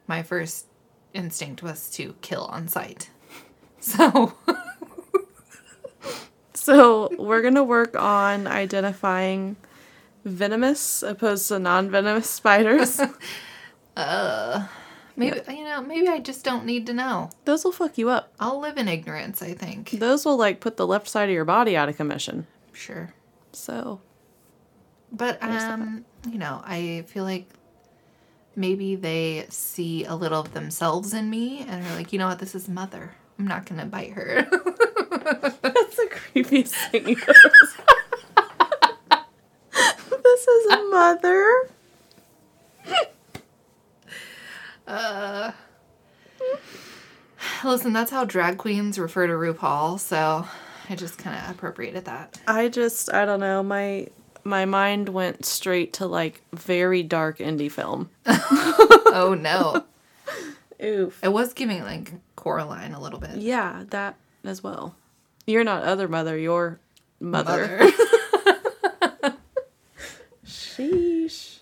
my 0.06 0.22
first 0.22 0.66
instinct 1.12 1.62
was 1.62 1.90
to 1.90 2.14
kill 2.20 2.44
on 2.44 2.68
sight. 2.68 3.10
So, 3.84 4.32
So 6.54 7.14
we're 7.18 7.42
gonna 7.42 7.62
work 7.62 7.94
on 7.94 8.46
identifying 8.46 9.56
venomous 10.24 11.02
opposed 11.02 11.48
to 11.48 11.58
non-venomous 11.58 12.30
spiders. 12.30 12.98
uh 13.98 14.66
maybe 15.14 15.42
you 15.48 15.64
know, 15.64 15.82
maybe 15.82 16.08
I 16.08 16.20
just 16.20 16.42
don't 16.42 16.64
need 16.64 16.86
to 16.86 16.94
know. 16.94 17.28
Those 17.44 17.64
will 17.64 17.72
fuck 17.72 17.98
you 17.98 18.08
up. 18.08 18.32
I'll 18.40 18.58
live 18.58 18.78
in 18.78 18.88
ignorance, 18.88 19.42
I 19.42 19.52
think. 19.52 19.90
Those 19.90 20.24
will 20.24 20.38
like 20.38 20.60
put 20.60 20.78
the 20.78 20.86
left 20.86 21.06
side 21.06 21.28
of 21.28 21.34
your 21.34 21.44
body 21.44 21.76
out 21.76 21.90
of 21.90 21.98
commission. 21.98 22.46
Sure. 22.72 23.12
So 23.52 24.00
But 25.12 25.42
um, 25.42 26.06
you 26.26 26.38
know, 26.38 26.62
I 26.64 27.04
feel 27.08 27.24
like 27.24 27.46
maybe 28.56 28.96
they 28.96 29.44
see 29.50 30.06
a 30.06 30.14
little 30.14 30.40
of 30.40 30.54
themselves 30.54 31.12
in 31.12 31.28
me 31.28 31.60
and 31.68 31.84
are 31.84 31.94
like, 31.94 32.10
"You 32.14 32.18
know 32.18 32.28
what? 32.28 32.38
This 32.38 32.54
is 32.54 32.70
mother. 32.70 33.16
I'm 33.38 33.46
not 33.46 33.66
going 33.66 33.80
to 33.80 33.86
bite 33.86 34.12
her." 34.12 34.42
that's 35.62 35.96
the 35.96 36.08
creepiest 36.10 36.90
thing 36.90 37.08
you've 37.08 37.22
ever 37.22 37.52
said. 37.76 39.20
This 40.22 40.46
is 40.48 40.72
a 40.72 40.82
mother. 40.90 41.68
uh, 44.86 45.52
Listen, 47.62 47.92
that's 47.92 48.10
how 48.10 48.24
drag 48.24 48.58
queens 48.58 48.98
refer 48.98 49.26
to 49.26 49.32
RuPaul, 49.32 49.98
so 49.98 50.46
I 50.90 50.94
just 50.96 51.18
kind 51.18 51.36
of 51.36 51.50
appropriated 51.50 52.04
that. 52.04 52.38
I 52.46 52.68
just 52.68 53.12
I 53.12 53.24
don't 53.24 53.40
know 53.40 53.62
my 53.62 54.08
my 54.44 54.64
mind 54.66 55.08
went 55.08 55.46
straight 55.46 55.94
to 55.94 56.06
like 56.06 56.42
very 56.52 57.02
dark 57.02 57.38
indie 57.38 57.70
film. 57.72 58.10
oh 58.26 59.36
no. 59.40 59.84
Oof. 60.84 61.18
It 61.22 61.28
was 61.32 61.54
giving 61.54 61.82
like 61.82 62.12
Coraline 62.44 62.92
a 62.92 63.00
little 63.00 63.18
bit. 63.18 63.36
Yeah, 63.36 63.84
that 63.88 64.16
as 64.44 64.62
well. 64.62 64.94
You're 65.46 65.64
not 65.64 65.82
other 65.82 66.08
mother. 66.08 66.36
You're 66.36 66.78
mother. 67.18 67.78
Mother. 67.78 67.92
Sheesh. 70.46 71.60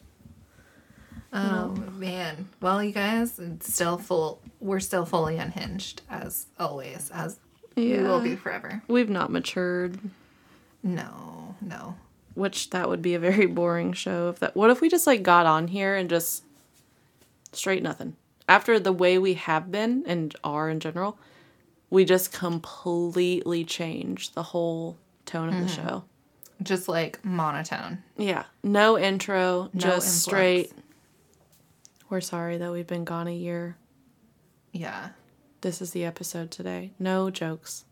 oh 1.32 1.68
man. 1.92 2.48
Well, 2.60 2.82
you 2.82 2.90
guys, 2.90 3.38
it's 3.38 3.72
still 3.72 3.96
full. 3.96 4.40
We're 4.58 4.80
still 4.80 5.04
fully 5.04 5.38
unhinged 5.38 6.02
as 6.10 6.46
always, 6.58 7.12
as 7.14 7.38
we 7.76 7.98
will 7.98 8.20
be 8.20 8.34
forever. 8.34 8.82
We've 8.88 9.08
not 9.08 9.30
matured. 9.30 10.00
No, 10.82 11.54
no. 11.60 11.94
Which 12.34 12.70
that 12.70 12.88
would 12.88 13.02
be 13.02 13.14
a 13.14 13.20
very 13.20 13.46
boring 13.46 13.92
show 13.92 14.30
if 14.30 14.40
that 14.40 14.56
what 14.56 14.70
if 14.70 14.80
we 14.80 14.88
just 14.88 15.06
like 15.06 15.22
got 15.22 15.46
on 15.46 15.68
here 15.68 15.94
and 15.94 16.10
just 16.10 16.42
straight 17.52 17.84
nothing. 17.84 18.16
After 18.48 18.78
the 18.78 18.92
way 18.92 19.18
we 19.18 19.34
have 19.34 19.70
been 19.70 20.04
and 20.06 20.34
are 20.42 20.68
in 20.68 20.80
general, 20.80 21.18
we 21.90 22.04
just 22.04 22.32
completely 22.32 23.64
changed 23.64 24.34
the 24.34 24.42
whole 24.42 24.96
tone 25.26 25.48
of 25.48 25.54
the 25.54 25.60
mm-hmm. 25.66 25.88
show. 25.88 26.04
Just 26.62 26.88
like 26.88 27.24
monotone. 27.24 28.02
Yeah. 28.16 28.44
No 28.62 28.98
intro, 28.98 29.70
No 29.72 29.80
just 29.80 30.22
straight. 30.22 30.72
We're 32.08 32.20
sorry 32.20 32.58
that 32.58 32.72
we've 32.72 32.86
been 32.86 33.04
gone 33.04 33.28
a 33.28 33.34
year. 33.34 33.76
Yeah. 34.72 35.10
This 35.60 35.80
is 35.80 35.92
the 35.92 36.04
episode 36.04 36.50
today. 36.50 36.92
No 36.98 37.30
jokes. 37.30 37.84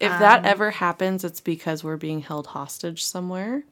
If 0.00 0.10
that 0.10 0.40
um, 0.40 0.44
ever 0.44 0.70
happens, 0.70 1.24
it's 1.24 1.40
because 1.40 1.82
we're 1.82 1.96
being 1.96 2.20
held 2.20 2.48
hostage 2.48 3.04
somewhere. 3.04 3.64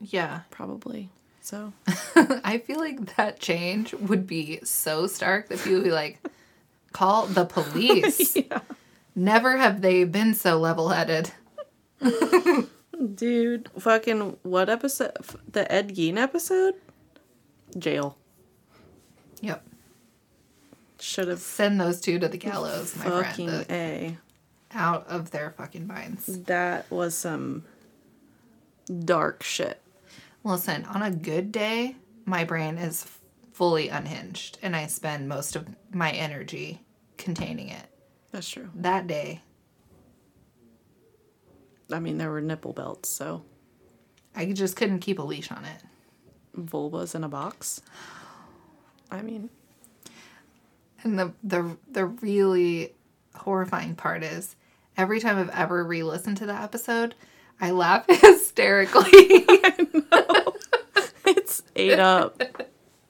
Yeah. 0.00 0.40
Probably. 0.50 1.10
So 1.48 1.72
I 2.44 2.58
feel 2.58 2.78
like 2.78 3.16
that 3.16 3.40
change 3.40 3.94
would 3.94 4.26
be 4.26 4.60
so 4.64 5.06
stark 5.06 5.48
that 5.48 5.58
people 5.58 5.76
would 5.78 5.84
be 5.84 5.90
like, 5.90 6.20
call 6.92 7.26
the 7.26 7.46
police. 7.46 8.36
Yeah. 8.50 8.60
Never 9.14 9.56
have 9.56 9.80
they 9.80 10.04
been 10.04 10.34
so 10.34 10.58
level 10.58 10.90
headed. 10.90 11.30
Dude, 13.14 13.70
fucking 13.78 14.36
what 14.42 14.68
episode? 14.68 15.16
The 15.50 15.70
Ed 15.72 15.96
Gein 15.96 16.18
episode? 16.18 16.74
Jail. 17.78 18.18
Yep. 19.40 19.64
Should 21.00 21.28
have 21.28 21.40
Send 21.40 21.80
those 21.80 22.00
two 22.00 22.18
to 22.18 22.28
the 22.28 22.36
gallows, 22.36 22.94
my 22.94 23.04
fucking 23.04 23.48
friend. 23.48 23.66
A. 23.70 24.18
out 24.70 25.06
of 25.08 25.30
their 25.30 25.52
fucking 25.52 25.86
minds. 25.86 26.26
That 26.26 26.90
was 26.90 27.16
some 27.16 27.64
dark 28.86 29.42
shit. 29.42 29.80
Listen, 30.44 30.84
on 30.86 31.02
a 31.02 31.10
good 31.10 31.52
day, 31.52 31.96
my 32.24 32.44
brain 32.44 32.78
is 32.78 33.06
fully 33.52 33.88
unhinged 33.88 34.58
and 34.62 34.74
I 34.76 34.86
spend 34.86 35.28
most 35.28 35.56
of 35.56 35.68
my 35.92 36.10
energy 36.12 36.80
containing 37.16 37.68
it. 37.68 37.86
That's 38.30 38.48
true. 38.48 38.70
That 38.74 39.06
day, 39.06 39.42
I 41.92 41.98
mean, 41.98 42.18
there 42.18 42.30
were 42.30 42.40
nipple 42.40 42.72
belts, 42.72 43.08
so 43.08 43.42
I 44.36 44.46
just 44.52 44.76
couldn't 44.76 45.00
keep 45.00 45.18
a 45.18 45.22
leash 45.22 45.50
on 45.50 45.64
it. 45.64 45.82
vulvas 46.56 47.14
in 47.14 47.24
a 47.24 47.28
box. 47.28 47.80
I 49.10 49.22
mean, 49.22 49.48
And 51.02 51.18
the 51.18 51.32
the 51.42 51.76
the 51.90 52.06
really 52.06 52.94
horrifying 53.34 53.94
part 53.94 54.22
is 54.22 54.54
every 54.96 55.20
time 55.20 55.38
I've 55.38 55.50
ever 55.50 55.82
re-listened 55.84 56.36
to 56.38 56.46
that 56.46 56.62
episode, 56.62 57.14
I 57.60 57.70
laugh 57.70 58.06
hysterically. 58.08 59.04
I 60.12 60.46
it's 61.26 61.62
ate 61.76 61.98
up. 61.98 62.42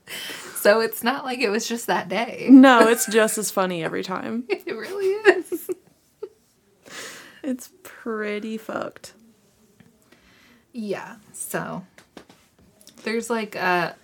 so 0.56 0.80
it's 0.80 1.02
not 1.02 1.24
like 1.24 1.40
it 1.40 1.50
was 1.50 1.68
just 1.68 1.86
that 1.86 2.08
day. 2.08 2.48
No, 2.50 2.88
it's 2.88 3.06
just 3.06 3.38
as 3.38 3.50
funny 3.50 3.84
every 3.84 4.02
time. 4.02 4.44
It 4.48 4.66
really 4.66 5.06
is. 5.06 5.70
It's 7.42 7.70
pretty 7.82 8.58
fucked. 8.58 9.14
Yeah. 10.72 11.16
So 11.32 11.84
there's 13.04 13.30
like 13.30 13.54
a 13.54 13.96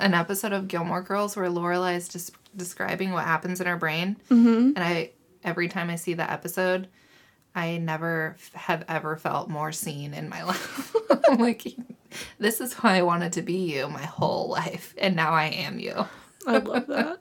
an 0.00 0.14
episode 0.14 0.52
of 0.52 0.68
Gilmore 0.68 1.02
Girls 1.02 1.36
where 1.36 1.48
Lorelai 1.48 1.96
is 1.96 2.08
just 2.08 2.32
describing 2.56 3.12
what 3.12 3.24
happens 3.24 3.60
in 3.60 3.66
her 3.66 3.76
brain, 3.76 4.16
mm-hmm. 4.30 4.72
and 4.74 4.78
I 4.78 5.10
every 5.44 5.68
time 5.68 5.90
I 5.90 5.96
see 5.96 6.14
that 6.14 6.30
episode, 6.30 6.88
I 7.58 7.78
never 7.78 8.36
have 8.54 8.84
ever 8.86 9.16
felt 9.16 9.48
more 9.48 9.72
seen 9.72 10.14
in 10.14 10.28
my 10.28 10.42
life. 10.44 10.94
I'm 11.28 11.38
like, 11.38 11.64
this 12.38 12.60
is 12.60 12.72
why 12.74 12.98
I 12.98 13.02
wanted 13.02 13.32
to 13.32 13.42
be 13.42 13.56
you 13.56 13.88
my 13.88 14.04
whole 14.04 14.48
life, 14.48 14.94
and 14.96 15.16
now 15.16 15.32
I 15.32 15.46
am 15.46 15.80
you. 15.80 16.06
I 16.46 16.58
love 16.58 16.86
that. 16.86 17.18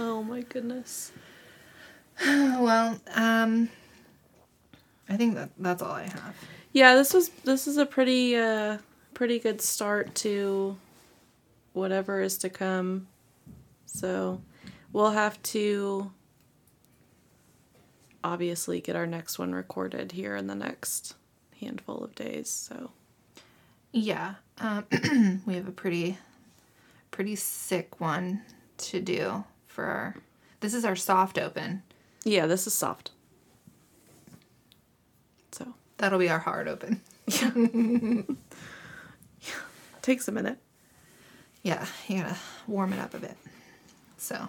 oh 0.00 0.24
my 0.24 0.40
goodness. 0.40 1.12
well, 2.26 2.98
um, 3.14 3.68
I 5.08 5.16
think 5.16 5.36
that 5.36 5.50
that's 5.56 5.80
all 5.80 5.92
I 5.92 6.02
have. 6.02 6.34
Yeah, 6.72 6.96
this 6.96 7.14
was 7.14 7.28
this 7.44 7.68
is 7.68 7.76
a 7.76 7.86
pretty 7.86 8.34
uh 8.34 8.78
pretty 9.14 9.38
good 9.38 9.60
start 9.60 10.12
to 10.16 10.76
whatever 11.72 12.20
is 12.20 12.36
to 12.38 12.50
come. 12.50 13.06
So, 13.86 14.42
we'll 14.92 15.12
have 15.12 15.40
to 15.54 16.10
obviously 18.24 18.80
get 18.80 18.96
our 18.96 19.06
next 19.06 19.38
one 19.38 19.52
recorded 19.54 20.12
here 20.12 20.36
in 20.36 20.46
the 20.46 20.54
next 20.54 21.14
handful 21.60 22.02
of 22.04 22.14
days. 22.14 22.48
So, 22.48 22.90
Yeah. 23.92 24.34
Um, 24.58 24.84
we 25.46 25.54
have 25.54 25.68
a 25.68 25.72
pretty 25.72 26.18
pretty 27.10 27.36
sick 27.36 28.00
one 28.00 28.42
to 28.78 29.00
do 29.00 29.44
for 29.66 29.84
our 29.84 30.14
this 30.60 30.72
is 30.74 30.84
our 30.84 30.96
soft 30.96 31.38
open. 31.38 31.82
yeah, 32.24 32.46
this 32.46 32.66
is 32.66 32.74
soft. 32.74 33.10
So, 35.52 35.74
That'll 35.98 36.18
be 36.18 36.28
our 36.30 36.38
hard 36.38 36.68
open. 36.68 37.00
yeah. 37.26 37.50
takes 40.02 40.26
a 40.28 40.32
minute. 40.32 40.58
Yeah, 41.62 41.86
you 42.08 42.22
gotta 42.22 42.36
warm 42.66 42.92
it 42.92 42.98
up 43.00 43.14
a 43.14 43.18
bit. 43.18 43.36
So 44.18 44.48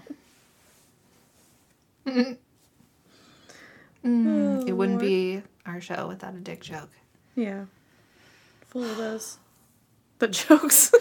Mm, 4.05 4.67
it 4.67 4.73
wouldn't 4.73 4.99
be 4.99 5.41
our 5.65 5.79
show 5.79 6.07
without 6.07 6.35
a 6.35 6.39
dick 6.39 6.61
joke. 6.61 6.89
Yeah. 7.35 7.65
Full 8.67 8.83
of 8.83 8.97
those. 8.97 9.37
The 10.19 10.27
jokes. 10.27 10.91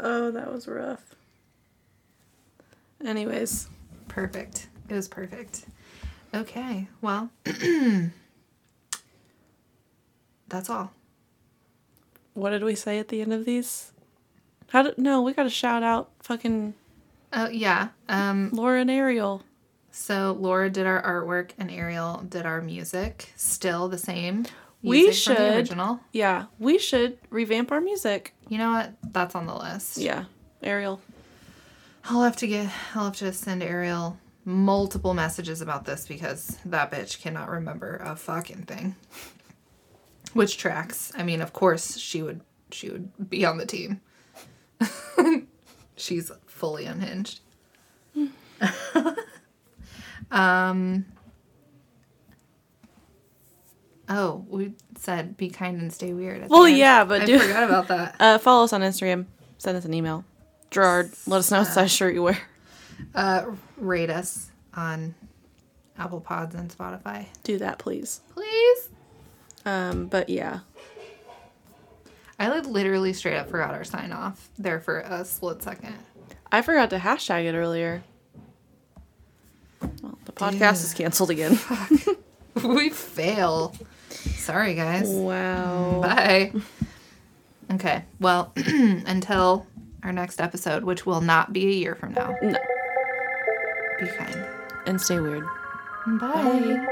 oh, 0.00 0.30
that 0.30 0.52
was 0.52 0.66
rough. 0.68 1.14
Anyways, 3.04 3.68
Perfect. 4.08 4.68
It 4.90 4.94
was 4.94 5.08
perfect. 5.08 5.64
Okay, 6.34 6.88
well, 7.00 7.30
that's 10.48 10.68
all. 10.68 10.92
what 12.34 12.50
did 12.50 12.62
we 12.62 12.74
say 12.74 12.98
at 12.98 13.08
the 13.08 13.22
end 13.22 13.32
of 13.32 13.46
these? 13.46 13.91
How 14.72 14.82
did 14.82 14.96
no, 14.98 15.20
we 15.20 15.34
got 15.34 15.42
to 15.42 15.50
shout 15.50 15.82
out 15.82 16.10
fucking 16.22 16.72
Oh 17.32 17.48
yeah. 17.48 17.88
Um. 18.08 18.50
Laura 18.52 18.80
and 18.80 18.90
Ariel. 18.90 19.42
So 19.90 20.36
Laura 20.40 20.70
did 20.70 20.86
our 20.86 21.02
artwork 21.02 21.50
and 21.58 21.70
Ariel 21.70 22.24
did 22.28 22.46
our 22.46 22.62
music. 22.62 23.32
Still 23.36 23.88
the 23.88 23.98
same. 23.98 24.46
We 24.82 25.02
music 25.04 25.24
from 25.24 25.34
the 25.34 25.50
should- 25.50 25.56
original. 25.56 26.00
Yeah, 26.12 26.46
we 26.58 26.78
should 26.78 27.18
revamp 27.30 27.70
our 27.70 27.80
music. 27.80 28.34
You 28.48 28.58
know 28.58 28.70
what? 28.72 28.94
That's 29.12 29.34
on 29.34 29.46
the 29.46 29.54
list. 29.54 29.98
Yeah, 29.98 30.24
Ariel. 30.62 31.00
I'll 32.04 32.22
have 32.22 32.36
to 32.36 32.46
get. 32.46 32.70
I'll 32.94 33.04
have 33.04 33.16
to 33.16 33.32
send 33.32 33.62
Ariel 33.62 34.18
multiple 34.44 35.14
messages 35.14 35.60
about 35.60 35.84
this 35.84 36.06
because 36.08 36.58
that 36.64 36.90
bitch 36.90 37.20
cannot 37.20 37.48
remember 37.50 37.96
a 38.02 38.16
fucking 38.16 38.62
thing. 38.62 38.96
Which 40.32 40.56
tracks? 40.56 41.12
I 41.16 41.22
mean, 41.22 41.42
of 41.42 41.52
course 41.52 41.98
she 41.98 42.22
would. 42.22 42.40
She 42.70 42.88
would 42.88 43.28
be 43.30 43.44
on 43.44 43.58
the 43.58 43.66
team. 43.66 44.00
She's 45.96 46.30
fully 46.46 46.86
unhinged. 46.86 47.40
um. 50.30 51.04
Oh, 54.08 54.44
we 54.48 54.74
said 54.98 55.36
be 55.36 55.48
kind 55.48 55.80
and 55.80 55.92
stay 55.92 56.12
weird. 56.12 56.48
Well, 56.50 56.68
yeah, 56.68 57.04
but 57.04 57.22
I 57.22 57.24
do- 57.24 57.38
forgot 57.38 57.64
about 57.64 57.88
that. 57.88 58.16
Uh, 58.20 58.38
follow 58.38 58.64
us 58.64 58.72
on 58.72 58.82
Instagram. 58.82 59.26
Send 59.58 59.76
us 59.76 59.84
an 59.84 59.94
email. 59.94 60.24
Gerard, 60.70 61.12
let 61.26 61.38
us 61.38 61.50
know 61.50 61.60
what 61.60 61.68
size 61.68 61.92
shirt 61.92 62.14
you 62.14 62.22
wear. 62.22 62.38
Uh, 63.14 63.46
rate 63.76 64.10
us 64.10 64.50
on 64.74 65.14
Apple 65.98 66.20
Pods 66.20 66.54
and 66.54 66.70
Spotify, 66.70 67.26
Do 67.42 67.58
that, 67.58 67.78
please. 67.78 68.20
please. 68.32 68.88
Um, 69.64 70.06
but 70.06 70.28
yeah, 70.28 70.60
I 72.42 72.48
like 72.48 72.66
literally 72.66 73.12
straight 73.12 73.36
up 73.36 73.48
forgot 73.48 73.72
our 73.72 73.84
sign 73.84 74.10
off 74.10 74.50
there 74.58 74.80
for 74.80 74.98
a 74.98 75.24
split 75.24 75.62
second. 75.62 75.94
I 76.50 76.62
forgot 76.62 76.90
to 76.90 76.98
hashtag 76.98 77.44
it 77.44 77.54
earlier. 77.54 78.02
Well, 80.02 80.18
the 80.24 80.32
podcast 80.32 80.82
is 80.82 80.92
canceled 80.92 81.30
again. 81.30 81.56
we 82.64 82.90
fail. 82.90 83.76
Sorry, 84.10 84.74
guys. 84.74 85.08
wow. 85.08 86.00
Bye. 86.02 86.52
Okay. 87.74 88.02
Well, 88.18 88.52
until 88.56 89.64
our 90.02 90.12
next 90.12 90.40
episode, 90.40 90.82
which 90.82 91.06
will 91.06 91.20
not 91.20 91.52
be 91.52 91.68
a 91.68 91.72
year 91.74 91.94
from 91.94 92.12
now. 92.12 92.34
No. 92.42 92.58
Be 94.00 94.06
kind. 94.18 94.46
And 94.86 95.00
stay 95.00 95.20
weird. 95.20 95.44
Bye. 96.18 96.84